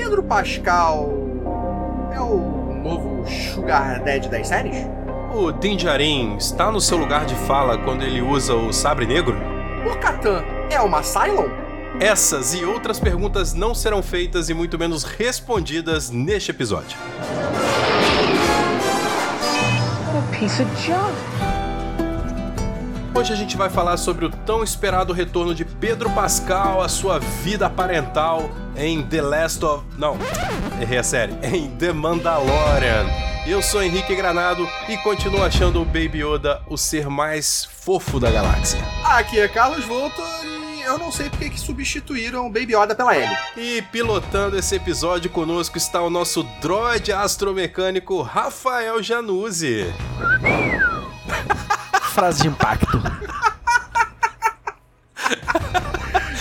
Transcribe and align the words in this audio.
Pedro 0.00 0.22
Pascal 0.22 1.08
é 2.14 2.20
o 2.20 2.38
novo 2.84 3.26
Sugar 3.26 4.00
Daddy 4.04 4.28
das 4.28 4.46
séries? 4.46 4.86
O 5.34 5.50
Din 5.50 5.76
Djarin 5.76 6.36
está 6.36 6.70
no 6.70 6.80
seu 6.80 6.96
lugar 6.96 7.26
de 7.26 7.34
fala 7.34 7.76
quando 7.78 8.04
ele 8.04 8.22
usa 8.22 8.54
o 8.54 8.72
sabre 8.72 9.06
negro? 9.06 9.36
O 9.84 9.98
Catan 9.98 10.44
é 10.70 10.80
uma 10.80 11.02
Cylon? 11.02 11.48
Essas 11.98 12.54
e 12.54 12.64
outras 12.64 13.00
perguntas 13.00 13.54
não 13.54 13.74
serão 13.74 14.00
feitas 14.00 14.48
e 14.48 14.54
muito 14.54 14.78
menos 14.78 15.02
respondidas 15.02 16.10
neste 16.10 16.52
episódio. 16.52 16.96
piece 20.38 20.62
of 20.62 20.70
junk. 20.86 21.27
Hoje 23.18 23.32
a 23.32 23.36
gente 23.36 23.56
vai 23.56 23.68
falar 23.68 23.96
sobre 23.96 24.26
o 24.26 24.30
tão 24.30 24.62
esperado 24.62 25.12
retorno 25.12 25.52
de 25.52 25.64
Pedro 25.64 26.08
Pascal 26.10 26.80
à 26.80 26.88
sua 26.88 27.18
vida 27.18 27.68
parental 27.68 28.48
em 28.76 29.02
The 29.02 29.20
Last 29.20 29.64
of. 29.64 29.84
Não, 29.98 30.16
errei 30.80 30.98
a 30.98 31.02
série. 31.02 31.32
Em 31.42 31.68
The 31.68 31.92
Mandalorian. 31.92 33.06
Eu 33.44 33.60
sou 33.60 33.82
Henrique 33.82 34.14
Granado 34.14 34.68
e 34.88 34.96
continuo 34.98 35.42
achando 35.42 35.82
o 35.82 35.84
Baby 35.84 36.22
Yoda 36.22 36.62
o 36.68 36.76
ser 36.76 37.08
mais 37.08 37.64
fofo 37.64 38.20
da 38.20 38.30
galáxia. 38.30 38.78
Aqui 39.04 39.40
é 39.40 39.48
Carlos 39.48 39.84
Voltor 39.84 40.24
e 40.44 40.82
eu 40.82 40.96
não 40.96 41.10
sei 41.10 41.28
porque 41.28 41.50
que 41.50 41.58
substituíram 41.58 42.46
o 42.46 42.50
Baby 42.52 42.76
Yoda 42.76 42.94
pela 42.94 43.18
Ellie. 43.18 43.36
E 43.56 43.82
pilotando 43.90 44.56
esse 44.56 44.76
episódio 44.76 45.28
conosco 45.28 45.76
está 45.76 46.00
o 46.00 46.08
nosso 46.08 46.44
droid 46.62 47.10
astromecânico 47.12 48.22
Rafael 48.22 49.02
Januzzi. 49.02 49.92
Frase 52.18 52.42
de 52.42 52.48
impacto. 52.48 53.00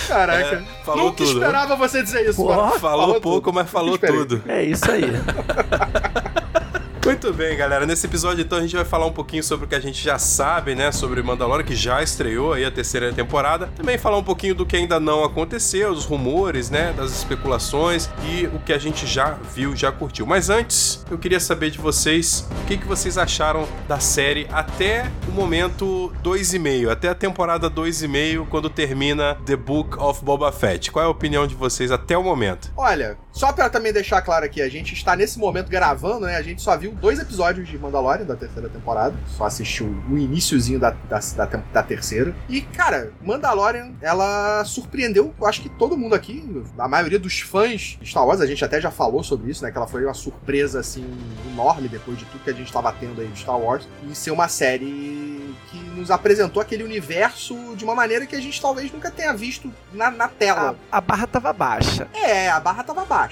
Caraca, 0.08 0.40
É, 0.40 0.64
falou 0.84 1.06
nunca 1.06 1.18
tudo, 1.18 1.34
esperava 1.34 1.76
você 1.76 2.02
dizer 2.02 2.28
isso, 2.28 2.42
Pô, 2.42 2.56
mano. 2.56 2.80
Falou 2.80 3.22
pouco, 3.22 3.42
tudo. 3.52 3.54
mas 3.54 3.70
falou 3.70 3.96
tudo. 3.96 4.42
É 4.48 4.64
isso 4.64 4.90
aí. 4.90 5.04
Muito 7.08 7.32
bem, 7.32 7.56
galera. 7.56 7.86
Nesse 7.86 8.06
episódio, 8.06 8.44
então, 8.44 8.58
a 8.58 8.62
gente 8.62 8.76
vai 8.76 8.84
falar 8.84 9.06
um 9.06 9.14
pouquinho 9.14 9.42
sobre 9.42 9.66
o 9.66 9.70
que 9.70 9.76
a 9.76 9.80
gente 9.80 10.04
já 10.04 10.20
sabe, 10.20 10.76
né? 10.76 10.92
Sobre 10.92 11.24
Mandalorian, 11.24 11.64
que 11.64 11.74
já 11.74 12.04
estreou 12.04 12.52
aí 12.52 12.66
a 12.66 12.70
terceira 12.70 13.14
temporada. 13.14 13.68
Também 13.78 13.98
falar 13.98 14.18
um 14.18 14.24
pouquinho 14.24 14.54
do 14.54 14.66
que 14.66 14.76
ainda 14.76 15.00
não 15.00 15.24
aconteceu, 15.24 15.96
dos 15.96 16.04
rumores, 16.04 16.70
né? 16.70 16.92
Das 16.98 17.12
especulações 17.12 18.10
e 18.26 18.48
o 18.48 18.60
que 18.60 18.74
a 18.74 18.78
gente 18.78 19.08
já 19.08 19.38
viu, 19.56 19.74
já 19.74 19.90
curtiu. 19.90 20.26
Mas 20.26 20.50
antes, 20.50 21.06
eu 21.10 21.18
queria 21.18 21.40
saber 21.40 21.70
de 21.70 21.78
vocês 21.78 22.46
o 22.64 22.66
que, 22.66 22.78
que 22.78 22.86
vocês 22.86 23.18
acharam 23.18 23.66
da 23.88 24.02
série 24.02 24.46
até 24.52 25.10
o 25.30 25.32
momento 25.32 26.12
2,5, 26.22 26.92
até 26.92 27.08
a 27.08 27.16
temporada 27.16 27.72
2,5, 27.72 28.48
quando 28.50 28.70
termina 28.70 29.36
The 29.46 29.56
Book 29.56 29.98
of 29.98 30.26
Boba 30.26 30.52
Fett. 30.52 30.92
Qual 30.92 31.06
é 31.06 31.08
a 31.08 31.10
opinião 31.10 31.48
de 31.48 31.56
vocês 31.56 31.90
até 31.90 32.18
o 32.18 32.24
momento? 32.24 32.70
Olha, 32.76 33.18
só 33.38 33.54
pra 33.54 33.70
também 33.70 33.94
deixar 33.94 34.20
claro 34.24 34.44
aqui, 34.44 34.64
a 34.64 34.68
gente 34.68 34.96
está 34.96 35.16
nesse 35.16 35.38
momento 35.38 35.70
gravando, 35.70 36.26
né? 36.26 36.38
A 36.38 36.42
gente 36.42 36.60
só 36.60 36.76
viu 36.76 36.92
dois 36.94 37.20
episódios 37.20 37.68
de 37.68 37.78
Mandalorian 37.78 38.26
da 38.26 38.36
terceira 38.36 38.68
temporada. 38.68 39.16
Só 39.28 39.46
assistiu 39.46 39.86
o 40.10 40.18
iníciozinho 40.18 40.80
da, 40.80 40.90
da, 40.90 41.20
da, 41.20 41.46
da 41.46 41.84
terceira. 41.84 42.36
E, 42.50 42.62
cara, 42.62 43.12
Mandalorian, 43.22 43.92
ela 44.02 44.66
surpreendeu, 44.66 45.36
eu 45.40 45.46
acho 45.46 45.62
que 45.62 45.70
todo 45.70 45.96
mundo 45.96 46.16
aqui, 46.16 46.64
a 46.80 46.88
maioria 46.88 47.20
dos 47.20 47.40
fãs 47.42 48.00
de 48.02 48.10
Star 48.10 48.26
Wars, 48.26 48.42
a 48.42 48.48
gente 48.48 48.66
até 48.66 48.82
já 48.82 48.90
falou 48.90 49.24
sobre 49.24 49.52
isso, 49.52 49.64
né? 49.64 49.72
Que 49.72 49.78
ela 49.78 49.88
foi 49.88 50.04
uma 50.04 50.16
surpresa, 50.16 50.80
assim, 50.80 51.06
enorme 51.54 51.88
depois 51.88 52.18
de 52.18 52.26
tudo 52.26 52.44
que 52.44 52.50
a 52.50 52.54
gente 52.54 52.66
estava 52.66 52.92
tendo 52.92 53.22
aí 53.22 53.28
de 53.28 53.40
Star 53.40 53.60
Wars. 53.60 53.88
E 54.10 54.16
ser 54.16 54.32
uma 54.32 54.48
série 54.48 55.56
que 55.70 55.78
nos 55.78 56.10
apresentou 56.10 56.62
aquele 56.62 56.84
universo 56.84 57.76
de 57.76 57.84
uma 57.84 57.94
maneira 57.94 58.26
que 58.26 58.36
a 58.36 58.42
gente 58.42 58.60
talvez 58.62 58.92
nunca 58.92 59.12
tenha 59.12 59.34
visto 59.34 59.72
na, 59.94 60.10
na 60.10 60.28
tela. 60.28 60.76
A, 60.92 60.98
a 60.98 61.02
barra 61.02 61.28
tava 61.28 61.54
baixa. 61.54 62.08
É, 62.14 62.50
a 62.50 62.60
barra 62.60 62.84
tava 62.84 63.06
baixa. 63.06 63.27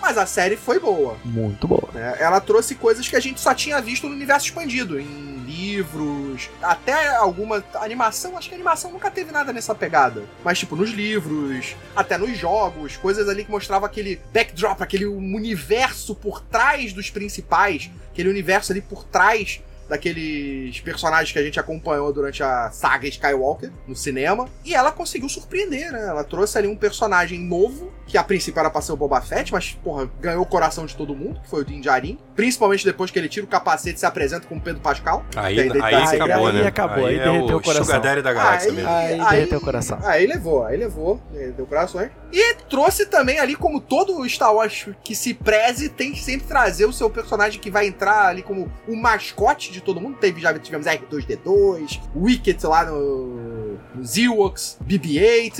Mas 0.00 0.16
a 0.16 0.24
série 0.24 0.56
foi 0.56 0.78
boa. 0.78 1.16
Muito 1.24 1.68
boa. 1.68 1.88
né? 1.92 2.16
Ela 2.18 2.40
trouxe 2.40 2.74
coisas 2.74 3.06
que 3.06 3.16
a 3.16 3.20
gente 3.20 3.40
só 3.40 3.52
tinha 3.52 3.80
visto 3.82 4.08
no 4.08 4.14
universo 4.14 4.46
expandido, 4.46 4.98
em 4.98 5.30
livros, 5.44 6.48
até 6.62 7.14
alguma 7.16 7.62
animação. 7.74 8.36
Acho 8.38 8.48
que 8.48 8.54
a 8.54 8.56
animação 8.56 8.92
nunca 8.92 9.10
teve 9.10 9.30
nada 9.30 9.52
nessa 9.52 9.74
pegada. 9.74 10.22
Mas, 10.42 10.58
tipo, 10.58 10.74
nos 10.74 10.90
livros, 10.90 11.76
até 11.94 12.16
nos 12.16 12.36
jogos, 12.38 12.96
coisas 12.96 13.28
ali 13.28 13.44
que 13.44 13.50
mostravam 13.50 13.86
aquele 13.86 14.20
backdrop, 14.32 14.80
aquele 14.80 15.04
universo 15.06 16.14
por 16.14 16.40
trás 16.40 16.92
dos 16.92 17.10
principais, 17.10 17.90
aquele 18.10 18.30
universo 18.30 18.72
ali 18.72 18.80
por 18.80 19.04
trás 19.04 19.60
daqueles 19.90 20.80
personagens 20.80 21.32
que 21.32 21.38
a 21.38 21.42
gente 21.42 21.58
acompanhou 21.60 22.12
durante 22.12 22.42
a 22.42 22.70
saga 22.70 23.06
Skywalker 23.08 23.70
no 23.86 23.94
cinema. 23.94 24.48
E 24.64 24.74
ela 24.74 24.90
conseguiu 24.92 25.28
surpreender, 25.28 25.92
né? 25.92 26.00
Ela 26.08 26.24
trouxe 26.24 26.56
ali 26.56 26.66
um 26.68 26.76
personagem 26.76 27.38
novo, 27.40 27.92
que 28.06 28.16
a 28.16 28.24
princípio 28.24 28.58
era 28.58 28.70
pra 28.70 28.80
ser 28.80 28.92
o 28.92 28.96
Boba 28.96 29.20
Fett, 29.20 29.52
mas, 29.52 29.72
porra, 29.84 30.10
ganhou 30.20 30.42
o 30.42 30.46
coração 30.46 30.86
de 30.86 30.96
todo 30.96 31.14
mundo, 31.14 31.40
que 31.40 31.48
foi 31.50 31.60
o 31.62 31.64
Din 31.64 31.80
Djarin. 31.80 32.18
Principalmente 32.34 32.84
depois 32.84 33.10
que 33.10 33.18
ele 33.18 33.28
tira 33.28 33.44
o 33.44 33.48
capacete 33.48 33.96
e 33.96 34.00
se 34.00 34.06
apresenta 34.06 34.46
como 34.46 34.60
Pedro 34.60 34.80
Pascal. 34.80 35.24
Aí, 35.36 35.56
detalhe. 35.56 35.82
aí 35.82 35.94
Aí- 35.94 36.20
acabou, 36.20 36.46
aí 36.46 36.52
né? 36.54 36.66
acabou, 36.66 37.06
aí 37.06 37.18
é 37.18 37.24
derreteu 37.24 37.56
o 37.56 37.58
o 37.58 37.62
coração. 37.62 37.84
Sugar 37.84 38.00
Daddy 38.00 38.22
da 38.22 38.32
galáxia 38.32 38.70
Aí- 38.70 38.76
mesmo. 38.76 38.90
Aí 38.90 39.20
Aí- 39.20 39.30
derreteu 39.36 39.58
o 39.58 39.60
coração. 39.60 39.98
Aí 40.02 40.26
levou, 40.26 40.64
aí 40.64 40.76
levou, 40.76 41.20
eh, 41.34 41.52
deu 41.56 41.66
corações. 41.66 42.10
E 42.32 42.54
trouxe 42.68 43.06
também 43.06 43.38
ali, 43.38 43.56
como 43.56 43.80
todo 43.80 44.28
Star 44.28 44.54
Wars 44.54 44.86
que 45.02 45.14
se 45.14 45.34
preze, 45.34 45.88
tem 45.88 46.12
que 46.12 46.22
sempre 46.22 46.46
trazer 46.46 46.84
o 46.86 46.92
seu 46.92 47.10
personagem 47.10 47.60
que 47.60 47.70
vai 47.70 47.86
entrar 47.86 48.26
ali 48.26 48.42
como 48.42 48.70
o 48.86 48.96
mascote 48.96 49.72
de 49.72 49.80
todo 49.80 50.00
mundo. 50.00 50.18
Teve, 50.18 50.40
já 50.40 50.56
tivemos 50.58 50.86
R2D2, 50.86 52.00
Wicket 52.14 52.62
lá 52.64 52.84
no, 52.84 53.78
nos 53.94 54.16
Ewoks, 54.16 54.78
BB-8. 54.84 55.58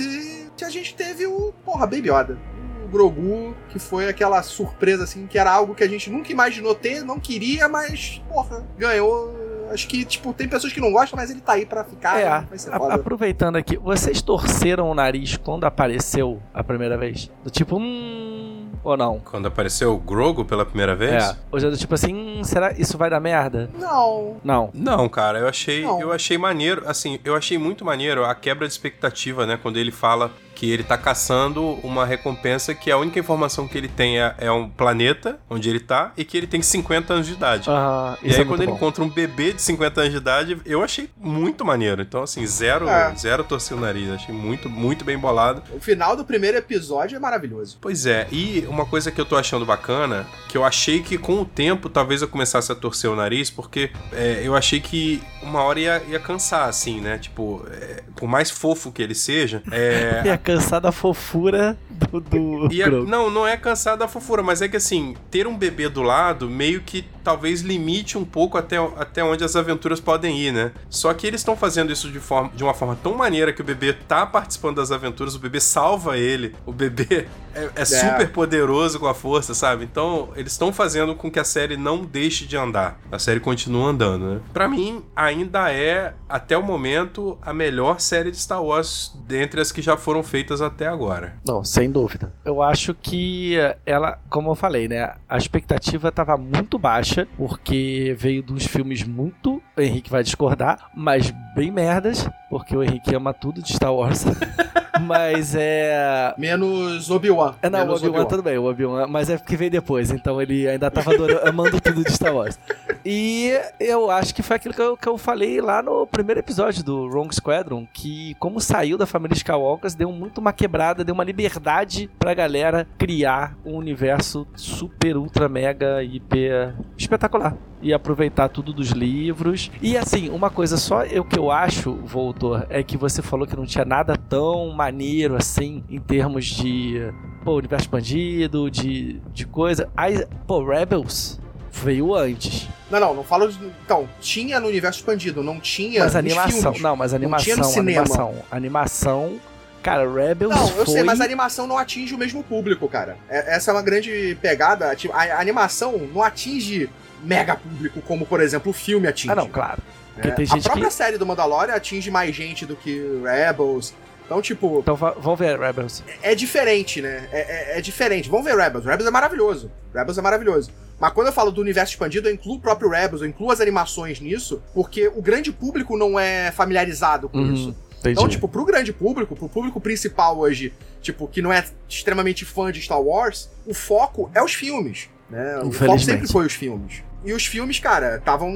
E 0.61 0.63
a 0.63 0.69
gente 0.69 0.93
teve 0.93 1.25
o, 1.25 1.53
porra, 1.65 1.87
Baby 1.87 2.09
Yoda. 2.09 2.37
O 2.85 2.87
Grogu, 2.87 3.55
que 3.69 3.79
foi 3.79 4.07
aquela 4.07 4.43
surpresa, 4.43 5.03
assim, 5.03 5.25
que 5.25 5.37
era 5.37 5.51
algo 5.51 5.73
que 5.73 5.83
a 5.83 5.89
gente 5.89 6.09
nunca 6.09 6.31
imaginou 6.31 6.75
ter, 6.75 7.03
não 7.03 7.19
queria, 7.19 7.67
mas, 7.67 8.21
porra, 8.29 8.65
ganhou. 8.77 9.40
Acho 9.71 9.87
que, 9.87 10.03
tipo, 10.05 10.33
tem 10.33 10.47
pessoas 10.47 10.73
que 10.73 10.79
não 10.81 10.91
gostam, 10.91 11.17
mas 11.17 11.29
ele 11.29 11.41
tá 11.41 11.53
aí 11.53 11.65
pra 11.65 11.83
ficar. 11.83 12.19
É, 12.19 12.25
né? 12.29 12.45
vai 12.49 12.57
ser 12.57 12.73
a- 12.73 12.77
foda. 12.77 12.93
aproveitando 12.95 13.55
aqui, 13.55 13.77
vocês 13.77 14.21
torceram 14.21 14.89
o 14.89 14.93
nariz 14.93 15.37
quando 15.37 15.63
apareceu 15.65 16.41
a 16.53 16.63
primeira 16.63 16.97
vez? 16.97 17.29
Do 17.43 17.49
tipo, 17.49 17.77
hum. 17.77 18.69
Ou 18.83 18.97
não? 18.97 19.19
Quando 19.19 19.45
apareceu 19.47 19.93
o 19.93 19.97
Grogu 19.99 20.43
pela 20.43 20.65
primeira 20.65 20.95
vez? 20.95 21.23
É. 21.23 21.35
Ou 21.51 21.59
já 21.59 21.69
do 21.69 21.77
tipo 21.77 21.93
assim, 21.93 22.15
hum, 22.15 22.43
será 22.43 22.71
isso 22.73 22.97
vai 22.97 23.11
dar 23.11 23.19
merda? 23.19 23.69
Não, 23.77 24.37
Não. 24.43 24.71
Não, 24.73 25.07
cara, 25.07 25.37
eu 25.37 25.47
achei, 25.47 25.83
Não. 25.83 26.01
eu 26.01 26.11
achei 26.11 26.35
maneiro, 26.35 26.81
assim, 26.87 27.19
eu 27.23 27.35
achei 27.35 27.59
muito 27.59 27.85
maneiro 27.85 28.25
a 28.25 28.33
quebra 28.33 28.65
de 28.65 28.73
expectativa, 28.73 29.45
né, 29.45 29.59
quando 29.61 29.77
ele 29.77 29.91
fala 29.91 30.31
que 30.61 30.69
ele 30.69 30.83
tá 30.83 30.95
caçando 30.95 31.79
uma 31.81 32.05
recompensa 32.05 32.75
que 32.75 32.91
a 32.91 32.97
única 32.97 33.17
informação 33.17 33.67
que 33.67 33.75
ele 33.75 33.87
tem 33.87 34.21
é, 34.21 34.35
é 34.37 34.51
um 34.51 34.69
planeta 34.69 35.39
onde 35.49 35.67
ele 35.67 35.79
tá 35.79 36.11
e 36.15 36.23
que 36.23 36.37
ele 36.37 36.45
tem 36.45 36.61
50 36.61 37.13
anos 37.15 37.25
de 37.25 37.33
idade. 37.33 37.67
Ah, 37.67 38.15
E 38.21 38.27
isso 38.29 38.37
aí, 38.37 38.43
é 38.43 38.45
quando 38.47 38.61
ele 38.61 38.69
bom. 38.69 38.77
encontra 38.77 39.03
um 39.03 39.09
bebê 39.09 39.53
de 39.53 39.59
50 39.63 40.01
anos 40.01 40.11
de 40.11 40.17
idade, 40.19 40.61
eu 40.63 40.83
achei 40.83 41.09
muito 41.17 41.65
maneiro. 41.65 42.03
Então, 42.03 42.21
assim, 42.21 42.45
zero, 42.45 42.87
É. 42.87 43.11
zero 43.15 43.43
torcer 43.43 43.75
o 43.75 43.79
nariz. 43.81 44.07
Achei 44.11 44.35
muito, 44.35 44.69
muito 44.69 45.03
bem 45.03 45.17
bolado. 45.17 45.63
O 45.75 45.79
final 45.79 46.15
do 46.15 46.23
primeiro 46.23 46.55
episódio 46.57 47.15
é 47.15 47.19
maravilhoso. 47.19 47.79
Pois 47.81 48.05
é, 48.05 48.27
e 48.31 48.63
uma 48.69 48.85
coisa 48.85 49.09
que 49.09 49.19
eu 49.19 49.25
tô 49.25 49.37
achando 49.37 49.65
bacana, 49.65 50.27
que 50.47 50.55
eu 50.55 50.63
achei 50.63 51.01
que 51.01 51.17
com 51.17 51.41
o 51.41 51.45
tempo 51.45 51.89
talvez 51.89 52.21
eu 52.21 52.27
começasse 52.27 52.71
a 52.71 52.75
torcer 52.75 53.09
o 53.09 53.15
nariz, 53.15 53.49
porque 53.49 53.89
é, 54.13 54.41
eu 54.43 54.55
achei 54.55 54.79
que 54.79 55.23
uma 55.41 55.63
hora 55.63 55.79
ia, 55.79 56.03
ia 56.07 56.19
cansar, 56.19 56.69
assim, 56.69 57.01
né? 57.01 57.17
Tipo, 57.17 57.65
é, 57.71 58.03
por 58.15 58.29
mais 58.29 58.51
fofo 58.51 58.91
que 58.91 59.01
ele 59.01 59.15
seja, 59.15 59.63
é, 59.71 60.21
cansar 60.55 60.81
da 60.81 60.91
fofura 60.91 61.77
do. 61.89 62.19
do 62.19 62.67
é- 62.81 62.89
não, 62.89 63.29
não 63.29 63.47
é 63.47 63.55
cansar 63.57 63.97
da 63.97 64.07
fofura, 64.07 64.41
mas 64.43 64.61
é 64.61 64.67
que 64.67 64.77
assim, 64.77 65.15
ter 65.29 65.47
um 65.47 65.57
bebê 65.57 65.89
do 65.89 66.01
lado 66.01 66.49
meio 66.49 66.81
que 66.81 67.03
talvez 67.23 67.61
limite 67.61 68.17
um 68.17 68.25
pouco 68.25 68.57
até, 68.57 68.77
até 68.97 69.23
onde 69.23 69.43
as 69.43 69.55
aventuras 69.55 69.99
podem 69.99 70.39
ir, 70.39 70.51
né? 70.51 70.71
Só 70.89 71.13
que 71.13 71.27
eles 71.27 71.41
estão 71.41 71.55
fazendo 71.55 71.91
isso 71.91 72.09
de, 72.09 72.19
forma, 72.19 72.51
de 72.55 72.63
uma 72.63 72.73
forma 72.73 72.97
tão 73.01 73.15
maneira 73.15 73.53
que 73.53 73.61
o 73.61 73.65
bebê 73.65 73.93
tá 73.93 74.25
participando 74.25 74.77
das 74.77 74.91
aventuras, 74.91 75.35
o 75.35 75.39
bebê 75.39 75.59
salva 75.59 76.17
ele, 76.17 76.55
o 76.65 76.71
bebê 76.71 77.27
é, 77.53 77.69
é 77.75 77.85
super 77.85 78.31
poderoso 78.31 78.99
com 78.99 79.07
a 79.07 79.13
força, 79.13 79.53
sabe? 79.53 79.83
Então, 79.83 80.29
eles 80.35 80.51
estão 80.51 80.71
fazendo 80.71 81.15
com 81.15 81.29
que 81.29 81.39
a 81.39 81.43
série 81.43 81.77
não 81.77 82.03
deixe 82.03 82.45
de 82.45 82.57
andar. 82.57 82.99
A 83.11 83.19
série 83.19 83.39
continua 83.39 83.89
andando, 83.89 84.25
né? 84.25 84.41
Pra 84.53 84.67
mim, 84.67 85.03
ainda 85.15 85.71
é, 85.71 86.13
até 86.27 86.57
o 86.57 86.63
momento, 86.63 87.37
a 87.41 87.53
melhor 87.53 87.99
série 87.99 88.31
de 88.31 88.37
Star 88.37 88.63
Wars 88.63 89.13
dentre 89.27 89.61
as 89.61 89.71
que 89.71 89.81
já 89.81 89.97
foram 89.97 90.23
feitas 90.23 90.61
até 90.61 90.87
agora. 90.87 91.35
Não, 91.45 91.63
sem 91.63 91.91
dúvida. 91.91 92.33
Eu 92.45 92.61
acho 92.61 92.93
que 92.93 93.55
ela, 93.85 94.19
como 94.29 94.51
eu 94.51 94.55
falei, 94.55 94.87
né? 94.87 95.15
A 95.27 95.37
expectativa 95.37 96.09
estava 96.09 96.37
muito 96.37 96.77
baixa, 96.77 97.10
porque 97.37 98.15
veio 98.17 98.41
dos 98.43 98.65
filmes 98.65 99.03
muito. 99.03 99.61
Henrique 99.77 100.09
vai 100.09 100.23
discordar, 100.23 100.89
mas 100.95 101.33
bem 101.55 101.71
merdas, 101.71 102.27
porque 102.51 102.75
o 102.75 102.83
Henrique 102.83 103.15
ama 103.15 103.33
tudo 103.33 103.61
de 103.61 103.73
Star 103.73 103.95
Wars. 103.95 104.25
Mas 104.99 105.55
é. 105.55 106.35
Menos 106.37 107.09
Obi-Wan. 107.09 107.55
É, 107.61 107.69
não, 107.69 107.87
o 107.87 107.95
Obi-Wan 107.95 108.25
tudo 108.25 108.43
bem, 108.43 108.57
o 108.57 108.65
Obi-Wan, 108.65 109.07
mas 109.07 109.31
é 109.31 109.37
porque 109.37 109.55
veio 109.55 109.71
depois, 109.71 110.11
então 110.11 110.39
ele 110.39 110.67
ainda 110.67 110.91
tava 110.91 111.11
adorando, 111.11 111.41
amando 111.47 111.81
tudo 111.81 112.03
de 112.03 112.11
Star 112.11 112.35
Wars. 112.35 112.59
E 113.03 113.51
eu 113.79 114.11
acho 114.11 114.35
que 114.35 114.43
foi 114.43 114.57
aquilo 114.57 114.75
que 114.75 114.81
eu, 114.81 114.95
que 114.95 115.07
eu 115.07 115.17
falei 115.17 115.59
lá 115.59 115.81
no 115.81 116.05
primeiro 116.05 116.39
episódio 116.39 116.83
do 116.83 117.07
Wrong 117.07 117.33
Squadron, 117.33 117.87
que 117.91 118.35
como 118.35 118.59
saiu 118.59 118.95
da 118.95 119.07
família 119.07 119.33
Skywalker, 119.33 119.95
deu 119.95 120.11
muito 120.11 120.37
uma 120.37 120.53
quebrada, 120.53 121.03
deu 121.03 121.15
uma 121.15 121.23
liberdade 121.23 122.07
pra 122.19 122.35
galera 122.35 122.85
criar 122.99 123.55
um 123.65 123.77
universo 123.77 124.45
super, 124.55 125.17
ultra, 125.17 125.49
mega, 125.49 126.03
hiper 126.03 126.75
espetacular 126.95 127.55
e 127.81 127.93
aproveitar 127.93 128.49
tudo 128.49 128.71
dos 128.73 128.89
livros. 128.89 129.71
E 129.81 129.97
assim, 129.97 130.29
uma 130.29 130.49
coisa 130.49 130.77
só 130.77 131.03
eu 131.03 131.23
que 131.23 131.37
eu 131.37 131.51
acho, 131.51 131.93
Voltor, 132.05 132.65
é 132.69 132.83
que 132.83 132.97
você 132.97 133.21
falou 133.21 133.47
que 133.47 133.55
não 133.55 133.65
tinha 133.65 133.85
nada 133.85 134.15
tão 134.15 134.69
maneiro 134.71 135.35
assim 135.35 135.83
em 135.89 135.99
termos 135.99 136.45
de 136.45 137.11
pô, 137.43 137.55
universo 137.55 137.85
expandido, 137.85 138.69
de, 138.69 139.19
de 139.33 139.45
coisa. 139.45 139.89
Aí, 139.95 140.25
pô, 140.45 140.63
Rebels 140.63 141.39
veio 141.71 142.13
antes. 142.13 142.67
Não, 142.89 142.99
não, 142.99 143.13
não 143.15 143.23
falo 143.23 143.47
de. 143.47 143.57
Então, 143.85 144.07
tinha 144.19 144.59
no 144.59 144.67
universo 144.67 144.99
expandido, 144.99 145.41
não 145.41 145.59
tinha. 145.59 146.03
Mas 146.03 146.15
animação, 146.15 146.61
filmes. 146.61 146.81
não, 146.81 146.95
mas 146.95 147.13
animação, 147.13 147.43
tinha 147.43 147.55
no 147.57 147.63
cinema. 147.63 148.01
animação, 148.01 148.35
animação. 148.51 149.39
Cara, 149.81 150.07
Rebels 150.07 150.55
Não, 150.55 150.67
eu 150.77 150.85
foi... 150.85 150.93
sei, 150.93 151.03
mas 151.03 151.19
a 151.19 151.23
animação 151.23 151.65
não 151.65 151.75
atinge 151.75 152.13
o 152.13 152.17
mesmo 152.17 152.43
público, 152.43 152.87
cara. 152.87 153.17
É- 153.27 153.55
essa 153.55 153.71
é 153.71 153.73
uma 153.73 153.81
grande 153.81 154.37
pegada. 154.39 154.95
Tipo, 154.95 155.11
A 155.15 155.23
a 155.23 155.39
animação 155.41 155.97
não 156.13 156.21
atinge 156.21 156.87
mega 157.23 157.55
público, 157.55 158.01
como, 158.01 158.25
por 158.25 158.41
exemplo, 158.41 158.71
o 158.71 158.73
filme 158.73 159.07
atinge. 159.07 159.31
Ah, 159.31 159.35
não, 159.35 159.47
claro. 159.49 159.81
É, 160.17 160.27
a 160.29 160.57
própria 160.61 160.87
que... 160.87 160.93
série 160.93 161.17
do 161.17 161.25
Mandalorian 161.25 161.73
atinge 161.73 162.11
mais 162.11 162.35
gente 162.35 162.65
do 162.65 162.75
que 162.75 163.01
Rebels. 163.23 163.93
Então, 164.25 164.41
tipo, 164.41 164.79
Então 164.79 164.95
vamos 164.95 165.39
ver 165.39 165.59
Rebels. 165.59 166.03
é 166.21 166.33
diferente, 166.35 167.01
né? 167.01 167.27
É, 167.31 167.75
é- 167.75 167.77
é 167.79 167.81
diferente. 167.81 168.29
Vamos 168.29 168.45
ver 168.45 168.55
Rebels. 168.55 168.85
Rebels 168.85 169.07
é 169.07 169.11
maravilhoso. 169.11 169.71
Rebels 169.93 170.17
é 170.17 170.21
maravilhoso. 170.21 170.71
Mas 170.99 171.11
quando 171.13 171.27
eu 171.27 171.33
falo 171.33 171.51
do 171.51 171.59
universo 171.61 171.93
expandido, 171.93 172.29
eu 172.29 172.33
incluo 172.33 172.55
o 172.57 172.59
próprio 172.59 172.89
Rebels, 172.89 173.21
eu 173.21 173.27
incluo 173.27 173.51
as 173.51 173.59
animações 173.59 174.19
nisso, 174.19 174.61
porque 174.73 175.07
o 175.07 175.21
grande 175.21 175.51
público 175.51 175.97
não 175.97 176.19
é 176.19 176.51
familiarizado 176.51 177.27
com 177.27 177.39
Uhum, 177.39 177.53
isso. 177.53 177.75
Entendi. 177.99 178.13
Então, 178.19 178.27
tipo, 178.27 178.47
pro 178.47 178.63
grande 178.65 178.93
público, 178.93 179.35
pro 179.35 179.49
público 179.49 179.81
principal 179.81 180.37
hoje, 180.37 180.71
tipo, 181.01 181.27
que 181.27 181.41
não 181.41 181.51
é 181.51 181.65
extremamente 181.89 182.45
fã 182.45 182.71
de 182.71 182.81
Star 182.81 183.01
Wars, 183.01 183.49
o 183.65 183.73
foco 183.73 184.29
é 184.33 184.41
os 184.43 184.53
filmes, 184.53 185.09
né? 185.29 185.59
O 185.63 185.71
foco 185.71 185.99
sempre 185.99 186.27
foi 186.27 186.45
os 186.45 186.53
filmes. 186.53 187.03
E 187.23 187.33
os 187.33 187.45
filmes, 187.45 187.79
cara, 187.79 188.17
estavam, 188.17 188.51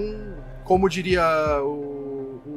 como 0.64 0.90
diria 0.90 1.24
o, 1.64 1.95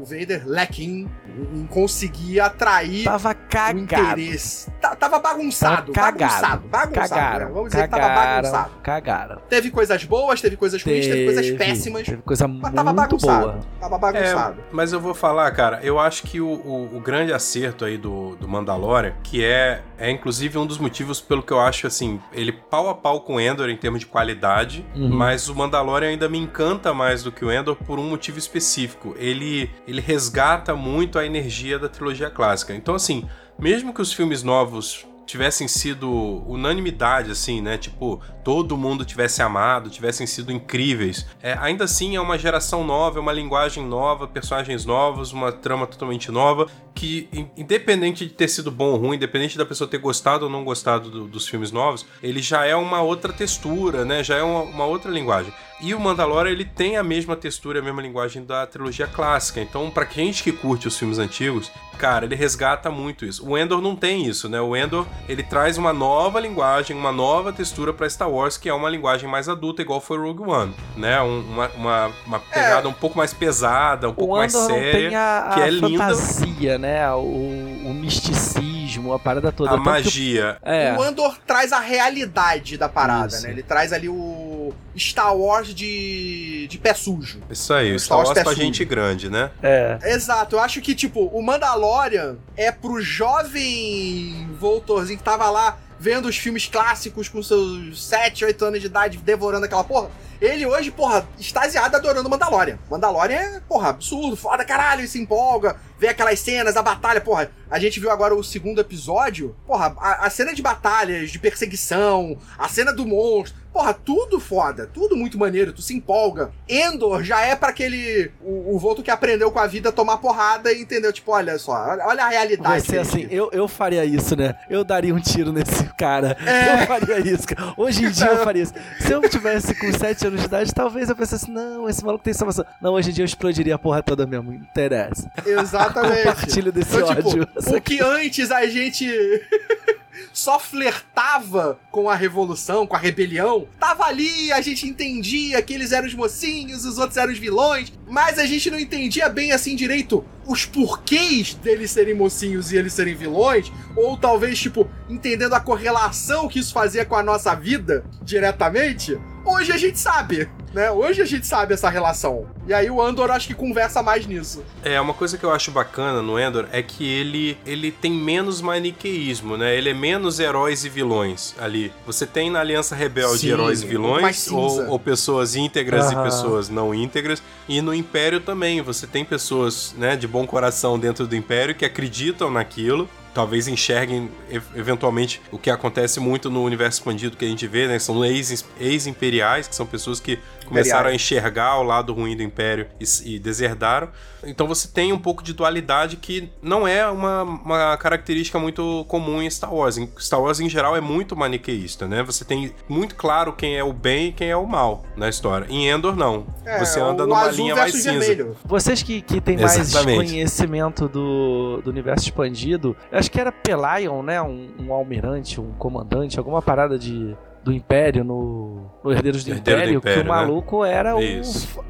o 0.00 0.04
Vader, 0.04 0.42
lacking 0.46 1.08
em 1.54 1.66
conseguir 1.66 2.40
atrair 2.40 3.04
Tava 3.04 3.30
o 3.32 3.34
cagado. 3.34 3.78
interesse. 3.80 4.70
Ta- 4.80 4.94
tava 4.96 5.18
bagunçado, 5.18 5.92
Tava 5.92 6.12
cagado. 6.12 6.28
bagunçado, 6.32 6.68
bagunçado. 6.68 7.08
Cagaram. 7.08 7.46
né? 7.46 7.52
Vamos 7.52 7.70
dizer 7.70 7.82
que 7.84 7.88
tava 7.90 8.02
cagaram, 8.02 8.42
bagunçado. 8.42 8.70
Cagaram. 8.82 9.40
Teve 9.48 9.70
coisas 9.70 10.04
boas, 10.04 10.40
teve 10.40 10.56
coisas 10.56 10.82
ruins, 10.82 11.06
teve, 11.06 11.24
coisas 11.24 11.46
Teve- 11.46 11.58
péssimas, 11.58 12.06
Teve 12.06 12.22
coisa 12.22 12.46
mas 12.48 12.60
muito 12.60 12.74
tava 12.74 12.92
bagunçado. 12.92 13.46
boa. 13.46 13.60
Tava 13.80 13.98
bagunçado. 13.98 14.60
É, 14.60 14.64
mas 14.72 14.92
eu 14.92 15.00
vou 15.00 15.14
falar, 15.14 15.50
cara, 15.52 15.80
eu 15.82 15.98
acho 15.98 16.22
que 16.24 16.40
o, 16.40 16.46
o- 16.48 16.96
o 16.96 17.00
grande 17.00 17.32
acerto 17.32 17.84
aí 17.84 17.96
do, 17.98 18.36
do 18.36 18.48
Mandalorian, 18.48 19.14
que 19.22 19.44
é, 19.44 19.82
é 19.98 20.10
inclusive 20.10 20.58
um 20.58 20.66
dos 20.66 20.78
motivos 20.78 21.20
pelo 21.20 21.42
que 21.42 21.52
eu 21.52 21.60
acho, 21.60 21.86
assim, 21.86 22.20
ele 22.32 22.52
pau 22.52 22.88
a 22.88 22.94
pau 22.94 23.20
com 23.20 23.34
o 23.36 23.40
Endor 23.40 23.68
em 23.68 23.76
termos 23.76 24.00
de 24.00 24.06
qualidade, 24.06 24.86
Uhum. 24.94 25.08
mas 25.10 25.48
o 25.48 25.54
Mandalorian 25.54 26.08
ainda 26.08 26.28
me 26.28 26.38
encanta 26.38 26.92
mais 26.94 27.22
do 27.22 27.30
que 27.32 27.44
o 27.44 27.50
Endor 27.52 27.74
por 27.76 27.98
um 27.98 28.08
motivo 28.08 28.38
específico. 28.38 29.14
Ele, 29.18 29.70
ele 29.88 30.02
resgata 30.02 30.76
muito 30.76 31.18
a 31.18 31.24
energia 31.24 31.78
da 31.78 31.88
trilogia 31.88 32.28
clássica. 32.28 32.74
Então, 32.74 32.94
assim, 32.94 33.26
mesmo 33.58 33.94
que 33.94 34.02
os 34.02 34.12
filmes 34.12 34.42
novos 34.42 35.06
tivessem 35.24 35.66
sido 35.66 36.10
unanimidade, 36.46 37.30
assim, 37.30 37.62
né? 37.62 37.76
Tipo, 37.76 38.20
todo 38.44 38.76
mundo 38.76 39.04
tivesse 39.04 39.42
amado, 39.42 39.88
tivessem 39.88 40.26
sido 40.26 40.52
incríveis. 40.52 41.26
É, 41.42 41.54
ainda 41.60 41.84
assim, 41.84 42.16
é 42.16 42.20
uma 42.20 42.38
geração 42.38 42.84
nova, 42.84 43.18
é 43.18 43.20
uma 43.20 43.32
linguagem 43.32 43.84
nova, 43.86 44.26
personagens 44.26 44.84
novos, 44.84 45.32
uma 45.32 45.52
trama 45.52 45.86
totalmente 45.86 46.30
nova, 46.30 46.66
que, 46.98 47.28
in- 47.32 47.48
independente 47.56 48.26
de 48.26 48.32
ter 48.32 48.48
sido 48.48 48.70
bom 48.72 48.86
ou 48.90 48.96
ruim, 48.96 49.16
independente 49.16 49.56
da 49.56 49.64
pessoa 49.64 49.88
ter 49.88 49.98
gostado 49.98 50.46
ou 50.46 50.50
não 50.50 50.64
gostado 50.64 51.08
do- 51.08 51.28
dos 51.28 51.46
filmes 51.46 51.70
novos, 51.70 52.04
ele 52.22 52.42
já 52.42 52.64
é 52.66 52.74
uma 52.74 53.00
outra 53.00 53.32
textura, 53.32 54.04
né? 54.04 54.24
Já 54.24 54.36
é 54.36 54.42
uma, 54.42 54.62
uma 54.62 54.84
outra 54.84 55.10
linguagem. 55.10 55.52
E 55.80 55.94
o 55.94 56.00
Mandalorian, 56.00 56.50
ele 56.50 56.64
tem 56.64 56.96
a 56.96 57.04
mesma 57.04 57.36
textura, 57.36 57.78
a 57.78 57.82
mesma 57.82 58.02
linguagem 58.02 58.44
da 58.44 58.66
trilogia 58.66 59.06
clássica. 59.06 59.60
Então, 59.60 59.88
pra 59.90 60.04
gente 60.04 60.42
que 60.42 60.50
curte 60.50 60.88
os 60.88 60.98
filmes 60.98 61.20
antigos, 61.20 61.70
cara, 61.96 62.24
ele 62.26 62.34
resgata 62.34 62.90
muito 62.90 63.24
isso. 63.24 63.48
O 63.48 63.56
Endor 63.56 63.80
não 63.80 63.94
tem 63.94 64.26
isso, 64.26 64.48
né? 64.48 64.60
O 64.60 64.74
Endor, 64.76 65.06
ele 65.28 65.44
traz 65.44 65.78
uma 65.78 65.92
nova 65.92 66.40
linguagem, 66.40 66.96
uma 66.96 67.12
nova 67.12 67.52
textura 67.52 67.92
pra 67.92 68.10
Star 68.10 68.28
Wars, 68.28 68.56
que 68.58 68.68
é 68.68 68.74
uma 68.74 68.90
linguagem 68.90 69.30
mais 69.30 69.48
adulta, 69.48 69.80
igual 69.80 70.00
foi 70.00 70.18
Rogue 70.18 70.42
One, 70.50 70.74
né? 70.96 71.22
Um- 71.22 71.42
uma, 71.48 71.68
uma, 71.76 72.10
uma 72.26 72.40
pegada 72.40 72.88
um 72.88 72.92
pouco 72.92 73.16
mais 73.16 73.32
pesada, 73.32 74.08
um 74.08 74.14
pouco 74.14 74.34
O 74.34 74.36
mais 74.36 74.52
Andor 74.56 74.68
não 74.70 74.74
séria, 74.74 74.92
tem 75.08 75.14
a, 75.16 75.50
que 75.54 75.60
a 75.60 75.66
é 75.68 75.70
linda. 75.70 75.88
fantasia, 76.08 76.76
né? 76.88 77.12
O, 77.12 77.20
o 77.20 77.94
misticismo, 77.94 79.12
a 79.12 79.18
parada 79.18 79.52
toda. 79.52 79.70
A 79.70 79.72
Tanto 79.74 79.82
que 79.84 79.90
magia. 79.90 80.56
É. 80.62 80.96
O 80.98 81.02
Andor 81.02 81.38
traz 81.46 81.72
a 81.72 81.78
realidade 81.78 82.78
da 82.78 82.88
parada, 82.88 83.34
Isso. 83.34 83.42
né? 83.42 83.50
Ele 83.50 83.62
traz 83.62 83.92
ali 83.92 84.08
o 84.08 84.72
Star 84.96 85.36
Wars 85.36 85.74
de, 85.74 86.66
de 86.68 86.78
pé 86.78 86.94
sujo. 86.94 87.40
Isso 87.50 87.72
aí, 87.74 87.94
o 87.94 87.98
Star 87.98 88.06
Star 88.06 88.18
Wars 88.18 88.28
Wars 88.30 88.42
pra 88.42 88.52
sujo. 88.52 88.62
gente 88.62 88.84
grande, 88.84 89.28
né? 89.28 89.50
É. 89.62 89.98
Exato, 90.04 90.56
eu 90.56 90.60
acho 90.60 90.80
que, 90.80 90.94
tipo, 90.94 91.26
o 91.26 91.42
Mandalorian 91.42 92.36
é 92.56 92.72
pro 92.72 93.00
jovem 93.02 94.48
Voltorzinho 94.58 95.18
que 95.18 95.24
tava 95.24 95.50
lá 95.50 95.78
vendo 96.00 96.26
os 96.26 96.36
filmes 96.36 96.66
clássicos 96.66 97.28
com 97.28 97.42
seus 97.42 98.06
7, 98.08 98.44
8 98.44 98.64
anos 98.64 98.80
de 98.80 98.86
idade, 98.86 99.18
devorando 99.18 99.66
aquela 99.66 99.84
porra. 99.84 100.10
Ele 100.40 100.66
hoje, 100.66 100.90
porra, 100.90 101.26
extasiado 101.38 101.96
adorando 101.96 102.28
Mandalorian. 102.28 102.78
Mandalorian 102.90 103.38
é, 103.38 103.60
porra, 103.68 103.90
absurdo, 103.90 104.36
foda, 104.36 104.64
caralho, 104.64 105.00
ele 105.00 105.08
se 105.08 105.20
empolga, 105.20 105.76
vê 105.98 106.08
aquelas 106.08 106.38
cenas, 106.40 106.76
a 106.76 106.82
batalha, 106.82 107.20
porra. 107.20 107.50
A 107.70 107.78
gente 107.78 108.00
viu 108.00 108.10
agora 108.10 108.34
o 108.34 108.42
segundo 108.42 108.80
episódio, 108.80 109.54
porra, 109.66 109.94
a, 109.98 110.26
a 110.26 110.30
cena 110.30 110.54
de 110.54 110.62
batalhas, 110.62 111.30
de 111.30 111.38
perseguição, 111.38 112.38
a 112.56 112.68
cena 112.68 112.92
do 112.92 113.06
monstro, 113.06 113.58
porra, 113.72 113.92
tudo 113.92 114.40
foda, 114.40 114.90
tudo 114.92 115.16
muito 115.16 115.38
maneiro, 115.38 115.72
tu 115.72 115.82
se 115.82 115.94
empolga. 115.94 116.50
Endor 116.68 117.22
já 117.22 117.42
é 117.42 117.54
pra 117.54 117.68
aquele, 117.68 118.30
o, 118.40 118.74
o 118.74 118.78
Volto 118.78 119.02
que 119.02 119.10
aprendeu 119.10 119.50
com 119.50 119.58
a 119.58 119.66
vida 119.66 119.90
a 119.90 119.92
tomar 119.92 120.18
porrada 120.18 120.72
e 120.72 120.80
entendeu, 120.80 121.12
tipo, 121.12 121.30
olha 121.30 121.58
só, 121.58 121.74
olha 122.04 122.24
a 122.24 122.28
realidade. 122.28 122.86
Você 122.86 122.98
assim, 122.98 123.28
eu, 123.30 123.50
eu 123.52 123.68
faria 123.68 124.04
isso, 124.04 124.34
né? 124.34 124.54
Eu 124.70 124.82
daria 124.82 125.14
um 125.14 125.20
tiro 125.20 125.52
nesse 125.52 125.84
cara. 125.96 126.36
É. 126.44 126.82
Eu 126.82 126.86
faria 126.86 127.18
isso. 127.20 127.46
cara. 127.46 127.74
Hoje 127.76 128.04
em 128.04 128.10
dia 128.10 128.26
eu 128.26 128.44
faria 128.44 128.62
isso. 128.62 128.74
Se 129.00 129.12
eu 129.12 129.20
tivesse 129.28 129.74
com 129.74 129.92
7 129.92 130.26
anos 130.28 130.40
de 130.40 130.46
idade, 130.46 130.72
talvez 130.72 131.08
eu 131.08 131.16
pensasse, 131.16 131.50
não, 131.50 131.88
esse 131.88 132.04
maluco 132.04 132.22
tem 132.24 132.32
salvação. 132.32 132.64
Não, 132.80 132.92
hoje 132.94 133.10
em 133.10 133.12
dia 133.12 133.22
eu 133.22 133.26
explodiria 133.26 133.74
a 133.74 133.78
porra 133.78 134.02
toda 134.02 134.26
mesmo. 134.26 134.52
Não 134.52 134.54
interessa. 134.54 135.30
Exatamente. 135.44 136.22
Compartilho 136.28 136.72
desse 136.72 136.96
Então, 136.96 137.14
tipo, 137.14 137.28
ódio. 137.28 137.48
o 137.76 137.80
que 137.80 138.00
antes 138.00 138.50
a 138.50 138.66
gente 138.66 139.06
só 140.38 140.56
flertava 140.56 141.80
com 141.90 142.08
a 142.08 142.14
revolução, 142.14 142.86
com 142.86 142.94
a 142.94 142.98
rebelião, 142.98 143.66
tava 143.80 144.04
ali, 144.04 144.52
a 144.52 144.60
gente 144.60 144.86
entendia 144.86 145.60
que 145.60 145.74
eles 145.74 145.90
eram 145.90 146.06
os 146.06 146.14
mocinhos, 146.14 146.84
os 146.84 146.96
outros 146.96 147.16
eram 147.16 147.32
os 147.32 147.38
vilões, 147.38 147.92
mas 148.08 148.38
a 148.38 148.46
gente 148.46 148.70
não 148.70 148.78
entendia 148.78 149.28
bem 149.28 149.50
assim 149.50 149.74
direito 149.74 150.24
os 150.46 150.64
porquês 150.64 151.54
deles 151.54 151.90
serem 151.90 152.14
mocinhos 152.14 152.72
e 152.72 152.76
eles 152.76 152.94
serem 152.94 153.14
vilões, 153.14 153.70
ou 153.94 154.16
talvez, 154.16 154.58
tipo, 154.58 154.88
entendendo 155.08 155.54
a 155.54 155.60
correlação 155.60 156.48
que 156.48 156.58
isso 156.58 156.72
fazia 156.72 157.04
com 157.04 157.16
a 157.16 157.22
nossa 157.22 157.54
vida 157.54 158.04
diretamente. 158.22 159.20
Hoje 159.44 159.72
a 159.72 159.76
gente 159.76 159.98
sabe, 159.98 160.48
né? 160.74 160.90
Hoje 160.90 161.22
a 161.22 161.24
gente 161.24 161.46
sabe 161.46 161.72
essa 161.72 161.88
relação. 161.88 162.46
E 162.66 162.74
aí 162.74 162.90
o 162.90 163.00
Andor 163.00 163.30
acho 163.30 163.46
que 163.46 163.54
conversa 163.54 164.02
mais 164.02 164.26
nisso. 164.26 164.62
É, 164.84 165.00
uma 165.00 165.14
coisa 165.14 165.38
que 165.38 165.44
eu 165.44 165.50
acho 165.50 165.70
bacana 165.70 166.20
no 166.20 166.38
Endor 166.38 166.66
é 166.70 166.82
que 166.82 167.06
ele, 167.06 167.56
ele 167.64 167.90
tem 167.90 168.12
menos 168.12 168.60
maniqueísmo, 168.60 169.56
né? 169.56 169.74
Ele 169.74 169.88
é 169.88 169.94
menos 169.94 170.27
heróis 170.38 170.84
e 170.84 170.88
vilões 170.88 171.54
ali. 171.58 171.92
Você 172.06 172.26
tem 172.26 172.50
na 172.50 172.60
Aliança 172.60 172.94
Rebelde 172.94 173.40
Sim, 173.40 173.50
heróis 173.50 173.82
e 173.82 173.86
vilões, 173.86 174.50
ou, 174.50 174.90
ou 174.90 174.98
pessoas 174.98 175.56
íntegras 175.56 176.12
Aham. 176.12 176.20
e 176.20 176.24
pessoas 176.24 176.68
não 176.68 176.94
íntegras. 176.94 177.42
E 177.68 177.80
no 177.80 177.94
Império 177.94 178.40
também, 178.40 178.82
você 178.82 179.06
tem 179.06 179.24
pessoas 179.24 179.94
né, 179.96 180.16
de 180.16 180.28
bom 180.28 180.46
coração 180.46 180.98
dentro 180.98 181.26
do 181.26 181.34
Império 181.34 181.74
que 181.74 181.84
acreditam 181.84 182.50
naquilo. 182.50 183.08
Talvez 183.38 183.68
enxerguem 183.68 184.28
eventualmente 184.74 185.40
o 185.52 185.58
que 185.58 185.70
acontece 185.70 186.18
muito 186.18 186.50
no 186.50 186.64
universo 186.64 186.98
expandido 186.98 187.36
que 187.36 187.44
a 187.44 187.48
gente 187.48 187.68
vê, 187.68 187.86
né? 187.86 187.96
São 188.00 188.24
ex- 188.24 188.64
ex-imperiais, 188.80 189.68
que 189.68 189.76
são 189.76 189.86
pessoas 189.86 190.18
que 190.18 190.40
começaram 190.66 191.08
a 191.08 191.14
enxergar 191.14 191.78
o 191.78 191.84
lado 191.84 192.12
ruim 192.12 192.36
do 192.36 192.42
Império 192.42 192.88
e, 193.00 193.34
e 193.34 193.38
deserdaram. 193.38 194.08
Então 194.44 194.66
você 194.66 194.86
tem 194.88 195.12
um 195.12 195.18
pouco 195.18 195.42
de 195.42 195.52
dualidade 195.52 196.16
que 196.16 196.50
não 196.60 196.86
é 196.86 197.06
uma, 197.08 197.42
uma 197.42 197.96
característica 197.96 198.58
muito 198.58 199.04
comum 199.08 199.40
em 199.40 199.48
Star 199.48 199.72
Wars. 199.72 199.96
Em 199.98 200.08
Star 200.18 200.40
Wars, 200.42 200.58
em 200.60 200.68
geral, 200.68 200.96
é 200.96 201.00
muito 201.00 201.36
maniqueísta, 201.36 202.06
né? 202.08 202.22
Você 202.24 202.44
tem 202.44 202.72
muito 202.88 203.14
claro 203.14 203.52
quem 203.52 203.76
é 203.76 203.84
o 203.84 203.92
bem 203.92 204.28
e 204.28 204.32
quem 204.32 204.48
é 204.50 204.56
o 204.56 204.66
mal 204.66 205.04
na 205.16 205.28
história. 205.28 205.66
Em 205.70 205.88
Endor, 205.88 206.14
não. 206.16 206.46
É, 206.66 206.78
você 206.78 207.00
anda 207.00 207.24
numa 207.24 207.48
linha 207.50 207.74
mais 207.74 207.92
cinza. 207.92 208.10
vermelho. 208.18 208.56
Vocês 208.64 209.02
que, 209.02 209.22
que 209.22 209.40
têm 209.40 209.56
mais 209.56 209.76
Exatamente. 209.78 210.30
conhecimento 210.32 211.08
do, 211.08 211.80
do 211.82 211.90
universo 211.90 212.24
expandido, 212.24 212.96
acho 213.10 213.27
acho 213.28 213.32
que 213.32 213.40
era 213.40 213.52
Pelion, 213.52 214.22
né? 214.22 214.40
Um, 214.40 214.68
um 214.80 214.92
almirante, 214.92 215.60
um 215.60 215.72
comandante, 215.74 216.38
alguma 216.38 216.62
parada 216.62 216.98
de 216.98 217.36
do 217.68 217.72
Império 217.74 218.24
no, 218.24 218.86
no 219.04 219.12
Herdeiros 219.12 219.44
do, 219.44 219.50
Herdeiro 219.50 219.80
do 219.80 219.82
Império, 219.84 219.98
Império, 219.98 220.22
que 220.22 220.28
o 220.28 220.32
né? 220.32 220.38
maluco 220.40 220.84
era 220.84 221.14
um 221.14 221.42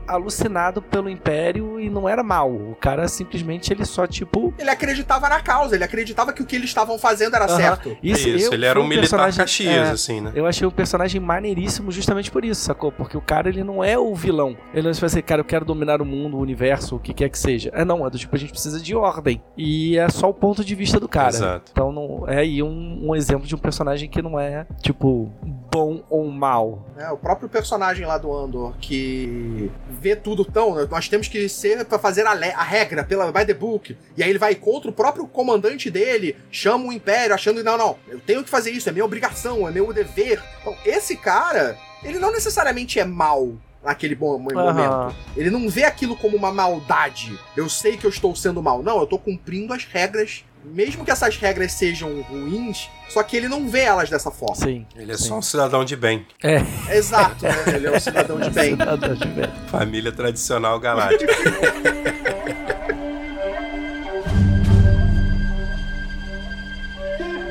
alucinado 0.06 0.82
pelo 0.82 1.08
Império 1.08 1.78
e 1.78 1.88
não 1.88 2.08
era 2.08 2.22
mal. 2.22 2.50
O 2.52 2.74
cara 2.80 3.06
simplesmente 3.08 3.72
ele 3.72 3.84
só 3.84 4.06
tipo 4.06 4.52
Ele 4.58 4.70
acreditava 4.70 5.28
na 5.28 5.40
causa, 5.40 5.74
ele 5.76 5.84
acreditava 5.84 6.32
que 6.32 6.42
o 6.42 6.46
que 6.46 6.56
eles 6.56 6.68
estavam 6.70 6.98
fazendo 6.98 7.36
era 7.36 7.44
Aham. 7.44 7.56
certo. 7.56 7.96
isso, 8.02 8.28
Isso, 8.28 8.48
eu- 8.48 8.54
ele 8.54 8.66
era 8.66 8.80
um 8.80 8.84
militar 8.86 9.00
personagem- 9.02 9.38
Caxias, 9.38 9.88
é, 9.88 9.90
assim, 9.92 10.20
né? 10.20 10.32
Eu 10.34 10.46
achei 10.46 10.66
o 10.66 10.70
personagem 10.72 11.20
maneiríssimo 11.20 11.92
justamente 11.92 12.30
por 12.30 12.44
isso, 12.44 12.60
sacou? 12.62 12.90
Porque 12.90 13.16
o 13.16 13.20
cara, 13.20 13.48
ele 13.48 13.62
não 13.62 13.82
é 13.84 13.96
o 13.98 14.14
vilão. 14.14 14.56
Ele 14.74 14.88
não 14.88 14.92
vai 14.94 15.06
assim, 15.06 15.22
cara, 15.22 15.40
eu 15.40 15.44
quero 15.44 15.64
dominar 15.64 16.02
o 16.02 16.04
mundo, 16.04 16.36
o 16.36 16.40
universo, 16.40 16.96
o 16.96 16.98
que 16.98 17.14
quer 17.14 17.28
que 17.28 17.38
seja. 17.38 17.70
É 17.72 17.84
não, 17.84 18.04
é 18.06 18.10
do 18.10 18.18
tipo, 18.18 18.34
a 18.34 18.38
gente 18.38 18.50
precisa 18.50 18.80
de 18.80 18.94
ordem. 18.96 19.40
E 19.56 19.96
é 19.96 20.08
só 20.08 20.28
o 20.28 20.34
ponto 20.34 20.64
de 20.64 20.74
vista 20.74 20.98
do 20.98 21.08
cara. 21.08 21.28
Exato. 21.28 21.70
Então 21.70 21.92
não, 21.92 22.24
é 22.26 22.38
aí 22.38 22.62
um, 22.62 23.08
um 23.10 23.14
exemplo 23.14 23.46
de 23.46 23.54
um 23.54 23.58
personagem 23.58 24.08
que 24.08 24.20
não 24.22 24.38
é, 24.40 24.66
tipo, 24.82 25.30
bom 25.70 26.02
ou 26.08 26.28
mal. 26.30 26.86
É, 26.96 27.10
o 27.10 27.16
próprio 27.16 27.48
personagem 27.48 28.06
lá 28.06 28.18
do 28.18 28.32
Andor 28.32 28.74
que 28.80 29.70
vê 30.00 30.16
tudo 30.16 30.44
tão. 30.44 30.86
Nós 30.86 31.08
temos 31.08 31.28
que 31.28 31.48
ser 31.48 31.84
pra 31.84 31.98
fazer 31.98 32.26
a, 32.26 32.32
a 32.32 32.62
regra 32.62 33.04
pela 33.04 33.30
by 33.30 33.44
the 33.44 33.54
book. 33.54 33.96
E 34.16 34.22
aí 34.22 34.30
ele 34.30 34.38
vai 34.38 34.54
contra 34.54 34.90
o 34.90 34.92
próprio 34.92 35.26
comandante 35.26 35.90
dele, 35.90 36.36
chama 36.50 36.86
o 36.86 36.92
Império, 36.92 37.34
achando 37.34 37.62
não, 37.62 37.76
não, 37.76 37.96
eu 38.08 38.20
tenho 38.20 38.42
que 38.42 38.50
fazer 38.50 38.70
isso, 38.70 38.88
é 38.88 38.92
minha 38.92 39.04
obrigação, 39.04 39.68
é 39.68 39.70
meu 39.70 39.92
dever. 39.92 40.42
Então, 40.60 40.76
esse 40.84 41.16
cara, 41.16 41.76
ele 42.02 42.18
não 42.18 42.32
necessariamente 42.32 42.98
é 42.98 43.04
mal 43.04 43.52
naquele 43.82 44.14
momento. 44.14 45.14
Ele 45.36 45.50
não 45.50 45.68
vê 45.68 45.84
aquilo 45.84 46.16
como 46.16 46.36
uma 46.36 46.52
maldade. 46.52 47.38
Eu 47.56 47.68
sei 47.68 47.96
que 47.96 48.04
eu 48.04 48.10
estou 48.10 48.34
sendo 48.34 48.62
mal. 48.62 48.82
Não, 48.82 48.98
eu 48.98 49.04
estou 49.04 49.18
cumprindo 49.18 49.72
as 49.72 49.84
regras. 49.84 50.44
Mesmo 50.64 51.04
que 51.04 51.10
essas 51.10 51.36
regras 51.36 51.72
sejam 51.72 52.20
ruins, 52.22 52.88
só 53.08 53.22
que 53.22 53.36
ele 53.36 53.48
não 53.48 53.68
vê 53.68 53.80
elas 53.80 54.10
dessa 54.10 54.30
forma. 54.30 54.56
Sim. 54.56 54.86
Ele 54.94 55.12
é 55.12 55.16
sim. 55.16 55.28
só 55.28 55.38
um 55.38 55.42
cidadão 55.42 55.84
de 55.84 55.96
bem. 55.96 56.26
É. 56.42 56.62
Exato, 56.94 57.44
né? 57.46 57.54
Ele 57.74 57.86
é 57.86 57.96
um 57.96 58.00
cidadão 58.00 58.38
de 58.38 58.50
bem. 58.50 58.70
Cidadão 58.76 59.14
de 59.14 59.26
bem. 59.28 59.50
Família 59.70 60.12
tradicional 60.12 60.78
galáctica. 60.78 61.32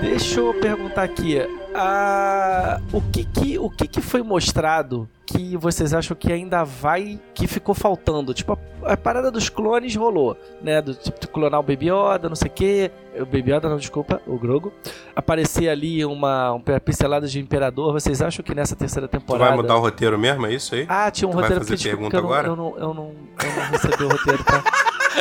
Deixa 0.02 0.40
eu 0.40 0.54
perguntar 0.54 1.04
aqui. 1.04 1.38
ah, 1.74 2.80
o 2.92 3.02
que 3.02 3.24
que, 3.24 3.60
o 3.60 3.70
que 3.70 3.88
que 3.88 4.02
foi 4.02 4.22
mostrado 4.24 5.10
que 5.28 5.58
vocês 5.58 5.94
acham 5.94 6.16
que 6.16 6.32
ainda 6.32 6.64
vai. 6.64 7.20
que 7.34 7.46
ficou 7.48 7.76
faltando? 7.76 8.34
Tipo, 8.34 8.58
a, 8.84 8.94
a 8.94 8.98
parada 8.98 9.30
dos 9.30 9.50
clones 9.50 9.94
rolou, 9.96 10.38
né? 10.62 10.82
Do 10.82 10.94
tipo, 10.96 11.20
de 11.20 11.28
clonar 11.28 11.60
o 11.60 11.64
Baby 11.64 11.90
Yoda, 11.92 12.30
não 12.30 12.36
sei 12.36 12.48
o 12.48 12.52
quê. 12.54 12.92
O 13.20 13.26
Baby 13.26 13.52
Yoda, 13.54 13.68
não, 13.70 13.78
desculpa, 13.78 14.22
o 14.26 14.40
Grogo. 14.40 14.72
Aparecer 15.16 15.68
ali 15.68 16.06
uma, 16.06 16.54
um 16.54 16.62
pincelada 16.62 17.28
de 17.28 17.40
Imperador. 17.40 17.92
Vocês 17.92 18.22
acham 18.22 18.44
que 18.44 18.56
nessa 18.56 18.76
terceira 18.76 19.08
Tu 19.08 19.12
temporada. 19.20 19.50
vai 19.50 19.58
mudar 19.58 19.76
o 19.76 19.80
roteiro 19.82 20.18
mesmo, 20.18 20.46
é 20.46 20.54
isso 20.54 20.74
aí? 20.74 20.86
Ah, 20.88 21.12
tinha 21.12 21.28
um 21.28 21.32
Tu 21.32 21.36
vai 21.36 21.44
roteiro 21.44 21.66
fazer 21.66 21.76
porque 21.76 21.90
desculpa, 21.90 22.10
pergunta 22.10 22.12
que 22.12 22.18
eu 22.18 22.22
não, 22.24 22.30
agora? 22.30 22.48
eu, 22.48 22.56
não, 22.56 22.88
eu, 22.88 22.94
não, 22.94 23.16
eu 23.44 23.56
não 23.56 23.72
recebi 23.72 24.04
o 24.04 24.08
roteiro, 24.08 24.44
tá? 24.44 24.64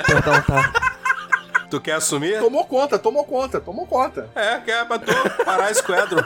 Perdão, 0.07 0.43
tá? 0.43 0.73
Tu 1.69 1.81
quer 1.81 1.95
assumir? 1.95 2.39
Tomou 2.39 2.65
conta, 2.65 2.97
tomou 2.97 3.25
conta, 3.25 3.61
tomou 3.61 3.87
conta. 3.87 4.31
É, 4.37 4.59
quer 4.61 4.87
pra 4.87 5.01
tu 5.01 5.13
parar 5.45 5.75
Squadron. 5.75 6.23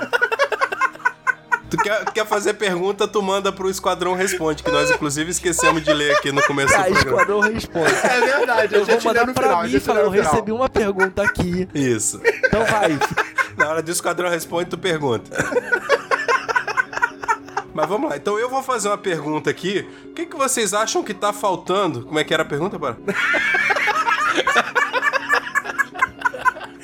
Tu 1.71 1.77
quer, 1.77 2.05
quer 2.13 2.27
fazer 2.27 2.55
pergunta, 2.55 3.07
tu 3.07 3.23
manda 3.23 3.53
pro 3.53 3.71
Esquadrão 3.71 4.15
Responde, 4.15 4.63
que 4.63 4.71
nós 4.71 4.91
inclusive 4.91 5.31
esquecemos 5.31 5.83
de 5.83 5.93
ler 5.93 6.17
aqui 6.17 6.33
no 6.33 6.43
começo 6.43 6.73
Tá, 6.73 6.83
do 6.83 6.93
programa. 6.95 7.11
Esquadrão 7.13 7.41
responde. 7.41 7.95
É 8.03 8.21
verdade, 8.21 8.75
Eu 8.75 8.83
a 8.83 8.85
vou 8.87 9.01
mandar 9.05 9.27
no 9.27 9.33
pra 9.35 9.43
final. 9.45 9.61
a 9.61 9.65
mim 9.65 9.77
e 9.77 9.81
falar, 9.81 10.01
eu 10.01 10.11
recebi 10.11 10.53
uma 10.53 10.69
pergunta 10.69 11.23
aqui. 11.23 11.69
Isso. 11.73 12.21
Então 12.45 12.65
vai. 12.67 12.99
Na 13.57 13.69
hora 13.69 13.83
do 13.83 13.91
Esquadrão 13.91 14.29
Responde, 14.29 14.71
tu 14.71 14.79
pergunta. 14.79 15.31
Mas 17.73 17.89
vamos 17.89 18.11
lá, 18.11 18.17
então 18.17 18.37
eu 18.37 18.51
vou 18.51 18.63
fazer 18.65 18.89
uma 18.89 18.99
pergunta 18.99 19.49
aqui. 19.49 19.89
O 20.07 20.13
que, 20.15 20.27
que 20.27 20.37
vocês 20.37 20.75
acham 20.75 21.05
que 21.05 21.15
tá 21.15 21.33
faltando? 21.33 22.05
Como 22.05 22.19
é 22.19 22.25
que 22.25 22.35
era 22.35 22.43
a 22.43 22.47
pergunta, 22.47 22.79
Bara? 22.79 22.99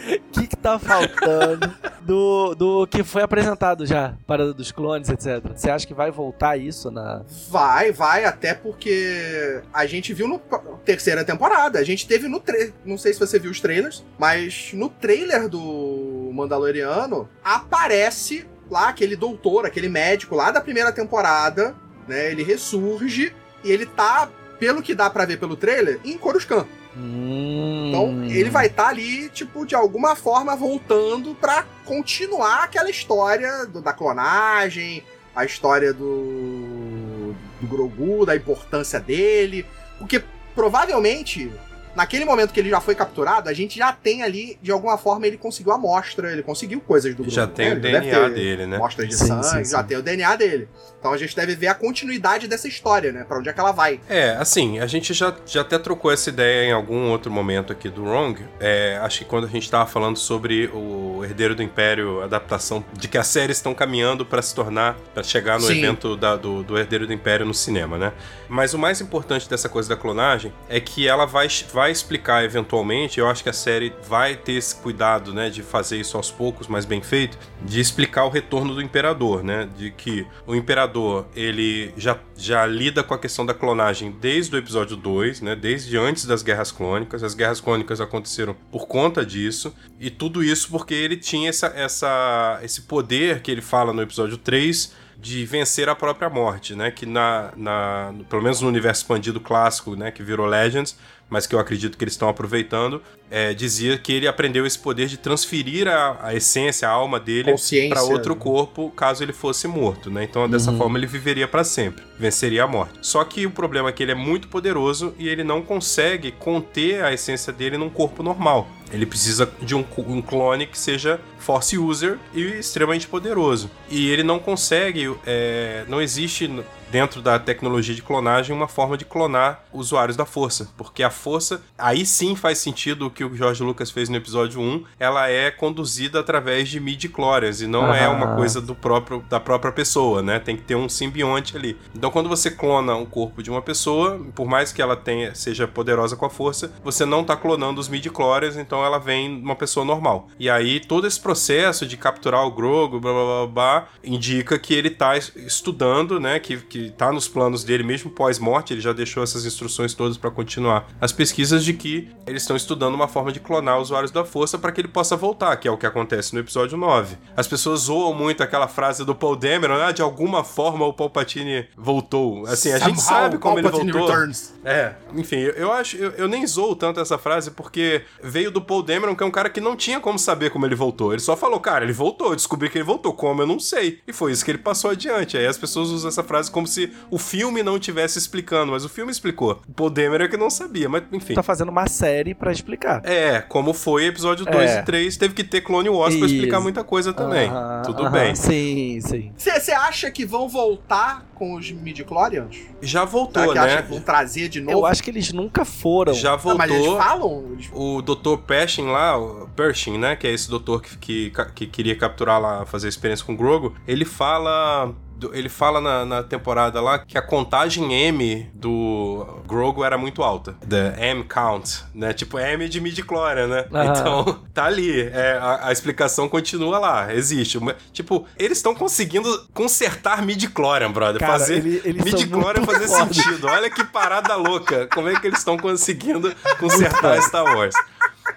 O 0.06 0.40
que, 0.40 0.46
que 0.46 0.56
tá 0.56 0.78
faltando 0.78 1.74
do, 2.06 2.54
do 2.54 2.86
que 2.86 3.02
foi 3.02 3.22
apresentado 3.22 3.84
já? 3.84 4.14
Parada 4.26 4.54
dos 4.54 4.70
clones, 4.70 5.08
etc. 5.08 5.42
Você 5.54 5.70
acha 5.70 5.86
que 5.86 5.92
vai 5.92 6.10
voltar 6.10 6.56
isso 6.56 6.90
na. 6.90 7.22
Vai, 7.50 7.92
vai, 7.92 8.24
até 8.24 8.54
porque 8.54 9.60
a 9.74 9.84
gente 9.86 10.14
viu 10.14 10.28
no 10.28 10.38
terceira 10.84 11.24
temporada. 11.24 11.78
A 11.78 11.84
gente 11.84 12.06
teve 12.06 12.28
no. 12.28 12.42
Não 12.84 12.96
sei 12.96 13.12
se 13.12 13.18
você 13.18 13.38
viu 13.38 13.50
os 13.50 13.60
trailers, 13.60 14.04
mas 14.18 14.70
no 14.72 14.88
trailer 14.88 15.48
do 15.48 16.30
Mandaloriano 16.32 17.28
aparece 17.44 18.46
lá 18.70 18.88
aquele 18.88 19.16
doutor, 19.16 19.66
aquele 19.66 19.88
médico 19.88 20.34
lá 20.34 20.50
da 20.50 20.60
primeira 20.60 20.92
temporada, 20.92 21.74
né? 22.06 22.30
Ele 22.30 22.42
ressurge 22.42 23.34
e 23.64 23.70
ele 23.70 23.86
tá, 23.86 24.28
pelo 24.58 24.82
que 24.82 24.94
dá 24.94 25.10
pra 25.10 25.24
ver 25.24 25.38
pelo 25.38 25.56
trailer, 25.56 26.00
em 26.04 26.16
Coruscant. 26.16 26.66
Hum... 26.96 27.88
Então, 27.88 28.24
ele 28.24 28.50
vai 28.50 28.66
estar 28.66 28.88
ali, 28.88 29.28
tipo, 29.28 29.66
de 29.66 29.74
alguma 29.74 30.16
forma 30.16 30.56
voltando 30.56 31.34
pra 31.34 31.64
continuar 31.84 32.64
aquela 32.64 32.90
história 32.90 33.66
do- 33.66 33.80
da 33.82 33.92
clonagem, 33.92 35.02
a 35.34 35.44
história 35.44 35.92
do, 35.92 37.34
do 37.60 37.66
Grogu, 37.68 38.24
da 38.26 38.34
importância 38.34 38.98
dele. 38.98 39.66
Porque 39.98 40.22
provavelmente, 40.54 41.52
naquele 41.96 42.24
momento 42.24 42.52
que 42.52 42.60
ele 42.60 42.70
já 42.70 42.80
foi 42.80 42.94
capturado, 42.94 43.48
a 43.48 43.52
gente 43.52 43.76
já 43.78 43.92
tem 43.92 44.22
ali, 44.22 44.58
de 44.62 44.70
alguma 44.70 44.96
forma, 44.98 45.26
ele 45.26 45.36
conseguiu 45.36 45.72
a 45.72 45.76
amostra, 45.76 46.30
ele 46.30 46.42
conseguiu 46.42 46.80
coisas 46.80 47.12
do 47.14 47.22
Grogu. 47.22 47.30
Já 47.30 47.46
tem 47.46 47.70
né? 47.70 47.76
o 47.76 47.80
DNA 47.80 48.28
dele, 48.28 48.66
né? 48.66 48.76
Amostras 48.76 49.08
de 49.08 49.16
Sim, 49.16 49.26
sangue, 49.26 49.64
sim, 49.64 49.72
já 49.72 49.80
sim. 49.80 49.86
tem 49.88 49.96
o 49.96 50.02
DNA 50.02 50.36
dele. 50.36 50.68
Então 50.98 51.12
a 51.12 51.16
gente 51.16 51.34
deve 51.34 51.54
ver 51.54 51.68
a 51.68 51.74
continuidade 51.74 52.46
dessa 52.46 52.68
história, 52.68 53.10
né? 53.12 53.24
Pra 53.24 53.38
onde 53.38 53.48
é 53.48 53.52
que 53.52 53.60
ela 53.60 53.72
vai. 53.72 54.00
É, 54.08 54.30
assim, 54.38 54.78
a 54.78 54.86
gente 54.86 55.14
já, 55.14 55.34
já 55.46 55.62
até 55.62 55.78
trocou 55.78 56.10
essa 56.12 56.28
ideia 56.28 56.68
em 56.68 56.72
algum 56.72 57.10
outro 57.10 57.30
momento 57.30 57.72
aqui 57.72 57.88
do 57.88 58.04
Wrong. 58.04 58.38
É, 58.60 58.98
acho 59.02 59.20
que 59.20 59.24
quando 59.24 59.44
a 59.46 59.48
gente 59.50 59.70
tava 59.70 59.86
falando 59.88 60.16
sobre 60.18 60.66
o 60.74 61.24
Herdeiro 61.24 61.54
do 61.54 61.62
Império, 61.62 62.20
a 62.20 62.24
adaptação 62.24 62.84
de 62.92 63.08
que 63.08 63.16
as 63.16 63.26
séries 63.26 63.56
estão 63.56 63.72
caminhando 63.74 64.26
para 64.26 64.42
se 64.42 64.54
tornar, 64.54 64.96
para 65.14 65.22
chegar 65.22 65.58
no 65.58 65.66
Sim. 65.66 65.78
evento 65.78 66.16
da- 66.16 66.36
do, 66.36 66.62
do 66.62 66.76
Herdeiro 66.78 67.06
do 67.06 67.12
Império 67.12 67.46
no 67.46 67.54
cinema, 67.54 67.96
né? 67.96 68.12
Mas 68.48 68.74
o 68.74 68.78
mais 68.78 69.00
importante 69.00 69.48
dessa 69.48 69.68
coisa 69.68 69.88
da 69.88 69.96
clonagem 69.96 70.52
é 70.68 70.80
que 70.80 71.06
ela 71.08 71.24
vai, 71.24 71.48
vai 71.72 71.85
explicar 71.90 72.44
eventualmente, 72.44 73.18
eu 73.20 73.28
acho 73.28 73.42
que 73.42 73.48
a 73.48 73.52
série 73.52 73.92
vai 74.08 74.36
ter 74.36 74.52
esse 74.52 74.74
cuidado, 74.76 75.32
né, 75.32 75.50
de 75.50 75.62
fazer 75.62 75.98
isso 75.98 76.16
aos 76.16 76.30
poucos, 76.30 76.68
mas 76.68 76.84
bem 76.84 77.02
feito, 77.02 77.38
de 77.62 77.80
explicar 77.80 78.24
o 78.24 78.28
retorno 78.28 78.74
do 78.74 78.82
Imperador, 78.82 79.42
né? 79.42 79.68
De 79.76 79.90
que 79.90 80.26
o 80.46 80.54
Imperador, 80.54 81.26
ele 81.34 81.92
já, 81.96 82.18
já 82.36 82.66
lida 82.66 83.02
com 83.02 83.14
a 83.14 83.18
questão 83.18 83.44
da 83.44 83.54
clonagem 83.54 84.10
desde 84.20 84.54
o 84.54 84.58
episódio 84.58 84.96
2, 84.96 85.40
né? 85.40 85.56
Desde 85.56 85.96
antes 85.96 86.26
das 86.26 86.42
Guerras 86.42 86.70
Clônicas. 86.70 87.22
As 87.22 87.34
Guerras 87.34 87.60
Clônicas 87.60 88.00
aconteceram 88.00 88.54
por 88.70 88.86
conta 88.86 89.24
disso. 89.24 89.74
E 89.98 90.10
tudo 90.10 90.44
isso 90.44 90.68
porque 90.70 90.94
ele 90.94 91.16
tinha 91.16 91.48
essa, 91.48 91.68
essa, 91.68 92.60
esse 92.62 92.82
poder 92.82 93.40
que 93.40 93.50
ele 93.50 93.62
fala 93.62 93.92
no 93.92 94.02
episódio 94.02 94.36
3 94.36 95.06
de 95.18 95.44
vencer 95.44 95.88
a 95.88 95.94
própria 95.94 96.28
morte, 96.28 96.74
né? 96.74 96.90
Que 96.90 97.06
na, 97.06 97.52
na 97.56 98.14
pelo 98.28 98.42
menos 98.42 98.60
no 98.60 98.68
universo 98.68 99.02
expandido 99.02 99.40
clássico, 99.40 99.96
né? 99.96 100.10
Que 100.10 100.22
virou 100.22 100.46
Legends, 100.46 100.96
mas 101.28 101.46
que 101.46 101.54
eu 101.54 101.58
acredito 101.58 101.98
que 101.98 102.04
eles 102.04 102.14
estão 102.14 102.28
aproveitando, 102.28 103.02
é, 103.30 103.52
dizia 103.52 103.98
que 103.98 104.12
ele 104.12 104.28
aprendeu 104.28 104.64
esse 104.64 104.78
poder 104.78 105.08
de 105.08 105.16
transferir 105.16 105.88
a, 105.88 106.18
a 106.20 106.34
essência, 106.34 106.88
a 106.88 106.92
alma 106.92 107.18
dele 107.18 107.52
para 107.88 108.02
outro 108.02 108.36
corpo 108.36 108.90
caso 108.90 109.24
ele 109.24 109.32
fosse 109.32 109.66
morto, 109.66 110.10
né? 110.10 110.24
Então 110.24 110.48
dessa 110.48 110.72
forma 110.72 110.98
ele 110.98 111.06
viveria 111.06 111.48
para 111.48 111.64
sempre, 111.64 112.04
venceria 112.18 112.64
a 112.64 112.66
morte. 112.66 112.98
Só 113.02 113.24
que 113.24 113.46
o 113.46 113.50
problema 113.50 113.88
é 113.88 113.92
que 113.92 114.02
ele 114.02 114.12
é 114.12 114.14
muito 114.14 114.48
poderoso 114.48 115.14
e 115.18 115.28
ele 115.28 115.42
não 115.42 115.62
consegue 115.62 116.30
conter 116.32 117.02
a 117.02 117.12
essência 117.12 117.52
dele 117.52 117.76
num 117.76 117.90
corpo 117.90 118.22
normal. 118.22 118.68
Ele 118.92 119.06
precisa 119.06 119.50
de 119.60 119.74
um, 119.74 119.84
um 119.98 120.22
clone 120.22 120.66
que 120.66 120.78
seja 120.78 121.20
force 121.38 121.78
user 121.78 122.18
e 122.34 122.40
extremamente 122.42 123.06
poderoso. 123.06 123.70
E 123.88 124.08
ele 124.10 124.22
não 124.22 124.38
consegue, 124.38 125.14
é, 125.26 125.84
não 125.88 126.00
existe 126.00 126.50
dentro 126.90 127.20
da 127.20 127.36
tecnologia 127.38 127.94
de 127.94 128.02
clonagem 128.02 128.54
uma 128.54 128.68
forma 128.68 128.96
de 128.96 129.04
clonar 129.04 129.64
usuários 129.72 130.16
da 130.16 130.24
força, 130.24 130.70
porque 130.76 131.02
a 131.02 131.10
força, 131.10 131.60
aí 131.76 132.06
sim 132.06 132.36
faz 132.36 132.58
sentido 132.58 133.06
o 133.06 133.10
que 133.10 133.24
o 133.24 133.36
George 133.36 133.62
Lucas 133.62 133.90
fez 133.90 134.08
no 134.08 134.16
episódio 134.16 134.60
1, 134.60 134.84
ela 134.98 135.28
é 135.28 135.50
conduzida 135.50 136.20
através 136.20 136.68
de 136.68 136.78
midi-chlorians 136.78 137.60
e 137.60 137.66
não 137.66 137.92
é 137.92 138.04
Ah. 138.04 138.10
uma 138.10 138.36
coisa 138.36 138.60
do 138.60 138.72
próprio 138.74 139.24
da 139.28 139.40
própria 139.40 139.72
pessoa, 139.72 140.22
né? 140.22 140.38
Tem 140.38 140.56
que 140.56 140.62
ter 140.62 140.76
um 140.76 140.88
simbionte 140.88 141.56
ali. 141.56 141.76
Então 141.94 142.10
quando 142.10 142.28
você 142.28 142.50
clona 142.52 142.94
um 142.94 143.04
corpo 143.04 143.42
de 143.42 143.50
uma 143.50 143.60
pessoa, 143.60 144.20
por 144.34 144.46
mais 144.46 144.72
que 144.72 144.80
ela 144.80 144.96
tenha 144.96 145.34
seja 145.34 145.66
poderosa 145.66 146.14
com 146.14 146.24
a 146.24 146.30
força, 146.30 146.72
você 146.84 147.04
não 147.04 147.24
tá 147.24 147.36
clonando 147.36 147.80
os 147.80 147.88
midi-chlorians, 147.88 148.56
então 148.56 148.84
ela 148.86 148.98
vem 148.98 149.40
uma 149.40 149.56
pessoa 149.56 149.84
normal. 149.84 150.28
E 150.38 150.48
aí 150.48 150.80
todo 150.80 151.06
esse 151.06 151.20
processo 151.20 151.86
de 151.86 151.96
capturar 151.96 152.46
o 152.46 152.50
Grogu, 152.50 153.00
blá 153.00 153.12
blá 153.12 153.24
blá, 153.24 153.46
blá 153.46 153.88
indica 154.02 154.58
que 154.58 154.74
ele 154.74 154.90
tá 154.90 155.16
estudando, 155.16 156.18
né? 156.20 156.38
Que, 156.38 156.56
que 156.58 156.90
tá 156.90 157.12
nos 157.12 157.28
planos 157.28 157.64
dele 157.64 157.82
mesmo 157.82 158.10
pós-morte, 158.10 158.72
ele 158.72 158.80
já 158.80 158.92
deixou 158.92 159.22
essas 159.22 159.44
instruções 159.44 159.94
todas 159.94 160.16
para 160.16 160.30
continuar 160.30 160.88
as 161.00 161.12
pesquisas 161.12 161.64
de 161.64 161.72
que 161.72 162.08
eles 162.26 162.42
estão 162.42 162.56
estudando 162.56 162.94
uma 162.94 163.08
forma 163.08 163.32
de 163.32 163.40
clonar 163.40 163.80
usuários 163.80 164.10
da 164.10 164.24
força 164.24 164.58
para 164.58 164.72
que 164.72 164.80
ele 164.80 164.88
possa 164.88 165.16
voltar, 165.16 165.56
que 165.56 165.68
é 165.68 165.70
o 165.70 165.76
que 165.76 165.86
acontece 165.86 166.34
no 166.34 166.40
episódio 166.40 166.76
9. 166.76 167.16
As 167.36 167.46
pessoas 167.46 167.80
zoam 167.80 168.14
muito 168.14 168.42
aquela 168.42 168.68
frase 168.68 169.04
do 169.04 169.14
Paul 169.14 169.36
Dameron, 169.36 169.80
ah, 169.80 169.92
de 169.92 170.02
alguma 170.02 170.44
forma 170.44 170.84
o 170.84 170.92
Palpatine 170.92 171.68
voltou. 171.76 172.46
Assim, 172.46 172.72
a 172.72 172.78
gente 172.78 173.00
sabe 173.00 173.38
como 173.38 173.58
ele 173.58 173.68
voltou. 173.68 174.06
Returns. 174.06 174.54
É, 174.64 174.94
enfim, 175.14 175.36
eu 175.36 175.72
acho, 175.72 175.96
eu, 175.96 176.10
eu 176.12 176.28
nem 176.28 176.46
zoo 176.46 176.74
tanto 176.74 177.00
essa 177.00 177.18
frase 177.18 177.50
porque 177.50 178.02
veio 178.22 178.50
do 178.50 178.60
Paul 178.66 178.82
Dameron, 178.82 179.14
que 179.14 179.22
é 179.22 179.26
um 179.26 179.30
cara 179.30 179.48
que 179.48 179.60
não 179.60 179.76
tinha 179.76 180.00
como 180.00 180.18
saber 180.18 180.50
como 180.50 180.66
ele 180.66 180.74
voltou. 180.74 181.12
Ele 181.12 181.20
só 181.20 181.36
falou, 181.36 181.60
cara, 181.60 181.84
ele 181.84 181.92
voltou, 181.92 182.30
eu 182.30 182.36
descobri 182.36 182.68
que 182.68 182.78
ele 182.78 182.84
voltou. 182.84 183.12
Como 183.12 183.42
eu 183.42 183.46
não 183.46 183.58
sei. 183.58 184.00
E 184.06 184.12
foi 184.12 184.32
isso 184.32 184.44
que 184.44 184.50
ele 184.50 184.58
passou 184.58 184.90
adiante. 184.90 185.36
Aí 185.36 185.46
as 185.46 185.56
pessoas 185.56 185.88
usam 185.88 186.08
essa 186.08 186.22
frase 186.22 186.50
como 186.50 186.66
se 186.66 186.92
o 187.10 187.18
filme 187.18 187.62
não 187.62 187.78
tivesse 187.78 188.18
explicando, 188.18 188.72
mas 188.72 188.84
o 188.84 188.88
filme 188.88 189.10
explicou. 189.10 189.60
O 189.68 189.72
Paul 189.72 189.90
Dameron 189.90 190.24
é 190.24 190.28
que 190.28 190.36
não 190.36 190.50
sabia, 190.50 190.88
mas 190.88 191.04
enfim. 191.12 191.34
Tá 191.34 191.42
fazendo 191.42 191.68
uma 191.68 191.86
série 191.86 192.34
para 192.34 192.50
explicar. 192.52 193.02
É, 193.04 193.40
como 193.40 193.72
foi 193.72 194.06
episódio 194.06 194.44
2 194.44 194.70
é. 194.70 194.80
e 194.80 194.82
3, 194.82 195.16
teve 195.16 195.34
que 195.34 195.44
ter 195.44 195.60
Clone 195.60 195.88
Wars 195.88 196.14
isso. 196.14 196.18
pra 196.18 196.32
explicar 196.32 196.60
muita 196.60 196.82
coisa 196.82 197.12
também. 197.12 197.48
Uh 197.48 197.52
-huh, 197.52 197.82
Tudo 197.84 198.02
uh 198.02 198.06
-huh. 198.06 198.10
bem. 198.10 198.34
Sim, 198.34 199.00
sim. 199.00 199.32
Você 199.36 199.72
acha 199.72 200.10
que 200.10 200.24
vão 200.24 200.48
voltar 200.48 201.26
com 201.34 201.54
os 201.54 201.70
midi-chlorians? 201.70 202.56
Já 202.80 203.04
voltou, 203.04 203.54
né? 203.54 203.60
Acha 203.60 203.82
que 203.82 203.90
vão 203.90 204.00
trazer 204.00 204.48
de 204.48 204.60
novo? 204.60 204.78
Eu 204.78 204.86
acho 204.86 205.02
que 205.02 205.10
eles 205.10 205.32
nunca 205.32 205.64
foram. 205.64 206.14
Já 206.14 206.36
voltou. 206.36 206.62
Ah, 206.62 206.66
mas 206.66 206.70
eles 206.70 206.96
falam? 206.96 207.56
O 207.72 208.02
Dr. 208.02 208.38
Pershing 208.56 208.86
lá, 208.86 209.18
o 209.18 209.48
Pershing, 209.54 209.98
né? 209.98 210.16
Que 210.16 210.26
é 210.26 210.32
esse 210.32 210.48
doutor 210.48 210.80
que, 210.80 210.96
que, 210.96 211.32
que 211.54 211.66
queria 211.66 211.94
capturar 211.94 212.40
lá, 212.40 212.64
fazer 212.64 212.88
experiência 212.88 213.24
com 213.24 213.34
o 213.34 213.36
Grogo. 213.36 213.76
Ele 213.86 214.06
fala 214.06 214.94
ele 215.32 215.48
fala 215.48 215.80
na, 215.80 216.04
na, 216.04 216.22
temporada 216.22 216.80
lá 216.80 216.98
que 216.98 217.16
a 217.16 217.22
contagem 217.22 217.94
M 217.94 218.50
do 218.52 219.26
Grogu 219.46 219.82
era 219.82 219.96
muito 219.96 220.22
alta. 220.22 220.54
The 220.68 220.94
M 221.10 221.24
count, 221.24 221.84
né? 221.94 222.12
Tipo, 222.12 222.38
M 222.38 222.68
de 222.68 222.80
midi-chlorian, 222.80 223.46
né? 223.46 223.64
Uhum. 223.70 223.82
Então, 223.82 224.40
tá 224.52 224.66
ali. 224.66 225.00
É, 225.00 225.38
a, 225.40 225.68
a, 225.68 225.72
explicação 225.72 226.28
continua 226.28 226.78
lá. 226.78 227.14
Existe. 227.14 227.58
Tipo, 227.92 228.26
eles 228.38 228.58
estão 228.58 228.74
conseguindo 228.74 229.46
consertar 229.54 230.22
midi-chlorian, 230.22 230.90
brother. 230.90 231.20
Cara, 231.20 231.32
fazer 231.32 231.64
ele, 231.84 232.02
midi-chlorian 232.02 232.64
fazer 232.64 232.88
foda. 232.88 233.14
sentido. 233.14 233.46
Olha 233.46 233.70
que 233.70 233.84
parada 233.84 234.36
louca. 234.36 234.86
Como 234.88 235.08
é 235.08 235.18
que 235.18 235.26
eles 235.26 235.38
estão 235.38 235.56
conseguindo 235.56 236.34
consertar 236.58 237.20
Star 237.22 237.44
Wars? 237.44 237.74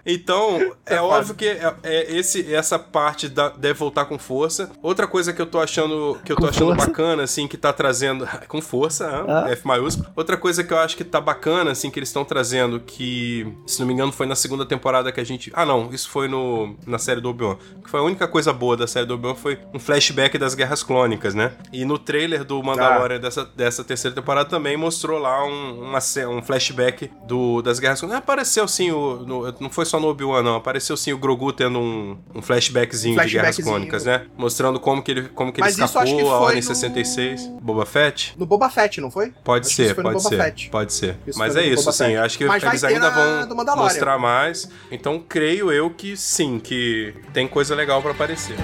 Então, 0.06 0.74
é, 0.86 1.00
óbvio 1.02 1.36
que 1.36 1.48
é, 1.48 1.74
é, 1.84 2.16
esse, 2.16 2.54
essa 2.54 2.80
parte 2.80 3.28
da, 3.28 3.50
deve 3.50 3.74
voltar 3.74 4.06
com 4.06 4.18
força. 4.18 4.72
Outra 4.82 5.08
coisa 5.08 5.34
que 5.34 5.42
eu 5.42 5.46
tô 5.46 5.60
achando 5.60 6.18
que 6.24 6.32
eu 6.32 6.36
tô 6.36 6.44
com 6.44 6.50
achando 6.50 6.76
força? 6.76 6.88
bacana, 6.88 7.24
assim, 7.24 7.48
que 7.48 7.58
tá 7.58 7.72
trazendo. 7.74 8.28
com 8.48 8.62
força, 8.62 9.26
ah. 9.28 9.50
F 9.52 9.68
maiúsculo. 9.68 10.10
Outra 10.16 10.38
coisa 10.38 10.64
que 10.64 10.74
eu 10.74 10.80
acho 10.80 10.96
que 10.96 11.04
tá 11.04 11.20
bacana, 11.20 11.72
assim, 11.72 11.90
que 11.90 12.00
eles 12.00 12.10
estão 12.10 12.24
trazendo, 12.26 12.80
que, 12.80 13.52
se 13.66 13.80
não 13.80 13.88
me 13.88 13.94
engano, 13.94 14.12
foi 14.12 14.26
na 14.26 14.36
segunda 14.36 14.66
temporada 14.66 15.12
que 15.12 15.20
a 15.20 15.24
gente. 15.24 15.52
Ah, 15.54 15.66
não, 15.66 15.92
isso 15.94 16.10
foi 16.10 16.28
no, 16.28 16.76
na 16.86 16.98
série 16.98 17.22
do 17.22 17.30
Obi-Wan. 17.30 17.58
Que 17.84 17.90
foi 17.90 18.00
a 18.00 18.04
única 18.04 18.28
coisa 18.28 18.54
boa 18.54 18.76
da 18.78 18.88
série 18.88 19.06
do 19.06 19.16
Obi-Wan 19.16 19.36
foi 19.36 19.60
um 19.74 19.80
flashback 19.80 20.38
das 20.38 20.56
guerras 20.56 20.84
clônicas, 20.84 21.34
né? 21.34 21.54
E 21.72 21.86
no 21.86 21.98
trailer 21.98 22.44
do 22.44 22.62
Mandalorian 22.64 23.18
ah. 23.18 23.20
dessa, 23.20 23.46
dessa 23.46 23.84
terceira 23.84 24.16
temporada 24.16 24.50
também 24.50 24.78
mostrou 24.78 25.20
lá 25.20 25.44
um, 25.46 25.82
uma, 25.82 26.00
um 26.30 26.42
flashback 26.42 27.12
do, 27.26 27.62
das 27.62 27.80
guerras 27.80 28.00
clônicas. 28.00 28.24
Apareceu 28.24 28.68
sim, 28.68 28.92
o, 28.92 29.18
no, 29.26 29.56
não 29.60 29.70
foi 29.70 29.86
só 29.90 30.00
no 30.00 30.08
Obi-Wan, 30.08 30.44
não. 30.44 30.56
Apareceu 30.56 30.96
sim 30.96 31.12
o 31.12 31.18
Grogu 31.18 31.52
tendo 31.52 31.80
um, 31.80 32.18
um 32.34 32.42
flashbackzinho, 32.42 33.16
flashbackzinho 33.16 33.28
de 33.28 33.34
Guerras 33.34 33.58
Clônicas, 33.58 34.06
né? 34.06 34.26
Mostrando 34.38 34.80
como 34.80 35.02
que 35.02 35.12
ele, 35.12 35.30
como 35.30 35.52
que 35.52 35.62
ele 35.62 35.70
escapou 35.70 36.32
a 36.32 36.40
Ordem 36.40 36.62
no... 36.62 36.68
66. 36.68 37.48
Boba 37.62 37.86
Fett? 37.86 38.34
No 38.38 38.46
Boba 38.46 38.70
Fett, 38.70 39.02
não 39.02 39.12
foi? 39.12 39.34
Pode 39.44 39.68
acho 39.68 39.76
ser, 39.76 39.96
pode 39.96 40.22
ser. 40.22 40.38
Fett. 40.38 40.70
Pode 40.70 40.94
ser. 40.94 41.18
Isso 41.26 41.40
Mas 41.40 41.56
é 41.56 41.66
isso, 41.66 41.92
sim. 41.92 42.16
Acho 42.16 42.38
que 42.38 42.46
Mas 42.46 42.64
eles 42.64 42.84
ainda 42.84 43.10
vão 43.10 43.76
mostrar 43.78 44.18
mais. 44.18 44.70
Então, 44.92 45.24
creio 45.28 45.72
eu 45.72 45.90
que 45.90 46.16
sim, 46.16 46.60
que 46.60 47.14
tem 47.34 47.48
coisa 47.48 47.76
legal 47.76 48.02
para 48.02 48.12
aparecer. 48.12 48.56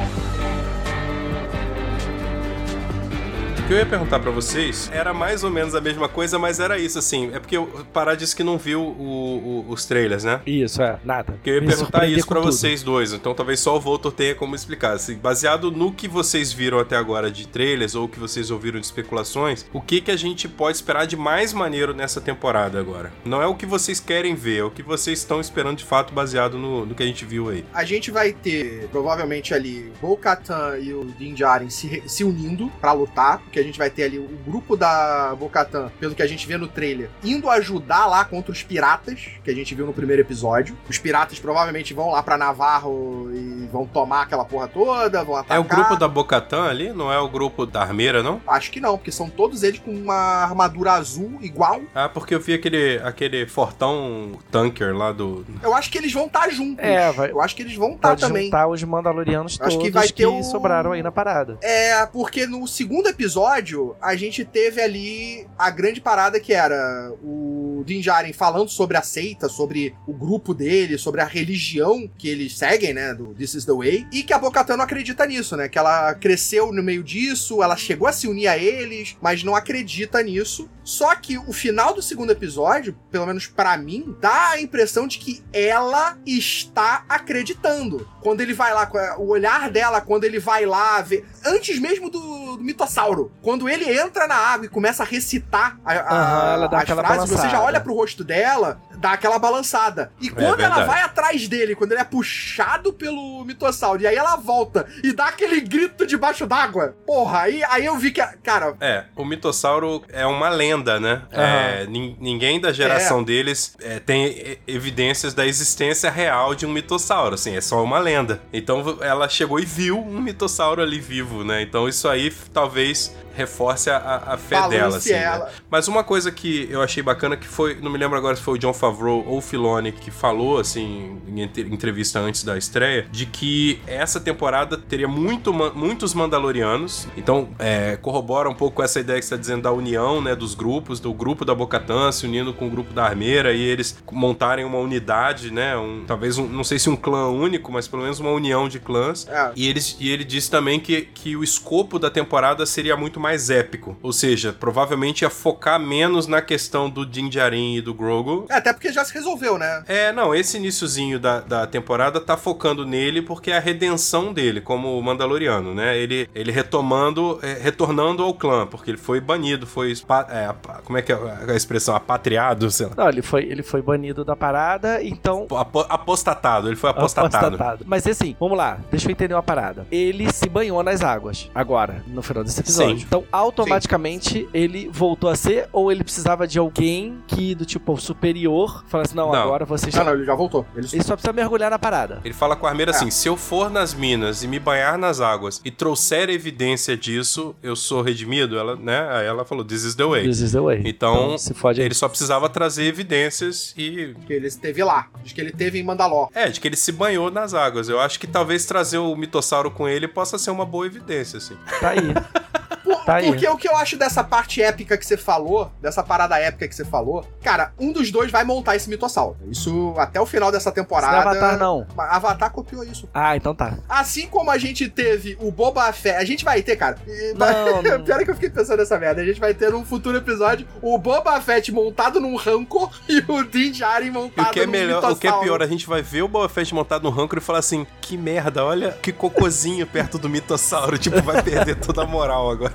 Que 3.65 3.73
eu 3.73 3.77
ia 3.77 3.85
perguntar 3.85 4.19
para 4.19 4.29
vocês 4.29 4.91
era 4.93 5.11
mais 5.11 5.43
ou 5.43 5.49
menos 5.49 5.73
a 5.73 5.81
mesma 5.81 6.07
coisa, 6.07 6.37
mas 6.37 6.59
era 6.59 6.77
isso, 6.77 6.99
assim. 6.99 7.31
É 7.33 7.39
porque 7.39 7.57
o 7.57 7.65
Pará 7.91 8.13
disse 8.13 8.35
que 8.35 8.43
não 8.43 8.59
viu 8.59 8.79
o, 8.79 9.65
o, 9.67 9.71
os 9.71 9.85
trailers, 9.85 10.23
né? 10.23 10.39
Isso, 10.45 10.83
é, 10.83 10.99
nada. 11.03 11.33
Porque 11.33 11.49
eu 11.49 11.55
ia 11.55 11.61
Me 11.61 11.67
perguntar 11.67 12.05
isso 12.05 12.27
para 12.27 12.39
vocês 12.41 12.83
dois, 12.83 13.11
então 13.11 13.33
talvez 13.33 13.59
só 13.59 13.75
o 13.75 13.79
Voltor 13.79 14.11
tenha 14.11 14.35
como 14.35 14.53
explicar. 14.53 14.93
Assim, 14.93 15.15
baseado 15.15 15.71
no 15.71 15.91
que 15.91 16.07
vocês 16.07 16.53
viram 16.53 16.77
até 16.77 16.95
agora 16.95 17.31
de 17.31 17.47
trailers 17.47 17.95
ou 17.95 18.07
que 18.07 18.19
vocês 18.19 18.51
ouviram 18.51 18.79
de 18.79 18.85
especulações, 18.85 19.65
o 19.73 19.81
que, 19.81 19.99
que 19.99 20.11
a 20.11 20.15
gente 20.15 20.47
pode 20.47 20.77
esperar 20.77 21.07
de 21.07 21.17
mais 21.17 21.51
maneiro 21.51 21.91
nessa 21.91 22.21
temporada 22.21 22.79
agora? 22.79 23.11
Não 23.25 23.41
é 23.41 23.47
o 23.47 23.55
que 23.55 23.65
vocês 23.65 23.99
querem 23.99 24.35
ver, 24.35 24.59
é 24.59 24.63
o 24.63 24.69
que 24.69 24.83
vocês 24.83 25.17
estão 25.17 25.41
esperando 25.41 25.77
de 25.77 25.85
fato 25.85 26.13
baseado 26.13 26.59
no, 26.59 26.85
no 26.85 26.93
que 26.93 27.01
a 27.01 27.07
gente 27.07 27.25
viu 27.25 27.49
aí. 27.49 27.65
A 27.73 27.83
gente 27.83 28.11
vai 28.11 28.31
ter, 28.31 28.87
provavelmente 28.91 29.55
ali, 29.55 29.91
o 30.03 30.15
Katan 30.15 30.77
e 30.77 30.93
o 30.93 31.05
Din 31.17 31.33
Djarin 31.33 31.71
se, 31.71 32.03
se 32.05 32.23
unindo 32.23 32.71
para 32.79 32.93
lutar, 32.93 33.41
que 33.55 33.59
a 33.59 33.63
gente 33.63 33.79
vai 33.79 33.89
ter 33.89 34.03
ali 34.03 34.19
o 34.19 34.27
grupo 34.45 34.75
da 34.75 35.33
Bocatan, 35.39 35.89
pelo 35.97 36.13
que 36.13 36.21
a 36.21 36.27
gente 36.27 36.45
vê 36.45 36.57
no 36.57 36.67
trailer, 36.67 37.09
indo 37.23 37.49
ajudar 37.49 38.05
lá 38.05 38.25
contra 38.25 38.51
os 38.51 38.61
piratas, 38.61 39.29
que 39.45 39.49
a 39.49 39.55
gente 39.55 39.73
viu 39.73 39.85
no 39.85 39.93
primeiro 39.93 40.21
episódio. 40.21 40.77
Os 40.89 40.97
piratas 40.97 41.39
provavelmente 41.39 41.93
vão 41.93 42.11
lá 42.11 42.21
pra 42.21 42.37
Navarro 42.37 43.29
e 43.33 43.65
vão 43.71 43.85
tomar 43.87 44.23
aquela 44.23 44.43
porra 44.43 44.67
toda, 44.67 45.23
vão 45.23 45.37
atacar. 45.37 45.55
É 45.55 45.59
o 45.59 45.63
grupo 45.63 45.95
da 45.95 46.05
Bocatan 46.05 46.65
ali? 46.65 46.91
Não 46.91 47.09
é 47.09 47.17
o 47.17 47.29
grupo 47.29 47.65
da 47.65 47.81
Armeira, 47.81 48.21
não? 48.21 48.41
Acho 48.45 48.69
que 48.69 48.81
não, 48.81 48.97
porque 48.97 49.11
são 49.11 49.29
todos 49.29 49.63
eles 49.63 49.79
com 49.79 49.91
uma 49.91 50.43
armadura 50.43 50.91
azul 50.91 51.37
igual. 51.41 51.81
Ah, 51.93 52.09
porque 52.09 52.35
eu 52.35 52.41
vi 52.41 52.55
aquele, 52.55 52.99
aquele 53.05 53.47
fortão 53.47 54.33
tanker 54.51 54.93
lá 54.93 55.13
do. 55.13 55.45
Eu 55.63 55.73
acho 55.73 55.89
que 55.89 55.97
eles 55.97 56.11
vão 56.11 56.25
estar 56.25 56.41
tá 56.41 56.49
juntos. 56.49 56.83
É, 56.83 57.09
vai... 57.13 57.31
Eu 57.31 57.39
acho 57.39 57.55
que 57.55 57.61
eles 57.61 57.75
vão 57.75 57.93
estar 57.93 58.17
tá 58.17 58.27
também. 58.27 58.45
juntar 58.45 58.67
os 58.67 58.83
Mandalorianos 58.83 59.57
todos 59.57 59.73
acho 59.73 59.81
que, 59.81 59.91
vai 59.91 60.07
ter 60.07 60.13
que 60.13 60.25
o... 60.25 60.43
sobraram 60.43 60.91
aí 60.91 61.01
na 61.01 61.11
parada. 61.11 61.57
É, 61.61 62.05
porque 62.07 62.45
no 62.45 62.67
segundo 62.67 63.07
episódio 63.07 63.44
episódio, 63.45 63.95
a 64.01 64.15
gente 64.15 64.43
teve 64.43 64.81
ali 64.81 65.47
a 65.57 65.69
grande 65.69 66.01
parada 66.01 66.39
que 66.39 66.53
era 66.53 67.13
o 67.23 67.83
Din 67.85 68.01
Djarin 68.01 68.33
falando 68.33 68.69
sobre 68.69 68.97
a 68.97 69.01
seita, 69.01 69.47
sobre 69.47 69.95
o 70.07 70.13
grupo 70.13 70.53
dele, 70.53 70.97
sobre 70.97 71.21
a 71.21 71.25
religião 71.25 72.09
que 72.17 72.27
eles 72.27 72.57
seguem, 72.57 72.93
né, 72.93 73.13
do 73.13 73.35
This 73.35 73.53
is 73.53 73.65
the 73.65 73.71
Way, 73.71 74.07
e 74.11 74.23
que 74.23 74.33
a 74.33 74.39
Bocatan 74.39 74.77
não 74.77 74.83
acredita 74.83 75.25
nisso, 75.25 75.55
né, 75.55 75.69
que 75.69 75.77
ela 75.77 76.15
cresceu 76.15 76.71
no 76.71 76.81
meio 76.81 77.03
disso, 77.03 77.61
ela 77.61 77.77
chegou 77.77 78.07
a 78.07 78.11
se 78.11 78.27
unir 78.27 78.47
a 78.47 78.57
eles, 78.57 79.15
mas 79.21 79.43
não 79.43 79.55
acredita 79.55 80.21
nisso. 80.23 80.69
Só 80.83 81.15
que 81.15 81.37
o 81.37 81.51
final 81.51 81.93
do 81.93 82.01
segundo 82.01 82.31
episódio, 82.31 82.95
pelo 83.09 83.25
menos 83.25 83.47
para 83.47 83.75
mim, 83.75 84.15
dá 84.21 84.51
a 84.51 84.61
impressão 84.61 85.07
de 85.07 85.17
que 85.17 85.43
ela 85.51 86.17
está 86.25 87.03
acreditando. 87.09 88.07
Quando 88.21 88.41
ele 88.41 88.53
vai 88.53 88.71
lá, 88.71 88.89
o 89.17 89.29
olhar 89.29 89.71
dela, 89.71 89.99
quando 89.99 90.25
ele 90.25 90.39
vai 90.39 90.65
lá 90.65 91.01
ver, 91.01 91.25
antes 91.43 91.79
mesmo 91.79 92.09
do, 92.09 92.55
do 92.55 92.63
mitossauro, 92.63 93.31
quando 93.41 93.69
ele 93.69 93.85
entra 93.97 94.27
na 94.27 94.35
água 94.35 94.65
e 94.65 94.69
começa 94.69 95.03
a 95.03 95.05
recitar 95.05 95.77
a, 95.85 95.93
a, 95.93 96.57
uhum, 96.57 96.63
as 96.65 96.83
frases, 96.83 96.95
balançada. 96.95 97.27
você 97.27 97.49
já 97.49 97.61
olha 97.61 97.79
pro 97.79 97.93
rosto 97.93 98.23
dela, 98.23 98.81
dá 98.97 99.11
aquela 99.11 99.37
balançada. 99.37 100.11
E 100.19 100.29
é 100.29 100.31
quando 100.31 100.61
é 100.61 100.63
ela 100.63 100.83
vai 100.85 101.01
atrás 101.01 101.47
dele, 101.47 101.75
quando 101.75 101.91
ele 101.91 102.01
é 102.01 102.03
puxado 102.03 102.91
pelo 102.91 103.43
mitossauro, 103.45 104.01
e 104.01 104.07
aí 104.07 104.15
ela 104.15 104.35
volta 104.35 104.87
e 105.03 105.13
dá 105.13 105.27
aquele 105.27 105.61
grito 105.61 106.05
debaixo 106.05 106.47
d'água, 106.47 106.95
porra, 107.05 107.41
aí, 107.41 107.63
aí 107.65 107.85
eu 107.85 107.95
vi 107.97 108.11
que, 108.11 108.21
cara... 108.43 108.75
É, 108.79 109.05
o 109.15 109.23
mitossauro 109.23 110.03
é 110.09 110.25
uma 110.25 110.49
lenda, 110.49 110.99
né? 110.99 111.21
Uhum. 111.31 111.41
É, 111.41 111.85
ninguém 111.87 112.59
da 112.59 112.71
geração 112.71 113.21
é. 113.21 113.23
deles 113.23 113.75
é, 113.81 113.99
tem 113.99 114.57
evidências 114.67 115.33
da 115.33 115.45
existência 115.45 116.09
real 116.09 116.55
de 116.55 116.65
um 116.65 116.71
mitossauro, 116.71 117.35
assim, 117.35 117.55
é 117.55 117.61
só 117.61 117.83
uma 117.83 117.99
lenda. 117.99 118.41
Então 118.51 118.97
ela 119.01 119.29
chegou 119.29 119.59
e 119.59 119.65
viu 119.65 119.99
um 119.99 120.21
mitossauro 120.21 120.81
ali 120.81 120.99
vivo, 120.99 121.43
né? 121.43 121.61
Então 121.61 121.87
isso 121.87 122.07
aí 122.07 122.33
talvez 122.53 123.15
reforce 123.35 123.89
a, 123.89 124.23
a 124.27 124.37
fé 124.37 124.55
Balance 124.55 124.77
dela, 124.77 124.97
assim, 124.97 125.11
né? 125.11 125.47
Mas 125.69 125.87
uma 125.87 126.03
coisa 126.03 126.31
que 126.31 126.67
eu 126.71 126.81
achei 126.81 127.03
bacana 127.03 127.35
que 127.35 127.47
foi, 127.47 127.75
não 127.81 127.91
me 127.91 127.97
lembro 127.97 128.17
agora 128.17 128.35
se 128.35 128.41
foi 128.41 128.55
o 128.55 128.57
John 128.57 128.73
Favreau 128.73 129.23
ou 129.27 129.37
o 129.37 129.41
Filoni 129.41 129.91
que 129.91 130.09
falou, 130.09 130.59
assim, 130.59 131.19
em 131.27 131.41
entrevista 131.41 132.19
antes 132.19 132.43
da 132.43 132.57
estreia, 132.57 133.05
de 133.11 133.25
que 133.25 133.79
essa 133.85 134.19
temporada 134.19 134.77
teria 134.77 135.07
muito, 135.07 135.53
muitos 135.53 136.13
Mandalorianos, 136.13 137.07
então 137.17 137.49
é, 137.59 137.97
corrobora 137.97 138.49
um 138.49 138.55
pouco 138.55 138.81
essa 138.81 138.99
ideia 138.99 139.19
que 139.19 139.25
você 139.25 139.33
está 139.33 139.41
dizendo 139.41 139.63
da 139.63 139.71
união, 139.71 140.21
né, 140.21 140.35
dos 140.35 140.55
grupos, 140.55 140.99
do 140.99 141.13
grupo 141.13 141.43
da 141.43 141.53
Bocatã 141.53 142.11
se 142.11 142.25
unindo 142.25 142.53
com 142.53 142.67
o 142.67 142.69
grupo 142.69 142.93
da 142.93 143.05
Armeira 143.05 143.51
e 143.51 143.61
eles 143.61 143.97
montarem 144.11 144.63
uma 144.63 144.77
unidade, 144.77 145.51
né, 145.51 145.75
um, 145.75 146.03
talvez, 146.05 146.37
um, 146.37 146.47
não 146.47 146.63
sei 146.63 146.79
se 146.79 146.89
um 146.89 146.95
clã 146.95 147.27
único, 147.27 147.71
mas 147.71 147.87
pelo 147.87 148.03
menos 148.03 148.19
uma 148.19 148.31
união 148.31 148.69
de 148.69 148.79
clãs. 148.79 149.27
É. 149.27 149.51
E, 149.55 149.67
eles, 149.67 149.97
e 149.99 150.09
ele 150.09 150.23
disse 150.23 150.49
também 150.49 150.79
que, 150.79 151.01
que 151.01 151.35
o 151.35 151.43
escopo 151.43 151.99
da 151.99 152.09
temporada 152.09 152.65
seria 152.65 152.95
muito 152.95 153.19
mais 153.25 153.49
épico. 153.49 153.97
Ou 154.03 154.13
seja, 154.13 154.53
provavelmente 154.53 155.23
ia 155.23 155.29
focar 155.29 155.79
menos 155.79 156.27
na 156.27 156.41
questão 156.41 156.89
do 156.89 157.05
Din 157.05 157.27
Djarin 157.27 157.75
e 157.75 157.81
do 157.81 157.93
Grogu. 157.93 158.45
É, 158.49 158.55
até 158.55 158.71
porque 158.71 158.91
já 158.93 159.03
se 159.03 159.13
resolveu, 159.13 159.57
né? 159.57 159.83
É, 159.87 160.11
não, 160.11 160.33
esse 160.35 160.57
iníciozinho 160.57 161.19
da, 161.19 161.39
da 161.39 161.65
temporada 161.65 162.19
tá 162.21 162.37
focando 162.37 162.85
nele 162.85 163.21
porque 163.21 163.49
é 163.51 163.57
a 163.57 163.59
redenção 163.59 164.31
dele 164.31 164.61
como 164.61 165.01
Mandaloriano, 165.01 165.73
né? 165.73 165.97
Ele, 165.97 166.29
ele 166.35 166.51
retomando, 166.51 167.39
é, 167.41 167.53
retornando 167.53 168.21
ao 168.23 168.33
clã, 168.33 168.67
porque 168.67 168.91
ele 168.91 168.97
foi 168.97 169.19
banido, 169.19 169.65
foi. 169.65 169.93
é, 170.29 170.53
como 170.83 170.97
é 170.97 171.01
que 171.01 171.11
é 171.11 171.17
a 171.49 171.55
expressão? 171.55 171.95
Apatriado, 171.95 172.69
sei 172.69 172.85
lá. 172.87 172.93
Não, 172.97 173.09
ele 173.09 173.21
foi, 173.21 173.43
ele 173.43 173.63
foi 173.63 173.81
banido 173.81 174.23
da 174.23 174.35
parada, 174.35 175.03
então. 175.03 175.47
Apo- 175.51 175.85
apostatado, 175.89 176.67
ele 176.69 176.75
foi 176.75 176.89
apostatado. 176.91 177.83
Mas 177.85 178.05
assim, 178.05 178.35
vamos 178.39 178.57
lá, 178.57 178.77
deixa 178.91 179.07
eu 179.07 179.11
entender 179.11 179.33
uma 179.33 179.43
parada. 179.43 179.87
Ele 179.91 180.31
se 180.31 180.47
banhou 180.47 180.83
nas 180.83 181.01
águas, 181.01 181.49
agora, 181.55 182.03
no 182.07 182.21
final 182.21 182.43
desse 182.43 182.59
episódio. 182.59 182.99
Sim. 182.99 183.07
Então, 183.15 183.27
automaticamente, 183.31 184.47
ele 184.53 184.89
voltou 184.91 185.29
a 185.29 185.35
ser, 185.35 185.69
ou 185.71 185.91
ele 185.91 186.03
precisava 186.03 186.47
de 186.47 186.59
alguém 186.59 187.17
que, 187.27 187.55
do 187.55 187.65
tipo, 187.65 187.95
superior, 187.97 188.83
falasse, 188.87 189.15
não, 189.15 189.31
Não. 189.31 189.41
agora 189.41 189.65
você 189.65 189.85
Ah, 189.85 189.89
está. 189.89 190.03
não, 190.03 190.13
ele 190.13 190.25
já 190.25 190.35
voltou. 190.35 190.65
Ele... 190.75 190.87
Ele 190.91 191.03
só 191.03 191.13
precisa 191.15 191.31
mergulhar 191.33 191.69
na 191.71 191.79
parada. 191.79 192.21
Ele 192.23 192.33
fala 192.33 192.55
com 192.55 192.65
a 192.65 192.69
armeira 192.69 192.91
É. 192.91 192.95
assim: 192.95 193.09
se 193.09 193.27
eu 193.27 193.37
for 193.37 193.69
nas 193.69 193.93
minas 193.93 194.43
e 194.43 194.47
me 194.47 194.59
banhar 194.59 194.97
nas 194.97 195.21
águas 195.21 195.61
e 195.63 195.71
trouxer 195.71 196.29
evidência 196.29 196.95
disso, 196.97 197.55
eu 197.63 197.75
sou 197.75 198.01
redimido. 198.01 198.57
Ela, 198.57 198.75
né? 198.75 199.07
Aí 199.11 199.25
ela 199.25 199.45
falou: 199.45 199.63
This 199.63 199.83
is 199.83 199.95
the 199.95 200.05
way. 200.05 200.23
This 200.23 200.39
is 200.41 200.51
the 200.51 200.59
way. 200.59 200.81
Então, 200.85 201.37
se 201.37 201.53
fode 201.53 201.81
aí. 201.81 201.87
Ele 201.87 201.93
só 201.95 202.07
precisava 202.09 202.49
trazer 202.49 202.83
evidências 202.85 203.73
e. 203.77 204.13
Que 204.25 204.33
ele 204.33 204.47
esteve 204.47 204.83
lá. 204.83 205.07
Diz 205.23 205.33
que 205.33 205.41
ele 205.41 205.51
teve 205.51 205.79
em 205.79 205.83
Mandalor. 205.83 206.29
É, 206.33 206.47
de 206.49 206.59
que 206.59 206.67
ele 206.67 206.75
se 206.75 206.91
banhou 206.91 207.31
nas 207.31 207.53
águas. 207.53 207.89
Eu 207.89 207.99
acho 207.99 208.19
que 208.19 208.27
talvez 208.27 208.65
trazer 208.65 208.97
o 208.97 209.15
mitossauro 209.15 209.71
com 209.71 209.87
ele 209.87 210.07
possa 210.07 210.37
ser 210.37 210.51
uma 210.51 210.65
boa 210.65 210.85
evidência, 210.85 211.37
assim. 211.37 211.55
Tá 211.79 211.89
aí. 211.89 211.99
Por- 212.85 213.03
Tá 213.05 213.15
aí. 213.15 213.27
porque 213.27 213.47
o 213.47 213.57
que 213.57 213.67
eu 213.67 213.75
acho 213.75 213.97
dessa 213.97 214.23
parte 214.23 214.61
épica 214.61 214.97
que 214.97 215.05
você 215.05 215.17
falou, 215.17 215.71
dessa 215.81 216.01
parada 216.01 216.39
épica 216.39 216.67
que 216.67 216.73
você 216.75 216.85
falou, 216.85 217.25
cara, 217.43 217.71
um 217.79 217.91
dos 217.91 218.09
dois 218.11 218.31
vai 218.31 218.43
montar 218.43 218.75
esse 218.75 218.89
mitossauro. 218.89 219.35
Isso 219.49 219.93
até 219.97 220.19
o 220.21 220.25
final 220.25 220.51
dessa 220.51 220.69
Não 220.69 220.71
é 220.71 220.75
temporada. 220.75 221.17
Avatar, 221.17 221.57
não. 221.57 221.85
Avatar 221.97 222.51
copiou 222.51 222.83
isso. 222.83 223.09
Ah, 223.13 223.35
então 223.35 223.53
tá. 223.53 223.77
Assim 223.89 224.27
como 224.27 224.49
a 224.51 224.57
gente 224.57 224.87
teve 224.89 225.37
o 225.39 225.51
Boba 225.51 225.91
Fett, 225.93 226.15
a 226.17 226.25
gente 226.25 226.43
vai 226.45 226.61
ter, 226.61 226.75
cara. 226.75 226.97
Não, 227.35 227.81
não. 227.83 228.03
Pior 228.03 228.21
é 228.21 228.23
que 228.23 228.31
eu 228.31 228.35
fiquei 228.35 228.49
pensando 228.49 228.77
nessa 228.79 228.97
merda. 228.97 229.21
A 229.21 229.25
gente 229.25 229.39
vai 229.39 229.53
ter 229.53 229.71
num 229.71 229.83
futuro 229.85 230.17
episódio 230.17 230.67
o 230.81 230.97
Boba 230.97 231.39
Fett 231.41 231.71
montado 231.71 232.19
num 232.19 232.35
Rancor 232.35 232.89
e 233.09 233.19
o 233.27 233.43
Din 233.43 233.71
Djarin 233.71 234.07
E 234.07 234.11
montado 234.11 234.47
o 234.49 234.51
que 234.51 234.59
é 234.59 234.65
num 234.65 234.71
melhor, 234.71 234.97
o 234.99 235.15
que 235.15 235.27
é 235.27 235.29
mitossauro. 235.31 235.43
pior, 235.43 235.61
a 235.63 235.67
gente 235.67 235.87
vai 235.87 236.01
ver 236.01 236.21
o 236.23 236.27
Boba 236.27 236.47
Fett 236.49 236.73
montado 236.73 237.03
no 237.03 237.09
rancor 237.09 237.37
e 237.37 237.41
falar 237.41 237.59
assim: 237.59 237.85
que 238.01 238.17
merda, 238.17 238.63
olha 238.63 238.91
que 239.01 239.11
cocôzinho 239.11 239.85
perto 239.87 240.17
do 240.17 240.29
mitossauro. 240.29 240.97
Tipo, 240.97 241.21
vai 241.21 241.41
perder 241.41 241.75
toda 241.75 242.03
a 242.03 242.05
moral 242.05 242.49
agora. 242.51 242.74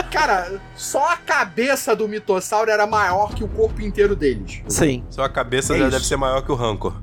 Cara, 0.11 0.59
só 0.75 1.11
a 1.13 1.17
cabeça 1.17 1.95
do 1.95 2.07
mitossauro 2.07 2.69
era 2.69 2.85
maior 2.85 3.33
que 3.33 3.43
o 3.43 3.47
corpo 3.47 3.81
inteiro 3.81 4.15
deles. 4.15 4.61
Sim. 4.67 5.03
Sua 5.09 5.29
cabeça 5.29 5.73
É 5.73 5.77
já 5.79 5.83
isso. 5.85 5.91
deve 5.91 6.05
ser 6.05 6.17
maior 6.17 6.41
que 6.41 6.51
o 6.51 6.55
rancor. 6.55 6.93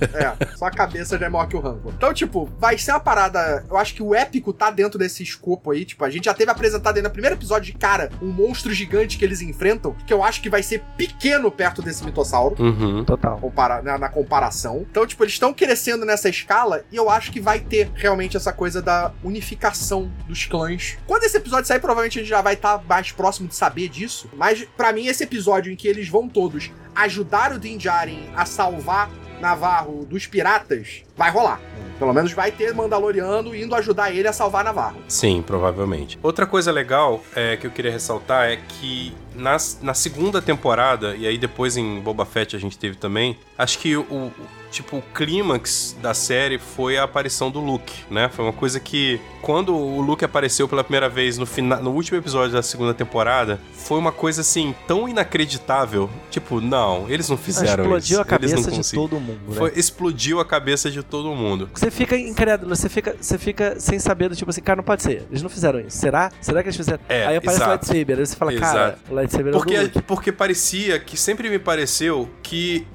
É, 0.00 0.56
só 0.56 0.66
a 0.66 0.70
cabeça 0.70 1.18
já 1.18 1.26
é 1.26 1.28
maior 1.28 1.46
que 1.46 1.56
o 1.56 1.60
Rancor. 1.60 1.90
Então, 1.96 2.12
tipo, 2.12 2.50
vai 2.58 2.76
ser 2.76 2.90
uma 2.92 3.00
parada. 3.00 3.64
Eu 3.68 3.78
acho 3.78 3.94
que 3.94 4.02
o 4.02 4.14
épico 4.14 4.52
tá 4.52 4.70
dentro 4.70 4.98
desse 4.98 5.22
escopo 5.22 5.70
aí. 5.70 5.86
Tipo, 5.86 6.04
a 6.04 6.10
gente 6.10 6.26
já 6.26 6.34
teve 6.34 6.50
apresentado 6.50 6.96
aí 6.96 7.02
no 7.02 7.08
primeiro 7.10 7.34
episódio 7.34 7.72
de 7.72 7.78
cara 7.78 8.10
um 8.20 8.26
monstro 8.26 8.74
gigante 8.74 9.16
que 9.16 9.24
eles 9.24 9.40
enfrentam, 9.40 9.96
que 10.06 10.12
eu 10.12 10.22
acho 10.22 10.42
que 10.42 10.50
vai 10.50 10.62
ser 10.62 10.82
pequeno 10.98 11.50
perto 11.50 11.80
desse 11.80 12.04
mitossauro. 12.04 12.56
Uhum. 12.62 13.04
Total. 13.04 13.38
compara- 13.38 13.80
na, 13.82 13.96
na 13.96 14.08
comparação. 14.10 14.84
Então, 14.90 15.06
tipo, 15.06 15.24
eles 15.24 15.32
estão 15.32 15.54
crescendo 15.54 16.04
nessa 16.04 16.28
escala 16.28 16.84
e 16.92 16.96
eu 16.96 17.08
acho 17.08 17.32
que 17.32 17.40
vai 17.40 17.58
ter 17.60 17.90
realmente 17.94 18.36
essa 18.36 18.52
coisa 18.52 18.82
da 18.82 19.12
unificação 19.24 20.10
dos 20.28 20.44
clãs. 20.44 20.98
Quando 21.06 21.24
esse 21.24 21.36
episódio 21.38 21.66
sair, 21.66 21.80
provavelmente 21.80 22.18
a 22.18 22.22
gente 22.22 22.28
já 22.28 22.35
vai 22.42 22.54
estar 22.54 22.82
mais 22.88 23.12
próximo 23.12 23.48
de 23.48 23.54
saber 23.54 23.88
disso. 23.88 24.28
Mas, 24.36 24.64
pra 24.76 24.92
mim, 24.92 25.06
esse 25.06 25.24
episódio 25.24 25.72
em 25.72 25.76
que 25.76 25.86
eles 25.88 26.08
vão 26.08 26.28
todos 26.28 26.70
ajudar 26.94 27.52
o 27.52 27.58
Din 27.58 27.76
Djarin 27.76 28.28
a 28.34 28.44
salvar 28.46 29.10
Navarro 29.40 30.06
dos 30.06 30.26
piratas, 30.26 31.02
vai 31.14 31.30
rolar. 31.30 31.60
Pelo 31.98 32.12
menos 32.12 32.32
vai 32.32 32.50
ter 32.50 32.72
Mandaloriano 32.74 33.54
indo 33.54 33.74
ajudar 33.74 34.10
ele 34.10 34.26
a 34.26 34.32
salvar 34.32 34.64
Navarro. 34.64 34.96
Sim, 35.08 35.42
provavelmente. 35.46 36.18
Outra 36.22 36.46
coisa 36.46 36.72
legal 36.72 37.22
é, 37.34 37.56
que 37.56 37.66
eu 37.66 37.70
queria 37.70 37.90
ressaltar 37.90 38.48
é 38.50 38.56
que 38.56 39.14
nas, 39.34 39.78
na 39.82 39.92
segunda 39.94 40.40
temporada, 40.40 41.14
e 41.16 41.26
aí 41.26 41.36
depois 41.36 41.76
em 41.76 42.00
Boba 42.00 42.24
Fett 42.24 42.56
a 42.56 42.58
gente 42.58 42.78
teve 42.78 42.96
também, 42.96 43.38
acho 43.58 43.78
que 43.78 43.94
o- 43.96 44.32
tipo, 44.70 44.98
o 44.98 45.02
clímax 45.14 45.96
da 46.00 46.14
série 46.14 46.58
foi 46.58 46.96
a 46.98 47.04
aparição 47.04 47.50
do 47.50 47.60
Luke, 47.60 47.92
né? 48.10 48.28
Foi 48.28 48.44
uma 48.44 48.52
coisa 48.52 48.78
que, 48.80 49.20
quando 49.42 49.74
o 49.74 50.00
Luke 50.00 50.24
apareceu 50.24 50.68
pela 50.68 50.82
primeira 50.82 51.08
vez 51.08 51.38
no, 51.38 51.46
fina, 51.46 51.76
no 51.76 51.90
último 51.90 52.18
episódio 52.18 52.52
da 52.52 52.62
segunda 52.62 52.92
temporada, 52.94 53.60
foi 53.72 53.98
uma 53.98 54.12
coisa 54.12 54.40
assim, 54.40 54.74
tão 54.86 55.08
inacreditável. 55.08 56.10
Tipo, 56.30 56.60
não, 56.60 57.08
eles 57.08 57.28
não 57.28 57.36
fizeram 57.36 57.84
Explodiu 57.84 58.20
isso. 58.20 58.32
a 58.32 58.36
eles 58.36 58.52
cabeça 58.52 58.70
de 58.70 58.92
todo 58.92 59.20
mundo, 59.20 59.40
né? 59.48 59.56
Foi, 59.56 59.72
explodiu 59.76 60.40
a 60.40 60.44
cabeça 60.44 60.90
de 60.90 61.02
todo 61.02 61.34
mundo. 61.34 61.70
Você 61.74 61.90
fica 61.90 62.16
incrédulo, 62.16 62.74
você 62.74 62.88
fica, 62.88 63.16
você 63.20 63.38
fica 63.38 63.78
sem 63.78 63.98
saber 63.98 64.28
do 64.28 64.36
tipo 64.36 64.50
assim, 64.50 64.60
cara, 64.60 64.76
não 64.76 64.84
pode 64.84 65.02
ser. 65.02 65.26
Eles 65.30 65.42
não 65.42 65.48
fizeram 65.50 65.80
isso. 65.80 65.96
Será? 65.96 66.30
Será 66.40 66.62
que 66.62 66.68
eles 66.68 66.76
fizeram? 66.76 67.00
É, 67.08 67.26
aí 67.26 67.36
aparece 67.36 67.60
o 67.60 67.64
exato. 67.64 67.70
lightsaber, 67.86 68.18
aí 68.18 68.26
você 68.26 68.36
fala, 68.36 68.52
cara, 68.54 68.88
Exato. 68.88 68.98
o 69.10 69.14
lightsaber 69.14 69.46
é 69.46 69.50
o 69.50 69.52
do 69.52 69.58
Porque, 69.58 69.80
Luke. 69.80 70.02
porque 70.02 70.32
parecia 70.32 70.98
que 70.98 71.16
sempre 71.16 71.48
me 71.48 71.58
pareceu 71.58 72.28
que, 72.42 72.86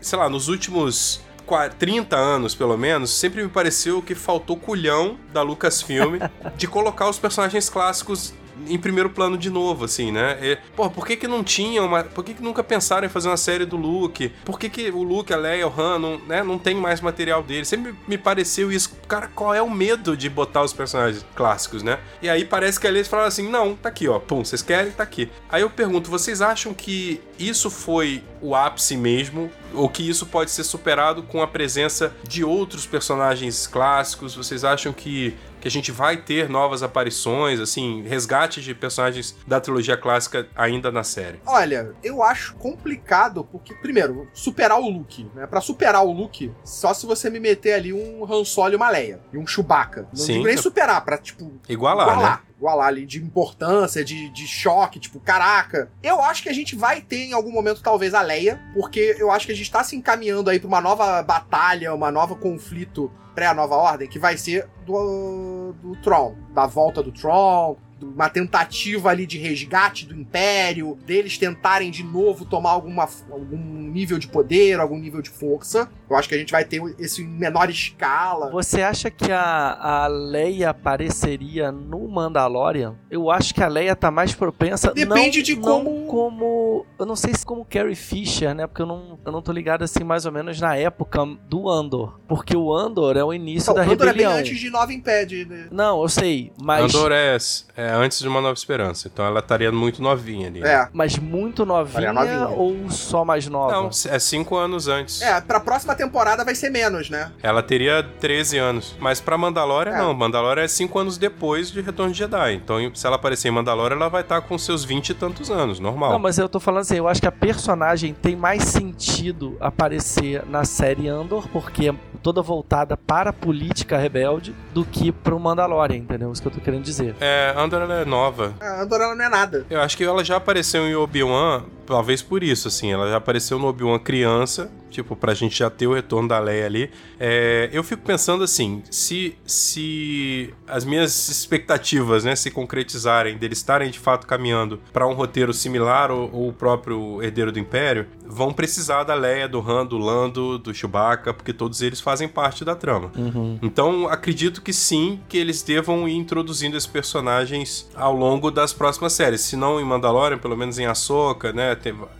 sei 0.00 0.18
lá, 0.18 0.28
nos 0.28 0.48
últimos 0.48 1.20
qua- 1.46 1.68
30 1.68 2.16
anos, 2.16 2.54
pelo 2.54 2.76
menos, 2.76 3.10
sempre 3.10 3.42
me 3.42 3.48
pareceu 3.48 4.00
que 4.02 4.14
faltou 4.14 4.56
culhão 4.56 5.16
da 5.32 5.42
Lucasfilm 5.42 6.18
de 6.56 6.66
colocar 6.66 7.08
os 7.08 7.18
personagens 7.18 7.68
clássicos 7.68 8.32
em 8.66 8.78
primeiro 8.78 9.10
plano 9.10 9.36
de 9.36 9.50
novo, 9.50 9.84
assim, 9.84 10.10
né? 10.12 10.38
E, 10.42 10.58
pô, 10.76 10.88
por 10.90 11.06
que 11.06 11.16
que 11.16 11.28
não 11.28 11.42
tinha 11.42 11.82
uma... 11.82 12.04
Por 12.04 12.24
que 12.24 12.34
que 12.34 12.42
nunca 12.42 12.62
pensaram 12.62 13.06
em 13.06 13.10
fazer 13.10 13.28
uma 13.28 13.36
série 13.36 13.64
do 13.64 13.76
Luke? 13.76 14.32
Por 14.44 14.58
que 14.58 14.68
que 14.68 14.90
o 14.90 15.02
Luke, 15.02 15.32
a 15.32 15.36
Leia, 15.36 15.66
o 15.66 15.80
Han, 15.80 15.98
não, 15.98 16.18
né, 16.18 16.42
não 16.42 16.58
tem 16.58 16.74
mais 16.74 17.00
material 17.00 17.42
dele? 17.42 17.64
Sempre 17.64 17.94
me 18.06 18.18
pareceu 18.18 18.70
isso. 18.70 18.96
Cara, 19.08 19.28
qual 19.28 19.54
é 19.54 19.62
o 19.62 19.70
medo 19.70 20.16
de 20.16 20.28
botar 20.28 20.62
os 20.62 20.72
personagens 20.72 21.24
clássicos, 21.34 21.82
né? 21.82 21.98
E 22.20 22.28
aí 22.28 22.44
parece 22.44 22.78
que 22.78 22.86
ali 22.86 22.98
eles 22.98 23.08
falaram 23.08 23.28
assim, 23.28 23.48
não, 23.48 23.74
tá 23.74 23.88
aqui, 23.88 24.08
ó, 24.08 24.18
pum, 24.18 24.44
vocês 24.44 24.62
querem, 24.62 24.92
tá 24.92 25.02
aqui. 25.02 25.30
Aí 25.48 25.62
eu 25.62 25.70
pergunto, 25.70 26.10
vocês 26.10 26.40
acham 26.40 26.72
que 26.74 27.20
isso 27.38 27.70
foi 27.70 28.22
o 28.40 28.54
ápice 28.54 28.96
mesmo? 28.96 29.50
Ou 29.74 29.88
que 29.88 30.08
isso 30.08 30.26
pode 30.26 30.50
ser 30.50 30.64
superado 30.64 31.22
com 31.22 31.42
a 31.42 31.46
presença 31.46 32.14
de 32.26 32.44
outros 32.44 32.86
personagens 32.86 33.66
clássicos? 33.66 34.34
Vocês 34.34 34.64
acham 34.64 34.92
que 34.92 35.34
que 35.62 35.68
a 35.68 35.70
gente 35.70 35.92
vai 35.92 36.16
ter 36.16 36.48
novas 36.48 36.82
aparições, 36.82 37.60
assim, 37.60 38.02
resgate 38.02 38.60
de 38.60 38.74
personagens 38.74 39.36
da 39.46 39.60
trilogia 39.60 39.96
clássica 39.96 40.48
ainda 40.56 40.90
na 40.90 41.04
série. 41.04 41.40
Olha, 41.46 41.94
eu 42.02 42.20
acho 42.20 42.56
complicado, 42.56 43.44
porque, 43.44 43.72
primeiro, 43.74 44.28
superar 44.34 44.80
o 44.80 44.90
Luke, 44.90 45.30
né? 45.32 45.46
Pra 45.46 45.60
superar 45.60 46.04
o 46.04 46.10
Luke, 46.10 46.52
só 46.64 46.92
se 46.92 47.06
você 47.06 47.30
me 47.30 47.38
meter 47.38 47.74
ali 47.74 47.92
um 47.92 48.24
Han 48.28 48.44
Solo 48.44 48.72
e 48.72 48.76
uma 48.76 48.90
Leia. 48.90 49.20
E 49.32 49.38
um 49.38 49.46
Chewbacca. 49.46 50.08
Não 50.12 50.16
Sim. 50.16 50.32
digo 50.32 50.46
nem 50.46 50.56
superar, 50.56 51.04
pra, 51.04 51.16
tipo, 51.16 51.52
Igualar, 51.68 52.18
né? 52.18 52.38
Igualar. 52.62 52.88
Ali 52.92 53.04
de 53.04 53.22
importância, 53.22 54.04
de, 54.04 54.30
de 54.30 54.46
choque, 54.46 55.00
tipo, 55.00 55.18
caraca. 55.18 55.90
Eu 56.02 56.22
acho 56.22 56.42
que 56.42 56.48
a 56.48 56.52
gente 56.52 56.76
vai 56.76 57.00
ter 57.00 57.26
em 57.26 57.32
algum 57.32 57.50
momento, 57.50 57.82
talvez, 57.82 58.14
a 58.14 58.22
Leia, 58.22 58.60
porque 58.74 59.16
eu 59.18 59.30
acho 59.30 59.46
que 59.46 59.52
a 59.52 59.56
gente 59.56 59.70
tá 59.70 59.82
se 59.82 59.96
encaminhando 59.96 60.48
aí 60.48 60.58
pra 60.58 60.68
uma 60.68 60.80
nova 60.80 61.22
batalha, 61.22 61.94
uma 61.94 62.10
nova 62.10 62.34
conflito 62.34 63.10
pré-nova 63.34 63.74
ordem, 63.74 64.08
que 64.08 64.18
vai 64.18 64.36
ser 64.36 64.68
do, 64.84 65.74
do 65.82 65.96
Tron, 66.02 66.34
da 66.52 66.66
volta 66.66 67.02
do 67.02 67.10
Tron, 67.10 67.76
uma 68.02 68.28
tentativa 68.28 69.10
ali 69.10 69.26
de 69.26 69.38
resgate 69.38 70.06
do 70.06 70.14
Império, 70.14 70.96
deles 71.06 71.38
tentarem 71.38 71.90
de 71.90 72.02
novo 72.02 72.44
tomar 72.44 72.70
alguma, 72.70 73.08
algum 73.30 73.56
nível 73.56 74.18
de 74.18 74.28
poder, 74.28 74.80
algum 74.80 74.98
nível 74.98 75.22
de 75.22 75.30
força. 75.30 75.88
Eu 76.08 76.16
acho 76.16 76.28
que 76.28 76.34
a 76.34 76.38
gente 76.38 76.50
vai 76.52 76.64
ter 76.64 76.82
esse 76.98 77.22
em 77.22 77.26
menor 77.26 77.70
escala. 77.70 78.50
Você 78.50 78.82
acha 78.82 79.10
que 79.10 79.30
a, 79.32 80.02
a 80.04 80.06
Leia 80.06 80.70
apareceria 80.70 81.72
no 81.72 82.06
Mandalorian? 82.08 82.94
Eu 83.10 83.30
acho 83.30 83.54
que 83.54 83.62
a 83.62 83.68
Leia 83.68 83.96
tá 83.96 84.10
mais 84.10 84.34
propensa. 84.34 84.92
Depende 84.92 85.38
não- 85.38 85.44
de 85.44 85.54
não 85.56 85.62
como- 85.62 86.06
como. 86.06 86.86
Eu 86.98 87.06
não 87.06 87.16
sei 87.16 87.34
se 87.34 87.44
como 87.44 87.64
Carrie 87.64 87.94
Fisher, 87.94 88.54
né? 88.54 88.66
Porque 88.66 88.82
eu 88.82 88.86
não, 88.86 89.18
eu 89.24 89.32
não 89.32 89.42
tô 89.42 89.52
ligado 89.52 89.82
assim 89.82 90.04
mais 90.04 90.26
ou 90.26 90.32
menos 90.32 90.60
na 90.60 90.76
época 90.76 91.20
do 91.48 91.68
Andor. 91.68 92.20
Porque 92.28 92.56
o 92.56 92.74
Andor 92.74 93.16
é 93.16 93.24
o 93.24 93.32
início 93.32 93.68
Não, 93.68 93.74
da 93.74 93.88
o 93.88 93.92
Andor 93.92 94.08
é 94.08 94.12
bem 94.12 94.22
rebelião. 94.22 94.32
antes 94.38 94.58
de 94.58 94.70
Nova 94.70 94.92
Impede. 94.92 95.44
Né? 95.44 95.68
Não, 95.70 96.02
eu 96.02 96.08
sei, 96.08 96.52
mas. 96.60 96.94
Andor 96.94 97.12
é, 97.12 97.36
é 97.76 97.91
antes 97.94 98.18
de 98.20 98.28
Uma 98.28 98.40
Nova 98.40 98.54
Esperança, 98.54 99.08
então 99.12 99.24
ela 99.24 99.40
estaria 99.40 99.70
muito 99.72 100.02
novinha 100.02 100.48
ali. 100.48 100.62
É. 100.62 100.88
Mas 100.92 101.18
muito 101.18 101.64
novinha, 101.64 102.12
novinha. 102.12 102.48
ou 102.48 102.90
só 102.90 103.24
mais 103.24 103.46
nova? 103.46 103.72
Não, 103.72 103.86
é 103.88 104.18
cinco 104.18 104.56
anos 104.56 104.88
antes. 104.88 105.20
É, 105.22 105.40
pra 105.40 105.60
próxima 105.60 105.94
temporada 105.94 106.44
vai 106.44 106.54
ser 106.54 106.70
menos, 106.70 107.10
né? 107.10 107.32
Ela 107.42 107.62
teria 107.62 108.02
13 108.20 108.58
anos. 108.58 108.94
Mas 108.98 109.20
pra 109.20 109.36
Mandalorian, 109.38 109.92
É. 109.92 109.98
não. 109.98 110.14
Mandalorian 110.14 110.64
é 110.64 110.68
5 110.68 110.98
anos 110.98 111.18
depois 111.18 111.70
de 111.70 111.80
Retorno 111.80 112.12
de 112.12 112.18
Jedi. 112.18 112.54
Então, 112.54 112.76
se 112.94 113.06
ela 113.06 113.16
aparecer 113.16 113.48
em 113.48 113.50
Mandalorian, 113.52 113.96
ela 113.96 114.08
vai 114.08 114.22
estar 114.22 114.40
com 114.42 114.56
seus 114.58 114.84
20 114.84 115.10
e 115.10 115.14
tantos 115.14 115.50
anos, 115.50 115.78
normal. 115.80 116.12
Não, 116.12 116.18
mas 116.18 116.38
eu 116.38 116.48
tô 116.48 116.60
falando 116.60 116.82
assim, 116.82 116.96
eu 116.96 117.08
acho 117.08 117.20
que 117.20 117.26
a 117.26 117.32
personagem 117.32 118.14
tem 118.14 118.36
mais 118.36 118.64
sentido 118.64 119.56
aparecer 119.60 120.44
na 120.46 120.64
série 120.64 121.08
Andor, 121.08 121.48
porque 121.48 121.94
toda 122.22 122.40
voltada 122.40 122.96
para 122.96 123.30
a 123.30 123.32
política 123.32 123.98
rebelde 123.98 124.54
do 124.72 124.84
que 124.84 125.10
pro 125.12 125.38
Mandalorian, 125.38 125.96
entendeu? 125.96 126.32
Isso 126.32 126.40
que 126.40 126.48
eu 126.48 126.52
tô 126.52 126.60
querendo 126.60 126.82
dizer. 126.82 127.14
É, 127.20 127.54
Andor 127.56 127.82
ela 127.82 127.94
é 128.00 128.04
nova. 128.04 128.54
A 128.60 128.82
Andor 128.82 129.00
ela 129.00 129.14
não 129.14 129.24
é 129.24 129.28
nada. 129.28 129.66
Eu 129.68 129.80
acho 129.80 129.96
que 129.96 130.04
ela 130.04 130.24
já 130.24 130.36
apareceu 130.36 130.86
em 130.86 130.94
Obi-Wan, 130.94 131.64
talvez 131.92 132.22
por 132.22 132.42
isso, 132.42 132.68
assim. 132.68 132.90
Ela 132.90 133.10
já 133.10 133.18
apareceu 133.18 133.58
no 133.58 133.66
Obi-Wan 133.66 133.98
criança, 133.98 134.72
tipo, 134.88 135.14
pra 135.14 135.34
gente 135.34 135.58
já 135.58 135.68
ter 135.68 135.86
o 135.86 135.92
retorno 135.92 136.26
da 136.26 136.38
Leia 136.38 136.64
ali. 136.64 136.90
É, 137.20 137.68
eu 137.70 137.84
fico 137.84 138.02
pensando 138.02 138.42
assim, 138.42 138.82
se, 138.90 139.36
se 139.44 140.54
as 140.66 140.86
minhas 140.86 141.28
expectativas, 141.28 142.24
né, 142.24 142.34
se 142.34 142.50
concretizarem, 142.50 143.36
deles 143.36 143.58
estarem 143.58 143.90
de 143.90 143.98
fato 143.98 144.26
caminhando 144.26 144.80
para 144.90 145.06
um 145.06 145.12
roteiro 145.12 145.52
similar 145.52 146.10
ou, 146.10 146.30
ou 146.32 146.48
o 146.48 146.52
próprio 146.52 147.22
Herdeiro 147.22 147.52
do 147.52 147.58
Império, 147.58 148.06
vão 148.26 148.54
precisar 148.54 149.04
da 149.04 149.14
Leia, 149.14 149.46
do 149.46 149.60
Han, 149.60 149.84
do 149.84 149.98
Lando, 149.98 150.58
do 150.58 150.72
Chewbacca, 150.72 151.34
porque 151.34 151.52
todos 151.52 151.82
eles 151.82 152.00
fazem 152.00 152.26
parte 152.26 152.64
da 152.64 152.74
trama. 152.74 153.12
Uhum. 153.14 153.58
Então, 153.60 154.08
acredito 154.08 154.62
que 154.62 154.72
sim, 154.72 155.20
que 155.28 155.36
eles 155.36 155.62
devam 155.62 156.08
ir 156.08 156.14
introduzindo 156.14 156.74
esses 156.74 156.86
personagens 156.86 157.86
ao 157.94 158.16
longo 158.16 158.50
das 158.50 158.72
próximas 158.72 159.12
séries. 159.12 159.42
Se 159.42 159.56
não 159.56 159.78
em 159.78 159.84
Mandalorian, 159.84 160.38
pelo 160.38 160.56
menos 160.56 160.78
em 160.78 160.86
Ahsoka, 160.86 161.52
né? 161.52 161.72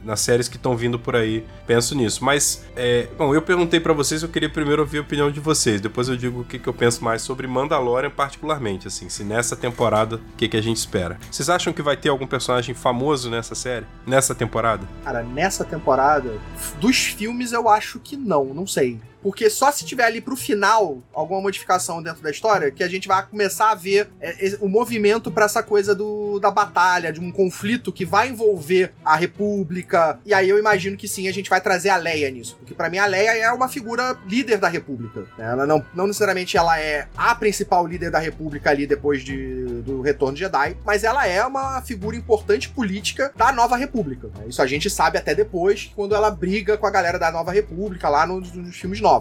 Nas 0.05 0.21
séries 0.21 0.49
que 0.49 0.57
estão 0.57 0.77
vindo 0.77 0.99
por 0.99 1.15
aí. 1.15 1.45
Penso 1.67 1.95
nisso. 1.95 2.25
Mas, 2.25 2.65
é, 2.75 3.09
bom, 3.17 3.35
eu 3.35 3.43
perguntei 3.43 3.79
pra 3.79 3.93
vocês, 3.93 4.23
eu 4.23 4.29
queria 4.29 4.49
primeiro 4.49 4.83
ouvir 4.83 4.99
a 4.99 5.01
opinião 5.03 5.31
de 5.31 5.41
vocês. 5.41 5.81
Depois 5.81 6.09
eu 6.09 6.17
digo 6.17 6.41
o 6.41 6.45
que, 6.45 6.59
que 6.59 6.69
eu 6.69 6.75
penso 6.75 7.05
mais 7.05 7.23
sobre 7.23 7.47
Mandalorian, 7.47 8.11
particularmente, 8.11 8.89
assim. 8.89 9.09
Se 9.09 9.23
nessa 9.23 9.55
temporada, 9.55 10.17
o 10.17 10.37
que, 10.37 10.49
que 10.49 10.57
a 10.57 10.63
gente 10.63 10.79
espera. 10.79 11.19
Vocês 11.31 11.49
acham 11.49 11.73
que 11.73 11.83
vai 11.83 11.97
ter 11.97 12.09
algum 12.09 12.27
personagem 12.27 12.75
famoso 12.75 13.31
nessa 13.31 13.55
série? 13.55 13.87
Nessa 14.07 14.35
temporada? 14.35 14.87
Cara, 15.05 15.23
nessa 15.23 15.65
temporada, 15.65 16.39
dos 16.81 16.97
filmes 16.97 17.53
eu 17.53 17.69
acho 17.69 17.99
que 17.99 18.17
não, 18.17 18.47
não 18.47 18.67
sei. 18.67 19.01
Porque 19.23 19.49
só 19.49 19.71
se 19.71 19.85
tiver 19.85 20.05
ali 20.05 20.21
pro 20.21 20.37
final 20.37 21.03
alguma 21.15 21.41
modificação 21.41 22.03
dentro 22.03 22.23
da 22.23 22.31
história 22.31 22.71
que 22.71 22.83
a 22.83 22.89
gente 22.89 23.09
vai 23.09 23.25
começar 23.27 23.71
a 23.71 23.75
ver 23.75 24.09
é, 24.21 24.49
é, 24.49 24.59
o 24.61 24.69
movimento 24.69 25.31
pra 25.31 25.45
essa 25.45 25.63
coisa 25.63 25.95
do, 25.95 26.39
da 26.41 26.51
batalha, 26.51 27.13
de 27.13 27.21
um 27.21 27.31
conflito 27.31 27.93
que 27.93 28.05
vai 28.05 28.29
envolver 28.29 28.93
a 29.05 29.17
República. 29.17 30.19
E 30.25 30.35
aí 30.35 30.49
eu 30.49 30.59
imagino 30.59 30.97
que 30.97 31.07
sim, 31.07 31.29
a 31.29 31.33
gente 31.33 31.49
vai 31.49 31.61
trazer 31.61 31.91
a 31.91 31.97
Leia 31.97 32.31
nisso. 32.31 32.57
Porque 32.57 32.75
pra 32.75 32.91
mim 32.91 32.99
a 32.99 33.07
Leia 33.07 33.37
é 33.37 33.53
uma 33.53 33.69
figura 33.69 34.17
líder 34.27 34.59
da 34.59 34.69
República. 34.69 35.27
Ela 35.39 35.67
não, 35.67 35.85
não 35.95 36.07
necessariamente 36.07 36.57
ela 36.57 36.79
é 36.81 37.07
a 37.17 37.35
principal 37.35 37.87
líder 37.87 38.11
da 38.11 38.19
República 38.19 38.71
ali 38.71 38.87
depois 38.87 39.23
de, 39.23 39.65
do 39.83 40.01
retorno 40.01 40.35
de 40.35 40.41
Jedi, 40.41 40.77
mas 40.85 41.05
ela 41.05 41.27
é 41.27 41.45
uma 41.45 41.81
figura 41.83 42.17
importante 42.17 42.69
política 42.69 43.33
da 43.37 43.53
Nova 43.53 43.77
República. 43.77 44.29
né? 44.39 44.47
Isso 44.49 44.63
a 44.63 44.67
gente 44.67 44.91
sabe 44.91 45.19
até 45.19 45.35
depois, 45.35 45.93
quando 45.95 46.15
ela 46.15 46.31
briga 46.31 46.77
com 46.77 46.87
a 46.87 46.91
galera 46.91 47.19
da 47.19 47.31
Nova 47.31 47.53
República 47.53 48.09
lá 48.09 48.27
nos, 48.27 48.53
nos 48.53 48.77
filmes 48.77 49.01
novos. 49.01 49.12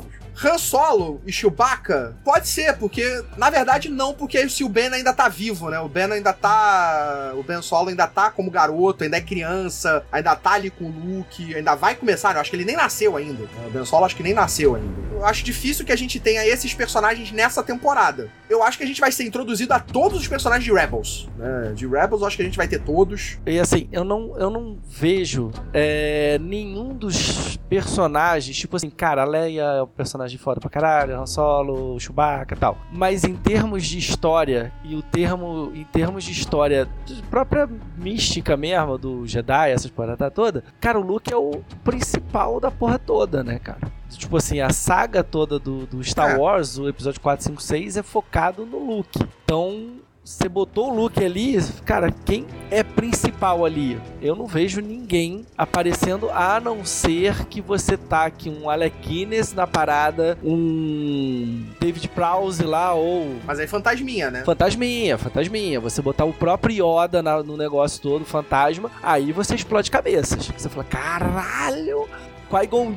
Han 0.43 0.57
Solo 0.57 1.21
e 1.25 1.31
Chewbacca? 1.31 2.15
Pode 2.23 2.47
ser, 2.47 2.77
porque 2.77 3.23
na 3.37 3.49
verdade 3.49 3.89
não, 3.89 4.13
porque 4.13 4.47
se 4.49 4.63
o 4.63 4.69
Ben 4.69 4.87
ainda 4.87 5.13
tá 5.13 5.27
vivo, 5.27 5.69
né? 5.69 5.79
O 5.79 5.87
Ben 5.87 6.11
ainda 6.11 6.33
tá. 6.33 7.33
O 7.35 7.43
Ben 7.43 7.61
Solo 7.61 7.89
ainda 7.89 8.07
tá 8.07 8.31
como 8.31 8.49
garoto, 8.49 9.03
ainda 9.03 9.17
é 9.17 9.21
criança, 9.21 10.03
ainda 10.11 10.35
tá 10.35 10.51
ali 10.53 10.69
com 10.69 10.85
o 10.85 10.89
Luke, 10.89 11.55
ainda 11.55 11.75
vai 11.75 11.95
começar? 11.95 12.33
Eu 12.33 12.41
acho 12.41 12.49
que 12.49 12.55
ele 12.55 12.65
nem 12.65 12.75
nasceu 12.75 13.17
ainda. 13.17 13.43
né? 13.43 13.67
O 13.67 13.71
Ben 13.71 13.85
Solo 13.85 14.05
acho 14.05 14.15
que 14.15 14.23
nem 14.23 14.33
nasceu 14.33 14.75
ainda. 14.75 15.11
Eu 15.11 15.25
acho 15.25 15.43
difícil 15.43 15.85
que 15.85 15.91
a 15.91 15.95
gente 15.95 16.19
tenha 16.19 16.43
esses 16.47 16.73
personagens 16.73 17.31
nessa 17.31 17.61
temporada. 17.61 18.29
Eu 18.49 18.63
acho 18.63 18.77
que 18.77 18.83
a 18.83 18.87
gente 18.87 18.99
vai 18.99 19.11
ser 19.11 19.23
introduzido 19.23 19.71
a 19.73 19.79
todos 19.79 20.19
os 20.19 20.27
personagens 20.27 20.65
de 20.65 20.73
Rebels. 20.73 21.29
Né? 21.37 21.73
De 21.75 21.85
Rebels, 21.85 22.21
eu 22.21 22.27
acho 22.27 22.35
que 22.35 22.41
a 22.41 22.45
gente 22.45 22.57
vai 22.57 22.67
ter 22.67 22.79
todos. 22.79 23.37
E 23.45 23.59
assim, 23.59 23.87
eu 23.91 24.03
não, 24.03 24.35
eu 24.39 24.49
não 24.49 24.79
vejo 24.87 25.51
é, 25.73 26.39
nenhum 26.41 26.95
dos 26.95 27.57
personagens, 27.69 28.57
tipo 28.57 28.75
assim, 28.75 28.89
cara, 28.89 29.21
a 29.21 29.25
Leia 29.25 29.80
é 29.81 29.83
um 29.83 29.87
personagem 29.87 30.37
foda 30.37 30.59
pra 30.59 30.69
caralho, 30.69 31.19
Han 31.19 31.25
Solo, 31.25 31.99
Chewbacca 31.99 32.55
e 32.55 32.57
tal. 32.57 32.77
Mas 32.91 33.23
em 33.23 33.35
termos 33.35 33.85
de 33.85 33.97
história, 33.97 34.71
e 34.83 34.95
o 34.95 35.01
termo, 35.01 35.71
em 35.73 35.83
termos 35.83 36.23
de 36.23 36.31
história, 36.31 36.87
própria 37.29 37.69
mística 37.97 38.55
mesmo, 38.55 38.97
do 38.97 39.27
Jedi, 39.27 39.71
essas 39.71 39.91
porra 39.91 40.15
toda, 40.31 40.63
cara, 40.79 40.99
o 40.99 41.03
Luke 41.03 41.33
é 41.33 41.37
o 41.37 41.61
principal 41.83 42.59
da 42.59 42.71
porra 42.71 42.97
toda, 42.97 43.43
né, 43.43 43.59
cara? 43.59 43.91
Tipo 44.09 44.37
assim, 44.37 44.59
a 44.59 44.69
saga 44.71 45.23
toda 45.23 45.57
do, 45.57 45.85
do 45.85 46.03
Star 46.03 46.31
É. 46.31 46.37
Wars, 46.37 46.77
o 46.77 46.87
episódio 46.87 47.21
4, 47.21 47.45
5, 47.45 47.61
6, 47.61 47.97
é 47.97 48.03
focado 48.03 48.65
no 48.65 48.77
Luke. 48.77 49.19
Então, 49.43 49.91
você 50.23 50.47
botou 50.47 50.91
o 50.91 50.95
Luke 50.95 51.23
ali, 51.23 51.57
cara, 51.83 52.11
quem 52.25 52.45
é 52.69 52.83
principal 52.83 53.65
ali? 53.65 53.99
Eu 54.21 54.35
não 54.35 54.45
vejo 54.45 54.79
ninguém 54.79 55.45
aparecendo 55.57 56.29
a 56.29 56.59
não 56.59 56.85
ser 56.85 57.45
que 57.47 57.59
você 57.59 57.97
taque 57.97 58.47
um 58.49 58.69
Alec 58.69 58.95
Guinness 59.01 59.51
na 59.53 59.65
parada, 59.65 60.37
um 60.43 61.65
David 61.79 62.07
Prowse 62.09 62.63
lá 62.63 62.93
ou 62.93 63.35
Mas 63.45 63.59
aí 63.59 63.67
fantasminha, 63.67 64.29
né? 64.29 64.43
Fantasminha, 64.45 65.17
fantasminha. 65.17 65.79
Você 65.79 66.01
botar 66.01 66.25
o 66.25 66.33
próprio 66.33 66.75
Yoda 66.85 67.21
na- 67.23 67.41
no 67.43 67.57
negócio 67.57 68.01
todo, 68.01 68.23
fantasma, 68.23 68.91
aí 69.01 69.31
você 69.31 69.55
explode 69.55 69.89
cabeças. 69.89 70.47
Você 70.55 70.69
fala, 70.69 70.83
caralho, 70.83 72.07
Qui-Gon. 72.51 72.95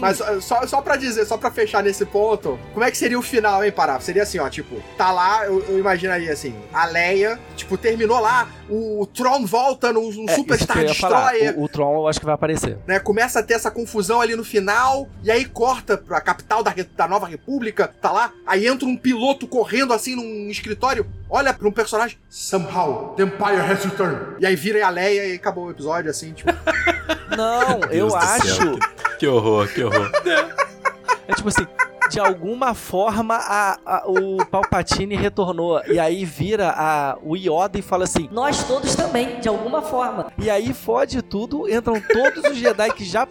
Mas 0.00 0.20
uh, 0.20 0.40
só, 0.40 0.66
só 0.66 0.82
pra 0.82 0.96
dizer, 0.96 1.24
só 1.24 1.36
pra 1.36 1.50
fechar 1.50 1.82
nesse 1.82 2.04
ponto, 2.04 2.58
como 2.74 2.84
é 2.84 2.90
que 2.90 2.96
seria 2.96 3.18
o 3.18 3.22
final, 3.22 3.64
hein, 3.64 3.72
Pará? 3.72 3.98
Seria 4.00 4.24
assim, 4.24 4.38
ó, 4.38 4.48
tipo, 4.48 4.76
tá 4.96 5.10
lá, 5.12 5.46
eu, 5.46 5.64
eu 5.68 5.78
imaginaria 5.78 6.32
assim, 6.32 6.54
a 6.72 6.86
Leia, 6.86 7.38
tipo, 7.56 7.78
terminou 7.78 8.20
lá, 8.20 8.48
o 8.70 9.06
Tron 9.06 9.44
volta 9.46 9.92
num, 9.92 10.10
num 10.12 10.26
É. 10.28 10.34
Destroyer, 10.86 11.58
O, 11.58 11.64
o 11.64 11.68
Tron 11.68 11.94
eu 11.96 12.08
acho 12.08 12.18
que 12.20 12.26
vai 12.26 12.34
aparecer. 12.34 12.78
né? 12.86 12.98
Começa 12.98 13.40
a 13.40 13.42
ter 13.42 13.54
essa 13.54 13.70
confusão 13.70 14.20
ali 14.20 14.34
no 14.36 14.44
final, 14.44 15.08
e 15.22 15.30
aí 15.30 15.44
corta 15.44 15.96
pra 15.96 16.20
capital 16.20 16.62
da, 16.62 16.74
da 16.96 17.08
Nova 17.08 17.26
República, 17.26 17.92
tá 18.00 18.10
lá, 18.10 18.32
aí 18.46 18.66
entra 18.66 18.86
um 18.86 18.96
piloto 18.96 19.46
correndo 19.46 19.92
assim 19.92 20.16
num 20.16 20.50
escritório, 20.50 21.06
olha 21.30 21.52
pra 21.54 21.68
um 21.68 21.72
personagem, 21.72 22.18
somehow, 22.28 23.14
the 23.16 23.22
Empire 23.24 23.60
has 23.60 23.84
returned. 23.84 24.36
E 24.40 24.46
aí 24.46 24.56
vira 24.56 24.86
a 24.86 24.90
Leia 24.90 25.26
e 25.26 25.34
acabou 25.34 25.66
o 25.66 25.70
episódio, 25.70 26.10
assim, 26.10 26.32
tipo, 26.32 26.50
Não, 27.36 27.80
eu 27.90 28.14
acho. 28.14 28.54
céu, 28.56 28.78
Que, 28.78 29.16
que 29.18 29.26
horror, 29.26 29.68
que 29.68 29.82
horror. 29.84 30.10
É 31.28 31.34
tipo 31.34 31.48
assim, 31.48 31.66
de 32.10 32.20
alguma 32.20 32.72
forma 32.74 33.34
a, 33.34 33.78
a- 33.84 34.02
o 34.06 34.44
Palpatine 34.46 35.16
retornou. 35.16 35.82
E 35.86 35.98
aí 35.98 36.24
vira 36.24 36.70
a, 36.76 37.16
o 37.22 37.36
Yoda 37.36 37.78
e 37.78 37.82
fala 37.82 38.04
assim: 38.04 38.28
Nós 38.30 38.62
todos 38.64 38.94
também, 38.94 39.40
de 39.40 39.48
alguma 39.48 39.82
forma. 39.82 40.30
E 40.38 40.48
aí 40.48 40.72
fode 40.72 41.20
tudo, 41.22 41.68
entram 41.68 42.00
todos 42.00 42.44
os 42.50 42.56
Jedi 42.56 42.92
que 42.92 43.04
já 43.04 43.26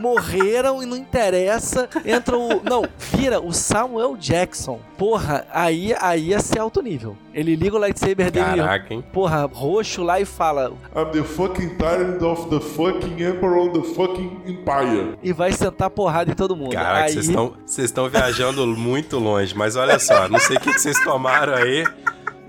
morreram 0.00 0.82
e 0.82 0.86
não 0.86 0.96
interessa. 0.96 1.88
Entra 2.04 2.36
o. 2.36 2.62
Não, 2.62 2.84
vira 2.98 3.40
o 3.40 3.52
Samuel 3.52 4.16
Jackson. 4.16 4.80
Porra, 4.96 5.46
aí, 5.52 5.94
aí 6.00 6.28
ia 6.28 6.40
ser 6.40 6.58
alto 6.58 6.82
nível. 6.82 7.16
Ele 7.32 7.54
liga 7.54 7.76
o 7.76 7.78
lightsaber 7.78 8.30
dele, 8.30 8.56
Caraca, 8.56 8.92
hein? 8.92 9.04
porra, 9.12 9.44
roxo 9.44 10.02
lá 10.02 10.20
e 10.20 10.24
fala. 10.24 10.72
I'm 10.96 11.10
the 11.12 11.22
fucking 11.22 11.76
tyrant 11.76 12.22
of 12.22 12.48
the 12.50 12.60
fucking 12.60 13.22
emperor 13.22 13.68
on 13.68 13.72
the 13.72 13.94
fucking 13.94 14.40
empire. 14.46 15.16
E 15.22 15.32
vai 15.32 15.52
sentar 15.52 15.90
porrada 15.90 16.32
em 16.32 16.34
todo 16.34 16.56
mundo. 16.56 16.72
Caraca, 16.72 17.04
aí, 17.04 17.12
vocês 17.12 17.28
estão 17.28 17.52
vocês 17.64 17.84
estão 17.86 18.08
viajando 18.08 18.66
muito 18.66 19.18
longe, 19.18 19.54
mas 19.56 19.76
olha 19.76 19.98
só, 19.98 20.28
não 20.28 20.40
sei 20.40 20.56
o 20.56 20.60
que 20.60 20.72
que 20.72 20.80
vocês 20.80 20.98
tomaram 21.04 21.54
aí, 21.54 21.84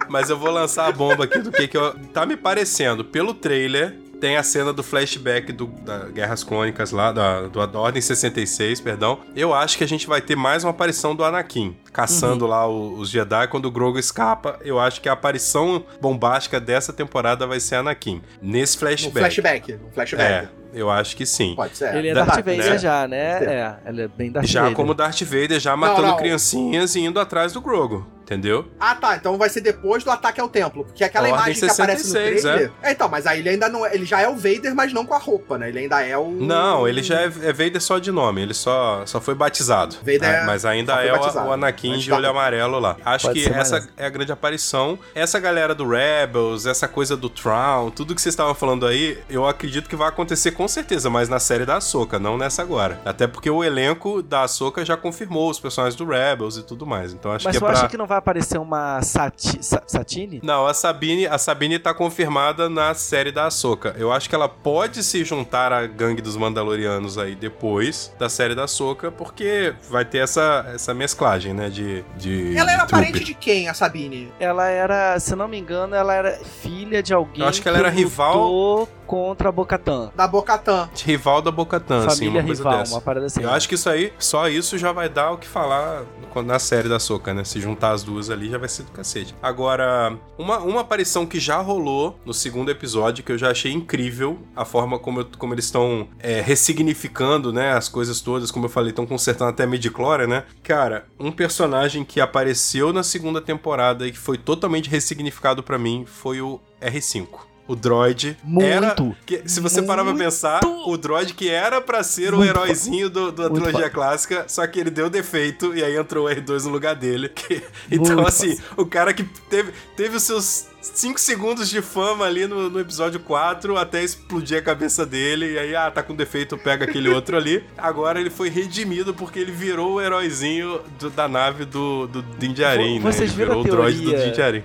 mas 0.10 0.30
eu 0.30 0.38
vou 0.38 0.52
lançar 0.52 0.88
a 0.88 0.92
bomba 0.92 1.26
aqui 1.26 1.40
do 1.40 1.52
que 1.52 1.68
que 1.68 1.78
eu... 1.78 1.94
Tá 2.12 2.26
me 2.26 2.36
parecendo, 2.36 3.06
pelo 3.06 3.34
trailer, 3.34 3.98
tem 4.22 4.38
a 4.38 4.44
cena 4.44 4.72
do 4.72 4.84
flashback 4.84 5.52
do, 5.52 5.66
da 5.68 6.06
Guerras 6.06 6.44
Clônicas 6.44 6.92
lá, 6.92 7.12
da, 7.12 7.42
do, 7.48 7.66
da 7.68 7.80
Ordem 7.80 8.02
66, 8.02 8.80
perdão. 8.80 9.20
Eu 9.36 9.54
acho 9.54 9.78
que 9.78 9.84
a 9.84 9.88
gente 9.88 10.08
vai 10.08 10.22
ter 10.22 10.36
mais 10.38 10.64
uma 10.64 10.70
aparição 10.70 11.16
do 11.16 11.24
Anakin, 11.26 11.76
caçando 11.92 12.46
lá 12.46 12.68
o- 12.68 12.94
os 13.00 13.10
Jedi 13.10 13.48
quando 13.48 13.66
o 13.66 13.72
Grogu 13.72 13.98
escapa. 14.00 14.58
Eu 14.62 14.80
acho 14.80 15.02
que 15.02 15.10
a 15.10 15.14
aparição 15.14 15.84
bombástica 16.00 16.60
dessa 16.60 16.94
temporada 16.94 17.46
vai 17.48 17.60
ser 17.60 17.76
Anakin, 17.76 18.22
nesse 18.42 18.78
flashback. 18.78 19.20
flashback. 19.20 19.74
No 19.74 19.92
flashback. 19.92 20.32
É, 20.46 20.50
eu 20.74 20.90
acho 20.90 21.16
que 21.16 21.26
sim. 21.26 21.54
Pode 21.56 21.78
ser. 21.78 21.94
Ele 21.96 22.10
é 22.10 22.14
Da- 22.14 22.24
Darth 22.26 22.44
Verdade, 22.44 22.58
Vader 22.60 22.74
né? 22.74 22.78
já, 22.80 23.08
né? 23.08 23.44
É, 23.44 23.76
ele 23.90 24.02
é 24.04 24.08
bem 24.08 24.32
Darth 24.32 24.46
Já 24.48 24.62
Vader. 24.62 24.76
como 24.76 24.94
Darth 24.94 25.22
Vader, 25.22 25.60
já 25.60 25.76
matando 25.76 26.08
não. 26.08 26.18
criancinhas 26.18 26.96
e 26.96 27.00
indo 27.02 27.20
atrás 27.20 27.54
do 27.54 27.62
Grogu, 27.62 28.06
entendeu? 28.24 28.66
Ah, 28.80 28.96
tá. 28.96 29.16
Então 29.16 29.38
vai 29.38 29.50
ser 29.50 29.62
depois 29.62 30.04
do 30.04 30.12
ataque 30.12 30.40
ao 30.40 30.48
templo. 30.50 30.84
Porque 30.86 31.04
aquela 31.04 31.28
Ordem 31.30 31.44
imagem 31.54 31.62
que 31.68 31.72
aparece 31.72 32.04
no 32.06 32.10
66, 32.12 32.42
trailer. 32.42 32.72
É. 32.82 32.92
então, 32.92 33.10
mas 33.10 33.26
aí 33.28 33.40
ele 33.40 33.50
ainda 33.50 33.68
não 33.70 33.86
é. 33.86 33.94
Ele 33.94 34.06
já 34.06 34.22
é 34.22 34.28
o 34.28 34.36
Vader, 34.36 34.74
mas 34.76 34.94
não 34.94 35.06
com 35.06 35.14
a 35.14 35.18
roupa, 35.20 35.58
né? 35.58 35.70
Ele 35.70 35.80
ainda 35.80 36.02
é 36.06 36.18
o. 36.18 36.30
Não, 36.32 36.88
ele 36.88 37.04
já 37.04 37.22
é, 37.22 37.26
é 37.26 37.54
Vader 37.54 37.82
só 37.82 38.00
de 38.00 38.12
nome, 38.12 38.42
ele 38.42 38.54
só, 38.54 39.06
só 39.06 39.20
foi 39.20 39.36
batizado. 39.36 39.96
Vader 39.98 40.22
né? 40.22 40.42
é- 40.42 40.46
Mas 40.46 40.66
ainda 40.66 40.94
é 41.04 41.14
o, 41.14 41.20
batizado. 41.20 41.50
o 41.50 41.52
Anakin 41.54 41.98
de 41.98 42.12
olho 42.14 42.30
amarelo 42.30 42.80
lá. 42.80 42.98
Acho 43.06 43.28
Pode 43.28 43.42
que 43.44 43.50
essa 43.50 43.88
é 43.98 44.06
a 44.06 44.10
grande 44.10 44.32
aparição. 44.32 44.98
Essa 45.14 45.40
galera 45.40 45.76
do 45.76 45.88
Rebels, 45.88 46.66
essa 46.66 46.88
coisa 46.88 47.16
do 47.18 47.30
Tron, 47.30 47.90
tudo 47.92 48.16
que 48.16 48.22
vocês 48.22 48.34
estavam 48.34 48.54
falando 48.56 48.86
aí, 48.88 49.18
eu 49.30 49.46
acredito 49.48 49.90
que 49.90 49.96
vai 49.96 50.08
acontecer 50.10 50.52
com 50.52 50.61
certeza, 50.68 51.10
mas 51.10 51.30
na 51.30 51.40
série 51.40 51.66
da 51.66 51.78
Ahsoka, 51.78 52.20
não 52.20 52.38
nessa 52.38 52.62
agora. 52.62 53.00
Até 53.06 53.28
porque 53.28 53.50
o 53.50 53.64
elenco 53.64 54.22
da 54.22 54.44
Ahsoka 54.44 54.84
já 54.86 54.96
confirmou 54.98 55.50
os 55.50 55.60
personagens 55.60 55.96
do 55.96 56.06
Rebels 56.06 56.58
e 56.58 56.64
tudo 56.64 56.86
mais. 56.86 57.14
Então 57.14 57.32
acho 57.32 57.46
Mas 57.46 57.58
que 57.58 57.64
é 57.64 57.68
pra... 57.68 57.78
acha 57.78 57.88
que 57.88 57.98
não 57.98 58.08
vai 58.08 58.18
aparecer 58.18 58.58
uma 58.60 59.02
Sati, 59.02 59.64
Sa- 59.64 59.84
Satine? 59.88 60.40
Não, 60.44 60.66
a 60.66 60.74
Sabine, 60.74 61.28
a 61.28 61.38
Sabine 61.38 61.80
tá 61.80 61.94
confirmada 61.94 62.70
na 62.70 62.94
série 62.94 63.32
da 63.32 63.46
Ahsoka. 63.46 63.96
Eu 63.98 64.12
acho 64.12 64.30
que 64.30 64.36
ela 64.36 64.50
pode 64.50 65.04
se 65.04 65.24
juntar 65.24 65.72
à 65.74 65.86
gangue 65.88 66.22
dos 66.22 66.36
Mandalorianos 66.38 67.18
aí 67.18 67.36
depois 67.36 68.14
da 68.20 68.30
série 68.30 68.56
da 68.56 68.64
Ahsoka, 68.66 69.12
porque 69.12 69.74
vai 69.90 70.06
ter 70.06 70.20
essa, 70.20 70.66
essa 70.74 70.94
mesclagem, 70.94 71.54
né, 71.54 71.70
de, 71.70 72.04
de 72.18 72.56
Ela 72.58 72.72
era 72.74 72.86
de 72.86 72.92
parente 72.92 73.24
de 73.24 73.34
quem, 73.34 73.68
a 73.70 73.74
Sabine? 73.74 74.32
Ela 74.40 74.68
era, 74.68 75.20
se 75.20 75.36
não 75.36 75.48
me 75.48 75.58
engano, 75.58 75.96
ela 75.96 76.14
era 76.14 76.32
filha 76.62 77.02
de 77.02 77.14
alguém 77.14 77.42
Eu 77.44 77.48
acho 77.50 77.62
que 77.62 77.68
ela 77.68 77.78
era 77.78 77.90
rival- 77.90 78.38
lutou 78.38 78.90
contra 79.08 79.50
a 79.50 79.52
Bocatan. 79.52 80.10
Da 80.16 80.26
Bocatã. 80.58 80.90
Rival 81.06 81.42
da 81.42 81.52
Bocatan, 81.52 82.06
assim, 82.06 82.16
Família 82.26 82.40
uma 82.42 82.46
coisa 82.48 82.64
rival, 82.64 82.80
dessa. 82.80 82.94
uma 82.96 83.02
parada 83.02 83.26
assim. 83.26 83.42
Eu 83.44 83.50
acho 83.52 83.70
que 83.70 83.76
isso 83.76 83.90
aí, 83.90 84.12
só 84.20 84.48
isso 84.50 84.78
já 84.78 84.92
vai 84.92 85.08
dar 85.10 85.32
o 85.32 85.38
que 85.38 85.48
falar 85.48 86.04
quando- 86.32 86.48
na 86.48 86.60
série 86.60 86.88
da 86.90 87.00
Soca, 87.00 87.34
né? 87.34 87.44
Se 87.44 87.60
juntar 87.60 87.92
as 87.92 88.04
duas 88.04 88.30
ali, 88.30 88.50
já 88.50 88.58
vai 88.58 88.70
ser 88.70 88.84
do 88.84 88.92
cacete. 88.92 89.34
Agora, 89.42 90.16
uma, 90.38 90.60
uma 90.60 90.82
aparição 90.82 91.26
que 91.26 91.40
já 91.40 91.58
rolou 91.58 92.20
no 92.26 92.34
segundo 92.34 92.70
episódio, 92.72 93.24
que 93.24 93.32
eu 93.32 93.38
já 93.38 93.52
achei 93.52 93.72
incrível, 93.72 94.40
a 94.56 94.66
forma 94.66 94.98
como, 95.00 95.22
eu- 95.22 95.28
como 95.38 95.54
eles 95.54 95.66
estão 95.66 96.08
é, 96.20 96.42
ressignificando, 96.42 97.52
né, 97.54 97.74
as 97.74 97.88
coisas 97.88 98.22
todas, 98.22 98.52
como 98.52 98.66
eu 98.66 98.70
falei, 98.70 98.90
estão 98.90 99.06
consertando 99.06 99.52
até 99.52 99.64
a 99.64 99.68
midichlorian, 99.68 100.28
né? 100.28 100.44
Cara, 100.64 101.06
um 101.20 101.32
personagem 101.32 102.04
que 102.04 102.20
apareceu 102.20 102.92
na 102.94 103.04
segunda 103.04 103.42
temporada 103.42 104.08
e 104.08 104.12
que 104.12 104.18
foi 104.18 104.38
totalmente 104.38 104.90
ressignificado 104.90 105.62
pra 105.64 105.78
mim 105.78 106.06
foi 106.06 106.42
o 106.42 106.60
R5. 106.82 107.28
O 107.72 107.76
droid 107.76 108.38
era 108.60 108.88
Muito. 108.98 109.16
que, 109.26 109.44
se 109.46 109.60
você 109.60 109.82
parar 109.82 110.04
pra 110.04 110.14
pensar, 110.14 110.60
o 110.66 110.98
droid 110.98 111.34
que 111.34 111.50
era 111.50 111.80
pra 111.80 112.04
ser 112.04 112.34
o 112.34 112.44
heróizinho 112.44 113.10
do, 113.10 113.32
da 113.32 113.50
trilogia 113.50 113.90
clássica, 113.90 114.46
só 114.48 114.66
que 114.68 114.80
ele 114.80 114.90
deu 114.90 115.10
defeito 115.10 115.74
e 115.76 115.84
aí 115.84 115.96
entrou 115.96 116.28
o 116.28 116.30
R2 116.30 116.64
no 116.66 116.70
lugar 116.72 116.96
dele. 116.96 117.30
que- 117.34 117.62
então, 117.90 118.26
assim, 118.28 118.58
o 118.76 118.86
cara 118.86 119.14
que 119.14 119.24
teve, 119.50 119.72
teve 119.96 120.18
os 120.18 120.24
seus 120.24 120.68
5 120.82 121.20
segundos 121.20 121.70
de 121.70 121.80
fama 121.82 122.26
ali 122.26 122.48
no, 122.48 122.68
no 122.70 122.80
episódio 122.80 123.20
4 123.20 123.78
até 123.78 124.04
explodir 124.04 124.58
a 124.58 124.62
cabeça 124.64 125.06
dele. 125.06 125.54
E 125.54 125.60
aí, 125.60 125.76
ah, 125.76 125.92
tá 125.92 126.02
com 126.02 126.16
defeito, 126.16 126.58
pega 126.58 126.86
aquele 126.86 127.08
outro 127.14 127.38
ali. 127.38 127.64
Agora 127.78 128.20
ele 128.20 128.32
foi 128.32 128.50
redimido 128.50 129.14
porque 129.14 129.38
ele 129.40 129.52
virou 129.52 129.94
o 129.94 130.02
heróizinho 130.02 130.82
do- 131.00 131.10
da 131.12 131.28
nave 131.28 131.66
do, 131.66 132.08
do 132.08 132.22
Din 132.40 132.52
Djarin, 132.54 132.96
né? 133.00 133.12
Vocês 133.12 133.30
Ele 133.32 133.38
viram 133.46 133.62
virou 133.62 133.62
a 133.62 133.62
o 133.62 133.64
droid 133.86 133.98
do 134.02 134.10
teoria 134.10 134.26
Din 134.28 134.32
Djarin. 134.34 134.64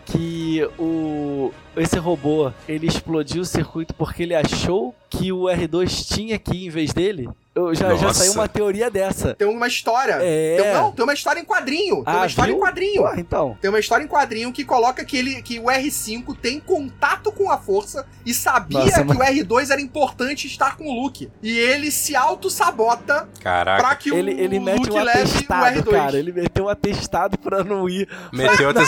Que 0.57 0.83
o 0.83 1.53
esse 1.77 1.99
robô, 1.99 2.51
ele 2.66 2.87
explodiu 2.87 3.42
o 3.42 3.45
circuito 3.45 3.92
porque 3.95 4.23
ele 4.23 4.35
achou 4.35 4.95
que 5.11 5.31
o 5.31 5.42
R2 5.42 6.07
tinha 6.14 6.37
aqui 6.37 6.64
em 6.66 6.71
vez 6.71 6.90
dele? 6.95 7.29
Eu 7.55 7.75
já, 7.75 7.95
já 7.97 8.12
saiu 8.12 8.33
uma 8.33 8.49
teoria 8.49 8.90
dessa. 8.90 9.35
Tem 9.35 9.47
uma 9.49 9.66
história. 9.66 10.19
É. 10.21 10.57
Tem, 10.61 10.75
não, 10.75 10.92
tem 10.92 11.03
uma 11.05 11.14
história 11.14 11.40
em 11.40 11.45
quadrinho. 11.45 12.05
Tem 12.05 12.14
Ah, 12.14 12.16
uma 12.19 12.27
história 12.27 12.53
viu? 12.53 12.59
em 12.59 12.64
quadrinho. 12.66 13.03
Pô, 13.03 13.14
então. 13.16 13.59
Tem 13.62 13.69
uma 13.71 13.79
história 13.79 14.05
em 14.05 14.07
quadrinho 14.07 14.53
que 14.53 14.62
coloca 14.64 15.03
que, 15.07 15.16
ele, 15.16 15.40
que 15.42 15.59
o 15.59 15.64
R5 15.64 16.37
tem 16.40 16.61
contato 16.61 17.31
com 17.33 17.51
a 17.51 17.57
força 17.59 18.07
e 18.27 18.35
sabia 18.35 18.81
Nossa, 18.81 19.05
que 19.05 19.12
o 19.12 19.19
R2 19.21 19.71
era 19.71 19.81
importante 19.81 20.47
estar 20.47 20.77
com 20.77 20.85
o 20.85 21.03
Luke. 21.03 21.31
E 21.42 21.59
ele 21.59 21.90
se 21.90 22.14
auto-sabota 22.14 23.27
pra 23.42 23.95
que 23.97 24.11
Ele, 24.14 24.35
o 24.35 24.38
ele 24.40 24.61
mete 24.61 24.79
Luke 24.81 24.90
um 24.92 25.03
leve 25.03 25.19
o 25.21 25.23
atestado, 25.23 25.81
R2. 25.83 25.90
cara. 25.90 26.19
Ele 26.19 26.33
meteu 26.33 26.64
um 26.64 26.69
atestado 26.69 27.38
pra 27.38 27.64
não 27.64 27.88
ir 27.88 28.07
Meteu 28.33 28.69
até. 28.71 28.81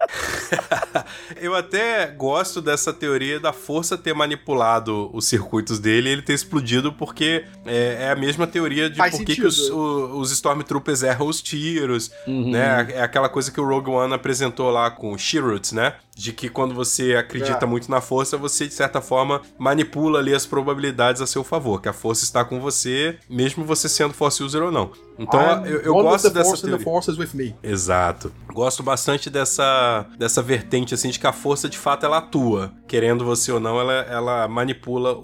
Eu 1.40 1.54
até 1.54 2.06
gosto 2.06 2.60
dessa 2.60 2.92
teoria 2.92 3.38
da 3.38 3.52
força 3.52 3.96
ter 3.96 4.14
manipulado 4.14 5.10
os 5.14 5.26
circuitos 5.26 5.78
dele 5.78 6.08
e 6.08 6.12
ele 6.12 6.22
ter 6.22 6.32
explodido, 6.34 6.92
porque 6.92 7.44
é, 7.66 8.04
é 8.06 8.10
a 8.10 8.16
mesma 8.16 8.46
teoria 8.46 8.88
de 8.90 8.96
Faz 8.96 9.16
por 9.16 9.24
que, 9.24 9.42
os, 9.42 9.70
o- 9.70 10.18
os 10.18 10.30
Stormtroopers 10.32 11.02
erram 11.02 11.26
os 11.26 11.40
tiros, 11.42 12.10
Uhum. 12.26 12.50
né? 12.50 12.88
É 12.92 13.02
aquela 13.02 13.28
coisa 13.28 13.50
que 13.50 13.60
o 13.60 13.66
Rogue 13.66 13.90
One 13.90 14.14
apresentou 14.14 14.70
lá 14.70 14.90
com 14.90 15.12
o 15.12 15.18
Shirut, 15.18 15.74
né? 15.74 15.94
De 16.14 16.32
que 16.32 16.48
quando 16.48 16.74
você 16.74 17.14
acredita 17.14 17.64
É. 17.64 17.68
muito 17.68 17.90
na 17.90 18.00
força, 18.00 18.36
você, 18.36 18.66
de 18.66 18.74
certa 18.74 19.00
forma, 19.00 19.40
manipula 19.58 20.18
ali 20.18 20.34
as 20.34 20.44
probabilidades 20.44 21.22
a 21.22 21.26
seu 21.26 21.42
favor, 21.42 21.80
que 21.80 21.88
a 21.88 21.92
força 21.92 22.24
está 22.24 22.44
com 22.44 22.60
você, 22.60 23.16
mesmo 23.28 23.64
você 23.64 23.88
sendo 23.88 24.12
Force 24.12 24.42
User 24.42 24.62
ou 24.62 24.70
não. 24.72 24.90
Então, 25.18 25.40
I'm 25.40 25.66
eu, 25.66 25.80
eu 25.82 25.94
with 25.96 26.02
gosto 26.02 26.30
dessa 26.30 26.44
force 26.48 26.62
teoria. 26.62 26.78
the 26.78 26.84
force 26.84 27.10
is 27.10 27.18
with 27.18 27.28
me. 27.34 27.54
Exato. 27.62 28.32
Gosto 28.52 28.82
bastante 28.82 29.28
dessa, 29.28 30.06
dessa 30.18 30.40
vertente, 30.42 30.94
assim, 30.94 31.10
de 31.10 31.18
que 31.18 31.26
a 31.26 31.32
força 31.32 31.68
de 31.68 31.76
fato 31.78 32.06
ela 32.06 32.18
atua. 32.18 32.72
Querendo 32.88 33.22
você 33.24 33.52
ou 33.52 33.60
não, 33.60 33.78
ela, 33.78 33.92
ela 33.92 34.48
manipula 34.48 35.12
o- 35.12 35.20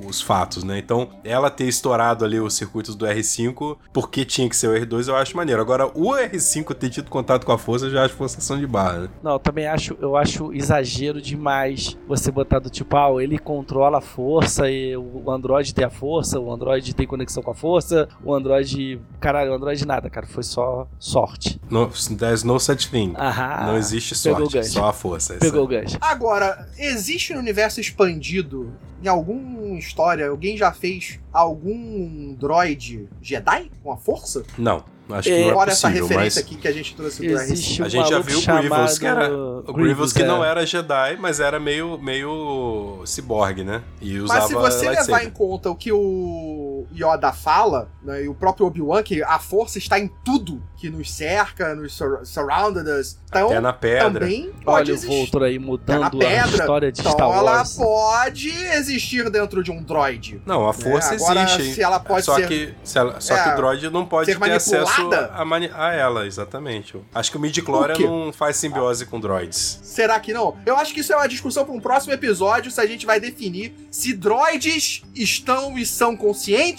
o- 0.00 0.06
os 0.06 0.20
fatos, 0.22 0.62
né? 0.62 0.78
Então, 0.78 1.08
ela 1.24 1.50
ter 1.50 1.64
estourado 1.66 2.24
ali 2.24 2.38
os 2.38 2.54
circuitos 2.54 2.94
do 2.94 3.04
R5, 3.04 3.76
porque 3.92 4.24
tinha 4.24 4.48
que 4.48 4.56
ser 4.56 4.68
o 4.68 4.72
R2, 4.74 5.08
eu 5.08 5.16
acho 5.16 5.36
maneiro. 5.36 5.60
Agora, 5.60 5.86
o 5.92 6.12
R5 6.16 6.72
ter 6.74 6.88
tido 6.90 7.10
contato 7.10 7.44
com 7.44 7.52
a 7.52 7.58
força, 7.58 7.86
eu 7.86 7.90
já 7.90 8.04
acho 8.04 8.14
forçação 8.14 8.58
de 8.58 8.66
barra, 8.66 8.98
né? 9.00 9.08
Não, 9.24 9.32
eu 9.32 9.38
também 9.40 9.66
acho, 9.66 9.96
eu 10.00 10.16
acho 10.16 10.21
exagero 10.52 11.20
demais 11.20 11.96
você 12.06 12.30
botar 12.30 12.58
do 12.58 12.70
tipo, 12.70 12.96
ah, 12.96 13.22
ele 13.22 13.38
controla 13.38 13.98
a 13.98 14.00
força 14.00 14.70
e 14.70 14.96
o 14.96 15.30
Android 15.30 15.74
tem 15.74 15.84
a 15.84 15.90
força, 15.90 16.38
o 16.38 16.52
Android 16.52 16.94
tem 16.94 17.06
conexão 17.06 17.42
com 17.42 17.50
a 17.50 17.54
força, 17.54 18.08
o 18.24 18.34
Android. 18.34 19.00
Caralho, 19.20 19.52
o 19.52 19.54
Android 19.54 19.86
nada, 19.86 20.08
cara. 20.10 20.26
Foi 20.26 20.42
só 20.42 20.86
sorte. 20.98 21.60
No, 21.70 21.90
there's 22.16 22.44
no 22.44 22.58
such 22.58 22.90
thing. 22.90 23.14
Aham. 23.16 23.66
Não 23.66 23.76
existe 23.76 24.14
sorte, 24.14 24.64
só 24.64 24.88
a 24.88 24.92
força. 24.92 25.34
Pegou 25.34 25.64
o 25.64 25.66
gancho. 25.66 25.98
Agora, 26.00 26.68
existe 26.78 27.32
no 27.32 27.40
universo 27.40 27.80
expandido, 27.80 28.72
em 29.02 29.08
alguma 29.08 29.78
história, 29.78 30.28
alguém 30.28 30.56
já 30.56 30.72
fez 30.72 31.18
algum 31.32 32.34
droid 32.34 33.08
Jedi 33.20 33.70
com 33.82 33.92
a 33.92 33.96
força? 33.96 34.44
Não, 34.56 34.84
acho 35.10 35.28
que 35.28 35.34
É, 35.34 35.40
não 35.42 35.50
é 35.50 35.52
Fora 35.52 35.70
essa 35.70 35.88
possível, 35.88 36.08
referência 36.08 36.40
mas... 36.40 36.46
aqui 36.46 36.56
que 36.56 36.68
a 36.68 36.72
gente 36.72 36.94
trouxe 36.94 37.26
do 37.26 37.34
R5. 37.34 37.42
Existe 37.42 37.82
um 37.82 37.84
A 37.84 37.88
gente 37.88 38.08
já 38.08 38.18
viu 38.20 38.38
o 38.38 38.42
Grievous, 38.42 38.98
que 38.98 39.06
era. 39.06 39.34
O 39.34 39.72
Grievous 39.72 40.12
que 40.12 40.22
é. 40.22 40.26
não 40.26 40.44
era 40.44 40.66
Jedi, 40.66 41.16
mas 41.18 41.40
era 41.40 41.58
meio, 41.58 41.98
meio 41.98 43.02
ciborgue, 43.04 43.64
né? 43.64 43.82
E 44.00 44.18
usava 44.18 44.40
Mas 44.40 44.48
se 44.48 44.54
você 44.54 44.90
levar 44.90 45.24
em 45.24 45.30
conta 45.30 45.70
o 45.70 45.76
que 45.76 45.92
o 45.92 46.71
Yoda 46.92 47.32
fala, 47.32 47.88
né, 48.02 48.24
e 48.24 48.28
o 48.28 48.34
próprio 48.34 48.66
Obi-Wan, 48.66 49.02
que 49.02 49.22
a 49.22 49.38
força 49.38 49.78
está 49.78 49.98
em 49.98 50.08
tudo 50.24 50.62
que 50.76 50.90
nos 50.90 51.12
cerca, 51.12 51.74
nos 51.76 51.92
sur 51.94 52.20
surrounded 52.24 52.88
us, 52.88 53.16
então 53.28 53.46
Até 53.46 53.60
na 53.60 53.72
pedra. 53.72 54.20
também 54.20 54.50
Olha 54.66 54.94
o. 54.94 54.98
Voltor 54.98 55.44
aí 55.44 55.58
mudando 55.58 56.00
na 56.00 56.06
a 56.08 56.10
pedra, 56.10 56.46
história 56.48 56.90
de 56.92 57.00
Então 57.00 57.12
Star 57.12 57.30
ela 57.30 57.52
Wars. 57.58 57.74
pode 57.76 58.48
existir 58.50 59.30
dentro 59.30 59.62
de 59.62 59.70
um 59.70 59.80
droid. 59.82 60.42
Não, 60.44 60.68
a 60.68 60.72
força 60.72 61.14
É, 61.14 61.16
agora, 61.16 61.42
existe. 61.44 61.74
se 61.74 61.82
ela 61.82 62.00
pode 62.00 62.24
só 62.24 62.34
ser- 62.36 62.48
que, 62.48 62.74
se 62.82 62.98
ela- 62.98 63.20
só 63.20 63.36
é, 63.36 63.42
que 63.44 63.48
o 63.50 63.56
droid 63.56 63.90
não 63.90 64.04
pode 64.04 64.32
ser 64.32 64.38
ter 64.40 64.50
acesso 64.50 65.10
a, 65.32 65.44
mani- 65.44 65.70
a 65.72 65.92
ela, 65.92 66.26
exatamente. 66.26 66.96
Acho 67.14 67.30
que 67.30 67.36
o 67.36 67.40
midi-chlorian 67.40 67.98
não 68.10 68.32
faz 68.32 68.56
simbiose 68.56 69.06
com 69.06 69.20
droids. 69.20 69.78
Será 69.82 70.18
que 70.18 70.32
não? 70.32 70.56
Eu 70.66 70.76
acho 70.76 70.92
que 70.92 71.00
isso 71.00 71.12
é 71.12 71.16
uma 71.16 71.28
discussão 71.28 71.64
para 71.64 71.74
um 71.74 71.80
próximo 71.80 72.12
episódio, 72.12 72.70
se 72.72 72.80
a 72.80 72.86
gente 72.86 73.06
vai 73.06 73.20
definir 73.20 73.74
se 73.90 74.12
droids 74.14 75.02
estão 75.14 75.78
e 75.78 75.86
são 75.86 76.16
conscientes 76.16 76.71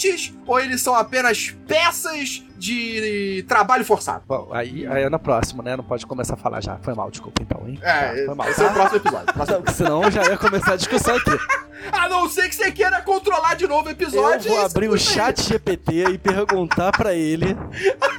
ou 0.45 0.60
eles 0.60 0.82
são 0.82 0.95
apenas 0.95 1.56
peças 1.67 2.43
de 2.58 3.43
trabalho 3.47 3.84
forçado. 3.84 4.23
Bom, 4.27 4.49
aí, 4.53 4.88
aí 4.88 5.03
é 5.03 5.10
na 5.10 5.19
próxima, 5.19 5.62
né? 5.62 5.75
Não 5.75 5.84
pode 5.84 6.06
começar 6.06 6.36
a 6.36 6.38
falar 6.38 6.62
já. 6.62 6.77
Foi 6.77 6.93
mal, 6.93 7.12
desculpa 7.12 7.41
então, 7.41 7.62
hein? 7.67 7.77
É, 7.82 8.08
Tá, 8.10 8.25
foi 8.25 8.36
mal. 8.36 8.49
esse 8.49 8.62
é 8.62 8.63
o 8.63 8.67
tá? 8.67 8.73
próximo 8.73 8.97
episódio. 8.97 9.34
Próximo 9.34 9.45
Não, 9.58 9.62
porque 9.63 9.73
senão 9.77 10.12
já 10.12 10.23
ia 10.23 10.38
começar 10.38 10.73
a 10.73 10.75
discussão 10.77 11.15
aqui. 11.15 11.32
A 11.91 12.08
não 12.08 12.29
ser 12.29 12.47
que 12.47 12.56
você 12.56 12.71
queira 12.71 13.01
controlar 13.01 13.56
de 13.56 13.67
novo 13.67 13.89
o 13.89 13.91
episódio. 13.91 14.49
Eu 14.49 14.56
vou 14.56 14.65
abrir 14.65 14.88
o 14.88 14.97
chat 14.97 15.41
GPT 15.43 16.12
e 16.12 16.17
perguntar 16.17 16.93
pra 16.93 17.13
ele. 17.13 17.58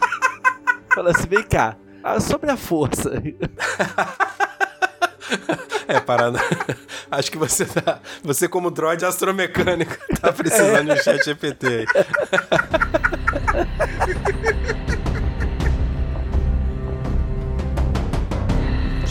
Falar 0.95 1.11
assim, 1.13 1.27
vem 1.27 1.43
cá. 1.43 1.75
ah, 2.03 2.21
Sobre 2.21 2.51
a 2.51 2.57
força. 2.59 3.11
É, 5.87 6.01
parada. 6.01 6.41
Acho 7.11 7.31
que 7.31 7.37
você 7.37 7.67
tá. 7.67 8.01
Você, 8.23 8.49
como 8.49 8.71
droid 8.71 9.05
astromecânico, 9.05 9.95
tá 10.19 10.33
precisando 10.33 10.87
de 10.87 10.93
um 10.93 11.03
chat 11.03 11.23
GPT 11.23 11.67
aí. 11.67 11.87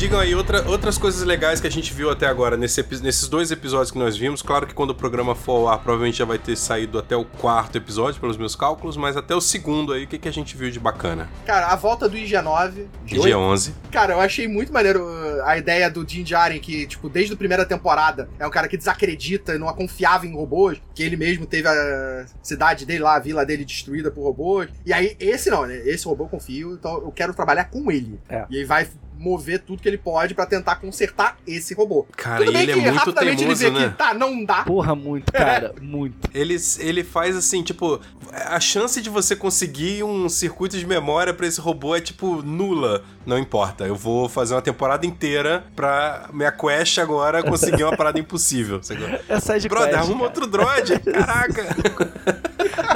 Digam 0.03 0.19
aí 0.19 0.35
outra- 0.35 0.67
outras 0.67 0.97
coisas 0.97 1.23
legais 1.23 1.61
que 1.61 1.67
a 1.67 1.71
gente 1.71 1.93
viu 1.93 2.09
até 2.09 2.27
agora 2.27 2.57
nesse 2.57 2.83
nesses 3.01 3.29
dois 3.29 3.51
episódios 3.51 3.89
que 3.89 3.97
nós 3.97 4.17
vimos. 4.17 4.41
Claro 4.41 4.67
que 4.67 4.73
quando 4.73 4.89
o 4.89 4.95
programa 4.95 5.33
for 5.33 5.53
ao 5.59 5.69
ar, 5.69 5.77
provavelmente 5.77 6.17
já 6.17 6.25
vai 6.25 6.37
ter 6.37 6.57
saído 6.57 6.99
até 6.99 7.15
o 7.15 7.23
quarto 7.23 7.77
episódio, 7.77 8.19
pelos 8.19 8.35
meus 8.35 8.53
cálculos, 8.53 8.97
mas 8.97 9.15
até 9.15 9.33
o 9.33 9.39
segundo 9.39 9.93
aí, 9.93 10.03
o 10.03 10.07
que, 10.07 10.17
que 10.19 10.27
a 10.27 10.31
gente 10.33 10.57
viu 10.57 10.69
de 10.69 10.77
bacana? 10.77 11.29
Cara, 11.45 11.67
a 11.67 11.77
volta 11.77 12.09
do 12.09 12.17
IG-9. 12.17 12.85
Dia 13.05 13.39
11. 13.39 13.73
Cara, 13.93 14.15
eu 14.15 14.19
achei 14.19 14.45
muito 14.45 14.73
maneiro 14.73 15.05
uh, 15.05 15.41
a 15.45 15.57
ideia 15.57 15.89
do 15.89 16.03
Din 16.03 16.23
Djarin, 16.23 16.59
que, 16.59 16.85
tipo, 16.85 17.07
desde 17.07 17.33
a 17.33 17.37
primeira 17.37 17.65
temporada, 17.65 18.27
é 18.37 18.45
um 18.45 18.51
cara 18.51 18.67
que 18.67 18.75
desacredita, 18.75 19.57
não 19.57 19.73
confiava 19.73 20.27
em 20.27 20.33
robôs, 20.33 20.81
que 20.93 21.01
ele 21.01 21.15
mesmo 21.15 21.45
teve 21.45 21.69
a 21.69 22.25
cidade 22.41 22.85
dele 22.85 23.03
lá, 23.03 23.15
a 23.15 23.19
vila 23.19 23.45
dele 23.45 23.63
destruída 23.63 24.11
por 24.11 24.23
robôs. 24.23 24.67
E 24.85 24.91
aí, 24.91 25.15
esse 25.17 25.49
não, 25.49 25.65
né? 25.65 25.77
Esse 25.85 26.05
robô 26.05 26.25
eu 26.25 26.29
confio, 26.29 26.73
então 26.73 26.95
eu 26.95 27.11
quero 27.13 27.33
trabalhar 27.33 27.69
com 27.69 27.89
ele. 27.89 28.19
É. 28.27 28.45
E 28.49 28.57
aí 28.57 28.65
vai 28.65 28.85
mover 29.23 29.59
tudo 29.59 29.81
que 29.81 29.87
ele 29.87 29.97
pode 29.97 30.33
pra 30.33 30.45
tentar 30.45 30.75
consertar 30.75 31.37
esse 31.47 31.73
robô. 31.73 32.05
Cara, 32.17 32.39
Tudo 32.39 32.51
e 32.51 32.53
bem 32.53 32.63
ele 32.63 32.73
que 32.73 32.79
é 32.79 32.83
muito 32.83 32.95
rapidamente 32.97 33.37
teimoso, 33.37 33.63
ele 33.65 33.73
vê 33.73 33.79
né? 33.79 33.89
que 33.89 33.97
tá, 33.97 34.13
não 34.13 34.43
dá. 34.43 34.63
Porra, 34.63 34.93
muito, 34.93 35.31
cara. 35.31 35.73
Muito. 35.81 36.29
Ele, 36.33 36.57
ele 36.79 37.03
faz 37.03 37.35
assim, 37.35 37.61
tipo, 37.63 38.01
a 38.31 38.59
chance 38.59 39.01
de 39.01 39.09
você 39.09 39.35
conseguir 39.35 40.03
um 40.03 40.27
circuito 40.27 40.77
de 40.77 40.85
memória 40.85 41.33
pra 41.33 41.45
esse 41.47 41.61
robô 41.61 41.95
é, 41.95 42.01
tipo, 42.01 42.41
nula. 42.41 43.03
Não 43.25 43.37
importa, 43.37 43.85
eu 43.85 43.95
vou 43.95 44.27
fazer 44.27 44.55
uma 44.55 44.61
temporada 44.61 45.05
inteira 45.05 45.63
pra 45.75 46.29
minha 46.33 46.51
quest 46.51 46.97
agora 46.97 47.41
conseguir 47.43 47.83
uma 47.83 47.95
parada 47.97 48.19
impossível. 48.19 48.81
sacou? 48.83 49.07
É 49.29 49.39
side 49.39 49.69
Brother, 49.69 49.89
quest, 49.89 49.99
arruma 50.01 50.15
cara. 50.15 50.25
outro 50.27 50.47
droid. 50.47 50.99
Caraca. 50.99 52.43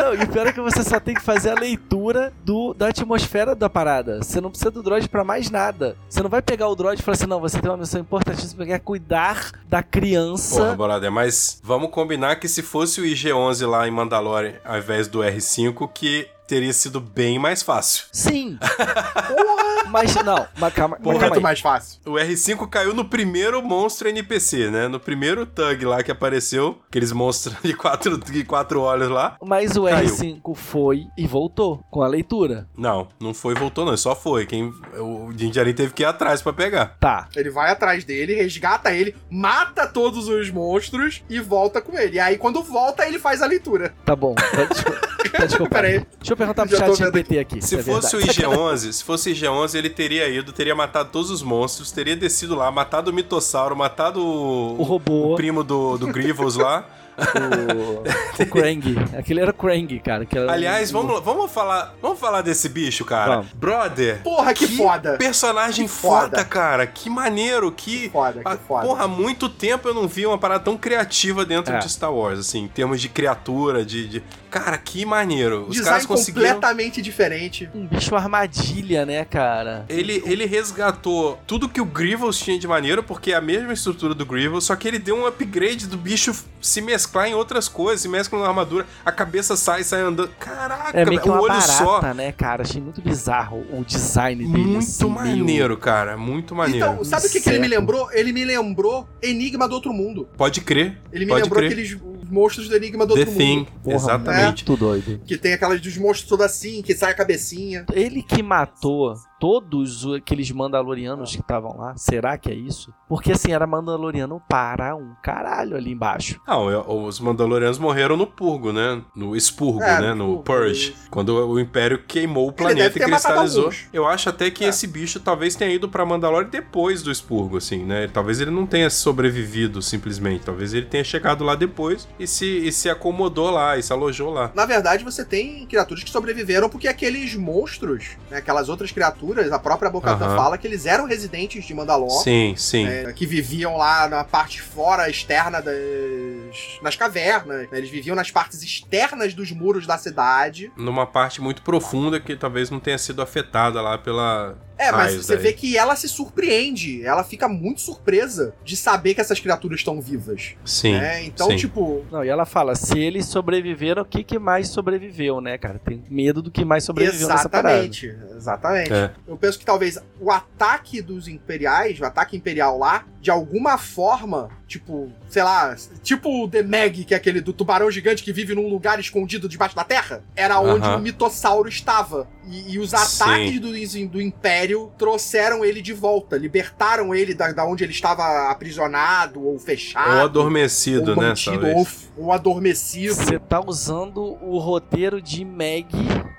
Não, 0.08 0.14
e 0.14 0.26
pior 0.26 0.48
é 0.48 0.54
que 0.54 0.62
você 0.62 0.86
só 0.86 1.02
tem 1.02 1.14
que 1.14 1.22
fazer 1.22 1.50
a 1.50 1.54
leitura 1.54 2.32
do, 2.46 2.74
da 2.74 2.88
atmosfera 2.88 3.54
da 3.54 3.70
parada. 3.70 4.24
Você 4.24 4.40
não 4.40 4.50
precisa 4.50 4.72
do 4.72 4.82
droid 4.82 5.10
pra 5.10 5.22
mais 5.22 5.50
nada. 5.50 5.98
Você 6.10 6.24
não 6.24 6.30
vai 6.30 6.42
pegar 6.42 6.70
o 6.70 6.76
droid 6.76 7.02
e 7.02 7.04
falar 7.04 7.16
assim, 7.16 7.26
não, 7.26 7.42
você 7.42 7.60
tem 7.60 7.70
uma 7.70 7.76
missão 7.76 8.00
importantíssima 8.00 8.66
que 8.66 8.72
é 8.72 8.80
cuidar 8.80 9.52
da 9.68 9.84
criança. 9.84 10.62
Porra, 10.62 10.76
brother, 10.76 11.12
mas 11.12 11.60
vamos 11.62 11.92
combinar 11.92 12.38
que 12.38 12.48
se 12.48 12.62
fosse 12.62 13.02
o 13.02 13.06
IG-11 13.06 13.68
lá 13.68 13.86
em 13.86 13.92
Mandalorian, 13.92 14.54
ao 14.64 14.78
invés 14.78 15.10
do 15.10 15.20
R5, 15.20 15.90
que 15.94 16.30
teria 16.48 16.72
sido 16.72 17.02
bem 17.02 17.38
mais 17.38 17.62
fácil. 17.62 18.06
Sim. 18.14 18.58
Mas 19.90 20.16
não, 20.16 20.48
mas 20.58 20.74
calma, 20.74 20.98
mas 21.00 21.14
calma 21.14 21.28
Muito 21.28 21.34
aí. 21.34 21.40
mais 21.42 21.60
fácil. 21.60 22.00
O 22.06 22.12
R5 22.12 22.68
caiu 22.70 22.94
no 22.94 23.06
primeiro 23.06 23.62
monstro 23.62 24.08
NPC, 24.10 24.70
né? 24.70 24.88
No 24.88 25.00
primeiro 25.00 25.46
Tug 25.46 25.86
lá 25.86 26.04
que 26.04 26.12
apareceu, 26.12 26.80
aqueles 26.88 27.12
monstros 27.12 27.56
de 27.64 27.74
quatro, 27.74 28.18
de 28.18 28.44
quatro 28.44 28.82
olhos 28.82 29.10
lá. 29.10 29.38
Mas 29.42 29.76
o 29.76 29.84
Caiu. 29.86 30.10
R5 30.10 30.56
foi 30.56 31.06
e 31.18 31.26
voltou 31.28 31.84
com 31.90 32.02
a 32.02 32.08
leitura. 32.08 32.68
Não, 32.78 33.08
não 33.20 33.34
foi 33.34 33.54
e 33.56 33.60
voltou 33.60 33.86
não, 33.86 33.96
só 33.98 34.16
foi. 34.16 34.46
Quem, 34.46 34.74
o 34.98 35.32
Jinjarin 35.36 35.74
teve 35.74 35.94
que 35.94 36.04
ir 36.04 36.06
atrás 36.06 36.42
pra 36.42 36.54
pegar. 36.54 36.98
Tá. 37.00 37.28
Ele 37.36 37.50
vai 37.50 37.72
atrás 37.72 38.04
dele, 38.04 38.34
resgata 38.34 38.94
ele, 38.94 39.16
mata 39.30 39.88
todos 39.88 40.28
os 40.28 40.50
monstros 40.50 41.24
e 41.30 41.40
volta 41.40 41.82
com 41.82 41.98
ele. 41.98 42.16
E 42.18 42.20
aí, 42.20 42.38
quando 42.38 42.62
volta, 42.64 43.08
ele 43.08 43.20
faz 43.20 43.42
a 43.42 43.46
leitura. 43.46 43.94
Tá 44.06 44.16
bom. 44.16 44.36
Tá, 44.36 44.64
desculpa. 44.66 45.08
Tá, 45.32 45.46
desculpa. 45.46 45.76
Peraí. 45.76 46.06
Deixa 46.20 46.34
eu 46.34 46.38
perguntar 46.38 46.68
pro 46.68 46.78
chat 46.78 46.96
GPT 46.96 47.40
aqui. 47.40 47.62
Se 47.62 47.76
é 47.76 47.84
fosse 47.84 48.16
verdade. 48.18 48.46
o 48.46 48.50
IG-11, 48.50 48.92
se 48.92 49.04
fosse 49.04 49.30
o 49.30 49.34
IG-11, 49.34 49.76
ele 49.78 49.90
teria 49.90 50.28
ido, 50.28 50.52
teria 50.52 50.76
matado 50.76 51.10
todos 51.12 51.30
os 51.32 51.42
monstros, 51.42 51.92
teria 51.92 52.16
descido 52.16 52.56
lá, 52.56 52.70
matado 52.72 53.12
o 53.12 53.14
mitossauro, 53.14 53.76
matado 53.76 54.22
o, 54.24 54.80
O 54.80 54.84
robô. 54.84 55.34
o 55.34 55.36
primo 55.36 55.64
do, 55.64 55.98
do 55.98 56.08
Grievous 56.08 56.56
lá. 56.56 56.86
O, 57.18 58.44
o 58.44 58.46
Krang. 58.46 58.96
Aquele 59.18 59.40
era 59.40 59.50
o 59.50 59.54
Krang, 59.54 60.00
cara. 60.00 60.24
Que 60.24 60.38
era 60.38 60.52
Aliás, 60.52 60.92
o- 60.92 60.94
vamos, 61.02 61.24
vamos 61.24 61.52
falar, 61.52 61.96
vamos 62.00 62.20
falar 62.20 62.44
desse 62.44 62.70
bicho, 62.70 63.04
cara. 63.04 63.38
Vamos. 63.38 63.52
Brother, 63.54 64.22
Porra, 64.22 64.54
que, 64.54 64.68
foda. 64.78 65.18
personagem 65.18 65.86
Que 65.88 65.92
foda. 65.92 66.26
foda. 66.38 66.46
cara. 66.46 66.86
Que 66.86 67.10
maneiro, 67.10 67.72
que 67.72 68.02
Que 68.02 68.10
foda, 68.10 68.44
que 68.44 68.58
foda. 68.68 68.86
Porra, 68.86 69.06
há 69.06 69.08
muito 69.08 69.50
tempo 69.50 69.88
eu 69.88 69.96
não 69.96 70.08
vi 70.08 70.28
uma 70.28 70.38
parada 70.38 70.64
tão 70.64 70.78
criativa 70.78 71.44
dentro 71.44 71.74
É. 71.74 71.80
de 71.80 71.90
Star 71.90 72.14
Wars, 72.14 72.38
assim, 72.40 72.66
em 72.66 72.68
termos 72.68 73.02
de 73.02 73.10
criatura, 73.10 73.84
de, 73.84 74.08
de- 74.08 74.24
cara, 74.60 74.78
que 74.78 75.06
maneiro. 75.06 75.62
Os 75.64 75.76
Design 75.76 75.90
caras 75.90 76.06
conseguiram 76.06 76.48
completamente 76.54 77.02
diferente. 77.02 77.70
Um 77.74 77.86
bicho 77.86 78.16
armadilha, 78.16 79.06
né, 79.06 79.26
cara? 79.26 79.86
Ele, 79.90 80.22
ele 80.26 80.46
resgatou 80.46 81.40
tudo 81.48 81.68
que 81.70 81.82
o 81.82 81.86
Grievous 81.86 82.40
tinha 82.40 82.58
de 82.60 82.68
maneiro, 82.68 83.02
porque 83.04 83.32
é 83.32 83.36
a 83.36 83.42
mesma 83.42 83.74
estrutura 83.74 84.14
do 84.14 84.26
Grievous, 84.26 84.66
só 84.66 84.76
que 84.76 84.88
ele 84.88 85.00
deu 85.00 85.16
um 85.18 85.26
upgrade 85.26 85.88
do 85.88 85.98
bicho 85.98 86.34
se 86.62 86.82
mesclar 86.82 87.28
em 87.28 87.34
outras 87.34 87.68
coisas, 87.68 88.02
se 88.02 88.08
mescla 88.10 88.40
na 88.40 88.48
armadura, 88.48 88.86
a 89.06 89.12
cabeça 89.12 89.56
sai, 89.56 89.84
sai 89.84 90.02
andando. 90.02 90.30
Caraca, 90.40 90.98
É 90.98 91.06
meio 91.06 91.22
que 91.22 91.30
o 91.30 91.32
uma 91.34 91.42
olho 91.42 91.54
barata, 91.54 91.68
só. 91.74 92.14
né, 92.14 92.32
cara? 92.32 92.64
Achei 92.64 92.82
muito 92.82 93.02
bizarro 93.02 93.66
o 93.72 93.84
design 93.86 94.44
dele. 94.46 94.64
Muito 94.66 94.80
assim, 94.80 95.04
meio- 95.06 95.16
maneiro, 95.16 95.78
cara. 95.78 96.18
Muito 96.18 96.56
maneiro. 96.56 96.86
Então, 96.94 97.04
sabe 97.04 97.28
o 97.28 97.30
que, 97.30 97.40
que 97.42 97.50
ele 97.50 97.60
me 97.60 97.68
lembrou? 97.68 98.10
Ele 98.12 98.32
me 98.34 98.44
lembrou 98.44 99.08
Enigma 99.22 99.68
do 99.68 99.76
Outro 99.76 99.94
Mundo. 99.94 100.28
Pode 100.38 100.62
crer. 100.62 100.98
Ele 101.12 101.26
me 101.26 101.32
Pode 101.32 101.44
lembrou 101.44 101.60
crer. 101.60 101.72
aqueles 101.72 101.98
monstros 102.28 102.68
do 102.68 102.76
Enigma 102.76 103.06
do 103.06 103.14
The 103.14 103.22
Outro 103.22 103.36
Thing, 103.36 103.58
Mundo. 103.58 103.72
Porra, 103.84 103.96
exatamente. 103.96 104.68
Muito 104.68 104.80
doido. 104.80 105.22
Que 105.26 105.38
tem 105.38 105.54
aquelas 105.54 105.82
dos 105.82 105.98
monstros 105.98 106.30
todos 106.30 106.46
assim, 106.46 106.82
que 106.82 106.96
sai 106.96 107.12
a 107.12 107.16
cabecinha. 107.16 107.86
Ele 107.94 108.22
que 108.22 108.44
matou 108.44 109.16
todos 109.40 110.06
aqueles 110.16 110.50
Mandalorianos 110.52 111.32
que 111.36 111.42
estavam 111.42 111.78
lá, 111.78 111.96
será 111.96 112.38
que 112.38 112.50
é 112.50 112.54
isso? 112.56 112.94
Porque 113.08 113.32
assim, 113.32 113.52
era 113.52 113.66
Mandaloriano 113.68 114.42
para 114.50 114.96
um 114.96 115.14
caralho 115.22 115.76
ali 115.76 115.92
embaixo. 115.92 116.40
Não, 116.48 116.70
eu- 116.70 116.86
os 116.88 117.20
Mandalorianos 117.20 117.78
morreram 117.78 118.18
no 118.18 118.28
Purgo, 118.28 118.72
né? 118.74 119.02
No 119.16 119.36
expurgo, 119.36 119.82
É, 119.84 120.02
né? 120.02 120.14
no 120.14 120.40
Purge. 120.44 120.92
isso. 120.92 121.10
Quando 121.10 121.30
o 121.48 121.60
Império 121.60 122.04
queimou 122.08 122.48
o 122.48 122.52
planeta 122.52 122.98
e 122.98 123.02
cristalizou. 123.02 123.72
Eu 123.94 124.08
acho 124.08 124.30
até 124.30 124.50
que 124.50 124.64
É. 124.66 124.70
esse 124.70 124.88
bicho 124.88 125.20
talvez 125.20 125.56
tenha 125.56 125.72
ido 125.74 125.88
pra 125.88 126.06
Mandalore 126.06 126.48
depois 126.50 127.02
do 127.02 127.12
expurgo, 127.12 127.58
assim, 127.58 127.84
né? 127.84 128.08
Talvez 128.08 128.42
ele 128.42 128.52
não 128.52 128.66
tenha 128.66 128.90
sobrevivido 128.90 129.82
simplesmente. 129.82 130.46
Talvez 130.46 130.74
ele 130.74 130.86
tenha 130.86 131.04
chegado 131.04 131.44
lá 131.44 131.56
depois 131.56 132.08
e 132.20 132.26
se, 132.28 132.46
e 132.46 132.72
se 132.72 132.90
acomodou 132.90 133.50
lá, 133.52 133.78
e 133.78 133.84
se 133.84 133.92
alojou 133.94 134.32
lá. 134.32 134.52
Na 134.54 134.66
verdade, 134.66 135.04
você 135.04 135.24
tem 135.24 135.66
criaturas 135.66 136.04
que 136.04 136.10
sobreviveram 136.10 136.70
porque 136.70 136.88
aqueles 136.88 137.36
monstros, 137.36 138.18
né, 138.30 138.38
aquelas 138.38 138.70
outras 138.70 138.92
criaturas, 138.92 139.27
a 139.52 139.60
própria 139.60 139.90
Bocatan 139.90 140.26
Aham. 140.26 140.36
fala 140.36 140.58
que 140.58 140.68
eles 140.68 140.86
eram 140.86 141.06
residentes 141.06 141.66
de 141.66 141.74
Mandalor. 141.74 142.24
Sim, 142.24 142.54
sim. 142.58 142.88
é, 142.88 143.12
que 143.14 143.26
viviam 143.26 143.78
lá 143.78 144.08
na 144.08 144.24
parte 144.24 144.62
fora, 144.62 145.10
externa 145.10 145.62
das. 145.62 146.80
nas 146.82 146.96
cavernas. 146.96 147.70
né? 147.70 147.78
Eles 147.78 147.90
viviam 147.90 148.16
nas 148.16 148.32
partes 148.32 148.62
externas 148.62 149.34
dos 149.34 149.52
muros 149.52 149.86
da 149.86 149.98
cidade. 149.98 150.72
Numa 150.76 151.06
parte 151.06 151.42
muito 151.42 151.62
profunda 151.62 152.20
que 152.20 152.36
talvez 152.36 152.70
não 152.70 152.80
tenha 152.80 152.98
sido 152.98 153.22
afetada 153.22 153.82
lá 153.82 153.98
pela. 153.98 154.58
É, 154.78 154.92
mas 154.92 155.16
você 155.16 155.36
daí. 155.36 155.44
vê 155.44 155.54
que 155.54 155.78
ela 155.78 155.96
se 155.96 156.08
surpreende. 156.08 157.04
Ela 157.06 157.24
fica 157.24 157.48
muito 157.48 157.82
surpresa 157.82 158.54
de 158.64 158.76
saber 158.76 159.14
que 159.14 159.22
essas 159.22 159.40
criaturas 159.40 159.80
estão 159.80 160.00
vivas. 160.00 160.56
Sim. 160.64 160.94
né? 160.94 161.24
Então, 161.24 161.50
sim. 161.50 161.56
tipo. 161.56 162.06
Não, 162.12 162.24
e 162.24 162.30
ela 162.30 162.46
fala, 162.46 162.76
se 162.76 162.98
eles 163.00 163.26
sobreviveram, 163.26 164.04
o 164.04 164.06
que, 164.06 164.24
que 164.24 164.38
mais 164.38 164.70
sobreviveu, 164.70 165.42
né, 165.42 165.58
cara? 165.58 165.80
Tem 165.80 166.04
medo 166.10 166.42
do 166.42 166.52
que 166.52 166.64
mais 166.64 166.84
sobreviveu 166.84 167.28
nessa 167.28 167.50
parada. 167.50 167.84
Exatamente, 167.84 168.16
exatamente. 168.36 168.94
É. 168.94 169.12
Eu 169.28 169.38
penso 169.38 169.58
que 169.58 169.66
talvez 169.66 169.98
o 170.20 170.32
ataque 170.32 171.02
dos 171.02 171.28
imperiais, 171.28 172.00
o 172.00 172.06
ataque 172.06 172.38
imperial 172.38 172.78
lá, 172.78 173.06
de 173.20 173.32
alguma 173.32 173.78
forma, 173.78 174.50
tipo, 174.68 175.10
sei 175.30 175.42
lá, 175.44 175.76
tipo 176.04 176.44
o 176.44 176.48
The 176.48 176.62
Meg, 176.62 177.06
que 177.06 177.14
é 177.14 177.18
aquele 177.18 177.40
do 177.40 177.54
tubarão 177.54 177.90
gigante 177.90 178.22
que 178.22 178.34
vive 178.34 178.54
num 178.54 178.68
lugar 178.68 179.00
escondido 179.00 179.48
debaixo 179.48 179.76
da 179.76 179.84
terra, 179.84 180.24
era 180.36 180.60
onde 180.60 180.86
Aham. 180.86 180.98
o 180.98 181.02
mitossauro 181.02 181.70
estava. 181.70 182.28
E, 182.46 182.74
e 182.74 182.80
os 182.80 182.94
ataques 182.94 183.60
do, 183.60 183.72
do 184.10 184.22
Império 184.22 184.92
trouxeram 184.98 185.64
ele 185.64 185.82
de 185.82 185.94
volta, 185.94 186.38
libertaram 186.38 187.16
ele 187.16 187.34
da, 187.34 187.52
da 187.52 187.66
onde 187.66 187.84
ele 187.84 187.94
estava 187.94 188.50
aprisionado 188.52 189.44
ou 189.44 189.58
fechado. 189.58 190.18
Ou 190.18 190.24
adormecido, 190.26 191.12
ou 191.12 191.18
né? 191.18 191.30
mantido, 191.30 191.62
talvez. 191.62 191.78
ou, 191.78 192.07
ou 192.18 192.32
adormecido. 192.32 193.14
Você 193.16 193.40
tá 193.40 193.62
usando 193.66 194.38
o 194.42 194.58
roteiro 194.60 195.22
de 195.22 195.44
Meg, 195.46 195.88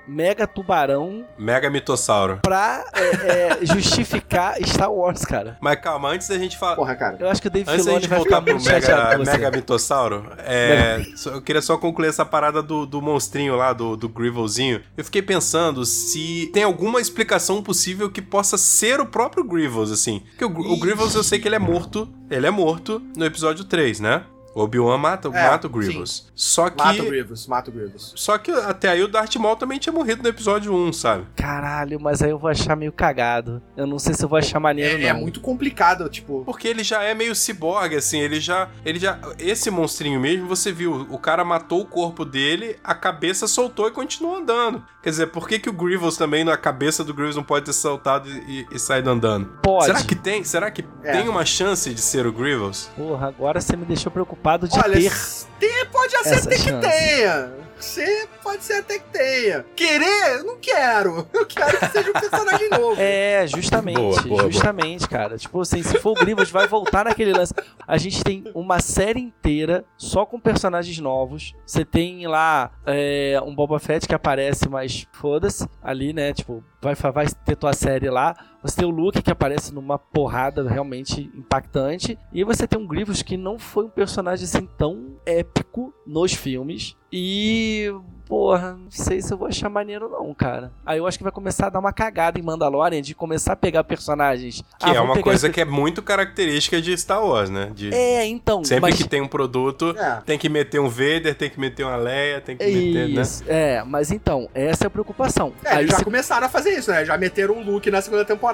Mega 0.07 0.45
Tubarão, 0.47 1.25
Mega 1.37 1.69
mitossauro. 1.69 2.39
pra 2.41 2.83
é, 2.93 3.57
é, 3.61 3.65
justificar 3.65 4.55
Star 4.65 4.91
Wars, 4.91 5.23
cara. 5.23 5.57
Mas 5.61 5.79
calma, 5.79 6.09
antes 6.09 6.27
da 6.27 6.37
gente 6.37 6.57
falar. 6.57 6.75
Porra, 6.75 6.95
cara. 6.95 7.17
Eu 7.19 7.29
acho 7.29 7.41
que 7.41 7.47
o 7.47 7.51
Dave 7.51 7.69
Antes 7.69 7.85
da 7.85 7.91
Filoni 7.91 8.01
gente 8.01 8.09
vai 8.09 8.19
voltar 8.19 8.41
pro 8.41 8.61
Mega. 8.63 9.17
Mega 9.19 9.51
Mitossauro, 9.51 10.31
é, 10.39 11.03
só- 11.15 11.31
eu 11.31 11.41
queria 11.41 11.61
só 11.61 11.77
concluir 11.77 12.07
essa 12.09 12.25
parada 12.25 12.61
do, 12.61 12.85
do 12.85 13.01
monstrinho 13.01 13.55
lá, 13.55 13.73
do, 13.73 13.95
do 13.95 14.09
Grievelzinho. 14.09 14.81
Eu 14.97 15.03
fiquei 15.05 15.21
pensando 15.21 15.85
se 15.85 16.49
tem 16.53 16.63
alguma 16.63 16.99
explicação 16.99 17.61
possível 17.61 18.09
que 18.09 18.21
possa 18.21 18.57
ser 18.57 18.99
o 18.99 19.05
próprio 19.05 19.43
Grievous, 19.43 19.91
assim. 19.91 20.21
Porque 20.37 20.45
o, 20.45 20.73
o 20.73 20.79
Grievous 20.79 21.15
eu 21.15 21.23
sei 21.23 21.39
que 21.39 21.47
ele 21.47 21.55
é 21.55 21.59
morto, 21.59 22.07
ele 22.29 22.47
é 22.47 22.51
morto 22.51 23.01
no 23.15 23.25
episódio 23.25 23.63
3, 23.65 23.99
né? 23.99 24.23
O 24.55 24.61
Obi-Wan 24.63 24.97
mata, 24.97 25.27
É, 25.29 25.49
mata 25.49 25.67
o 25.67 25.69
Grievous. 25.69 26.27
Só 26.35 26.69
que... 26.69 26.83
Mata 26.83 27.01
o 27.03 27.05
Grievous, 27.05 27.45
mata 27.47 27.69
o 27.69 27.73
Grievous. 27.73 28.13
Só 28.15 28.37
que 28.37 28.49
até 28.51 28.89
aí 28.89 29.03
o 29.03 29.07
Darth 29.07 29.35
Maul 29.35 29.55
também 29.55 29.77
tinha 29.77 29.93
morrido 29.93 30.23
no 30.23 30.29
episódio 30.29 30.73
1, 30.73 30.91
sabe? 30.93 31.25
Caralho, 31.35 31.99
mas 31.99 32.21
aí 32.23 32.31
eu 32.31 32.39
vou 32.39 32.49
achar 32.49 32.75
meio 32.75 32.91
cagado. 32.91 33.61
Eu 33.77 33.85
não 33.85 33.99
sei 33.99 34.13
se 34.15 34.23
eu 34.25 34.27
vou 34.29 34.39
achar 34.39 34.59
maneiro, 34.59 35.01
É, 35.01 35.05
é 35.05 35.13
não. 35.13 35.21
muito 35.21 35.39
complicado, 35.39 36.09
tipo. 36.09 36.43
Porque 36.45 36.67
ele 36.67 36.83
já 36.83 37.03
é 37.03 37.13
meio 37.13 37.35
ciborgue, 37.35 37.95
assim, 37.95 38.19
ele 38.19 38.39
já. 38.39 38.69
Ele 38.83 38.97
já. 38.99 39.19
Esse 39.37 39.69
monstrinho 39.69 40.19
mesmo, 40.19 40.47
você 40.47 40.71
viu, 40.71 41.05
o 41.09 41.17
cara 41.19 41.45
matou 41.45 41.81
o 41.81 41.85
corpo 41.85 42.25
dele, 42.25 42.75
a 42.83 42.95
cabeça 42.95 43.47
soltou 43.47 43.87
e 43.87 43.91
continuou 43.91 44.35
andando. 44.37 44.83
Quer 45.03 45.11
dizer, 45.11 45.27
por 45.27 45.47
que, 45.47 45.59
que 45.59 45.69
o 45.69 45.73
Grievous 45.73 46.17
também, 46.17 46.43
na 46.43 46.57
cabeça 46.57 47.03
do 47.03 47.13
Grievous, 47.13 47.35
não 47.35 47.43
pode 47.43 47.65
ter 47.65 47.73
saltado 47.73 48.27
e, 48.29 48.65
e 48.71 48.79
saído 48.79 49.09
andando? 49.09 49.45
Pode. 49.61 49.85
Será 49.85 50.03
que 50.03 50.15
tem? 50.15 50.43
Será 50.43 50.71
que 50.71 50.83
É. 51.03 51.11
tem 51.13 51.29
uma 51.29 51.45
chance 51.45 51.93
de 51.93 52.01
ser 52.01 52.25
o 52.25 52.33
Grievous? 52.33 52.89
Porra, 52.97 53.27
agora 53.27 53.61
você 53.61 53.77
me 53.77 53.85
deixou 53.85 54.11
preocupado 54.11 54.38
de 54.67 54.79
Olha, 54.79 54.93
ter. 54.99 55.11
tem, 55.59 55.85
pode 55.91 56.11
ser 56.11 56.17
essa 56.19 56.47
até 56.47 56.55
que 56.55 56.61
chance. 56.61 56.87
tenha. 56.89 57.59
Você 57.79 58.27
pode 58.43 58.61
ser 58.61 58.73
até 58.73 58.99
que 58.99 59.05
tenha. 59.09 59.65
Querer, 59.73 60.43
não 60.43 60.57
quero. 60.57 61.25
Eu 61.33 61.45
quero 61.45 61.79
que 61.79 61.85
seja 61.87 62.09
um 62.09 62.13
personagem 62.13 62.67
novo. 62.71 62.95
É, 62.99 63.47
justamente, 63.47 63.95
Boa, 63.95 64.21
boa, 64.21 64.41
boa. 64.41 64.51
justamente, 64.51 65.07
cara. 65.07 65.37
Tipo 65.37 65.61
assim, 65.61 65.81
se 65.81 65.97
for 65.99 66.11
o 66.11 66.15
Grievous, 66.15 66.49
vai 66.51 66.67
voltar 66.67 67.05
naquele 67.05 67.31
lance. 67.31 67.53
A 67.87 67.97
gente 67.97 68.21
tem 68.21 68.43
uma 68.53 68.81
série 68.81 69.21
inteira 69.21 69.85
só 69.97 70.25
com 70.25 70.37
personagens 70.37 70.99
novos. 70.99 71.55
Você 71.65 71.85
tem 71.85 72.27
lá 72.27 72.69
é, 72.85 73.39
um 73.45 73.55
Boba 73.55 73.79
Fett 73.79 74.05
que 74.05 74.15
aparece, 74.15 74.67
mas 74.67 75.07
foda-se, 75.13 75.65
ali, 75.81 76.11
né? 76.11 76.33
Tipo, 76.33 76.61
vai, 76.81 76.95
vai 76.95 77.27
ter 77.45 77.55
tua 77.55 77.71
série 77.71 78.09
lá. 78.09 78.35
Você 78.61 78.77
tem 78.77 78.85
o 78.85 78.89
Luke 78.91 79.21
que 79.21 79.31
aparece 79.31 79.73
numa 79.73 79.97
porrada 79.97 80.67
realmente 80.69 81.29
impactante. 81.35 82.17
E 82.33 82.43
você 82.43 82.67
tem 82.67 82.79
um 82.79 82.85
Grievous 82.87 83.21
que 83.21 83.37
não 83.37 83.57
foi 83.57 83.85
um 83.85 83.89
personagem 83.89 84.45
assim 84.45 84.67
tão 84.77 85.15
épico 85.25 85.93
nos 86.05 86.33
filmes. 86.33 86.95
E 87.11 87.91
porra, 88.27 88.73
não 88.73 88.91
sei 88.91 89.19
se 89.23 89.33
eu 89.33 89.37
vou 89.39 89.47
achar 89.47 89.67
maneiro 89.69 90.07
não, 90.07 90.31
cara. 90.35 90.71
Aí 90.85 90.99
eu 90.99 91.07
acho 91.07 91.17
que 91.17 91.23
vai 91.23 91.31
começar 91.33 91.65
a 91.65 91.69
dar 91.71 91.79
uma 91.79 91.91
cagada 91.91 92.37
em 92.37 92.43
Mandalorian 92.43 93.01
de 93.01 93.15
começar 93.15 93.53
a 93.53 93.55
pegar 93.55 93.83
personagens. 93.83 94.61
Que 94.77 94.85
Ah, 94.91 94.93
é 94.93 95.01
uma 95.01 95.19
coisa 95.19 95.47
esse- 95.47 95.53
que 95.53 95.59
é 95.59 95.65
muito 95.65 96.03
característica 96.03 96.79
de 96.79 96.95
Star 96.95 97.25
Wars, 97.25 97.49
né? 97.49 97.71
De... 97.73 97.91
É, 97.91 98.23
então. 98.27 98.63
Sempre 98.63 98.91
mas... 98.91 98.95
que 99.01 99.09
tem 99.09 99.19
um 99.21 99.27
produto, 99.27 99.95
É. 99.97 100.21
tem 100.23 100.37
que 100.37 100.47
meter 100.47 100.79
um 100.79 100.87
Vader, 100.87 101.33
tem 101.33 101.49
que 101.49 101.59
meter 101.59 101.83
uma 101.83 101.95
Leia, 101.95 102.39
tem 102.39 102.55
que 102.55 102.63
meter, 102.63 103.09
né? 103.09 103.21
Isso, 103.21 103.43
é, 103.47 103.83
mas 103.83 104.11
então, 104.11 104.47
essa 104.53 104.83
é 104.83 104.87
a 104.87 104.91
preocupação. 104.91 105.51
É, 105.63 105.69
Aí 105.71 105.77
eles 105.79 105.91
já 105.91 105.97
você- 105.97 106.03
começaram 106.03 106.45
a 106.45 106.49
fazer 106.49 106.69
isso, 106.77 106.91
né? 106.91 107.03
Já 107.03 107.17
meteram 107.17 107.55
um 107.55 107.63
look 107.63 107.89
na 107.89 107.99
segunda 108.01 108.23
temporada. 108.23 108.48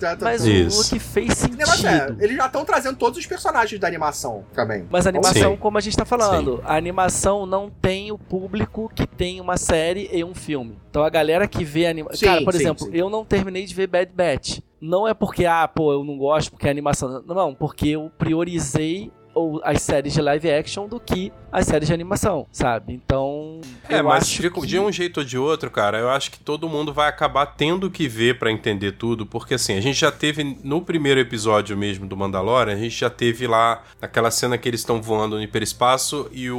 Já 0.00 0.16
tá- 0.16 0.24
Mas 0.24 0.44
Isso. 0.44 0.80
o 0.80 0.82
Luke 0.82 0.98
fez 0.98 1.30
é, 1.30 1.34
sentido. 1.34 2.16
eles 2.22 2.36
já 2.36 2.46
estão 2.46 2.64
trazendo 2.64 2.96
todos 2.96 3.18
os 3.18 3.26
personagens 3.26 3.80
da 3.80 3.86
animação 3.86 4.44
também. 4.54 4.86
Mas 4.90 5.06
a 5.06 5.10
animação, 5.10 5.52
Sim. 5.52 5.56
como 5.56 5.78
a 5.78 5.80
gente 5.80 5.96
tá 5.96 6.04
falando, 6.04 6.62
a 6.64 6.76
animação 6.76 7.46
não 7.46 7.70
tem 7.70 8.12
o 8.12 8.18
público 8.18 8.90
que 8.94 9.06
tem 9.06 9.40
uma 9.40 9.56
série 9.56 10.08
e 10.12 10.22
um 10.24 10.34
filme. 10.34 10.78
Então 10.90 11.02
a 11.04 11.10
galera 11.10 11.46
que 11.48 11.64
vê 11.64 11.86
anima... 11.86 12.14
Sim, 12.14 12.26
Cara, 12.26 12.42
por 12.44 12.52
sim, 12.52 12.60
exemplo, 12.60 12.86
sim. 12.86 12.92
eu 12.94 13.10
não 13.10 13.24
terminei 13.24 13.64
de 13.64 13.74
ver 13.74 13.86
Bad 13.86 14.12
Batch. 14.14 14.58
Não 14.80 15.06
é 15.06 15.12
porque, 15.12 15.44
ah, 15.44 15.68
pô, 15.68 15.92
eu 15.92 16.02
não 16.04 16.16
gosto 16.16 16.50
porque 16.52 16.66
é 16.66 16.70
animação. 16.70 17.22
Não, 17.26 17.54
porque 17.54 17.88
eu 17.88 18.10
priorizei 18.16 19.12
ou 19.34 19.60
as 19.62 19.82
séries 19.82 20.12
de 20.12 20.20
live 20.22 20.50
action 20.50 20.88
do 20.88 20.98
que 20.98 21.32
as 21.52 21.66
séries 21.66 21.88
de 21.88 21.94
animação, 21.94 22.46
sabe? 22.52 22.92
Então. 22.92 23.60
É, 23.88 24.00
eu 24.00 24.04
mas 24.04 24.24
acho 24.24 24.42
de, 24.42 24.50
que... 24.50 24.66
de 24.66 24.78
um 24.78 24.90
jeito 24.92 25.18
ou 25.20 25.24
de 25.24 25.36
outro, 25.38 25.70
cara, 25.70 25.98
eu 25.98 26.08
acho 26.10 26.30
que 26.30 26.38
todo 26.38 26.68
mundo 26.68 26.92
vai 26.92 27.08
acabar 27.08 27.46
tendo 27.46 27.90
que 27.90 28.06
ver 28.08 28.38
pra 28.38 28.50
entender 28.50 28.92
tudo, 28.92 29.26
porque 29.26 29.54
assim, 29.54 29.76
a 29.76 29.80
gente 29.80 29.98
já 29.98 30.12
teve 30.12 30.58
no 30.62 30.80
primeiro 30.82 31.18
episódio 31.20 31.76
mesmo 31.76 32.06
do 32.06 32.16
Mandalorian, 32.16 32.74
a 32.74 32.78
gente 32.78 32.96
já 32.96 33.10
teve 33.10 33.46
lá 33.46 33.82
aquela 34.00 34.30
cena 34.30 34.56
que 34.58 34.68
eles 34.68 34.80
estão 34.80 35.00
voando 35.02 35.36
no 35.36 35.42
hiperespaço 35.42 36.28
e 36.32 36.50
o, 36.50 36.58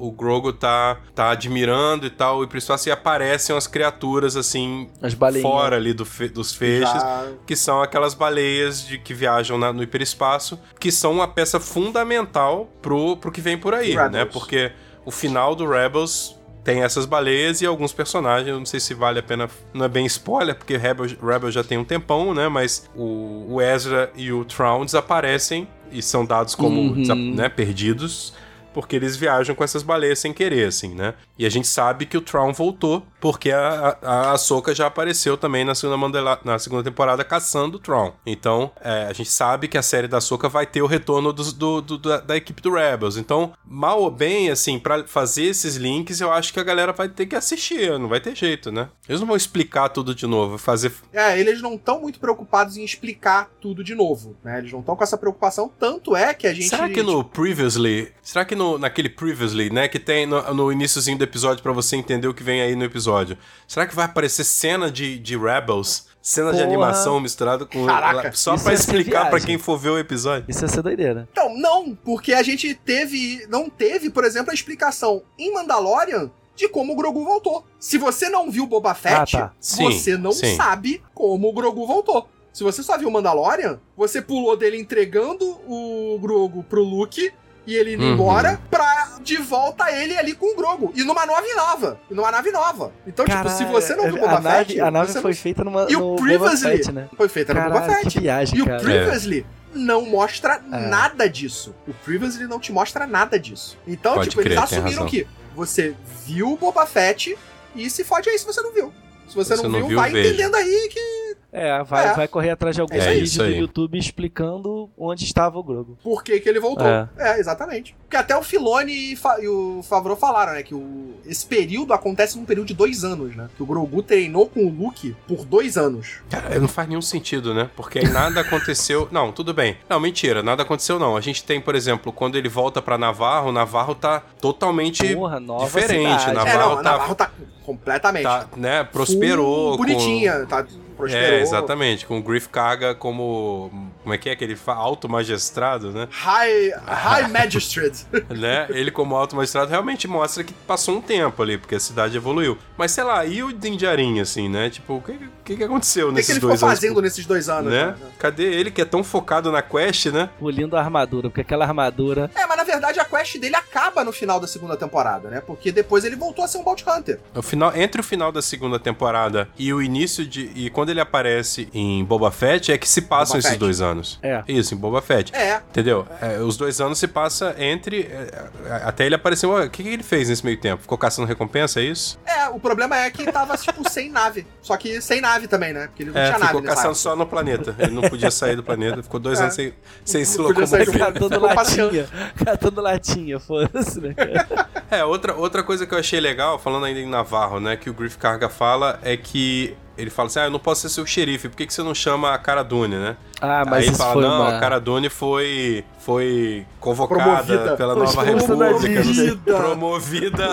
o 0.00 0.10
Grogu 0.12 0.52
tá, 0.52 0.98
tá 1.14 1.30
admirando 1.30 2.06
e 2.06 2.10
tal, 2.10 2.38
o 2.38 2.44
hiperespaço 2.44 2.88
e 2.88 2.92
aparecem 2.92 3.54
umas 3.54 3.66
criaturas 3.66 4.36
assim, 4.36 4.88
As 5.00 5.14
baleinhas. 5.14 5.48
fora 5.50 5.76
ali 5.76 5.92
do 5.92 6.04
fe- 6.04 6.28
dos 6.28 6.52
feixes. 6.54 6.92
Já- 6.92 7.26
que 7.46 7.54
são 7.56 7.82
aquelas 7.82 8.14
baleias 8.14 8.86
de 8.86 8.98
que 8.98 9.14
viajam 9.14 9.58
na- 9.58 9.72
no 9.72 9.82
hiperespaço, 9.82 10.58
que 10.80 10.90
são 10.90 11.12
uma 11.12 11.28
peça 11.28 11.58
fundamental 11.60 12.68
pro, 12.80 13.16
pro 13.16 13.30
que 13.30 13.40
vem 13.40 13.56
por 13.58 13.74
aí, 13.74 13.90
Rebels. 13.90 14.12
né? 14.12 14.24
Porque 14.32 14.72
o 15.04 15.10
final 15.10 15.54
do 15.54 15.68
Rebels 15.68 16.36
tem 16.64 16.82
essas 16.82 17.04
baleias 17.06 17.60
e 17.60 17.66
alguns 17.66 17.92
personagens, 17.92 18.48
eu 18.48 18.56
não 18.58 18.64
sei 18.66 18.78
se 18.78 18.94
vale 18.94 19.18
a 19.18 19.22
pena, 19.22 19.50
não 19.74 19.84
é 19.84 19.88
bem 19.88 20.06
spoiler, 20.06 20.54
porque 20.54 20.76
Rebels, 20.76 21.12
Rebels 21.20 21.52
já 21.52 21.64
tem 21.64 21.76
um 21.76 21.84
tempão, 21.84 22.32
né? 22.32 22.48
Mas 22.48 22.88
o, 22.94 23.46
o 23.54 23.60
Ezra 23.60 24.12
e 24.14 24.32
o 24.32 24.44
Thrawn 24.44 24.84
desaparecem 24.84 25.66
e 25.90 26.00
são 26.00 26.24
dados 26.24 26.54
como 26.54 26.80
Uhum. 26.80 27.34
né, 27.34 27.48
perdidos. 27.48 28.32
Porque 28.72 28.96
eles 28.96 29.16
viajam 29.16 29.54
com 29.54 29.62
essas 29.64 29.82
baleias 29.82 30.18
sem 30.18 30.32
querer, 30.32 30.68
assim, 30.68 30.94
né? 30.94 31.14
E 31.38 31.44
a 31.46 31.50
gente 31.50 31.68
sabe 31.68 32.06
que 32.06 32.16
o 32.16 32.20
Thrawn 32.20 32.52
voltou, 32.52 33.02
porque 33.20 33.50
a, 33.50 33.98
a, 34.02 34.08
a 34.10 34.32
Ahsoka 34.32 34.74
já 34.74 34.86
apareceu 34.86 35.36
também 35.36 35.64
na 35.64 35.74
segunda, 35.74 35.96
Mandela- 35.96 36.40
na 36.44 36.58
segunda 36.58 36.82
temporada 36.82 37.24
caçando 37.24 37.76
o 37.76 37.80
Thrawn. 37.80 38.12
Então, 38.26 38.70
é, 38.80 39.06
a 39.08 39.12
gente 39.12 39.30
sabe 39.30 39.68
que 39.68 39.76
a 39.78 39.82
série 39.82 40.08
da 40.08 40.18
Ahsoka 40.18 40.48
vai 40.48 40.66
ter 40.66 40.82
o 40.82 40.86
retorno 40.86 41.32
dos- 41.32 41.52
do, 41.52 41.80
do- 41.80 41.98
da, 41.98 42.20
da 42.20 42.36
equipe 42.36 42.62
do 42.62 42.72
Rebels. 42.72 43.16
Então, 43.16 43.52
mal 43.64 44.00
ou 44.02 44.10
bem, 44.10 44.50
assim, 44.50 44.78
pra 44.78 45.04
fazer 45.06 45.44
esses 45.44 45.76
links, 45.76 46.20
eu 46.20 46.32
acho 46.32 46.52
que 46.52 46.60
a 46.60 46.64
galera 46.64 46.92
vai 46.92 47.08
ter 47.08 47.26
que 47.26 47.36
assistir, 47.36 47.98
não 47.98 48.08
vai 48.08 48.20
ter 48.20 48.34
jeito, 48.36 48.70
né? 48.72 48.88
Eles 49.08 49.20
não 49.20 49.26
vão 49.26 49.36
explicar 49.36 49.88
tudo 49.88 50.14
de 50.14 50.26
novo, 50.26 50.58
fazer... 50.58 50.92
É, 51.12 51.38
eles 51.38 51.60
não 51.60 51.74
estão 51.74 52.00
muito 52.00 52.18
preocupados 52.20 52.76
em 52.76 52.84
explicar 52.84 53.50
tudo 53.60 53.82
de 53.84 53.94
novo, 53.94 54.36
né? 54.44 54.58
Eles 54.58 54.72
não 54.72 54.80
estão 54.80 54.94
com 54.96 55.02
essa 55.04 55.18
preocupação, 55.18 55.70
tanto 55.78 56.14
é 56.16 56.32
que 56.34 56.46
a 56.46 56.54
gente... 56.54 56.68
Será 56.68 56.88
que 56.88 57.02
no 57.02 57.24
Previously, 57.24 58.12
será 58.22 58.44
que 58.44 58.54
no, 58.54 58.61
naquele 58.78 59.08
Previously, 59.08 59.70
né, 59.70 59.88
que 59.88 59.98
tem 59.98 60.26
no, 60.26 60.54
no 60.54 60.72
iníciozinho 60.72 61.16
do 61.18 61.24
episódio 61.24 61.62
pra 61.62 61.72
você 61.72 61.96
entender 61.96 62.26
o 62.28 62.34
que 62.34 62.42
vem 62.42 62.60
aí 62.62 62.74
no 62.74 62.84
episódio, 62.84 63.36
será 63.66 63.86
que 63.86 63.94
vai 63.94 64.04
aparecer 64.06 64.44
cena 64.44 64.90
de, 64.90 65.18
de 65.18 65.36
Rebels? 65.36 66.06
Cena 66.22 66.52
de 66.52 66.58
Porra. 66.58 66.68
animação 66.68 67.18
misturado 67.20 67.66
com... 67.66 67.84
Caraca, 67.84 68.30
só 68.32 68.52
ia 68.52 68.58
ser 68.58 68.72
explicar 68.74 69.22
pra 69.22 69.30
viagem. 69.30 69.46
quem 69.46 69.58
for 69.58 69.76
ver 69.76 69.90
o 69.90 69.98
episódio. 69.98 70.44
Isso 70.48 70.64
ia 70.64 70.68
ser 70.68 70.80
doideira. 70.82 71.28
Então, 71.32 71.52
não, 71.58 71.94
porque 71.96 72.32
a 72.32 72.42
gente 72.44 72.74
teve... 72.74 73.44
Não 73.48 73.68
teve, 73.68 74.08
por 74.08 74.24
exemplo, 74.24 74.52
a 74.52 74.54
explicação 74.54 75.22
em 75.36 75.52
Mandalorian 75.52 76.30
de 76.54 76.68
como 76.68 76.92
o 76.92 76.96
Grogu 76.96 77.24
voltou. 77.24 77.64
Se 77.80 77.98
você 77.98 78.28
não 78.28 78.50
viu 78.52 78.66
Boba 78.68 78.94
Fett, 78.94 79.36
Ah, 79.36 79.48
tá. 79.48 79.52
Sim, 79.58 79.84
você 79.90 80.16
não 80.16 80.30
sim. 80.30 80.54
sabe 80.54 81.02
como 81.12 81.48
o 81.48 81.52
Grogu 81.52 81.86
voltou. 81.86 82.28
Se 82.52 82.62
você 82.62 82.82
só 82.84 82.96
viu 82.98 83.10
Mandalorian, 83.10 83.80
você 83.96 84.22
pulou 84.22 84.56
dele 84.56 84.78
entregando 84.78 85.44
o 85.66 86.18
Grogu 86.20 86.62
pro 86.62 86.84
Luke 86.84 87.32
e 87.66 87.74
ele 87.76 87.94
indo 87.94 88.02
Uhum. 88.04 88.12
embora 88.14 88.60
pra 88.70 89.18
de 89.22 89.36
volta 89.36 89.90
ele 89.92 90.16
ali 90.18 90.34
com 90.34 90.52
o 90.52 90.56
Grogu. 90.56 90.92
E 90.96 91.04
numa 91.04 91.24
nave 91.24 91.52
nova. 91.54 92.00
E 92.10 92.14
numa 92.14 92.30
nave 92.30 92.50
nova. 92.50 92.92
Então, 93.06 93.24
tipo, 93.24 93.48
se 93.50 93.64
você 93.66 93.94
não 93.94 94.04
viu 94.04 94.18
Boba 94.20 94.36
a 94.36 94.40
nave, 94.40 94.64
Fett. 94.66 94.80
a 94.80 94.90
nave 94.90 95.12
foi 95.12 95.30
não- 95.30 95.36
feita 95.36 95.62
numa, 95.64 95.86
E 95.88 95.94
o 95.96 96.00
no 96.00 96.06
Boba 96.16 96.22
Previously? 96.22 96.70
Fett, 96.78 96.92
né? 96.92 97.08
Foi 97.16 97.28
feita 97.28 97.54
no 97.54 97.60
Boba 97.62 97.80
Caralho, 97.80 97.94
Fett. 98.02 98.10
que 98.14 98.20
viagem, 98.20 98.58
E 98.58 98.62
o 98.62 98.66
cara. 98.66 98.80
Previously 98.82 99.46
não 99.74 100.04
mostra 100.04 100.54
É. 100.72 100.78
nada 100.88 101.28
disso. 101.28 101.74
O 101.86 101.94
Previously 101.94 102.46
não 102.46 102.58
te 102.58 102.72
mostra 102.72 103.06
nada 103.06 103.38
disso. 103.38 103.78
Então, 103.86 104.14
Pode 104.14 104.30
tipo, 104.30 104.42
crer, 104.42 104.52
eles 104.58 104.64
assumiram 104.64 105.06
que 105.06 105.26
você 105.54 105.94
viu 106.26 106.52
o 106.52 106.56
Boba 106.56 106.84
Fett 106.84 107.38
e 107.76 107.88
se 107.88 108.02
fode 108.04 108.28
aí 108.28 108.38
se 108.38 108.44
você 108.44 108.60
não 108.60 108.72
viu. 108.72 108.92
Se 109.28 109.34
você, 109.36 109.56
Você 109.56 109.62
não, 109.62 109.70
não 109.70 109.78
viu, 109.78 109.88
viu, 109.88 109.98
vai 109.98 110.10
veja. 110.10 110.28
entendendo 110.28 110.54
aí 110.56 110.88
que 110.90 111.31
É, 111.52 111.82
vai, 111.84 112.08
É. 112.08 112.14
vai 112.14 112.26
correr 112.28 112.50
atrás 112.50 112.74
de 112.74 112.80
alguns 112.80 112.96
É 112.98 113.10
vídeos 113.12 113.30
isso 113.32 113.38
do. 113.42 113.50
YouTube 113.50 113.98
explicando 113.98 114.88
onde 114.96 115.24
estava 115.24 115.58
o 115.58 115.62
Grogu. 115.62 115.98
por 116.02 116.24
que, 116.24 116.40
que 116.40 116.48
ele 116.48 116.58
voltou. 116.58 116.86
É. 116.86 117.06
É. 117.18 117.38
exatamente. 117.38 117.94
Porque 118.02 118.16
até 118.16 118.34
o 118.36 118.42
Filone 118.42 119.12
e, 119.12 119.16
Fa- 119.16 119.38
e 119.40 119.46
o 119.48 119.82
Favreau 119.82 120.16
falaram, 120.16 120.54
né? 120.54 120.62
Que 120.62 120.74
o, 120.74 121.14
esse 121.26 121.44
período 121.44 121.92
acontece 121.92 122.38
num 122.38 122.44
período 122.46 122.68
de 122.68 122.74
dois 122.74 123.04
anos, 123.04 123.36
né? 123.36 123.48
Que 123.56 123.62
o 123.62 123.66
Grogu 123.66 124.02
treinou 124.02 124.46
com 124.48 124.64
o 124.64 124.70
Luke 124.70 125.14
por 125.28 125.44
dois 125.44 125.76
anos. 125.76 126.20
Cara, 126.30 126.58
não 126.58 126.68
faz 126.68 126.88
nenhum 126.88 127.02
sentido, 127.02 127.52
né? 127.52 127.68
Porque 127.76 127.98
aí 127.98 128.08
nada 128.08 128.40
aconteceu. 128.42 129.06
Não, 129.12 129.30
tudo 129.30 129.52
bem. 129.52 129.76
Não, 129.90 130.00
mentira, 130.00 130.42
nada 130.42 130.62
aconteceu 130.62 130.98
não. 130.98 131.16
A 131.16 131.20
gente 131.20 131.44
tem, 131.44 131.60
por 131.60 131.74
exemplo, 131.74 132.12
quando 132.12 132.36
ele 132.36 132.48
volta 132.48 132.80
pra 132.80 132.96
Navarro, 132.96 133.50
o 133.50 133.52
Navarro 133.52 133.94
tá 133.94 134.22
totalmente 134.40 135.14
Porra, 135.14 135.38
nova 135.38 135.64
diferente. 135.66 136.20
cidade. 136.22 136.34
Navarro 136.34 136.50
é, 136.50 136.58
não, 136.76 136.76
tá- 136.76 136.82
Navarro 136.82 137.14
tá 137.14 137.30
completamente. 137.64 138.22
tá, 138.24 138.46
né, 138.56 138.84
prosperou. 138.84 139.68
Full 139.76 139.78
Bonitinha, 139.78 140.46
tá? 140.46 140.66
Prosperou. 141.02 141.38
É, 141.38 141.40
exatamente, 141.40 142.06
com 142.06 142.18
o 142.18 142.22
Griff 142.22 142.48
Carga 142.48 142.94
como. 142.94 143.70
Como 144.02 144.14
é 144.14 144.18
que 144.18 144.28
é 144.28 144.32
aquele 144.32 144.56
alto 144.66 145.08
magistrado, 145.08 145.92
né? 145.92 146.08
High, 146.10 146.70
high 146.86 147.28
Magistrate. 147.28 148.04
né? 148.30 148.66
Ele, 148.70 148.90
como 148.90 149.14
alto 149.14 149.36
magistrado, 149.36 149.70
realmente 149.70 150.08
mostra 150.08 150.42
que 150.42 150.52
passou 150.52 150.96
um 150.96 151.00
tempo 151.00 151.42
ali, 151.42 151.56
porque 151.58 151.74
a 151.74 151.80
cidade 151.80 152.16
evoluiu. 152.16 152.58
Mas 152.76 152.92
sei 152.92 153.04
lá, 153.04 153.24
e 153.24 153.42
o 153.42 153.52
Dinjarin, 153.52 154.20
assim, 154.20 154.48
né? 154.48 154.70
Tipo, 154.70 154.94
o 154.94 155.02
que, 155.02 155.18
que, 155.44 155.56
que 155.56 155.64
aconteceu 155.64 156.06
O 156.06 156.08
que, 156.08 156.14
que 156.14 156.16
nesses 156.16 156.30
ele 156.30 156.40
ficou 156.40 156.50
dois 156.50 156.62
anos? 156.62 156.74
fazendo 156.74 157.02
nesses 157.02 157.26
dois 157.26 157.48
anos? 157.48 157.72
Né? 157.72 157.94
Cadê 158.18 158.44
ele 158.44 158.70
que 158.70 158.80
é 158.80 158.84
tão 158.84 159.04
focado 159.04 159.52
na 159.52 159.62
quest, 159.62 160.06
né? 160.06 160.30
Polindo 160.38 160.76
a 160.76 160.80
armadura, 160.80 161.28
porque 161.28 161.40
aquela 161.42 161.64
armadura. 161.64 162.30
É, 162.34 162.46
mas 162.46 162.56
na 162.56 162.64
verdade 162.64 162.98
a 162.98 163.04
quest 163.04 163.38
dele 163.38 163.56
acaba 163.56 164.04
no 164.04 164.12
final 164.12 164.40
da 164.40 164.46
segunda 164.46 164.76
temporada, 164.76 165.28
né? 165.28 165.40
Porque 165.40 165.70
depois 165.70 166.04
ele 166.04 166.16
voltou 166.16 166.44
a 166.44 166.48
ser 166.48 166.58
um 166.58 166.64
Bounty 166.64 166.84
Hunter. 166.88 167.20
O 167.34 167.42
final, 167.42 167.74
entre 167.76 168.00
o 168.00 168.04
final 168.04 168.32
da 168.32 168.42
segunda 168.42 168.78
temporada 168.78 169.48
e 169.58 169.72
o 169.72 169.80
início 169.80 170.26
de. 170.26 170.50
E 170.54 170.70
quando 170.70 170.90
ele 170.90 171.00
aparece 171.00 171.68
em 171.72 172.04
Boba 172.04 172.30
Fett, 172.30 172.72
é 172.72 172.78
que 172.78 172.88
se 172.88 173.02
passam 173.02 173.34
Boba 173.34 173.38
esses 173.38 173.50
Fett. 173.50 173.60
dois 173.60 173.80
anos. 173.80 173.91
É. 174.22 174.42
Isso, 174.48 174.74
em 174.74 174.76
Boba 174.76 175.00
Fett. 175.02 175.34
É, 175.34 175.56
Entendeu? 175.70 176.06
É, 176.20 176.38
os 176.38 176.56
dois 176.56 176.80
anos 176.80 176.98
se 176.98 177.06
passa 177.08 177.54
entre. 177.58 178.02
é, 178.02 178.48
é, 178.66 178.74
até 178.84 179.06
ele 179.06 179.14
aparecer. 179.14 179.46
O 179.46 179.68
que, 179.70 179.82
que 179.82 179.88
ele 179.88 180.02
fez 180.02 180.28
nesse 180.28 180.44
meio 180.44 180.58
tempo? 180.58 180.82
Ficou 180.82 180.96
caçando 180.98 181.26
recompensa, 181.28 181.80
é 181.80 181.84
isso? 181.84 182.18
é, 182.26 182.48
o 182.48 182.58
problema 182.60 182.96
é 182.96 183.10
que 183.10 183.30
tava, 183.30 183.56
tipo, 183.56 183.86
sem 183.90 184.10
nave. 184.10 184.46
Só 184.60 184.76
que 184.76 185.00
sem 185.00 185.20
nave 185.20 185.46
também, 185.48 185.72
né? 185.72 185.86
Porque 185.88 186.02
ele 186.02 186.10
não 186.10 186.20
É, 186.20 186.26
tinha 186.26 186.38
nave 186.38 186.52
ficou 186.52 186.62
caçando 186.62 186.94
só 186.94 187.16
no 187.16 187.26
planeta. 187.26 187.74
Ele 187.78 187.92
não 187.92 188.02
podia 188.02 188.30
sair 188.30 188.56
do 188.56 188.62
planeta. 188.62 189.02
Ficou 189.02 189.18
dois 189.20 189.38
É. 189.38 189.42
anos 189.44 189.54
sem, 189.54 189.72
sem 190.04 190.24
se 190.24 190.38
locomover. 190.38 190.86
Catando 190.98 191.28
Ficou 191.34 191.46
latinha. 191.54 192.08
Catando 192.44 192.80
latinha, 192.80 193.40
foda-se, 193.40 194.00
né? 194.00 194.14
cara? 194.14 194.66
É, 194.92 195.02
outra, 195.06 195.34
outra 195.34 195.62
coisa 195.62 195.86
que 195.86 195.94
eu 195.94 195.98
achei 195.98 196.20
legal, 196.20 196.58
falando 196.58 196.84
ainda 196.84 197.00
em 197.00 197.08
Navarro, 197.08 197.58
né, 197.58 197.76
que 197.78 197.88
o 197.88 197.94
Griff 197.94 198.18
Carga 198.18 198.50
fala, 198.50 199.00
é 199.02 199.16
que 199.16 199.74
ele 199.96 200.10
fala 200.10 200.26
assim, 200.28 200.38
ah, 200.40 200.44
eu 200.44 200.50
não 200.50 200.58
posso 200.58 200.82
ser 200.82 200.88
seu 200.88 201.04
xerife, 201.06 201.48
por 201.48 201.56
que, 201.56 201.66
que 201.66 201.74
você 201.74 201.82
não 201.82 201.94
chama 201.94 202.32
a 202.32 202.38
Cara 202.38 202.62
Dune, 202.62 202.96
né? 202.96 203.16
Ah, 203.40 203.64
mas 203.66 203.80
Aí 203.80 203.86
ele 203.88 203.96
fala, 203.96 204.12
foi 204.14 204.22
não, 204.22 204.40
uma... 204.40 204.56
a 204.56 204.60
Cara 204.60 204.78
Dune 204.78 205.08
foi, 205.08 205.84
foi 206.00 206.66
convocada 206.80 207.22
Promovida. 207.22 207.76
pela 207.76 207.94
Foi 207.94 208.04
Nova 208.04 208.24
da 208.24 208.68
República, 208.68 209.04
sei, 209.04 209.36
promovida. 209.36 210.46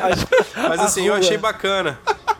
As- 0.00 0.26
Mas 0.68 0.80
assim, 0.80 1.06
eu 1.06 1.14
achei 1.14 1.36
bacana. 1.38 1.98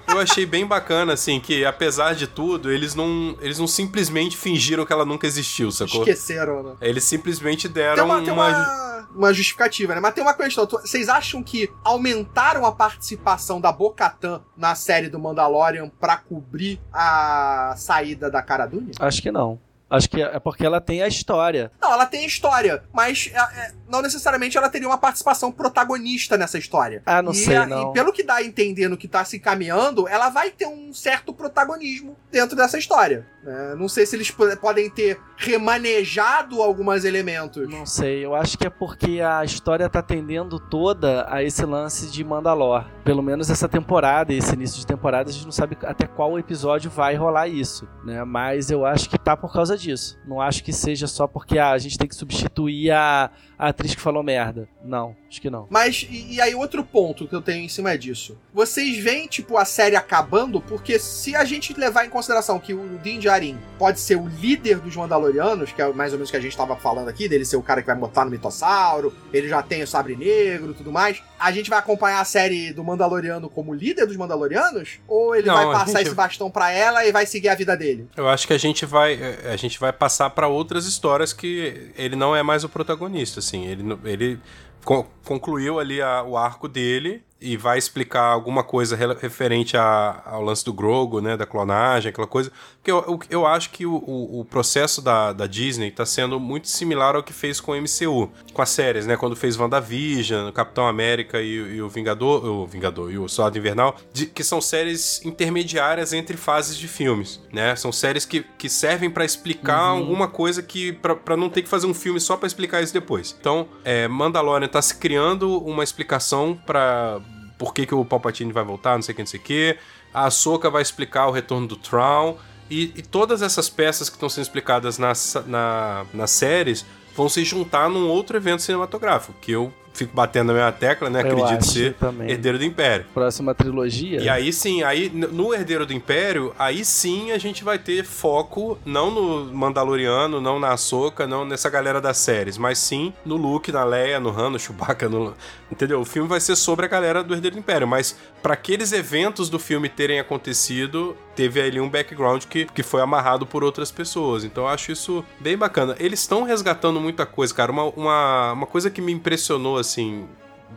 Eu 0.08 0.18
achei 0.18 0.44
bem 0.44 0.66
bacana, 0.66 1.12
assim, 1.12 1.38
que 1.38 1.64
apesar 1.64 2.14
de 2.16 2.26
tudo, 2.26 2.72
eles 2.72 2.96
não, 2.96 3.36
eles 3.40 3.58
não 3.60 3.68
simplesmente 3.68 4.36
fingiram 4.36 4.84
que 4.84 4.92
ela 4.92 5.04
nunca 5.04 5.24
existiu, 5.26 5.70
sacou? 5.70 6.00
Esqueceram, 6.00 6.62
né? 6.64 6.72
Eles 6.80 7.04
simplesmente 7.04 7.68
Tem 7.68 7.82
deram 7.82 8.06
uma, 8.06 8.20
tem 8.20 8.32
uma... 8.32 8.48
uma, 8.48 8.99
uma 9.14 9.32
justificativa, 9.32 9.94
né? 9.94 10.00
Mas 10.00 10.14
tem 10.14 10.22
uma 10.22 10.34
questão. 10.34 10.66
Vocês 10.66 11.08
acham 11.08 11.42
que 11.42 11.70
aumentaram 11.84 12.64
a 12.64 12.72
participação 12.72 13.60
da 13.60 13.72
Bo-Katan 13.72 14.42
na 14.56 14.74
série 14.74 15.08
do 15.08 15.18
Mandalorian 15.18 15.90
pra 16.00 16.16
cobrir 16.16 16.80
a 16.92 17.74
saída 17.76 18.30
da 18.30 18.42
Cara 18.42 18.66
Dune? 18.66 18.92
Acho 18.98 19.22
que 19.22 19.30
não. 19.30 19.58
Acho 19.90 20.08
que 20.08 20.22
é 20.22 20.38
porque 20.38 20.64
ela 20.64 20.80
tem 20.80 21.02
a 21.02 21.08
história. 21.08 21.72
Não, 21.82 21.92
ela 21.92 22.06
tem 22.06 22.24
história, 22.24 22.84
mas 22.92 23.30
é, 23.34 23.38
é, 23.38 23.72
não 23.88 24.00
necessariamente 24.00 24.56
ela 24.56 24.68
teria 24.68 24.86
uma 24.88 24.96
participação 24.98 25.50
protagonista 25.50 26.38
nessa 26.38 26.56
história. 26.58 27.02
Ah, 27.04 27.20
não 27.20 27.32
e, 27.32 27.34
sei, 27.34 27.56
a- 27.56 27.66
não. 27.66 27.90
E 27.90 27.92
pelo 27.92 28.12
que 28.12 28.22
dá 28.22 28.36
a 28.36 28.42
entender 28.44 28.88
no 28.88 28.96
que 28.96 29.08
tá 29.08 29.24
se 29.24 29.38
caminhando, 29.40 30.06
ela 30.08 30.28
vai 30.30 30.50
ter 30.50 30.66
um 30.66 30.94
certo 30.94 31.32
protagonismo 31.34 32.16
dentro 32.30 32.56
dessa 32.56 32.78
história. 32.78 33.26
né? 33.42 33.74
não 33.76 33.88
sei 33.88 34.04
se 34.06 34.14
eles 34.16 34.30
po- 34.30 34.54
podem 34.58 34.88
ter 34.90 35.18
remanejado 35.36 36.60
alguns 36.62 37.04
elementos. 37.04 37.68
Não 37.68 37.86
sei, 37.86 38.24
eu 38.24 38.34
acho 38.34 38.56
que 38.58 38.66
é 38.66 38.70
porque 38.70 39.20
a 39.20 39.44
história 39.44 39.88
tá 39.88 40.02
tendendo 40.02 40.58
toda 40.58 41.26
a 41.28 41.42
esse 41.42 41.64
lance 41.64 42.10
de 42.10 42.22
Mandalor. 42.22 42.84
Pelo 43.04 43.22
menos 43.22 43.50
essa 43.50 43.68
temporada, 43.68 44.32
esse 44.32 44.54
início 44.54 44.78
de 44.78 44.86
temporada, 44.86 45.30
a 45.30 45.32
gente 45.32 45.44
não 45.44 45.52
sabe 45.52 45.76
até 45.82 46.06
qual 46.06 46.38
episódio 46.38 46.90
vai 46.90 47.14
rolar 47.16 47.48
isso, 47.48 47.88
né? 48.04 48.22
Mas 48.24 48.70
eu 48.70 48.84
acho 48.84 49.08
que 49.08 49.18
tá 49.18 49.36
por 49.36 49.52
causa 49.52 49.76
disso. 49.80 50.18
Não 50.26 50.40
acho 50.40 50.62
que 50.62 50.72
seja 50.72 51.06
só 51.06 51.26
porque 51.26 51.58
ah, 51.58 51.70
a 51.70 51.78
gente 51.78 51.98
tem 51.98 52.06
que 52.08 52.14
substituir 52.14 52.90
a, 52.90 53.30
a 53.58 53.68
atriz 53.68 53.94
que 53.94 54.00
falou 54.00 54.22
merda. 54.22 54.68
Não, 54.84 55.16
acho 55.28 55.40
que 55.40 55.50
não. 55.50 55.66
Mas, 55.70 56.06
e, 56.10 56.34
e 56.34 56.40
aí 56.40 56.54
outro 56.54 56.84
ponto 56.84 57.26
que 57.26 57.34
eu 57.34 57.42
tenho 57.42 57.64
em 57.64 57.68
cima 57.68 57.96
disso. 57.96 58.38
Vocês 58.52 58.98
veem, 58.98 59.26
tipo, 59.26 59.56
a 59.56 59.64
série 59.64 59.96
acabando, 59.96 60.60
porque 60.60 60.98
se 60.98 61.34
a 61.34 61.44
gente 61.44 61.78
levar 61.78 62.04
em 62.04 62.10
consideração 62.10 62.58
que 62.58 62.72
o 62.74 62.98
Din 62.98 63.18
Djarin 63.18 63.58
pode 63.78 64.00
ser 64.00 64.16
o 64.16 64.26
líder 64.28 64.78
dos 64.78 64.94
Mandalorianos, 64.96 65.72
que 65.72 65.80
é 65.82 65.92
mais 65.92 66.12
ou 66.12 66.18
menos 66.18 66.28
o 66.28 66.32
que 66.32 66.36
a 66.38 66.40
gente 66.40 66.56
tava 66.56 66.76
falando 66.76 67.08
aqui, 67.08 67.28
dele 67.28 67.44
ser 67.44 67.56
o 67.56 67.62
cara 67.62 67.80
que 67.80 67.86
vai 67.86 67.96
botar 67.96 68.24
no 68.24 68.30
mitossauro, 68.30 69.14
ele 69.32 69.48
já 69.48 69.62
tem 69.62 69.82
o 69.82 69.86
sabre 69.86 70.16
negro 70.16 70.72
e 70.72 70.74
tudo 70.74 70.90
mais, 70.92 71.22
a 71.38 71.52
gente 71.52 71.70
vai 71.70 71.78
acompanhar 71.78 72.20
a 72.20 72.24
série 72.24 72.72
do 72.72 72.82
Mandaloriano 72.84 73.48
como 73.48 73.74
líder 73.74 74.06
dos 74.06 74.16
Mandalorianos? 74.16 74.98
Ou 75.06 75.34
ele 75.34 75.46
Não, 75.46 75.54
vai 75.54 75.66
passar 75.66 75.98
gente- 75.98 76.06
esse 76.08 76.14
bastão 76.14 76.50
pra 76.50 76.70
ela 76.70 77.04
e 77.06 77.12
vai 77.12 77.26
seguir 77.26 77.48
a 77.48 77.54
vida 77.54 77.76
dele? 77.76 78.08
Eu 78.16 78.28
acho 78.28 78.46
que 78.46 78.52
a 78.52 78.58
gente 78.58 78.84
vai 78.86 79.18
a 79.44 79.56
gente 79.56 79.69
vai 79.78 79.92
passar 79.92 80.30
pra 80.30 80.48
outras 80.48 80.86
histórias 80.86 81.32
que 81.32 81.92
ele 81.96 82.16
não 82.16 82.34
é 82.34 82.42
mais 82.42 82.64
o 82.64 82.68
protagonista, 82.68 83.38
assim. 83.40 83.66
Ele 83.66 83.98
ele 84.04 84.38
co- 84.84 85.06
concluiu 85.24 85.78
ali 85.78 86.00
a- 86.00 86.22
o 86.22 86.36
arco 86.36 86.66
dele 86.68 87.22
e 87.40 87.56
vai 87.56 87.78
explicar 87.78 88.22
alguma 88.24 88.62
coisa 88.62 88.94
referente 88.96 89.76
a- 89.76 90.22
ao 90.26 90.42
lance 90.42 90.64
do 90.64 90.72
Grogu, 90.72 91.20
né, 91.20 91.36
da 91.36 91.46
clonagem, 91.46 92.10
aquela 92.10 92.26
coisa. 92.26 92.52
Porque 92.76 92.90
eu, 92.90 92.98
eu, 93.06 93.20
eu 93.30 93.46
acho 93.46 93.70
que 93.70 93.86
o, 93.86 93.94
o, 93.94 94.40
o 94.40 94.44
processo 94.44 95.00
da, 95.00 95.32
da 95.32 95.46
Disney 95.46 95.88
está 95.88 96.04
sendo 96.04 96.38
muito 96.38 96.68
similar 96.68 97.16
ao 97.16 97.22
que 97.22 97.32
fez 97.32 97.60
com 97.60 97.72
o 97.72 97.76
MCU, 97.76 98.30
com 98.52 98.62
as 98.62 98.68
séries, 98.70 99.06
né, 99.06 99.16
quando 99.16 99.34
fez 99.36 99.56
WandaVision, 99.58 100.50
Capitão 100.52 100.86
América 100.86 101.40
e, 101.40 101.76
e 101.76 101.82
o 101.82 101.88
Vingador, 101.88 102.44
o 102.44 102.66
Vingador 102.66 103.10
e 103.10 103.18
o 103.18 103.28
Soldado 103.28 103.58
Invernal, 103.58 103.96
de- 104.12 104.26
que 104.26 104.44
são 104.44 104.60
séries 104.60 105.24
intermediárias 105.24 106.12
entre 106.12 106.36
fases 106.36 106.76
de 106.76 106.86
filmes, 106.88 107.40
né? 107.52 107.74
São 107.76 107.90
séries 107.92 108.24
que, 108.24 108.44
que 108.58 108.68
servem 108.68 109.10
para 109.10 109.24
explicar 109.24 109.78
alguma 109.80 110.28
coisa 110.28 110.62
que 110.62 110.92
para 110.92 111.36
não 111.36 111.48
ter 111.48 111.62
que 111.62 111.68
fazer 111.68 111.86
um 111.86 111.94
filme 111.94 112.20
só 112.20 112.36
para 112.36 112.46
explicar 112.46 112.82
isso 112.82 112.92
depois. 112.92 113.34
Então, 113.40 113.68
é, 113.84 114.06
Mandalorian 114.08 114.68
tá 114.68 114.82
se 114.82 114.94
criando 114.96 115.58
uma 115.64 115.82
explicação 115.84 116.58
para 116.66 117.20
por 117.60 117.74
que, 117.74 117.84
que 117.84 117.94
o 117.94 118.02
Palpatine 118.06 118.54
vai 118.54 118.64
voltar, 118.64 118.94
não 118.94 119.02
sei 119.02 119.12
o 119.12 119.16
que, 119.16 119.22
não 119.22 119.26
sei 119.26 119.38
o 119.38 119.42
que. 119.42 119.78
A 120.14 120.24
Ahsoka 120.24 120.70
vai 120.70 120.80
explicar 120.80 121.26
o 121.26 121.30
retorno 121.30 121.66
do 121.66 121.76
Thrawn. 121.76 122.36
E, 122.70 122.84
e 122.96 123.02
todas 123.02 123.42
essas 123.42 123.68
peças 123.68 124.08
que 124.08 124.16
estão 124.16 124.30
sendo 124.30 124.44
explicadas 124.44 124.96
nas, 124.96 125.36
na, 125.46 126.06
nas 126.14 126.30
séries 126.30 126.86
vão 127.14 127.28
se 127.28 127.44
juntar 127.44 127.90
num 127.90 128.08
outro 128.08 128.34
evento 128.38 128.62
cinematográfico, 128.62 129.34
que 129.42 129.52
eu 129.52 129.70
fico 130.00 130.16
batendo 130.16 130.48
na 130.48 130.54
minha 130.54 130.72
tecla, 130.72 131.10
né? 131.10 131.20
Eu 131.22 131.44
Acredito 131.44 131.66
ser 131.66 131.94
também. 131.94 132.30
Herdeiro 132.30 132.58
do 132.58 132.64
Império. 132.64 133.04
Próxima 133.12 133.54
trilogia. 133.54 134.20
E 134.20 134.28
aí 134.28 134.52
sim, 134.52 134.82
aí 134.82 135.10
no 135.10 135.52
Herdeiro 135.52 135.84
do 135.84 135.92
Império, 135.92 136.54
aí 136.58 136.84
sim 136.84 137.32
a 137.32 137.38
gente 137.38 137.62
vai 137.62 137.78
ter 137.78 138.04
foco 138.04 138.78
não 138.84 139.10
no 139.10 139.54
Mandaloriano, 139.54 140.40
não 140.40 140.58
na 140.58 140.72
Ahsoka, 140.72 141.26
não 141.26 141.44
nessa 141.44 141.68
galera 141.68 142.00
das 142.00 142.16
séries, 142.16 142.56
mas 142.56 142.78
sim 142.78 143.12
no 143.24 143.36
Luke, 143.36 143.70
na 143.70 143.84
Leia, 143.84 144.18
no 144.18 144.30
Han, 144.30 144.50
no 144.50 144.58
Chewbacca, 144.58 145.08
no... 145.08 145.34
entendeu? 145.70 146.00
O 146.00 146.04
filme 146.04 146.28
vai 146.28 146.40
ser 146.40 146.56
sobre 146.56 146.86
a 146.86 146.88
galera 146.88 147.22
do 147.22 147.34
Herdeiro 147.34 147.56
do 147.56 147.60
Império, 147.60 147.86
mas 147.86 148.16
para 148.42 148.54
aqueles 148.54 148.92
eventos 148.92 149.50
do 149.50 149.58
filme 149.58 149.88
terem 149.88 150.18
acontecido, 150.18 151.16
teve 151.40 151.60
ali 151.60 151.80
um 151.80 151.88
background 151.88 152.44
que, 152.44 152.66
que 152.66 152.82
foi 152.82 153.00
amarrado 153.00 153.46
por 153.46 153.62
outras 153.64 153.90
pessoas. 153.90 154.44
Então 154.44 154.64
eu 154.64 154.68
acho 154.68 154.92
isso 154.92 155.24
bem 155.38 155.56
bacana. 155.56 155.94
Eles 155.98 156.20
estão 156.20 156.42
resgatando 156.42 157.00
muita 157.00 157.24
coisa, 157.24 157.54
cara. 157.54 157.72
Uma, 157.72 157.84
uma, 157.84 158.52
uma 158.52 158.66
coisa 158.66 158.90
que 158.90 159.00
me 159.00 159.12
impressionou, 159.12 159.78
assim, 159.90 160.28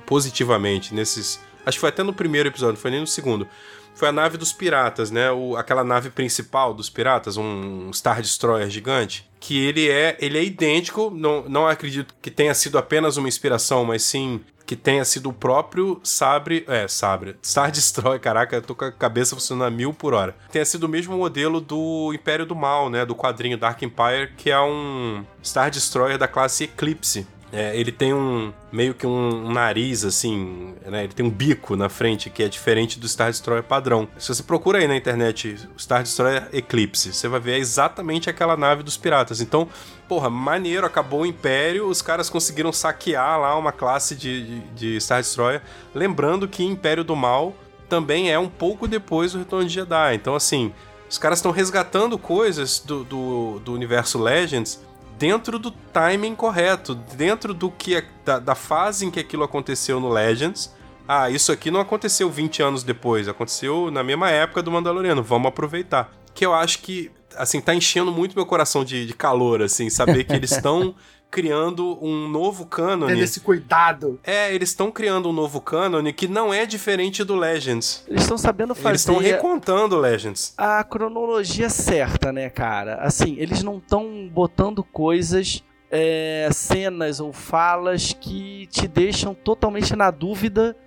positivamente 0.05 0.93
nesses. 0.93 1.39
Acho 1.65 1.77
que 1.77 1.81
foi 1.81 1.89
até 1.89 2.03
no 2.03 2.13
primeiro 2.13 2.49
episódio, 2.49 2.73
não 2.73 2.81
foi 2.81 2.91
nem 2.91 2.99
no 2.99 3.07
segundo. 3.07 3.47
Foi 3.95 4.07
a 4.07 4.11
nave 4.11 4.37
dos 4.37 4.51
piratas, 4.51 5.11
né? 5.11 5.31
O, 5.31 5.55
aquela 5.55 5.83
nave 5.83 6.09
principal 6.09 6.73
dos 6.73 6.89
piratas, 6.89 7.37
um 7.37 7.93
Star 7.93 8.21
Destroyer 8.21 8.69
gigante. 8.69 9.29
Que 9.39 9.65
ele 9.65 9.89
é, 9.89 10.17
ele 10.19 10.37
é 10.37 10.43
idêntico, 10.43 11.11
não, 11.13 11.47
não 11.47 11.67
acredito 11.67 12.15
que 12.21 12.31
tenha 12.31 12.53
sido 12.53 12.77
apenas 12.77 13.17
uma 13.17 13.27
inspiração, 13.27 13.85
mas 13.85 14.03
sim 14.03 14.41
que 14.65 14.75
tenha 14.75 15.03
sido 15.03 15.29
o 15.29 15.33
próprio 15.33 15.99
Sabre. 16.03 16.65
É, 16.67 16.87
Sabre. 16.87 17.35
Star 17.43 17.69
Destroyer, 17.69 18.19
caraca, 18.19 18.55
eu 18.55 18.61
tô 18.61 18.73
com 18.73 18.85
a 18.85 18.91
cabeça 18.91 19.35
funcionando 19.35 19.67
a 19.67 19.71
mil 19.71 19.93
por 19.93 20.13
hora. 20.13 20.35
Tenha 20.51 20.65
sido 20.65 20.85
o 20.85 20.89
mesmo 20.89 21.15
modelo 21.17 21.61
do 21.61 22.11
Império 22.13 22.45
do 22.45 22.55
Mal, 22.55 22.89
né? 22.89 23.05
Do 23.05 23.15
quadrinho 23.15 23.57
Dark 23.57 23.81
Empire, 23.83 24.31
que 24.35 24.49
é 24.49 24.59
um 24.59 25.23
Star 25.43 25.69
Destroyer 25.69 26.17
da 26.17 26.27
classe 26.27 26.63
Eclipse. 26.63 27.27
É, 27.53 27.77
ele 27.77 27.91
tem 27.91 28.11
um 28.15 28.51
meio 28.71 28.95
que 28.95 29.05
um, 29.05 29.51
nariz 29.51 30.03
assim, 30.03 30.73
né? 30.83 31.03
Ele 31.03 31.13
tem 31.13 31.23
um 31.23 31.29
bico 31.29 31.75
na 31.75 31.87
frente 31.87 32.27
que 32.31 32.41
é 32.41 32.49
diferente 32.49 32.99
do 32.99 33.07
Star 33.07 33.29
Destroyer 33.29 33.61
padrão. 33.61 34.07
Se 34.17 34.29
você 34.29 34.41
procura 34.41 34.79
aí 34.79 34.87
na 34.87 34.97
internet 34.97 35.55
Star 35.77 36.01
Destroyer 36.01 36.49
Eclipse, 36.51 37.13
você 37.13 37.27
vai 37.27 37.39
ver 37.39 37.57
exatamente 37.59 38.27
aquela 38.27 38.57
nave 38.57 38.81
dos 38.81 38.97
piratas. 38.97 39.39
Então, 39.39 39.69
porra, 40.09 40.31
maneiro, 40.31 40.87
acabou 40.87 41.21
o 41.21 41.25
Império, 41.27 41.87
os 41.87 42.01
caras 42.01 42.27
conseguiram 42.27 42.73
saquear 42.73 43.39
lá 43.39 43.55
uma 43.55 43.71
classe 43.71 44.15
de, 44.15 44.45
de, 44.45 44.95
de 44.95 44.99
Star 44.99 45.21
Destroyer. 45.21 45.61
Lembrando 45.93 46.47
que 46.47 46.63
Império 46.63 47.03
do 47.03 47.15
Mal 47.15 47.53
também 47.87 48.31
é 48.31 48.39
um 48.39 48.49
pouco 48.49 48.87
depois 48.87 49.33
do 49.33 49.37
Retorno 49.37 49.67
de 49.67 49.73
Jedi. 49.75 50.15
Então, 50.15 50.33
assim, 50.33 50.73
os 51.07 51.19
caras 51.19 51.37
estão 51.37 51.51
resgatando 51.51 52.17
coisas 52.17 52.79
do, 52.79 53.03
do, 53.03 53.59
do 53.59 53.73
universo 53.73 54.17
Legends 54.17 54.81
dentro 55.17 55.57
do 55.59 55.71
timing 55.71 56.35
correto, 56.35 56.95
dentro 56.95 57.53
do 57.53 57.69
que 57.71 57.95
é- 57.95 58.05
da, 58.25 58.39
da 58.39 58.55
fase 58.55 59.05
em 59.05 59.11
que 59.11 59.19
aquilo 59.19 59.43
aconteceu 59.43 59.99
no 59.99 60.09
Legends. 60.09 60.73
Ah, 61.07 61.29
isso 61.29 61.51
aqui 61.51 61.69
não 61.69 61.79
aconteceu 61.79 62.29
20 62.29 62.61
anos 62.61 62.83
depois, 62.83 63.27
aconteceu 63.27 63.91
na 63.91 64.03
mesma 64.03 64.29
época 64.29 64.61
do 64.61 64.71
Mandaloriano, 64.71 65.21
vamos 65.21 65.49
aproveitar. 65.49 66.11
Que 66.33 66.45
eu 66.45 66.53
acho 66.53 66.79
que, 66.79 67.11
assim, 67.35 67.59
tá 67.59 67.75
enchendo 67.75 68.11
muito 68.11 68.35
meu 68.35 68.45
coração 68.45 68.83
de, 68.85 69.05
de 69.05 69.13
calor, 69.13 69.61
assim, 69.61 69.89
saber 69.89 70.23
que 70.23 70.33
eles 70.33 70.51
estão 70.53 70.95
criando 71.33 71.97
um 71.99 72.27
novo 72.27 72.63
cânone. 72.63 73.11
Tendo 73.11 73.23
esse 73.23 73.39
cuidado. 73.39 74.19
É, 74.23 74.53
eles 74.53 74.69
estão 74.69 74.91
criando 74.91 75.29
um 75.29 75.33
novo 75.33 75.59
cânone 75.59 76.13
que 76.13 76.27
não 76.27 76.53
é 76.53 76.63
diferente 76.63 77.23
do 77.23 77.35
Legends. 77.35 78.05
Eles 78.07 78.21
estão 78.21 78.37
sabendo 78.37 78.75
fazer 78.75 78.89
Eles 78.89 79.01
estão 79.01 79.17
recontando 79.17 79.97
Legends. 79.97 80.53
a 80.55 80.83
cronologia 80.83 81.71
certa, 81.71 82.31
né, 82.31 82.51
cara? 82.51 82.97
Assim, 83.01 83.35
eles 83.39 83.63
não 83.63 83.77
estão 83.79 84.29
botando 84.31 84.83
coisas, 84.83 85.63
é, 85.89 86.49
cenas 86.53 87.19
ou 87.19 87.33
falas 87.33 88.13
que 88.13 88.67
te 88.67 88.87
deixam 88.87 89.33
totalmente 89.33 89.95
na 89.95 90.11
dúvida 90.11 90.77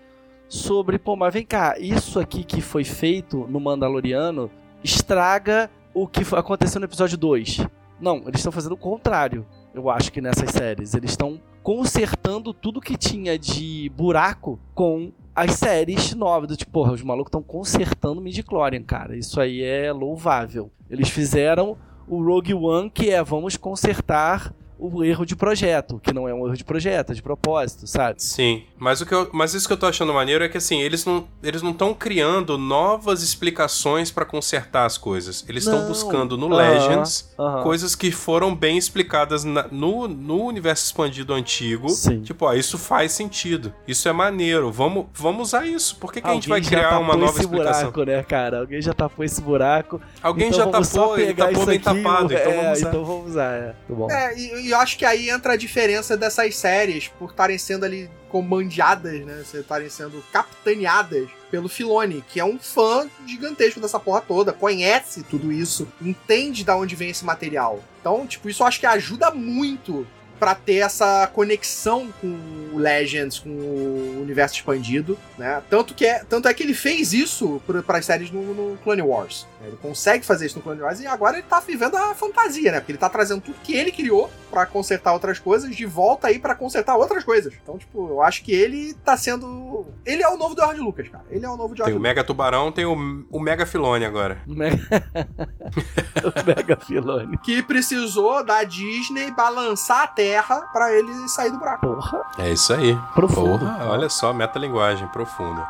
sobre, 0.48 0.96
pô, 0.96 1.16
mas 1.16 1.34
vem 1.34 1.44
cá, 1.44 1.74
isso 1.76 2.20
aqui 2.20 2.44
que 2.44 2.60
foi 2.60 2.84
feito 2.84 3.48
no 3.48 3.58
Mandaloriano 3.58 4.48
estraga 4.84 5.68
o 5.92 6.06
que 6.06 6.22
aconteceu 6.36 6.78
no 6.78 6.86
episódio 6.86 7.18
2. 7.18 7.66
Não, 8.00 8.18
eles 8.18 8.36
estão 8.36 8.52
fazendo 8.52 8.72
o 8.72 8.76
contrário, 8.76 9.44
eu 9.76 9.90
acho 9.90 10.10
que 10.10 10.20
nessas 10.20 10.50
séries. 10.50 10.94
Eles 10.94 11.10
estão 11.10 11.40
consertando 11.62 12.54
tudo 12.54 12.80
que 12.80 12.96
tinha 12.96 13.38
de 13.38 13.90
buraco 13.94 14.58
com 14.74 15.12
as 15.34 15.52
séries 15.52 16.14
novas. 16.14 16.48
Do 16.48 16.56
tipo, 16.56 16.72
porra, 16.72 16.92
os 16.92 17.02
malucos 17.02 17.28
estão 17.28 17.42
consertando 17.42 18.20
Midichlorian, 18.20 18.82
cara. 18.82 19.16
Isso 19.16 19.40
aí 19.40 19.62
é 19.62 19.92
louvável. 19.92 20.70
Eles 20.88 21.10
fizeram 21.10 21.76
o 22.08 22.22
Rogue 22.24 22.54
One, 22.54 22.88
que 22.88 23.10
é 23.10 23.22
vamos 23.22 23.56
consertar 23.56 24.54
o 24.78 25.04
erro 25.04 25.24
de 25.24 25.34
projeto, 25.36 26.00
que 26.02 26.12
não 26.12 26.28
é 26.28 26.34
um 26.34 26.46
erro 26.46 26.56
de 26.56 26.64
projeto, 26.64 27.12
é 27.12 27.14
de 27.14 27.22
propósito, 27.22 27.86
sabe? 27.86 28.22
Sim, 28.22 28.64
mas, 28.78 29.00
o 29.00 29.06
que 29.06 29.14
eu, 29.14 29.28
mas 29.32 29.54
isso 29.54 29.66
que 29.66 29.72
eu 29.72 29.76
tô 29.76 29.86
achando 29.86 30.12
maneiro 30.12 30.44
é 30.44 30.48
que 30.48 30.58
assim, 30.58 30.80
eles 30.80 31.04
não 31.04 31.26
eles 31.42 31.62
não 31.62 31.70
estão 31.70 31.94
criando 31.94 32.58
novas 32.58 33.22
explicações 33.22 34.10
pra 34.10 34.24
consertar 34.24 34.84
as 34.84 34.98
coisas. 34.98 35.44
Eles 35.48 35.64
estão 35.64 35.86
buscando 35.86 36.36
no 36.36 36.46
Aham, 36.46 36.56
Legends 36.56 37.32
aham. 37.38 37.62
coisas 37.62 37.94
que 37.94 38.10
foram 38.10 38.54
bem 38.54 38.76
explicadas 38.76 39.44
na- 39.44 39.66
no, 39.70 40.06
no 40.08 40.42
universo 40.44 40.84
expandido 40.86 41.32
antigo. 41.32 41.88
Sim. 41.88 42.22
Tipo, 42.22 42.46
ó, 42.46 42.54
isso 42.54 42.76
faz 42.78 43.12
sentido. 43.12 43.72
Isso 43.86 44.08
é 44.08 44.12
maneiro. 44.12 44.70
Vamos, 44.72 45.06
vamos 45.14 45.48
usar 45.48 45.66
isso. 45.66 45.96
Por 45.96 46.12
que, 46.12 46.20
que 46.20 46.28
a 46.28 46.34
gente 46.34 46.48
vai 46.48 46.60
criar 46.60 46.90
tapou 46.90 47.04
uma 47.04 47.16
nova 47.16 47.32
esse 47.32 47.40
explicação? 47.42 47.90
buraco, 47.92 48.04
né, 48.10 48.22
cara? 48.22 48.60
Alguém 48.60 48.82
já 48.82 48.92
tapou 48.92 49.24
esse 49.24 49.40
buraco. 49.40 50.00
Alguém 50.22 50.48
Então 50.48 50.58
já 50.58 50.66
tapou, 50.66 51.18
ele 51.18 51.34
tapou 51.34 51.66
bem 51.66 51.76
aqui, 51.76 51.84
tapado, 52.02 52.32
então 52.34 52.52
é, 52.52 52.56
vamos 52.56 52.78
usar. 52.78 52.88
então 52.88 53.04
vamos 53.04 53.26
usar, 53.30 53.52
é. 53.54 53.68
Tá 53.88 53.94
bom. 53.94 54.10
É, 54.10 54.38
e, 54.38 54.65
e 54.66 54.70
eu 54.72 54.78
acho 54.78 54.98
que 54.98 55.04
aí 55.04 55.30
entra 55.30 55.52
a 55.52 55.56
diferença 55.56 56.16
dessas 56.16 56.56
séries 56.56 57.06
por 57.06 57.30
estarem 57.30 57.56
sendo 57.56 57.84
ali 57.84 58.10
comandeadas, 58.28 59.24
né? 59.24 59.44
Estarem 59.54 59.88
sendo 59.88 60.22
capitaneadas 60.32 61.28
pelo 61.52 61.68
Filoni, 61.68 62.24
que 62.28 62.40
é 62.40 62.44
um 62.44 62.58
fã 62.58 63.08
gigantesco 63.24 63.78
dessa 63.78 64.00
porra 64.00 64.20
toda, 64.20 64.52
conhece 64.52 65.22
tudo 65.22 65.52
isso, 65.52 65.86
entende 66.02 66.64
de 66.64 66.70
onde 66.72 66.96
vem 66.96 67.10
esse 67.10 67.24
material. 67.24 67.80
Então, 68.00 68.26
tipo, 68.26 68.48
isso 68.48 68.64
eu 68.64 68.66
acho 68.66 68.80
que 68.80 68.86
ajuda 68.86 69.30
muito 69.30 70.04
para 70.38 70.54
ter 70.54 70.76
essa 70.76 71.26
conexão 71.32 72.08
com 72.20 72.38
o 72.72 72.78
Legends, 72.78 73.38
com 73.38 73.48
o 73.48 74.20
universo 74.22 74.56
expandido, 74.56 75.18
né? 75.38 75.62
Tanto 75.68 75.94
que 75.94 76.04
é, 76.04 76.24
tanto 76.24 76.48
é 76.48 76.54
que 76.54 76.62
ele 76.62 76.74
fez 76.74 77.12
isso 77.12 77.60
para 77.66 77.98
as 77.98 78.06
séries 78.06 78.30
no, 78.30 78.42
no, 78.54 78.76
Clone 78.78 79.02
Wars. 79.02 79.46
Né? 79.60 79.68
Ele 79.68 79.76
consegue 79.76 80.24
fazer 80.24 80.46
isso 80.46 80.56
no 80.56 80.62
Clone 80.62 80.80
Wars 80.80 81.00
e 81.00 81.06
agora 81.06 81.38
ele 81.38 81.46
tá 81.48 81.60
vivendo 81.60 81.96
a 81.96 82.14
fantasia, 82.14 82.72
né? 82.72 82.80
Porque 82.80 82.92
ele 82.92 82.98
tá 82.98 83.08
trazendo 83.08 83.40
tudo 83.40 83.56
que 83.62 83.74
ele 83.74 83.90
criou 83.90 84.30
para 84.50 84.66
consertar 84.66 85.12
outras 85.12 85.38
coisas 85.38 85.74
de 85.74 85.86
volta 85.86 86.28
aí 86.28 86.38
para 86.38 86.54
consertar 86.54 86.96
outras 86.96 87.24
coisas. 87.24 87.52
Então, 87.62 87.78
tipo, 87.78 88.08
eu 88.08 88.22
acho 88.22 88.42
que 88.42 88.52
ele 88.52 88.94
tá 89.04 89.16
sendo 89.16 89.86
ele 90.04 90.22
é 90.22 90.28
o 90.28 90.36
novo 90.36 90.54
George 90.54 90.80
Lucas, 90.80 91.08
cara. 91.08 91.24
Ele 91.30 91.44
é 91.44 91.48
o 91.48 91.56
novo 91.56 91.74
George 91.74 91.84
Tem 91.84 91.94
o 91.94 91.98
Lucas. 91.98 92.02
Mega 92.02 92.24
Tubarão, 92.24 92.70
tem 92.70 92.84
o, 92.84 93.26
o 93.30 93.40
Mega 93.40 93.66
Filone 93.66 94.04
agora. 94.04 94.38
O 94.46 94.54
Mega, 94.54 94.78
o 96.24 96.46
Mega 96.46 96.76
Filone. 96.76 97.38
Que 97.38 97.62
precisou 97.62 98.44
da 98.44 98.62
Disney 98.64 99.30
balançar 99.30 100.04
a 100.04 100.06
Terra 100.06 100.25
para 100.72 100.92
ele 100.92 101.28
sair 101.28 101.50
do 101.50 101.58
buraco. 101.58 101.86
Porra, 101.86 102.22
É 102.38 102.50
isso 102.52 102.72
aí. 102.72 102.98
profundo. 103.14 103.58
Porra, 103.60 103.86
olha 103.86 104.08
só, 104.08 104.32
metalinguagem 104.32 105.06
profunda. 105.08 105.66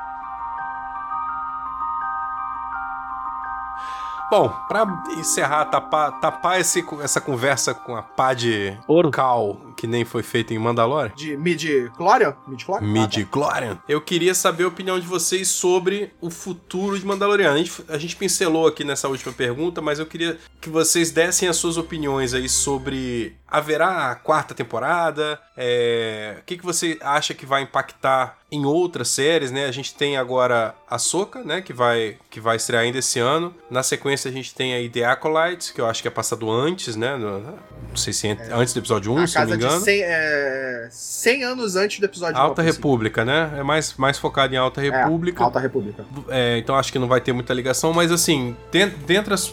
Bom, 4.28 4.48
pra 4.66 4.84
encerrar, 5.16 5.66
tapar, 5.66 6.20
tapar 6.20 6.60
esse, 6.60 6.84
essa 7.00 7.20
conversa 7.20 7.72
com 7.72 7.94
a 7.94 8.02
pá 8.02 8.34
de 8.34 8.76
Ouro. 8.88 9.10
cal 9.10 9.60
que 9.76 9.86
nem 9.86 10.04
foi 10.04 10.22
feita 10.22 10.54
em 10.54 10.58
Mandalorian, 10.58 11.12
De 11.14 11.36
mid-chlorian? 11.36 12.34
Mid-chlorian? 12.48 12.86
Midi-chlorian, 12.86 13.78
eu 13.88 14.00
queria 14.00 14.34
saber 14.34 14.64
a 14.64 14.68
opinião 14.68 14.98
de 14.98 15.06
vocês 15.06 15.48
sobre 15.48 16.12
o 16.20 16.30
futuro 16.30 16.98
de 16.98 17.06
Mandalorian. 17.06 17.52
A 17.52 17.58
gente, 17.58 17.84
a 17.88 17.98
gente 17.98 18.16
pincelou 18.16 18.66
aqui 18.66 18.82
nessa 18.82 19.06
última 19.06 19.32
pergunta, 19.32 19.82
mas 19.82 19.98
eu 19.98 20.06
queria 20.06 20.38
que 20.60 20.70
vocês 20.70 21.10
dessem 21.10 21.48
as 21.48 21.56
suas 21.56 21.76
opiniões 21.76 22.34
aí 22.34 22.48
sobre 22.48 23.36
haverá 23.46 24.10
a 24.10 24.14
quarta 24.16 24.54
temporada, 24.54 25.40
é, 25.56 26.38
o 26.40 26.44
que, 26.44 26.56
que 26.56 26.64
você 26.64 26.98
acha 27.00 27.32
que 27.32 27.46
vai 27.46 27.62
impactar 27.62 28.38
em 28.51 28.64
outras 28.64 29.09
séries, 29.09 29.51
né? 29.51 29.66
A 29.66 29.72
gente 29.72 29.94
tem 29.94 30.16
agora 30.16 30.74
a 30.88 30.99
Soca, 30.99 31.42
né? 31.42 31.61
Que 31.61 31.72
vai, 31.72 32.16
que 32.30 32.38
vai 32.38 32.57
estrear 32.57 32.84
ainda 32.84 32.99
esse 32.99 33.18
ano. 33.18 33.53
Na 33.68 33.82
sequência 33.82 34.30
a 34.30 34.32
gente 34.32 34.55
tem 34.55 34.72
aí 34.72 34.88
The 34.88 35.05
Acolytes, 35.05 35.70
que 35.70 35.80
eu 35.80 35.86
acho 35.86 36.01
que 36.01 36.07
é 36.09 36.11
passado 36.11 36.51
antes, 36.51 36.94
né? 36.94 37.16
Não 37.16 37.97
sei 37.97 38.12
se 38.12 38.28
é 38.28 38.36
antes 38.53 38.72
do 38.72 38.78
episódio 38.78 39.12
1, 39.12 39.18
A 39.18 39.26
se 39.26 39.34
não 39.34 39.44
me 39.44 39.49
casa 39.49 39.59
de 39.59 39.64
engano. 39.64 39.84
100, 39.84 40.03
é, 40.03 40.88
100 40.90 41.44
anos 41.44 41.76
antes 41.76 41.99
do 41.99 42.07
episódio 42.07 42.36
Alta 42.36 42.62
9, 42.62 42.68
assim. 42.70 42.76
República, 42.78 43.24
né? 43.24 43.53
É 43.59 43.62
mais, 43.64 43.94
mais 43.94 44.16
focado 44.18 44.55
em 44.55 44.59
Alta 44.59 44.80
É, 44.80 44.90
República. 44.90 45.42
Alta 45.42 45.59
República. 45.59 46.05
É, 46.28 46.59
então 46.59 46.76
acho 46.76 46.92
que 46.92 46.99
não 46.99 47.09
vai 47.09 47.20
ter 47.20 47.32
muita 47.32 47.53
ligação, 47.53 47.92
mas 47.92 48.12
assim, 48.12 48.57
dentro, 48.70 48.99
dentro 48.99 49.34
as, 49.34 49.53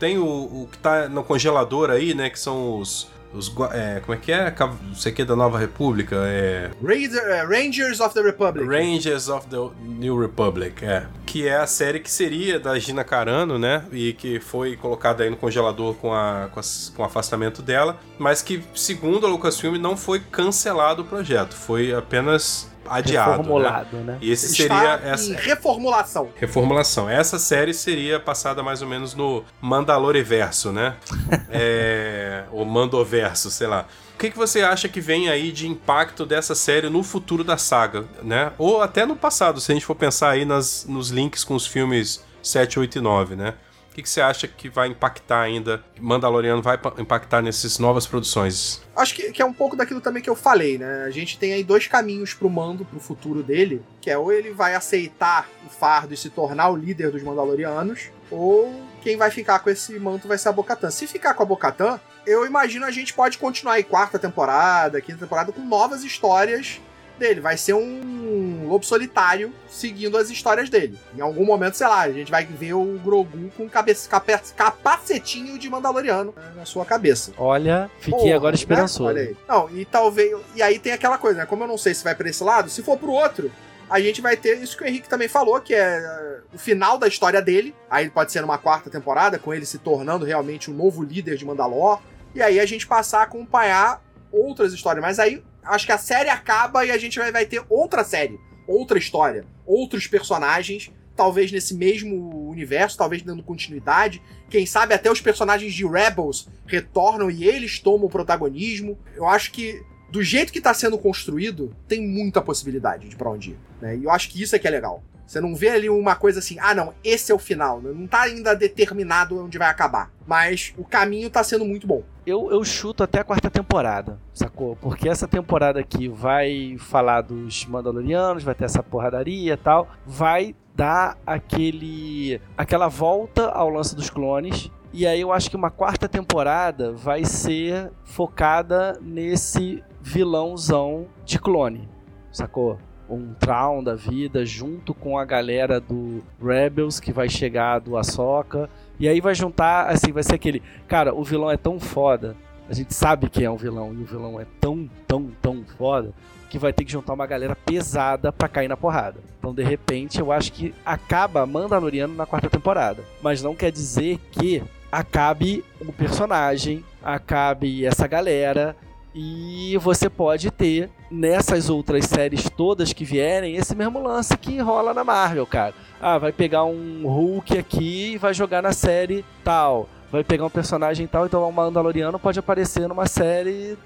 tem 0.00 0.18
o, 0.18 0.24
o 0.24 0.68
que 0.70 0.78
tá 0.78 1.08
no 1.08 1.22
congelador 1.22 1.90
aí, 1.90 2.12
né? 2.12 2.28
Que 2.28 2.38
são 2.40 2.80
os. 2.80 3.08
Os 3.34 3.52
é, 3.72 4.00
como 4.00 4.14
é 4.14 4.20
que 4.20 4.32
é? 4.32 4.54
Não 4.58 4.94
sei 4.94 5.12
que 5.12 5.24
da 5.24 5.36
Nova 5.36 5.58
República. 5.58 6.16
É. 6.26 6.70
É, 6.82 7.44
Rangers 7.44 8.00
of 8.00 8.14
the 8.14 8.22
Republic. 8.22 8.66
Rangers 8.66 9.28
of 9.28 9.46
the 9.48 9.56
New 9.84 10.18
Republic, 10.20 10.84
é. 10.84 11.06
Que 11.24 11.46
é 11.48 11.56
a 11.56 11.66
série 11.66 12.00
que 12.00 12.10
seria 12.10 12.58
da 12.58 12.78
Gina 12.78 13.04
Carano, 13.04 13.58
né? 13.58 13.84
E 13.92 14.12
que 14.12 14.40
foi 14.40 14.76
colocada 14.76 15.24
aí 15.24 15.30
no 15.30 15.36
congelador 15.36 15.94
com, 15.94 16.12
a, 16.14 16.48
com, 16.52 16.60
as- 16.60 16.92
com 16.96 17.02
o 17.02 17.04
afastamento 17.04 17.60
dela, 17.62 17.98
mas 18.18 18.42
que, 18.42 18.62
segundo 18.74 19.26
a 19.26 19.28
Lucasfilm, 19.30 19.76
não 19.76 19.96
foi 19.96 20.20
cancelado 20.20 21.02
o 21.02 21.04
projeto, 21.04 21.54
foi 21.54 21.92
apenas 21.94 22.70
adiado. 22.88 23.30
né? 23.30 23.36
Reformulado, 23.36 23.96
né? 23.98 24.18
E 24.20 24.30
esse 24.30 24.46
Está 24.46 24.80
seria 24.80 25.00
em 25.04 25.10
essa 25.10 25.34
reformulação. 25.36 26.28
reformulação. 26.36 27.08
Essa 27.10 27.38
série 27.38 27.74
seria 27.74 28.18
passada 28.20 28.62
mais 28.62 28.82
ou 28.82 28.88
menos 28.88 29.14
no 29.14 29.44
Mandaloriverso, 29.60 30.72
né? 30.72 30.94
é, 31.50 32.44
ou 32.50 32.64
Mandoverso, 32.64 33.50
sei 33.50 33.66
lá. 33.66 33.86
O 34.14 34.18
que, 34.18 34.30
que 34.30 34.38
você 34.38 34.62
acha 34.62 34.88
que 34.88 35.00
vem 35.00 35.28
aí 35.28 35.52
de 35.52 35.68
impacto 35.68 36.24
dessa 36.24 36.54
série 36.54 36.88
no 36.88 37.02
futuro 37.02 37.44
da 37.44 37.58
saga, 37.58 38.04
né? 38.22 38.50
Ou 38.56 38.80
até 38.80 39.04
no 39.04 39.14
passado, 39.14 39.60
se 39.60 39.70
a 39.70 39.74
gente 39.74 39.84
for 39.84 39.94
pensar 39.94 40.30
aí 40.30 40.44
nas, 40.44 40.86
nos 40.88 41.10
links 41.10 41.44
com 41.44 41.54
os 41.54 41.66
filmes 41.66 42.24
7, 42.42 42.78
8 42.78 42.98
e 42.98 43.00
9, 43.00 43.36
né? 43.36 43.54
Que, 43.96 44.02
que 44.02 44.10
você 44.10 44.20
acha 44.20 44.46
que 44.46 44.68
vai 44.68 44.88
impactar 44.88 45.40
ainda? 45.40 45.82
Mandaloriano 45.98 46.60
vai 46.60 46.76
pa- 46.76 46.92
impactar 46.98 47.40
nessas 47.40 47.78
novas 47.78 48.06
produções? 48.06 48.82
Acho 48.94 49.14
que, 49.14 49.32
que 49.32 49.40
é 49.40 49.44
um 49.44 49.54
pouco 49.54 49.74
daquilo 49.74 50.02
também 50.02 50.22
que 50.22 50.28
eu 50.28 50.36
falei, 50.36 50.76
né? 50.76 51.04
A 51.06 51.10
gente 51.10 51.38
tem 51.38 51.54
aí 51.54 51.64
dois 51.64 51.86
caminhos 51.86 52.34
pro 52.34 52.50
Mando, 52.50 52.84
pro 52.84 53.00
futuro 53.00 53.42
dele, 53.42 53.82
que 54.02 54.10
é 54.10 54.18
ou 54.18 54.30
ele 54.30 54.50
vai 54.52 54.74
aceitar 54.74 55.48
o 55.66 55.70
fardo 55.70 56.12
e 56.12 56.16
se 56.16 56.28
tornar 56.28 56.68
o 56.68 56.76
líder 56.76 57.10
dos 57.10 57.22
Mandalorianos, 57.22 58.10
ou 58.30 58.82
quem 59.00 59.16
vai 59.16 59.30
ficar 59.30 59.60
com 59.60 59.70
esse 59.70 59.98
manto 59.98 60.28
vai 60.28 60.36
ser 60.36 60.50
a 60.50 60.52
Bocatan. 60.52 60.90
Se 60.90 61.06
ficar 61.06 61.32
com 61.32 61.42
a 61.42 61.46
Bocatan, 61.46 61.98
eu 62.26 62.44
imagino 62.44 62.84
a 62.84 62.90
gente 62.90 63.14
pode 63.14 63.38
continuar 63.38 63.74
aí 63.76 63.82
quarta 63.82 64.18
temporada, 64.18 65.00
quinta 65.00 65.20
temporada 65.20 65.52
com 65.52 65.62
novas 65.62 66.04
histórias 66.04 66.82
dele. 67.18 67.40
Vai 67.40 67.56
ser 67.56 67.74
um 67.74 68.66
lobo 68.66 68.84
solitário 68.84 69.52
seguindo 69.68 70.16
as 70.16 70.30
histórias 70.30 70.68
dele. 70.68 70.98
Em 71.16 71.20
algum 71.20 71.44
momento, 71.44 71.74
sei 71.76 71.86
lá, 71.86 72.00
a 72.00 72.12
gente 72.12 72.30
vai 72.30 72.44
ver 72.44 72.74
o 72.74 72.98
Grogu 73.04 73.50
com 73.56 73.68
cabe 73.68 73.94
cape- 74.08 74.52
capacetinho 74.56 75.58
de 75.58 75.68
Mandaloriano 75.68 76.34
na 76.54 76.64
sua 76.64 76.84
cabeça. 76.84 77.32
Olha, 77.38 77.90
fiquei 78.00 78.32
agora 78.32 78.52
né? 78.52 78.56
esperançoso. 78.58 79.08
Olha 79.08 79.22
aí. 79.22 79.36
Não, 79.48 79.70
e 79.70 79.84
talvez. 79.84 80.36
E 80.54 80.62
aí 80.62 80.78
tem 80.78 80.92
aquela 80.92 81.18
coisa, 81.18 81.40
né? 81.40 81.46
Como 81.46 81.64
eu 81.64 81.68
não 81.68 81.78
sei 81.78 81.94
se 81.94 82.04
vai 82.04 82.14
pra 82.14 82.28
esse 82.28 82.42
lado, 82.42 82.68
se 82.70 82.82
for 82.82 82.98
pro 82.98 83.10
outro, 83.10 83.50
a 83.88 84.00
gente 84.00 84.20
vai 84.20 84.36
ter 84.36 84.58
isso 84.60 84.76
que 84.76 84.82
o 84.84 84.86
Henrique 84.86 85.08
também 85.08 85.28
falou, 85.28 85.60
que 85.60 85.74
é 85.74 85.98
eh, 85.98 86.40
o 86.52 86.58
final 86.58 86.98
da 86.98 87.06
história 87.06 87.40
dele. 87.40 87.74
Aí 87.88 88.10
pode 88.10 88.32
ser 88.32 88.40
numa 88.40 88.58
quarta 88.58 88.90
temporada, 88.90 89.38
com 89.38 89.54
ele 89.54 89.64
se 89.64 89.78
tornando 89.78 90.24
realmente 90.24 90.70
um 90.70 90.74
novo 90.74 91.02
líder 91.02 91.36
de 91.36 91.44
Mandalor. 91.44 92.00
E 92.34 92.42
aí 92.42 92.58
a 92.58 92.66
gente 92.66 92.86
passar 92.86 93.20
a 93.20 93.22
acompanhar 93.22 94.02
outras 94.32 94.72
histórias. 94.72 95.00
Mas 95.02 95.18
aí 95.18 95.42
acho 95.68 95.86
que 95.86 95.92
a 95.92 95.98
série 95.98 96.28
acaba 96.28 96.84
e 96.84 96.90
a 96.90 96.98
gente 96.98 97.18
vai, 97.18 97.30
vai 97.32 97.46
ter 97.46 97.62
outra 97.68 98.04
série, 98.04 98.38
outra 98.66 98.98
história, 98.98 99.44
outros 99.64 100.06
personagens. 100.06 100.90
Talvez 101.14 101.50
nesse 101.50 101.74
mesmo 101.74 102.50
universo, 102.50 102.98
talvez 102.98 103.22
dando 103.22 103.42
continuidade. 103.42 104.20
Quem 104.50 104.66
sabe 104.66 104.92
até 104.92 105.10
os 105.10 105.20
personagens 105.20 105.72
de 105.72 105.86
Rebels 105.86 106.46
retornam 106.66 107.30
e 107.30 107.44
eles 107.44 107.78
tomam 107.78 108.06
o 108.06 108.10
protagonismo. 108.10 108.98
Eu 109.14 109.26
acho 109.26 109.50
que, 109.50 109.82
do 110.10 110.22
jeito 110.22 110.52
que 110.52 110.60
tá 110.60 110.74
sendo 110.74 110.98
construído, 110.98 111.74
tem 111.88 112.06
muita 112.06 112.42
possibilidade 112.42 113.08
de 113.08 113.16
pra 113.16 113.30
onde 113.30 113.52
ir. 113.52 113.58
Né? 113.80 113.96
E 113.96 114.04
eu 114.04 114.10
acho 114.10 114.28
que 114.28 114.42
isso 114.42 114.54
é 114.54 114.58
que 114.58 114.68
é 114.68 114.70
legal. 114.70 115.02
Você 115.26 115.40
não 115.40 115.56
vê 115.56 115.70
ali 115.70 115.88
uma 115.88 116.14
coisa 116.14 116.38
assim, 116.38 116.58
ah 116.60 116.74
não, 116.74 116.94
esse 117.02 117.32
é 117.32 117.34
o 117.34 117.38
final. 117.38 117.80
né? 117.80 117.92
Não 117.94 118.06
tá 118.06 118.22
ainda 118.22 118.54
determinado 118.54 119.42
onde 119.42 119.58
vai 119.58 119.68
acabar. 119.68 120.12
Mas 120.26 120.72
o 120.76 120.84
caminho 120.84 121.30
tá 121.30 121.42
sendo 121.42 121.64
muito 121.64 121.86
bom. 121.86 122.04
Eu, 122.26 122.50
eu 122.50 122.64
chuto 122.64 123.04
até 123.04 123.20
a 123.20 123.24
quarta 123.24 123.48
temporada, 123.48 124.18
sacou? 124.34 124.74
Porque 124.74 125.08
essa 125.08 125.28
temporada 125.28 125.78
aqui 125.78 126.08
vai 126.08 126.76
falar 126.76 127.20
dos 127.20 127.64
Mandalorianos, 127.66 128.42
vai 128.42 128.52
ter 128.52 128.64
essa 128.64 128.82
porradaria 128.82 129.54
e 129.54 129.56
tal. 129.56 129.86
Vai 130.04 130.56
dar 130.74 131.16
aquele 131.24 132.40
aquela 132.58 132.88
volta 132.88 133.48
ao 133.50 133.68
lance 133.68 133.94
dos 133.94 134.10
clones. 134.10 134.72
E 134.92 135.06
aí 135.06 135.20
eu 135.20 135.32
acho 135.32 135.48
que 135.48 135.54
uma 135.54 135.70
quarta 135.70 136.08
temporada 136.08 136.92
vai 136.92 137.24
ser 137.24 137.92
focada 138.02 138.98
nesse 139.00 139.84
vilãozão 140.02 141.06
de 141.24 141.38
clone, 141.38 141.88
sacou? 142.32 142.76
Um 143.08 143.34
Traum 143.34 143.84
da 143.84 143.94
vida 143.94 144.44
junto 144.44 144.92
com 144.92 145.16
a 145.16 145.24
galera 145.24 145.78
do 145.78 146.24
Rebels 146.42 146.98
que 146.98 147.12
vai 147.12 147.28
chegar 147.28 147.78
do 147.78 147.96
Ahsoka. 147.96 148.68
E 148.98 149.08
aí 149.08 149.20
vai 149.20 149.34
juntar, 149.34 149.88
assim, 149.88 150.12
vai 150.12 150.22
ser 150.22 150.34
aquele. 150.34 150.62
Cara, 150.88 151.14
o 151.14 151.22
vilão 151.22 151.50
é 151.50 151.56
tão 151.56 151.78
foda. 151.78 152.36
A 152.68 152.74
gente 152.74 152.94
sabe 152.94 153.28
que 153.28 153.44
é 153.44 153.50
um 153.50 153.56
vilão 153.56 153.92
e 153.94 154.02
o 154.02 154.04
vilão 154.04 154.40
é 154.40 154.46
tão, 154.60 154.90
tão, 155.06 155.30
tão 155.40 155.64
foda 155.78 156.12
que 156.50 156.58
vai 156.58 156.72
ter 156.72 156.84
que 156.84 156.92
juntar 156.92 157.12
uma 157.12 157.26
galera 157.26 157.54
pesada 157.54 158.32
pra 158.32 158.48
cair 158.48 158.68
na 158.68 158.76
porrada. 158.76 159.20
Então, 159.38 159.54
de 159.54 159.62
repente, 159.62 160.18
eu 160.18 160.32
acho 160.32 160.52
que 160.52 160.74
acaba 160.84 161.46
Mandaloriano 161.46 162.14
na 162.14 162.26
quarta 162.26 162.48
temporada. 162.48 163.04
Mas 163.22 163.42
não 163.42 163.54
quer 163.54 163.70
dizer 163.70 164.18
que 164.32 164.62
acabe 164.90 165.64
o 165.80 165.92
personagem, 165.92 166.84
acabe 167.02 167.84
essa 167.84 168.06
galera. 168.06 168.76
E 169.18 169.78
você 169.78 170.10
pode 170.10 170.50
ter 170.50 170.90
nessas 171.10 171.70
outras 171.70 172.04
séries 172.04 172.50
todas 172.50 172.92
que 172.92 173.02
vierem 173.02 173.56
esse 173.56 173.74
mesmo 173.74 173.98
lance 174.02 174.36
que 174.36 174.58
rola 174.58 174.92
na 174.92 175.02
Marvel, 175.02 175.46
cara. 175.46 175.72
Ah, 175.98 176.18
vai 176.18 176.32
pegar 176.32 176.64
um 176.64 177.00
Hulk 177.06 177.56
aqui 177.56 178.12
e 178.12 178.18
vai 178.18 178.34
jogar 178.34 178.60
na 178.60 178.74
série 178.74 179.24
tal. 179.42 179.88
Vai 180.12 180.22
pegar 180.22 180.44
um 180.44 180.50
personagem 180.50 181.06
tal, 181.06 181.24
então 181.24 181.48
o 181.48 181.50
Mandaloriano 181.50 182.18
pode 182.18 182.38
aparecer 182.38 182.86
numa 182.86 183.06
série 183.06 183.78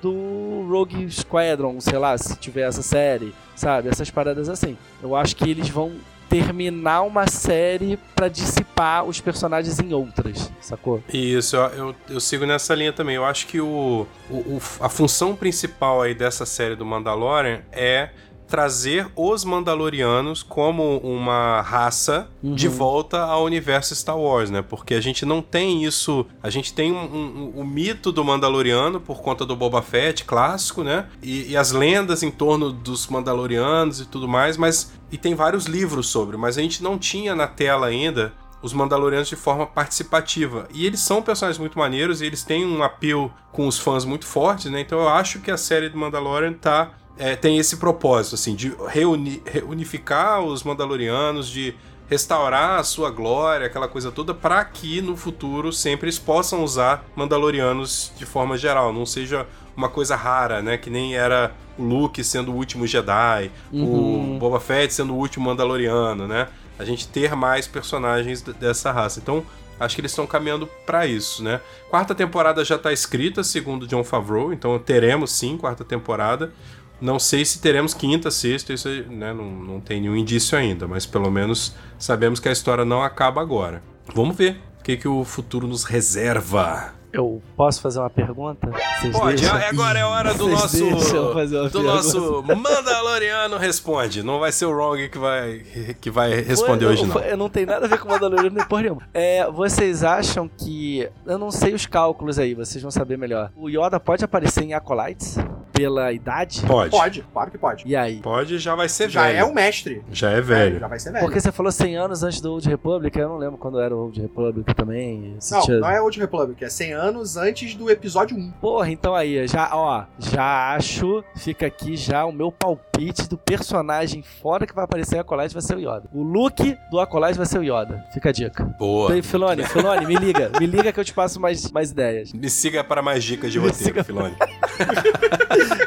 do 0.00 0.64
Rogue 0.70 1.10
Squadron, 1.10 1.80
sei 1.80 1.98
lá, 1.98 2.16
se 2.16 2.36
tiver 2.36 2.68
essa 2.68 2.82
série, 2.82 3.34
sabe? 3.56 3.88
Essas 3.88 4.08
paradas 4.08 4.48
assim. 4.48 4.78
Eu 5.02 5.16
acho 5.16 5.34
que 5.34 5.50
eles 5.50 5.68
vão 5.68 5.94
terminar 6.28 7.02
uma 7.02 7.26
série 7.28 7.98
pra 8.14 8.28
dissipar 8.28 9.04
os 9.04 9.20
personagens 9.20 9.78
em 9.80 9.92
outras, 9.92 10.50
sacou? 10.60 11.02
Isso, 11.12 11.56
eu, 11.56 11.62
eu, 11.88 11.94
eu 12.10 12.20
sigo 12.20 12.44
nessa 12.46 12.74
linha 12.74 12.92
também. 12.92 13.16
Eu 13.16 13.24
acho 13.24 13.46
que 13.46 13.60
o, 13.60 14.06
o- 14.30 14.34
o- 14.34 14.60
a 14.80 14.88
função 14.88 15.34
principal 15.36 16.02
aí 16.02 16.14
dessa 16.14 16.44
série 16.46 16.74
do 16.76 16.84
Mandalorian 16.84 17.60
é 17.72 18.10
trazer 18.48 19.08
os 19.16 19.44
Mandalorianos 19.44 20.40
como 20.40 20.98
uma 20.98 21.60
raça 21.62 22.28
de 22.40 22.68
volta 22.68 23.18
ao 23.22 23.42
universo 23.44 23.92
Star 23.96 24.16
Wars, 24.16 24.50
né? 24.50 24.62
Porque 24.62 24.94
a 24.94 25.00
gente 25.00 25.26
não 25.26 25.42
tem 25.42 25.82
isso. 25.82 26.24
A 26.40 26.48
gente 26.48 26.72
tem 26.72 26.92
um, 26.92 26.96
um- 26.96 27.52
um- 27.56 27.60
o 27.60 27.66
mito 27.66 28.12
do 28.12 28.24
Mandaloriano 28.24 29.00
por 29.00 29.20
conta 29.20 29.44
do 29.44 29.56
Boba 29.56 29.82
Fett 29.82 30.24
clássico, 30.24 30.84
né? 30.84 31.06
E, 31.20 31.50
e 31.50 31.56
as 31.56 31.72
lendas 31.72 32.22
em 32.22 32.30
torno 32.30 32.70
dos 32.70 33.08
Mandalorianos 33.08 34.00
e 34.00 34.06
tudo 34.06 34.28
mais, 34.28 34.56
mas. 34.56 34.92
E 35.10 35.16
tem 35.16 35.34
vários 35.34 35.66
livros 35.66 36.08
sobre, 36.08 36.36
mas 36.36 36.58
a 36.58 36.62
gente 36.62 36.82
não 36.82 36.98
tinha 36.98 37.34
na 37.34 37.46
tela 37.46 37.86
ainda 37.86 38.32
os 38.62 38.72
Mandalorianos 38.72 39.28
de 39.28 39.36
forma 39.36 39.66
participativa. 39.66 40.66
E 40.72 40.86
eles 40.86 41.00
são 41.00 41.22
personagens 41.22 41.58
muito 41.58 41.78
maneiros 41.78 42.20
e 42.20 42.26
eles 42.26 42.42
têm 42.42 42.66
um 42.66 42.82
apelo 42.82 43.32
com 43.52 43.68
os 43.68 43.78
fãs 43.78 44.04
muito 44.04 44.26
forte, 44.26 44.68
né? 44.68 44.80
Então 44.80 44.98
eu 44.98 45.08
acho 45.08 45.40
que 45.40 45.50
a 45.50 45.56
série 45.56 45.88
do 45.88 45.96
Mandalorian 45.96 46.54
tá, 46.54 46.92
é, 47.16 47.36
tem 47.36 47.58
esse 47.58 47.76
propósito, 47.76 48.34
assim, 48.34 48.56
de 48.56 48.74
reuni- 48.88 49.42
reunificar 49.44 50.40
os 50.40 50.64
Mandalorianos, 50.64 51.48
de 51.48 51.74
restaurar 52.08 52.78
a 52.78 52.84
sua 52.84 53.10
glória, 53.10 53.66
aquela 53.66 53.88
coisa 53.88 54.10
toda, 54.12 54.32
para 54.32 54.64
que 54.64 55.00
no 55.00 55.16
futuro 55.16 55.72
sempre 55.72 56.06
eles 56.06 56.18
possam 56.18 56.62
usar 56.62 57.04
Mandalorianos 57.16 58.12
de 58.16 58.24
forma 58.24 58.56
geral, 58.56 58.92
não 58.92 59.04
seja 59.06 59.46
uma 59.76 59.88
coisa 59.88 60.16
rara, 60.16 60.62
né? 60.62 60.78
Que 60.78 60.88
nem 60.88 61.16
era 61.16 61.52
o 61.78 61.82
Luke 61.84 62.22
sendo 62.24 62.52
o 62.52 62.54
último 62.54 62.86
Jedi, 62.86 63.50
Uhum. 63.72 64.36
o 64.36 64.38
Boba 64.38 64.58
Fett 64.60 64.92
sendo 64.94 65.12
o 65.14 65.16
último 65.16 65.46
Mandaloriano, 65.46 66.26
né? 66.26 66.48
A 66.78 66.84
gente 66.84 67.08
ter 67.08 67.34
mais 67.34 67.66
personagens 67.66 68.40
dessa 68.42 68.92
raça. 68.92 69.18
Então, 69.18 69.44
acho 69.78 69.94
que 69.94 70.00
eles 70.00 70.12
estão 70.12 70.26
caminhando 70.26 70.66
pra 70.86 71.06
isso, 71.06 71.42
né? 71.42 71.60
Quarta 71.90 72.14
temporada 72.14 72.64
já 72.64 72.78
tá 72.78 72.92
escrita, 72.92 73.42
segundo 73.44 73.86
John 73.86 74.04
Favreau, 74.04 74.52
então 74.52 74.78
teremos 74.78 75.32
sim 75.32 75.56
quarta 75.58 75.84
temporada. 75.84 76.52
Não 77.00 77.18
sei 77.18 77.44
se 77.44 77.60
teremos 77.60 77.92
quinta, 77.92 78.30
sexta, 78.30 78.72
isso 78.72 78.88
aí, 78.88 79.04
né, 79.06 79.32
não, 79.32 79.50
não 79.50 79.80
tem 79.80 80.00
nenhum 80.00 80.16
indício 80.16 80.56
ainda, 80.56 80.88
mas 80.88 81.04
pelo 81.04 81.30
menos 81.30 81.74
sabemos 81.98 82.40
que 82.40 82.48
a 82.48 82.52
história 82.52 82.84
não 82.84 83.02
acaba 83.02 83.40
agora. 83.40 83.82
Vamos 84.14 84.36
ver 84.36 84.60
o 84.80 84.82
que, 84.82 84.96
que 84.96 85.08
o 85.08 85.24
futuro 85.24 85.66
nos 85.66 85.84
reserva. 85.84 86.95
Eu 87.12 87.40
posso 87.56 87.80
fazer 87.80 87.98
uma 88.00 88.10
pergunta? 88.10 88.70
Vocês 89.00 89.16
Pode, 89.16 89.36
deixam? 89.40 89.58
é- 89.58 89.68
agora 89.68 89.98
é 89.98 90.02
a 90.02 90.08
hora 90.08 90.34
do 90.34 90.48
Vocês 90.48 90.60
nosso. 90.60 90.76
deixam 90.98 91.16
eu 91.28 91.32
fazer 91.34 91.56
uma 91.56 91.68
Do 91.68 91.72
pergunta? 91.72 91.94
nosso 91.94 92.42
Mandaloriano 92.42 93.56
Responde. 93.56 94.22
Não 94.22 94.38
vai 94.38 94.52
ser 94.52 94.66
o 94.66 94.70
Wrong 94.70 95.08
que 95.08 95.18
vai, 95.18 95.62
que 96.00 96.10
vai 96.10 96.40
responder 96.40 96.84
Foi- 96.84 96.94
hoje, 96.94 97.04
não. 97.06 97.12
foi- 97.12 97.32
Eu 97.32 97.36
não 97.36 97.48
tenho 97.48 97.66
nada 97.66 97.86
a 97.86 97.88
ver 97.88 97.98
com 97.98 98.08
Mandaloriano 98.08 98.54
nem 98.56 98.64
porra 98.66 98.82
nenhuma. 98.82 99.02
É, 99.14 99.48
vocês 99.50 100.04
acham 100.04 100.48
que. 100.48 101.08
Eu 101.26 101.38
não 101.38 101.50
sei 101.50 101.74
os 101.74 101.86
cálculos 101.86 102.38
aí, 102.38 102.54
vocês 102.54 102.82
vão 102.82 102.90
saber 102.90 103.16
melhor. 103.16 103.50
O 103.56 103.68
Yoda 103.68 103.98
pode 103.98 104.24
aparecer 104.24 104.62
em 104.64 104.74
Acolytes? 104.74 105.36
Pela 105.72 106.10
idade? 106.10 106.62
Pode. 106.66 106.90
Pode, 106.90 107.22
claro 107.30 107.50
que 107.50 107.58
pode. 107.58 107.84
E 107.86 107.94
aí? 107.94 108.16
Pode, 108.22 108.58
já 108.58 108.74
vai 108.74 108.88
ser 108.88 109.10
Já 109.10 109.24
velho. 109.24 109.38
é 109.38 109.44
um 109.44 109.52
mestre. 109.52 110.02
Já 110.10 110.30
é 110.30 110.40
velho. 110.40 110.80
Já 110.80 110.88
vai 110.88 110.98
ser 110.98 111.12
velho. 111.12 111.22
Porque 111.26 111.38
você 111.38 111.52
falou 111.52 111.70
100 111.70 111.96
anos 111.98 112.22
antes 112.22 112.40
do 112.40 112.50
Old 112.50 112.66
Republic, 112.66 113.18
eu 113.18 113.28
não 113.28 113.36
lembro 113.36 113.58
quando 113.58 113.78
era 113.78 113.94
o 113.94 114.04
Old 114.04 114.18
Republic 114.18 114.72
também. 114.74 115.36
Não, 115.52 115.60
tinha- 115.60 115.78
não 115.80 115.90
é 115.90 116.00
Old 116.00 116.18
Republic, 116.18 116.64
é 116.64 116.70
100 116.70 116.94
anos 116.94 116.95
antes 116.96 117.74
do 117.74 117.90
episódio 117.90 118.36
1. 118.36 118.50
Porra, 118.60 118.90
então 118.90 119.14
aí, 119.14 119.46
já, 119.46 119.70
ó, 119.72 120.04
já 120.18 120.74
acho, 120.74 121.22
fica 121.36 121.66
aqui 121.66 121.96
já 121.96 122.24
o 122.24 122.32
meu 122.32 122.50
palpite 122.50 123.28
do 123.28 123.36
personagem 123.36 124.22
fora 124.22 124.66
que 124.66 124.74
vai 124.74 124.84
aparecer 124.84 125.16
em 125.16 125.18
Acolyte 125.18 125.52
vai 125.54 125.62
ser 125.62 125.76
o 125.76 125.80
Yoda. 125.80 126.04
O 126.12 126.22
look 126.22 126.76
do 126.90 126.98
Acolyte 127.00 127.36
vai 127.36 127.46
ser 127.46 127.58
o 127.58 127.62
Yoda. 127.62 128.04
Fica 128.12 128.30
a 128.30 128.32
dica. 128.32 128.64
Boa. 128.78 129.10
Então, 129.16 129.22
Filone, 129.30 129.62
Filone, 129.64 130.06
me 130.06 130.16
liga. 130.16 130.50
Me 130.58 130.66
liga 130.66 130.92
que 130.92 130.98
eu 131.00 131.04
te 131.04 131.12
passo 131.12 131.38
mais, 131.40 131.70
mais 131.70 131.90
ideias. 131.90 132.32
Me 132.32 132.48
siga 132.48 132.82
para 132.82 133.02
mais 133.02 133.22
dicas 133.22 133.52
de 133.52 133.58
Me 133.58 133.66
roteiro, 133.66 133.84
siga- 133.84 134.04
Filone. 134.04 134.34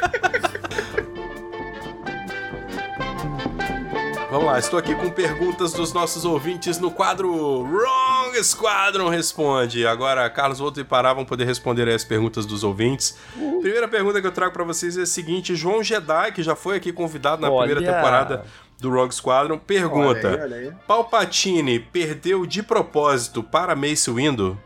Vamos 4.30 4.46
lá, 4.46 4.60
estou 4.60 4.78
aqui 4.78 4.94
com 4.94 5.10
perguntas 5.10 5.72
dos 5.72 5.92
nossos 5.92 6.24
ouvintes 6.24 6.78
no 6.78 6.88
quadro 6.88 7.62
Wrong 7.62 8.44
Squadron 8.44 9.08
Responde. 9.08 9.84
Agora, 9.84 10.30
Carlos 10.30 10.60
Outro 10.60 10.80
e 10.80 10.84
Pará 10.84 11.12
vão 11.12 11.24
poder 11.24 11.44
responder 11.44 11.88
aí 11.88 11.94
as 11.94 12.04
perguntas 12.04 12.46
dos 12.46 12.62
ouvintes. 12.62 13.18
Primeira 13.60 13.88
pergunta 13.88 14.20
que 14.20 14.26
eu 14.28 14.30
trago 14.30 14.52
para 14.52 14.62
vocês 14.62 14.96
é 14.96 15.02
a 15.02 15.06
seguinte: 15.06 15.56
João 15.56 15.82
Jedi, 15.82 16.30
que 16.30 16.44
já 16.44 16.54
foi 16.54 16.76
aqui 16.76 16.92
convidado 16.92 17.42
na 17.42 17.50
Olha. 17.50 17.74
primeira 17.74 17.92
temporada 17.92 18.44
do 18.78 18.88
Wrong 18.88 19.12
Squadron, 19.12 19.58
pergunta: 19.58 20.28
Olha 20.28 20.36
aí, 20.36 20.42
olha 20.42 20.56
aí. 20.56 20.72
Palpatine 20.86 21.80
perdeu 21.80 22.46
de 22.46 22.62
propósito 22.62 23.42
para 23.42 23.74
Mace 23.74 24.12
Windu? 24.12 24.56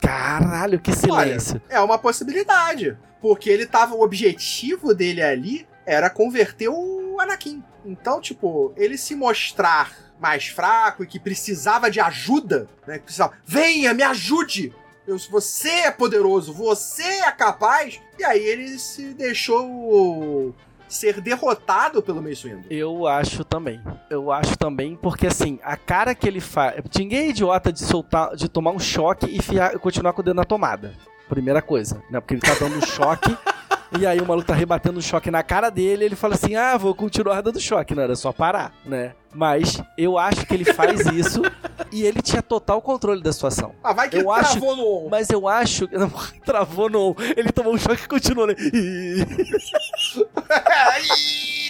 Caralho, 0.00 0.80
que 0.80 0.94
silêncio. 0.94 1.60
É 1.68 1.78
uma 1.78 1.98
possibilidade. 1.98 2.96
Porque 3.20 3.50
ele 3.50 3.66
tava. 3.66 3.94
O 3.94 4.02
objetivo 4.02 4.94
dele 4.94 5.20
ali 5.20 5.66
era 5.84 6.08
converter 6.08 6.68
o 6.68 6.95
Anakin. 7.26 7.62
Então, 7.84 8.20
tipo, 8.20 8.72
ele 8.76 8.96
se 8.96 9.14
mostrar 9.14 9.92
mais 10.18 10.46
fraco 10.46 11.04
e 11.04 11.06
que 11.06 11.20
precisava 11.20 11.90
de 11.90 12.00
ajuda, 12.00 12.66
né? 12.86 12.98
que 12.98 13.04
Precisava, 13.04 13.34
venha, 13.44 13.92
me 13.92 14.02
ajude! 14.02 14.72
Eu, 15.06 15.18
você 15.30 15.68
é 15.70 15.90
poderoso, 15.92 16.52
você 16.52 17.02
é 17.04 17.30
capaz. 17.30 18.00
E 18.18 18.24
aí 18.24 18.40
ele 18.44 18.76
se 18.76 19.14
deixou 19.14 20.52
ser 20.88 21.20
derrotado 21.20 22.02
pelo 22.02 22.20
Mace 22.22 22.48
Windu. 22.48 22.66
Eu 22.70 23.06
acho 23.06 23.44
também. 23.44 23.80
Eu 24.10 24.32
acho 24.32 24.56
também, 24.56 24.96
porque 24.96 25.26
assim, 25.28 25.60
a 25.62 25.76
cara 25.76 26.12
que 26.14 26.26
ele 26.26 26.40
faz. 26.40 26.82
Ninguém 26.96 27.26
é 27.26 27.28
idiota 27.28 27.72
de 27.72 27.80
soltar, 27.84 28.34
de 28.34 28.48
tomar 28.48 28.72
um 28.72 28.78
choque 28.80 29.26
e 29.26 29.40
fiar- 29.40 29.78
continuar 29.78 30.12
com 30.12 30.22
o 30.22 30.24
dedo 30.24 30.34
na 30.36 30.44
tomada. 30.44 30.92
Primeira 31.28 31.60
coisa, 31.62 32.02
né? 32.10 32.20
Porque 32.20 32.34
ele 32.34 32.40
tá 32.40 32.54
dando 32.54 32.76
um 32.76 32.82
choque. 32.86 33.36
E 33.98 34.06
aí 34.06 34.18
o 34.20 34.26
maluco 34.26 34.46
tá 34.48 34.54
rebatendo 34.54 34.98
um 34.98 35.02
choque 35.02 35.30
na 35.30 35.42
cara 35.42 35.70
dele, 35.70 36.04
ele 36.04 36.16
fala 36.16 36.34
assim: 36.34 36.56
"Ah, 36.56 36.76
vou 36.76 36.94
continuar 36.94 37.40
dando 37.40 37.60
choque, 37.60 37.94
não 37.94 38.02
era 38.02 38.16
só 38.16 38.32
parar", 38.32 38.72
né? 38.84 39.14
Mas 39.34 39.80
eu 39.98 40.16
acho 40.18 40.44
que 40.46 40.54
ele 40.54 40.64
faz 40.64 41.00
isso 41.06 41.42
e 41.92 42.02
ele 42.02 42.20
tinha 42.22 42.42
total 42.42 42.80
controle 42.82 43.22
da 43.22 43.32
situação. 43.32 43.74
Ah, 43.84 43.92
vai 43.92 44.08
que 44.08 44.16
Eu 44.16 44.20
ele 44.22 44.30
acho- 44.30 44.52
travou 44.58 44.76
no. 44.76 45.08
Mas 45.10 45.30
eu 45.30 45.46
acho. 45.46 45.88
Não, 45.92 46.10
travou 46.44 46.88
no. 46.90 47.14
Ele 47.36 47.52
tomou 47.52 47.74
um 47.74 47.78
choque 47.78 48.04
e 48.04 48.08
continuou, 48.08 48.46
né? 48.46 48.54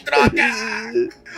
Droga! 0.05 0.43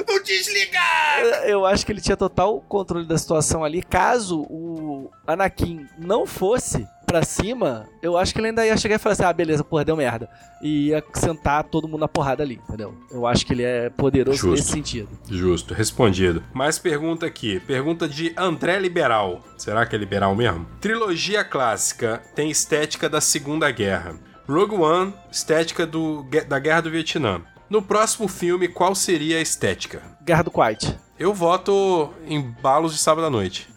Não 0.06 0.22
desligar! 0.22 1.20
Eu 1.46 1.64
acho 1.64 1.84
que 1.86 1.92
ele 1.92 2.00
tinha 2.00 2.16
total 2.16 2.60
controle 2.68 3.06
da 3.06 3.16
situação 3.16 3.64
ali. 3.64 3.82
Caso 3.82 4.42
o 4.50 5.10
Anakin 5.26 5.86
não 5.98 6.26
fosse 6.26 6.86
pra 7.08 7.24
cima, 7.24 7.88
eu 8.02 8.18
acho 8.18 8.34
que 8.34 8.38
ele 8.38 8.48
ainda 8.48 8.66
ia 8.66 8.76
chegar 8.76 8.96
e 8.96 8.98
falar 8.98 9.14
assim: 9.14 9.24
ah, 9.24 9.32
beleza, 9.32 9.64
porra, 9.64 9.84
deu 9.84 9.96
merda. 9.96 10.28
E 10.62 10.88
ia 10.88 11.02
sentar 11.14 11.64
todo 11.64 11.88
mundo 11.88 12.00
na 12.00 12.08
porrada 12.08 12.42
ali, 12.42 12.60
entendeu? 12.68 12.94
Eu 13.10 13.26
acho 13.26 13.46
que 13.46 13.54
ele 13.54 13.62
é 13.62 13.88
poderoso 13.88 14.36
Justo. 14.36 14.50
nesse 14.50 14.70
sentido. 14.70 15.08
Justo, 15.28 15.72
respondido. 15.72 16.44
Mais 16.52 16.78
pergunta 16.78 17.24
aqui. 17.24 17.58
Pergunta 17.60 18.06
de 18.06 18.34
André 18.36 18.78
Liberal. 18.78 19.42
Será 19.56 19.86
que 19.86 19.96
é 19.96 19.98
liberal 19.98 20.34
mesmo? 20.34 20.66
Trilogia 20.80 21.42
clássica 21.42 22.22
tem 22.34 22.50
estética 22.50 23.08
da 23.08 23.20
Segunda 23.20 23.70
Guerra. 23.70 24.14
Rogue 24.46 24.76
One, 24.76 25.14
estética 25.30 25.86
do, 25.86 26.24
da 26.46 26.58
Guerra 26.58 26.82
do 26.82 26.90
Vietnã. 26.90 27.40
No 27.70 27.82
próximo 27.82 28.28
filme, 28.28 28.68
qual 28.68 28.94
seria 28.94 29.38
a 29.38 29.42
estética? 29.42 30.02
Guerra 30.22 30.42
do 30.42 30.50
Quiet. 30.50 30.98
Eu 31.18 31.34
voto 31.34 32.12
em 32.26 32.40
Balos 32.62 32.92
de 32.92 32.98
Sábado 32.98 33.26
à 33.26 33.30
Noite. 33.30 33.68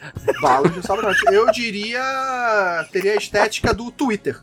Balas 0.42 0.74
de 0.76 0.86
sabonete. 0.86 1.20
Eu 1.32 1.52
diria. 1.52 2.88
Teria 2.92 3.14
a 3.14 3.16
estética 3.16 3.74
do 3.74 3.90
Twitter. 3.92 4.40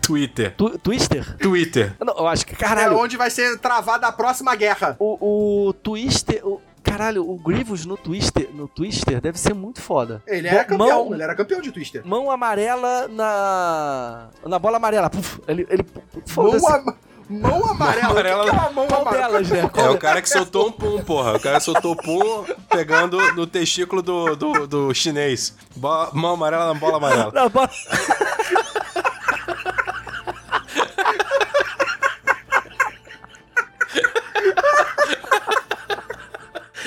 Twitter. 0.00 0.54
Tu- 0.56 0.78
Twister? 0.78 1.36
Twitter. 1.38 1.94
Não, 2.00 2.14
eu 2.16 2.26
acho 2.28 2.46
que. 2.46 2.52
É 2.54 2.56
Caralho, 2.56 2.96
onde 2.96 3.16
vai 3.16 3.28
ser 3.30 3.58
travada 3.58 4.06
a 4.06 4.12
próxima 4.12 4.54
guerra. 4.54 4.96
o, 5.00 5.68
o 5.68 5.72
Twister. 5.72 6.40
O, 6.46 6.60
caralho, 6.80 7.28
o 7.28 7.36
Grievous 7.38 7.84
no 7.84 7.96
Twister, 7.96 8.48
no 8.54 8.68
Twister 8.68 9.20
deve 9.20 9.38
ser 9.38 9.52
muito 9.52 9.82
foda. 9.82 10.22
Ele 10.26 10.46
era 10.46 10.58
Mão- 10.76 10.88
campeão, 10.88 11.14
ele 11.14 11.22
era 11.24 11.34
campeão 11.34 11.60
de 11.60 11.72
Twister. 11.72 12.06
Mão 12.06 12.30
amarela 12.30 13.08
na. 13.08 14.28
Na 14.46 14.58
bola 14.60 14.76
amarela. 14.76 15.10
Puf, 15.10 15.40
ele. 15.48 15.66
ele 15.68 15.84
Mão, 16.14 16.22
foda-se. 16.24 16.72
am- 16.72 16.94
mão 17.28 17.70
amarela. 17.70 18.10
amarela. 18.10 18.42
O 18.42 18.44
que 18.46 18.50
que 18.50 18.56
é 18.56 18.60
uma 18.60 18.70
mão 18.70 18.86
Qual 18.86 19.00
amarela? 19.02 19.28
delas, 19.28 19.48
né? 19.50 19.70
É 19.76 19.90
o 19.90 19.98
cara 19.98 20.22
que 20.22 20.28
soltou 20.28 20.68
um 20.68 20.72
pum, 20.72 21.02
porra. 21.02 21.36
O 21.36 21.40
cara 21.40 21.60
soltou 21.60 21.94
pum 21.96 22.44
pegando 22.68 23.18
no 23.34 23.46
testículo 23.46 24.02
do, 24.02 24.34
do, 24.36 24.66
do 24.66 24.94
chinês. 24.94 25.54
Bola, 25.76 26.10
mão 26.12 26.34
amarela 26.34 26.66
na 26.66 26.74
bola 26.74 26.96
amarela. 26.96 27.32
Na 27.32 27.48
bola. 27.48 27.70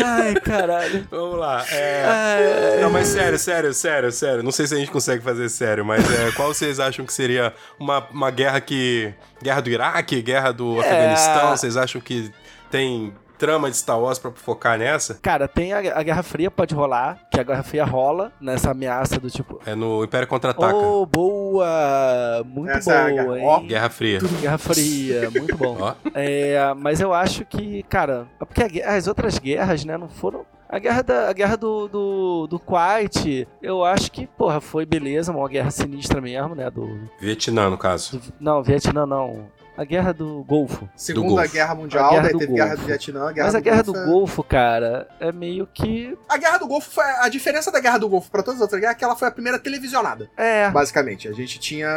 Ai, 0.03 0.33
caralho. 0.35 1.07
Vamos 1.11 1.39
lá. 1.39 1.65
É... 1.69 2.03
Ai, 2.05 2.81
Não, 2.81 2.89
mas 2.89 3.07
sério, 3.07 3.37
sério, 3.37 3.73
sério, 3.73 4.11
sério. 4.11 4.43
Não 4.43 4.51
sei 4.51 4.67
se 4.67 4.75
a 4.75 4.77
gente 4.77 4.91
consegue 4.91 5.23
fazer 5.23 5.49
sério, 5.49 5.85
mas 5.85 6.03
é, 6.11 6.31
qual 6.31 6.53
vocês 6.53 6.79
acham 6.79 7.05
que 7.05 7.13
seria 7.13 7.53
uma, 7.79 8.07
uma 8.11 8.31
guerra 8.31 8.59
que. 8.61 9.13
Guerra 9.41 9.61
do 9.61 9.69
Iraque, 9.69 10.21
guerra 10.21 10.51
do 10.51 10.79
Afeganistão? 10.79 11.49
Vocês 11.57 11.75
acham 11.77 11.99
que 11.99 12.31
tem 12.69 13.13
trama 13.41 13.71
de 13.71 13.75
Star 13.77 13.99
Wars 13.99 14.19
pra 14.19 14.29
focar 14.29 14.77
nessa. 14.77 15.15
Cara, 15.15 15.47
tem 15.47 15.73
a, 15.73 15.79
a 15.97 16.03
Guerra 16.03 16.21
Fria, 16.21 16.51
pode 16.51 16.75
rolar, 16.75 17.17
que 17.31 17.39
a 17.39 17.43
Guerra 17.43 17.63
Fria 17.63 17.83
rola 17.83 18.31
nessa 18.39 18.69
ameaça 18.69 19.19
do 19.19 19.31
tipo. 19.31 19.59
É 19.65 19.73
no 19.73 20.03
Império 20.03 20.27
Contra-Ataca. 20.27 20.75
Oh, 20.75 21.07
boa! 21.07 22.43
Muito 22.45 22.69
Essa 22.71 22.93
é 22.93 23.19
a 23.19 23.23
boa, 23.23 23.35
guerra- 23.37 23.57
hein? 23.59 23.67
Guerra 23.67 23.89
Fria. 23.89 24.19
Guerra 24.41 24.57
Fria, 24.59 25.31
muito 25.31 25.57
bom. 25.57 25.75
Ó. 25.79 25.93
É, 26.13 26.73
mas 26.75 27.01
eu 27.01 27.11
acho 27.13 27.43
que, 27.45 27.81
cara, 27.83 28.27
é 28.39 28.45
porque 28.45 28.81
as 28.83 29.07
outras 29.07 29.39
guerras, 29.39 29.83
né, 29.85 29.97
não 29.97 30.07
foram. 30.07 30.45
A 30.69 30.79
guerra, 30.79 31.01
da, 31.01 31.29
a 31.29 31.33
guerra 31.33 31.57
do, 31.57 31.87
do, 31.89 32.47
do 32.47 32.57
Kuwait, 32.59 33.45
eu 33.61 33.83
acho 33.83 34.09
que, 34.11 34.25
porra, 34.25 34.61
foi 34.61 34.85
beleza, 34.85 35.31
uma 35.31 35.49
guerra 35.49 35.69
sinistra 35.69 36.21
mesmo, 36.21 36.55
né? 36.55 36.69
Do, 36.69 36.97
Vietnã, 37.19 37.69
no 37.69 37.77
caso. 37.77 38.17
do- 38.19 38.33
não, 38.39 38.63
Vietnã 38.63 39.05
não. 39.05 39.47
A 39.81 39.85
guerra 39.85 40.13
do 40.13 40.43
Golfo. 40.47 40.87
Segunda 40.95 41.27
Golfo. 41.41 41.53
Guerra 41.53 41.71
A 41.71 41.75
Mundial, 41.75 42.09
Guerra 42.11 42.21
daí 42.21 42.31
do 42.33 42.37
teve 42.37 42.53
Guerra 42.53 42.67
Golfo. 42.67 42.81
do 42.83 42.87
Vietnã, 42.87 43.29
a 43.29 43.31
Guerra 43.31 43.45
Mas 43.47 43.53
do 43.53 43.57
a 43.57 43.59
guerra 43.61 43.81
do 43.81 43.93
Golfo 43.93 44.03
é- 44.07 44.11
Golfo, 44.11 44.43
cara, 44.43 45.07
é 45.19 45.31
meio 45.31 45.67
que. 45.73 46.15
A 46.29 46.37
Guerra 46.37 46.57
do 46.59 46.67
Golfo 46.67 46.91
foi. 46.91 47.03
A 47.03 47.27
diferença 47.29 47.71
da 47.71 47.79
Guerra 47.79 47.97
do 47.97 48.07
Golfo 48.07 48.29
pra 48.29 48.43
todas 48.43 48.57
as 48.59 48.61
outras 48.61 48.79
guerras 48.79 48.95
é 48.95 48.99
que 48.99 49.03
ela 49.03 49.15
foi 49.15 49.27
a 49.27 49.31
primeira 49.31 49.57
televisionada. 49.57 50.29
É. 50.37 50.69
Basicamente. 50.69 51.27
A 51.27 51.31
gente 51.33 51.57
tinha. 51.59 51.89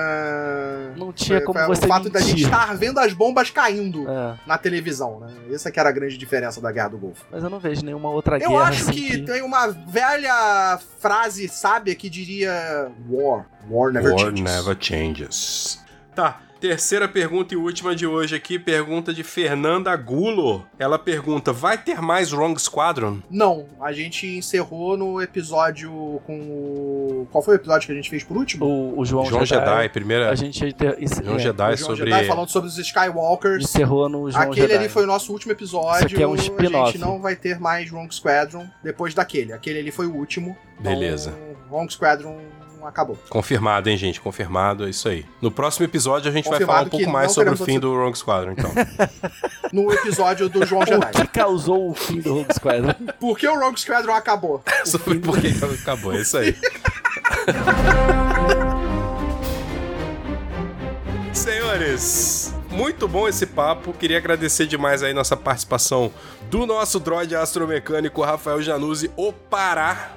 Não 0.96 1.12
tinha 1.12 1.38
foi- 1.40 1.46
como 1.46 1.58
foi 1.58 1.76
você 1.76 1.84
O 1.84 1.88
fato 1.88 2.08
da 2.08 2.20
gente 2.20 2.28
mentir. 2.30 2.46
estar 2.46 2.74
vendo 2.74 2.98
as 3.00 3.12
bombas 3.12 3.50
caindo 3.50 4.08
É, 4.08 4.34
na 4.46 4.56
televisão, 4.56 5.20
né? 5.20 5.28
Essa 5.52 5.70
que 5.70 5.78
era 5.78 5.90
a 5.90 5.92
grande 5.92 6.16
diferença 6.16 6.60
da 6.62 6.72
Guerra 6.72 6.88
do 6.88 6.98
Golfo. 6.98 7.26
mas 7.30 7.42
eu 7.44 7.50
não 7.50 7.58
vejo 7.60 7.84
nenhuma 7.84 8.08
outra 8.08 8.38
Eu 8.38 8.50
guerra 8.50 8.62
acho 8.64 8.82
assim 8.82 8.92
que 8.92 9.18
tem 9.22 9.42
uma 9.42 9.66
velha 9.68 10.78
frase 11.00 11.48
sábia 11.48 11.94
que 11.94 12.08
diria 12.08 12.90
War. 13.10 13.44
War 13.70 13.92
never 13.92 14.10
War 14.12 14.20
changes. 14.20 14.40
never 14.42 14.76
changes. 14.80 15.84
Tá. 16.14 16.40
Terceira 16.68 17.06
pergunta 17.06 17.52
e 17.52 17.58
última 17.58 17.94
de 17.94 18.06
hoje 18.06 18.34
aqui, 18.34 18.58
pergunta 18.58 19.12
de 19.12 19.22
Fernanda 19.22 19.94
Gulo. 19.96 20.64
Ela 20.78 20.98
pergunta: 20.98 21.52
vai 21.52 21.76
ter 21.76 22.00
mais 22.00 22.32
Wrong 22.32 22.58
Squadron? 22.58 23.18
Não, 23.30 23.66
a 23.78 23.92
gente 23.92 24.26
encerrou 24.26 24.96
no 24.96 25.20
episódio 25.20 25.92
com 26.24 26.40
o. 26.40 27.28
Qual 27.30 27.44
foi 27.44 27.56
o 27.56 27.58
episódio 27.58 27.84
que 27.84 27.92
a 27.92 27.94
gente 27.94 28.08
fez 28.08 28.24
por 28.24 28.38
último? 28.38 28.64
O, 28.64 28.98
o 29.00 29.04
João, 29.04 29.26
João 29.26 29.44
Jedi, 29.44 29.62
Jedi. 29.66 29.88
primeira. 29.90 30.30
A 30.30 30.34
gente 30.34 30.64
inter- 30.64 30.96
João 31.22 31.36
é, 31.36 31.38
Jedi 31.38 31.74
o 31.74 31.76
João 31.76 31.90
sobre. 31.96 32.10
Jedi 32.10 32.26
falando 32.26 32.48
sobre 32.48 32.68
os 32.70 32.78
Skywalkers. 32.78 33.64
encerrou 33.64 34.08
no 34.08 34.30
João 34.30 34.42
Aquele 34.44 34.68
Jedi. 34.68 34.78
ali 34.78 34.88
foi 34.88 35.04
o 35.04 35.06
nosso 35.06 35.34
último 35.34 35.52
episódio. 35.52 36.06
Isso 36.06 36.14
aqui 36.14 36.22
é 36.22 36.26
um 36.26 36.32
A 36.32 36.36
spin-off. 36.36 36.92
gente 36.92 37.00
não 37.02 37.20
vai 37.20 37.36
ter 37.36 37.60
mais 37.60 37.92
Wrong 37.92 38.08
Squadron 38.10 38.66
depois 38.82 39.12
daquele. 39.12 39.52
Aquele 39.52 39.80
ali 39.80 39.90
foi 39.90 40.06
o 40.06 40.14
último. 40.14 40.56
Beleza. 40.80 41.28
Então, 41.36 41.54
Wrong 41.70 41.92
Squadron 41.92 42.38
acabou. 42.88 43.16
Confirmado, 43.28 43.88
hein, 43.88 43.96
gente? 43.96 44.20
Confirmado, 44.20 44.86
é 44.86 44.90
isso 44.90 45.08
aí. 45.08 45.24
No 45.40 45.50
próximo 45.50 45.84
episódio 45.84 46.30
a 46.30 46.32
gente 46.32 46.48
vai 46.48 46.60
falar 46.60 46.82
um 46.82 46.88
pouco 46.88 47.10
mais 47.10 47.32
sobre 47.32 47.54
o 47.54 47.56
fim 47.56 47.78
do 47.78 47.92
Wrong 47.92 48.16
Squadron, 48.16 48.52
então. 48.52 48.70
No 49.72 49.92
episódio 49.92 50.48
do 50.48 50.64
João 50.64 50.82
O 50.82 50.86
Jedi. 50.86 51.10
que 51.10 51.26
causou 51.26 51.90
o 51.90 51.94
fim 51.94 52.20
do 52.20 52.34
Rogue 52.34 52.54
Squadron? 52.54 52.94
Por 53.18 53.36
que 53.36 53.48
o 53.48 53.58
Rogue 53.58 53.80
Squadron 53.80 54.14
acabou? 54.14 54.62
Sobre 54.84 55.18
por 55.18 55.36
que 55.40 55.48
acabou, 55.80 56.12
é 56.12 56.20
isso 56.20 56.38
aí. 56.38 56.56
Senhores, 61.32 62.54
muito 62.70 63.08
bom 63.08 63.26
esse 63.26 63.46
papo. 63.46 63.92
Queria 63.92 64.18
agradecer 64.18 64.66
demais 64.66 65.02
aí 65.02 65.12
nossa 65.12 65.36
participação 65.36 66.12
do 66.48 66.66
nosso 66.66 67.00
droid 67.00 67.34
astromecânico 67.34 68.22
Rafael 68.22 68.62
Januzzi, 68.62 69.10
o 69.16 69.32
Pará. 69.32 70.12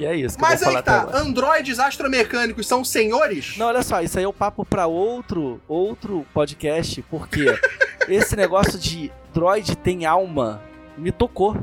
E 0.00 0.06
é 0.06 0.16
isso 0.16 0.38
Mas 0.40 0.62
aí 0.62 0.82
tá, 0.82 1.10
androides 1.12 1.78
astromecânicos 1.78 2.66
são 2.66 2.82
senhores? 2.82 3.58
Não, 3.58 3.66
olha 3.66 3.82
só, 3.82 4.00
isso 4.00 4.16
aí 4.16 4.24
é 4.24 4.28
o 4.28 4.32
papo 4.32 4.64
pra 4.64 4.86
outro, 4.86 5.60
outro 5.68 6.26
podcast, 6.32 7.02
porque 7.02 7.44
esse 8.08 8.34
negócio 8.34 8.78
de 8.78 9.12
droid 9.34 9.76
tem 9.76 10.06
alma 10.06 10.62
me 10.96 11.12
tocou, 11.12 11.54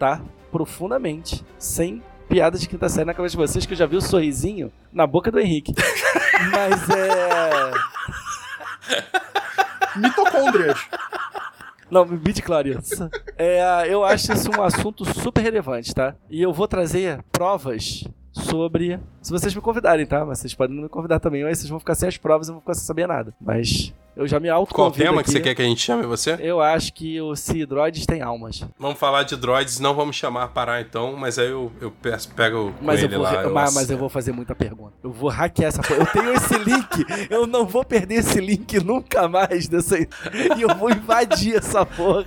tá? 0.00 0.20
Profundamente. 0.50 1.44
Sem 1.60 2.02
piada 2.28 2.58
de 2.58 2.68
quinta 2.68 2.88
série 2.88 3.04
na 3.04 3.14
cabeça 3.14 3.36
de 3.36 3.36
vocês, 3.36 3.64
que 3.64 3.72
eu 3.72 3.78
já 3.78 3.86
vi 3.86 3.96
o 3.96 4.00
sorrisinho 4.00 4.72
na 4.92 5.06
boca 5.06 5.30
do 5.30 5.38
Henrique. 5.38 5.72
Mas 6.50 6.90
é. 6.90 7.70
Mitocôndrias. 9.94 10.78
Não, 11.90 12.04
midi-chlorians. 12.04 12.90
É, 13.38 13.86
eu 13.88 14.04
acho 14.04 14.32
isso 14.32 14.50
um 14.50 14.62
assunto 14.62 15.04
super 15.04 15.40
relevante, 15.42 15.94
tá? 15.94 16.14
E 16.28 16.42
eu 16.42 16.52
vou 16.52 16.66
trazer 16.66 17.22
provas 17.30 18.04
sobre. 18.36 19.00
Se 19.22 19.30
vocês 19.32 19.54
me 19.54 19.60
convidarem, 19.60 20.06
tá? 20.06 20.24
Mas 20.24 20.38
vocês 20.40 20.54
podem 20.54 20.76
não 20.76 20.84
me 20.84 20.88
convidar 20.88 21.18
também, 21.18 21.42
aí 21.44 21.54
vocês 21.54 21.68
vão 21.68 21.78
ficar 21.78 21.94
sem 21.94 22.08
as 22.08 22.16
provas 22.16 22.46
e 22.46 22.50
eu 22.50 22.52
não 22.54 22.60
vou 22.60 22.62
ficar 22.62 22.74
sem 22.74 22.84
saber 22.86 23.06
nada. 23.08 23.34
Mas 23.40 23.92
eu 24.16 24.26
já 24.26 24.38
me 24.40 24.48
Qual 24.48 24.58
autoconvido 24.58 25.04
tema 25.04 25.20
aqui. 25.20 25.26
que 25.26 25.32
você 25.32 25.40
quer 25.40 25.54
que 25.54 25.62
a 25.62 25.64
gente 25.64 25.80
chame 25.80 26.06
você? 26.06 26.36
Eu 26.40 26.60
acho 26.60 26.92
que 26.92 27.20
os 27.20 27.40
se 27.40 27.66
droids 27.66 28.06
têm 28.06 28.22
almas. 28.22 28.64
Vamos 28.78 28.98
falar 28.98 29.24
de 29.24 29.36
droids, 29.36 29.78
não 29.78 29.94
vamos 29.94 30.16
chamar 30.16 30.48
Pará 30.48 30.80
então, 30.80 31.16
mas 31.16 31.38
aí 31.38 31.50
eu, 31.50 31.70
eu 31.80 31.90
peço, 31.90 32.30
pego 32.34 32.74
Mas 32.80 33.02
eu, 33.02 33.08
vou, 33.08 33.18
lá. 33.20 33.34
eu 33.42 33.52
mas, 33.52 33.74
mas 33.74 33.90
eu 33.90 33.98
vou 33.98 34.08
fazer 34.08 34.32
muita 34.32 34.54
pergunta. 34.54 34.94
Eu 35.02 35.12
vou 35.12 35.28
hackear 35.28 35.68
essa 35.68 35.82
porra. 35.82 36.00
Eu 36.00 36.06
tenho 36.06 36.32
esse 36.32 36.56
link. 36.58 37.06
Eu 37.28 37.46
não 37.46 37.66
vou 37.66 37.84
perder 37.84 38.16
esse 38.16 38.40
link 38.40 38.78
nunca 38.82 39.28
mais 39.28 39.68
dessa. 39.68 39.98
E 39.98 40.08
eu 40.60 40.74
vou 40.76 40.90
invadir 40.90 41.56
essa 41.56 41.84
porra. 41.84 42.24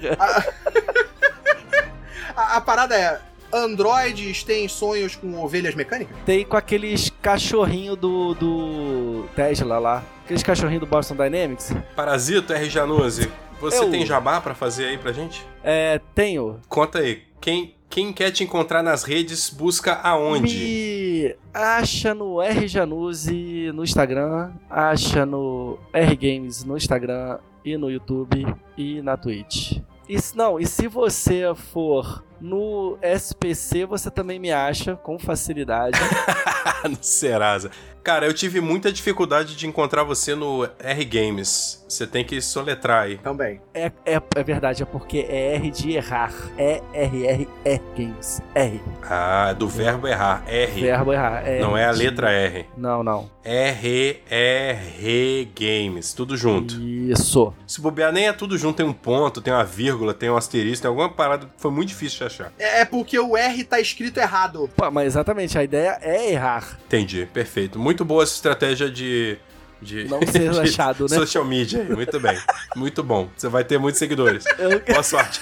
A, 2.35 2.57
a 2.57 2.61
parada 2.61 2.95
é: 2.95 3.19
androides 3.53 4.43
têm 4.43 4.67
sonhos 4.67 5.15
com 5.15 5.37
ovelhas 5.43 5.75
mecânicas? 5.75 6.15
Tem 6.25 6.45
com 6.45 6.55
aqueles 6.57 7.09
cachorrinho 7.21 7.95
do, 7.95 8.33
do 8.35 9.25
Tesla 9.35 9.79
lá. 9.79 10.03
Aqueles 10.25 10.43
cachorrinho 10.43 10.79
do 10.81 10.85
Boston 10.85 11.15
Dynamics. 11.15 11.73
Parasito 11.95 12.53
R. 12.53 12.69
Januzzi, 12.69 13.29
você 13.59 13.79
Eu- 13.83 13.89
tem 13.91 14.05
jabá 14.05 14.39
pra 14.39 14.53
fazer 14.53 14.85
aí 14.85 14.97
pra 14.97 15.11
gente? 15.11 15.43
É, 15.63 15.99
tenho. 16.13 16.59
Conta 16.67 16.99
aí, 16.99 17.23
quem, 17.41 17.75
quem 17.89 18.13
quer 18.13 18.31
te 18.31 18.43
encontrar 18.43 18.83
nas 18.83 19.03
redes, 19.03 19.49
busca 19.49 19.93
aonde? 20.03 20.55
Me 20.55 21.35
acha 21.53 22.13
no 22.13 22.41
R 22.41 22.67
Januzzi 22.67 23.71
no 23.73 23.83
Instagram, 23.83 24.51
acha 24.69 25.25
no 25.25 25.79
R 25.91 26.15
Games 26.15 26.63
no 26.63 26.77
Instagram 26.77 27.39
e 27.65 27.75
no 27.75 27.89
YouTube 27.89 28.45
e 28.77 29.01
na 29.01 29.17
Twitch. 29.17 29.79
E 30.07 30.19
se, 30.19 30.35
não, 30.37 30.59
e 30.59 30.65
se 30.65 30.87
você 30.87 31.43
for 31.55 32.23
no 32.41 32.97
SPC, 33.01 33.85
você 33.85 34.09
também 34.09 34.39
me 34.39 34.51
acha 34.51 34.95
com 34.95 35.17
facilidade. 35.19 35.99
no 36.89 36.97
Serasa. 37.01 37.71
Cara, 38.03 38.25
eu 38.25 38.33
tive 38.33 38.61
muita 38.61 38.91
dificuldade 38.91 39.55
de 39.55 39.67
encontrar 39.67 40.03
você 40.03 40.33
no 40.33 40.67
R 40.79 41.05
Games. 41.05 41.85
Você 41.87 42.07
tem 42.07 42.23
que 42.23 42.41
soletrar 42.41 43.03
aí. 43.03 43.17
Também. 43.17 43.59
é, 43.73 43.91
é, 44.05 44.21
é 44.35 44.43
verdade, 44.43 44.83
é 44.83 44.85
porque 44.85 45.25
é 45.29 45.55
R 45.55 45.69
de 45.69 45.91
errar. 45.91 46.33
É 46.57 46.81
R-R 46.93 47.47
R 47.65 47.81
Games. 47.97 48.41
R. 48.55 48.81
Ah, 49.03 49.53
do 49.53 49.67
verbo 49.67 50.07
errar. 50.07 50.43
R. 50.47 50.81
Verbo 50.81 51.13
errar. 51.13 51.47
É 51.47 51.59
Não 51.59 51.75
é 51.75 51.85
a 51.85 51.91
letra 51.91 52.31
R. 52.31 52.65
Não, 52.77 53.03
não. 53.03 53.29
R, 53.43 54.23
R 54.29 55.51
Games. 55.55 56.13
Tudo 56.13 56.37
junto. 56.37 56.79
Isso. 56.79 57.53
Se 57.67 57.81
bobear, 57.81 58.13
nem 58.13 58.27
é 58.27 58.33
tudo 58.33 58.57
junto. 58.57 58.77
Tem 58.77 58.85
um 58.85 58.93
ponto, 58.93 59.41
tem 59.41 59.53
uma 59.53 59.65
vírgula, 59.65 60.13
tem 60.13 60.29
um 60.29 60.37
asterisco, 60.37 60.83
tem 60.83 60.89
alguma 60.89 61.09
parada 61.09 61.47
que 61.47 61.51
foi 61.57 61.71
muito 61.71 61.89
difícil 61.89 62.19
achar. 62.29 62.51
É, 62.57 62.81
é 62.81 62.85
porque 62.85 63.19
o 63.19 63.35
R 63.37 63.63
tá 63.63 63.79
escrito 63.79 64.17
errado. 64.19 64.69
Pô, 64.75 64.89
mas 64.91 65.07
exatamente, 65.07 65.57
a 65.57 65.63
ideia 65.63 65.97
é 66.01 66.31
errar. 66.31 66.77
Entendi, 66.85 67.27
perfeito. 67.33 67.77
Muito 67.77 68.03
boa 68.05 68.23
essa 68.23 68.33
estratégia 68.35 68.89
de. 68.89 69.37
de 69.81 70.05
Não 70.05 70.19
ser 70.25 70.49
de 70.51 70.59
achado, 70.59 71.05
né? 71.09 71.15
Social 71.17 71.43
media 71.45 71.81
aí. 71.81 71.89
Muito 71.89 72.19
bem. 72.19 72.37
Muito 72.75 73.03
bom. 73.03 73.29
Você 73.37 73.47
vai 73.47 73.63
ter 73.63 73.77
muitos 73.77 73.99
seguidores. 73.99 74.43
Eu- 74.57 74.79
Boa 74.87 75.03
sorte. 75.03 75.41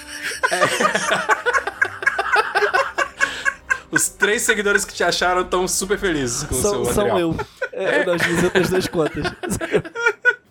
É. 0.50 1.48
Os 3.90 4.08
três 4.10 4.42
seguidores 4.42 4.84
que 4.84 4.92
te 4.92 5.02
acharam 5.02 5.40
estão 5.42 5.66
super 5.66 5.98
felizes 5.98 6.42
com 6.44 6.54
o 6.54 6.58
são, 6.60 6.84
seu 6.84 6.92
são 6.92 7.04
material. 7.08 7.18
eu. 7.18 7.36
É, 7.72 8.04
nas 8.04 8.26
minhas 8.26 8.44
outras 8.44 8.68
duas 8.70 8.86
contas. 8.88 9.22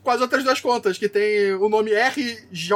Com 0.07 0.11
as 0.11 0.21
outras 0.21 0.41
duas 0.41 0.61
contas, 0.61 0.97
que 0.97 1.09
tem 1.09 1.51
o 1.55 1.67
nome 1.67 1.91
RJ 1.91 2.71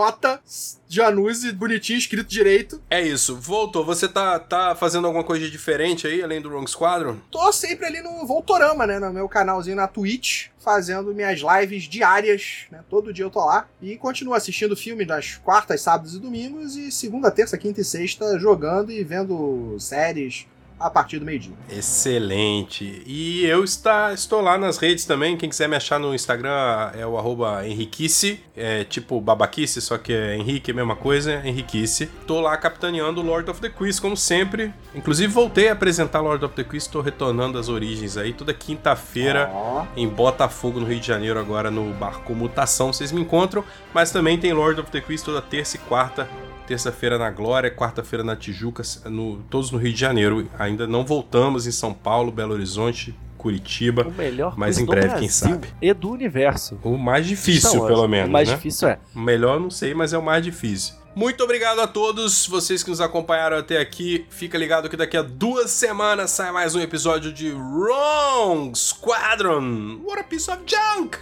Januzzi, 0.85 1.53
bonitinho, 1.53 1.97
escrito 1.97 2.27
direito. 2.27 2.83
É 2.89 3.01
isso. 3.01 3.37
Voltou. 3.37 3.85
Você 3.85 4.05
tá, 4.05 4.37
tá 4.37 4.75
fazendo 4.75 5.07
alguma 5.07 5.23
coisa 5.23 5.49
diferente 5.49 6.05
aí, 6.05 6.21
além 6.21 6.41
do 6.41 6.49
Wrong 6.49 6.69
Squadron? 6.69 7.15
Tô 7.31 7.49
sempre 7.53 7.85
ali 7.85 8.01
no 8.01 8.27
Voltorama, 8.27 8.85
né? 8.85 8.99
No 8.99 9.13
meu 9.13 9.29
canalzinho 9.29 9.77
na 9.77 9.87
Twitch, 9.87 10.47
fazendo 10.59 11.15
minhas 11.15 11.39
lives 11.39 11.83
diárias, 11.85 12.65
né? 12.69 12.81
Todo 12.89 13.13
dia 13.13 13.23
eu 13.23 13.29
tô 13.29 13.39
lá. 13.45 13.65
E 13.81 13.95
continuo 13.95 14.33
assistindo 14.33 14.75
filme 14.75 15.05
nas 15.05 15.37
quartas, 15.37 15.79
sábados 15.79 16.15
e 16.15 16.19
domingos. 16.19 16.75
E 16.75 16.91
segunda, 16.91 17.31
terça, 17.31 17.57
quinta 17.57 17.79
e 17.79 17.85
sexta 17.85 18.37
jogando 18.37 18.91
e 18.91 19.05
vendo 19.05 19.77
séries 19.79 20.47
a 20.81 20.89
partir 20.89 21.19
do 21.19 21.25
meio-dia. 21.25 21.53
Excelente. 21.69 23.03
E 23.05 23.45
eu 23.45 23.63
está, 23.63 24.13
estou 24.13 24.41
lá 24.41 24.57
nas 24.57 24.77
redes 24.77 25.05
também. 25.05 25.37
Quem 25.37 25.49
quiser 25.49 25.67
me 25.67 25.75
achar 25.75 25.99
no 25.99 26.13
Instagram 26.13 26.91
é 26.93 27.05
o 27.05 27.17
arroba 27.17 27.67
Henriquice. 27.67 28.39
É 28.55 28.83
tipo 28.83 29.19
babaquice, 29.21 29.81
só 29.81 29.97
que 29.97 30.13
é 30.13 30.35
Henrique, 30.35 30.71
a 30.71 30.73
mesma 30.73 30.95
coisa, 30.95 31.41
Henriquice. 31.45 32.07
Tô 32.27 32.41
lá 32.41 32.55
capitaneando 32.57 33.21
o 33.21 33.23
Lord 33.23 33.49
of 33.49 33.61
the 33.61 33.69
Quiz, 33.69 33.99
como 33.99 34.17
sempre. 34.17 34.73
Inclusive 34.93 35.31
voltei 35.31 35.69
a 35.69 35.73
apresentar 35.73 36.21
Lord 36.21 36.43
of 36.43 36.55
the 36.55 36.63
Quiz, 36.63 36.87
tô 36.87 37.01
retornando 37.01 37.57
às 37.57 37.69
origens 37.69 38.17
aí. 38.17 38.33
Toda 38.33 38.53
quinta-feira 38.53 39.49
Ó. 39.53 39.85
em 39.95 40.07
Botafogo, 40.07 40.79
no 40.79 40.85
Rio 40.85 40.99
de 40.99 41.07
Janeiro, 41.07 41.39
agora 41.39 41.71
no 41.71 41.93
Barco 41.93 42.33
Mutação. 42.33 42.91
Vocês 42.91 43.11
me 43.11 43.21
encontram, 43.21 43.63
mas 43.93 44.11
também 44.11 44.37
tem 44.37 44.53
Lord 44.53 44.81
of 44.81 44.91
the 44.91 45.01
Quiz 45.01 45.21
toda 45.21 45.41
terça 45.41 45.77
e 45.77 45.79
quarta. 45.79 46.27
Terça-feira 46.71 47.17
na 47.17 47.29
Glória, 47.29 47.69
quarta-feira 47.69 48.23
na 48.23 48.33
Tijuca, 48.33 48.81
no, 49.05 49.43
todos 49.49 49.71
no 49.71 49.77
Rio 49.77 49.91
de 49.91 49.99
Janeiro. 49.99 50.49
Ainda 50.57 50.87
não 50.87 51.05
voltamos 51.05 51.67
em 51.67 51.71
São 51.71 51.93
Paulo, 51.93 52.31
Belo 52.31 52.53
Horizonte, 52.53 53.13
Curitiba. 53.37 54.07
O 54.07 54.11
melhor 54.11 54.57
Mas 54.57 54.77
em 54.77 54.85
breve, 54.85 55.07
Brasil 55.07 55.19
quem 55.19 55.29
sabe. 55.29 55.67
E 55.81 55.93
do 55.93 56.09
universo. 56.09 56.79
O 56.81 56.97
mais 56.97 57.27
difícil, 57.27 57.81
Wars. 57.81 57.93
pelo 57.93 58.07
menos. 58.07 58.29
O 58.29 58.31
mais 58.31 58.47
né? 58.47 58.55
difícil 58.55 58.87
é. 58.87 58.99
O 59.13 59.19
melhor 59.19 59.59
não 59.59 59.69
sei, 59.69 59.93
mas 59.93 60.13
é 60.13 60.17
o 60.17 60.23
mais 60.23 60.41
difícil. 60.45 60.95
Muito 61.13 61.43
obrigado 61.43 61.81
a 61.81 61.87
todos 61.87 62.47
vocês 62.47 62.81
que 62.83 62.89
nos 62.89 63.01
acompanharam 63.01 63.57
até 63.57 63.77
aqui. 63.77 64.25
Fica 64.29 64.57
ligado 64.57 64.87
que 64.89 64.95
daqui 64.95 65.17
a 65.17 65.21
duas 65.21 65.71
semanas 65.71 66.31
sai 66.31 66.53
mais 66.53 66.73
um 66.73 66.79
episódio 66.79 67.33
de 67.33 67.51
Wrong 67.51 68.71
Squadron. 68.73 69.99
What 70.05 70.21
a 70.21 70.23
piece 70.23 70.49
of 70.49 70.61
junk! 70.65 71.17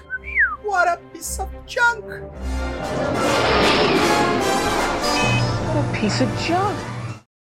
What 0.63 0.87
a 0.87 0.97
piece 1.11 1.41
of 1.41 1.49
junk! 1.65 2.03
A 5.75 5.83
piece 5.93 6.19
of 6.19 6.29
junk. 6.39 6.98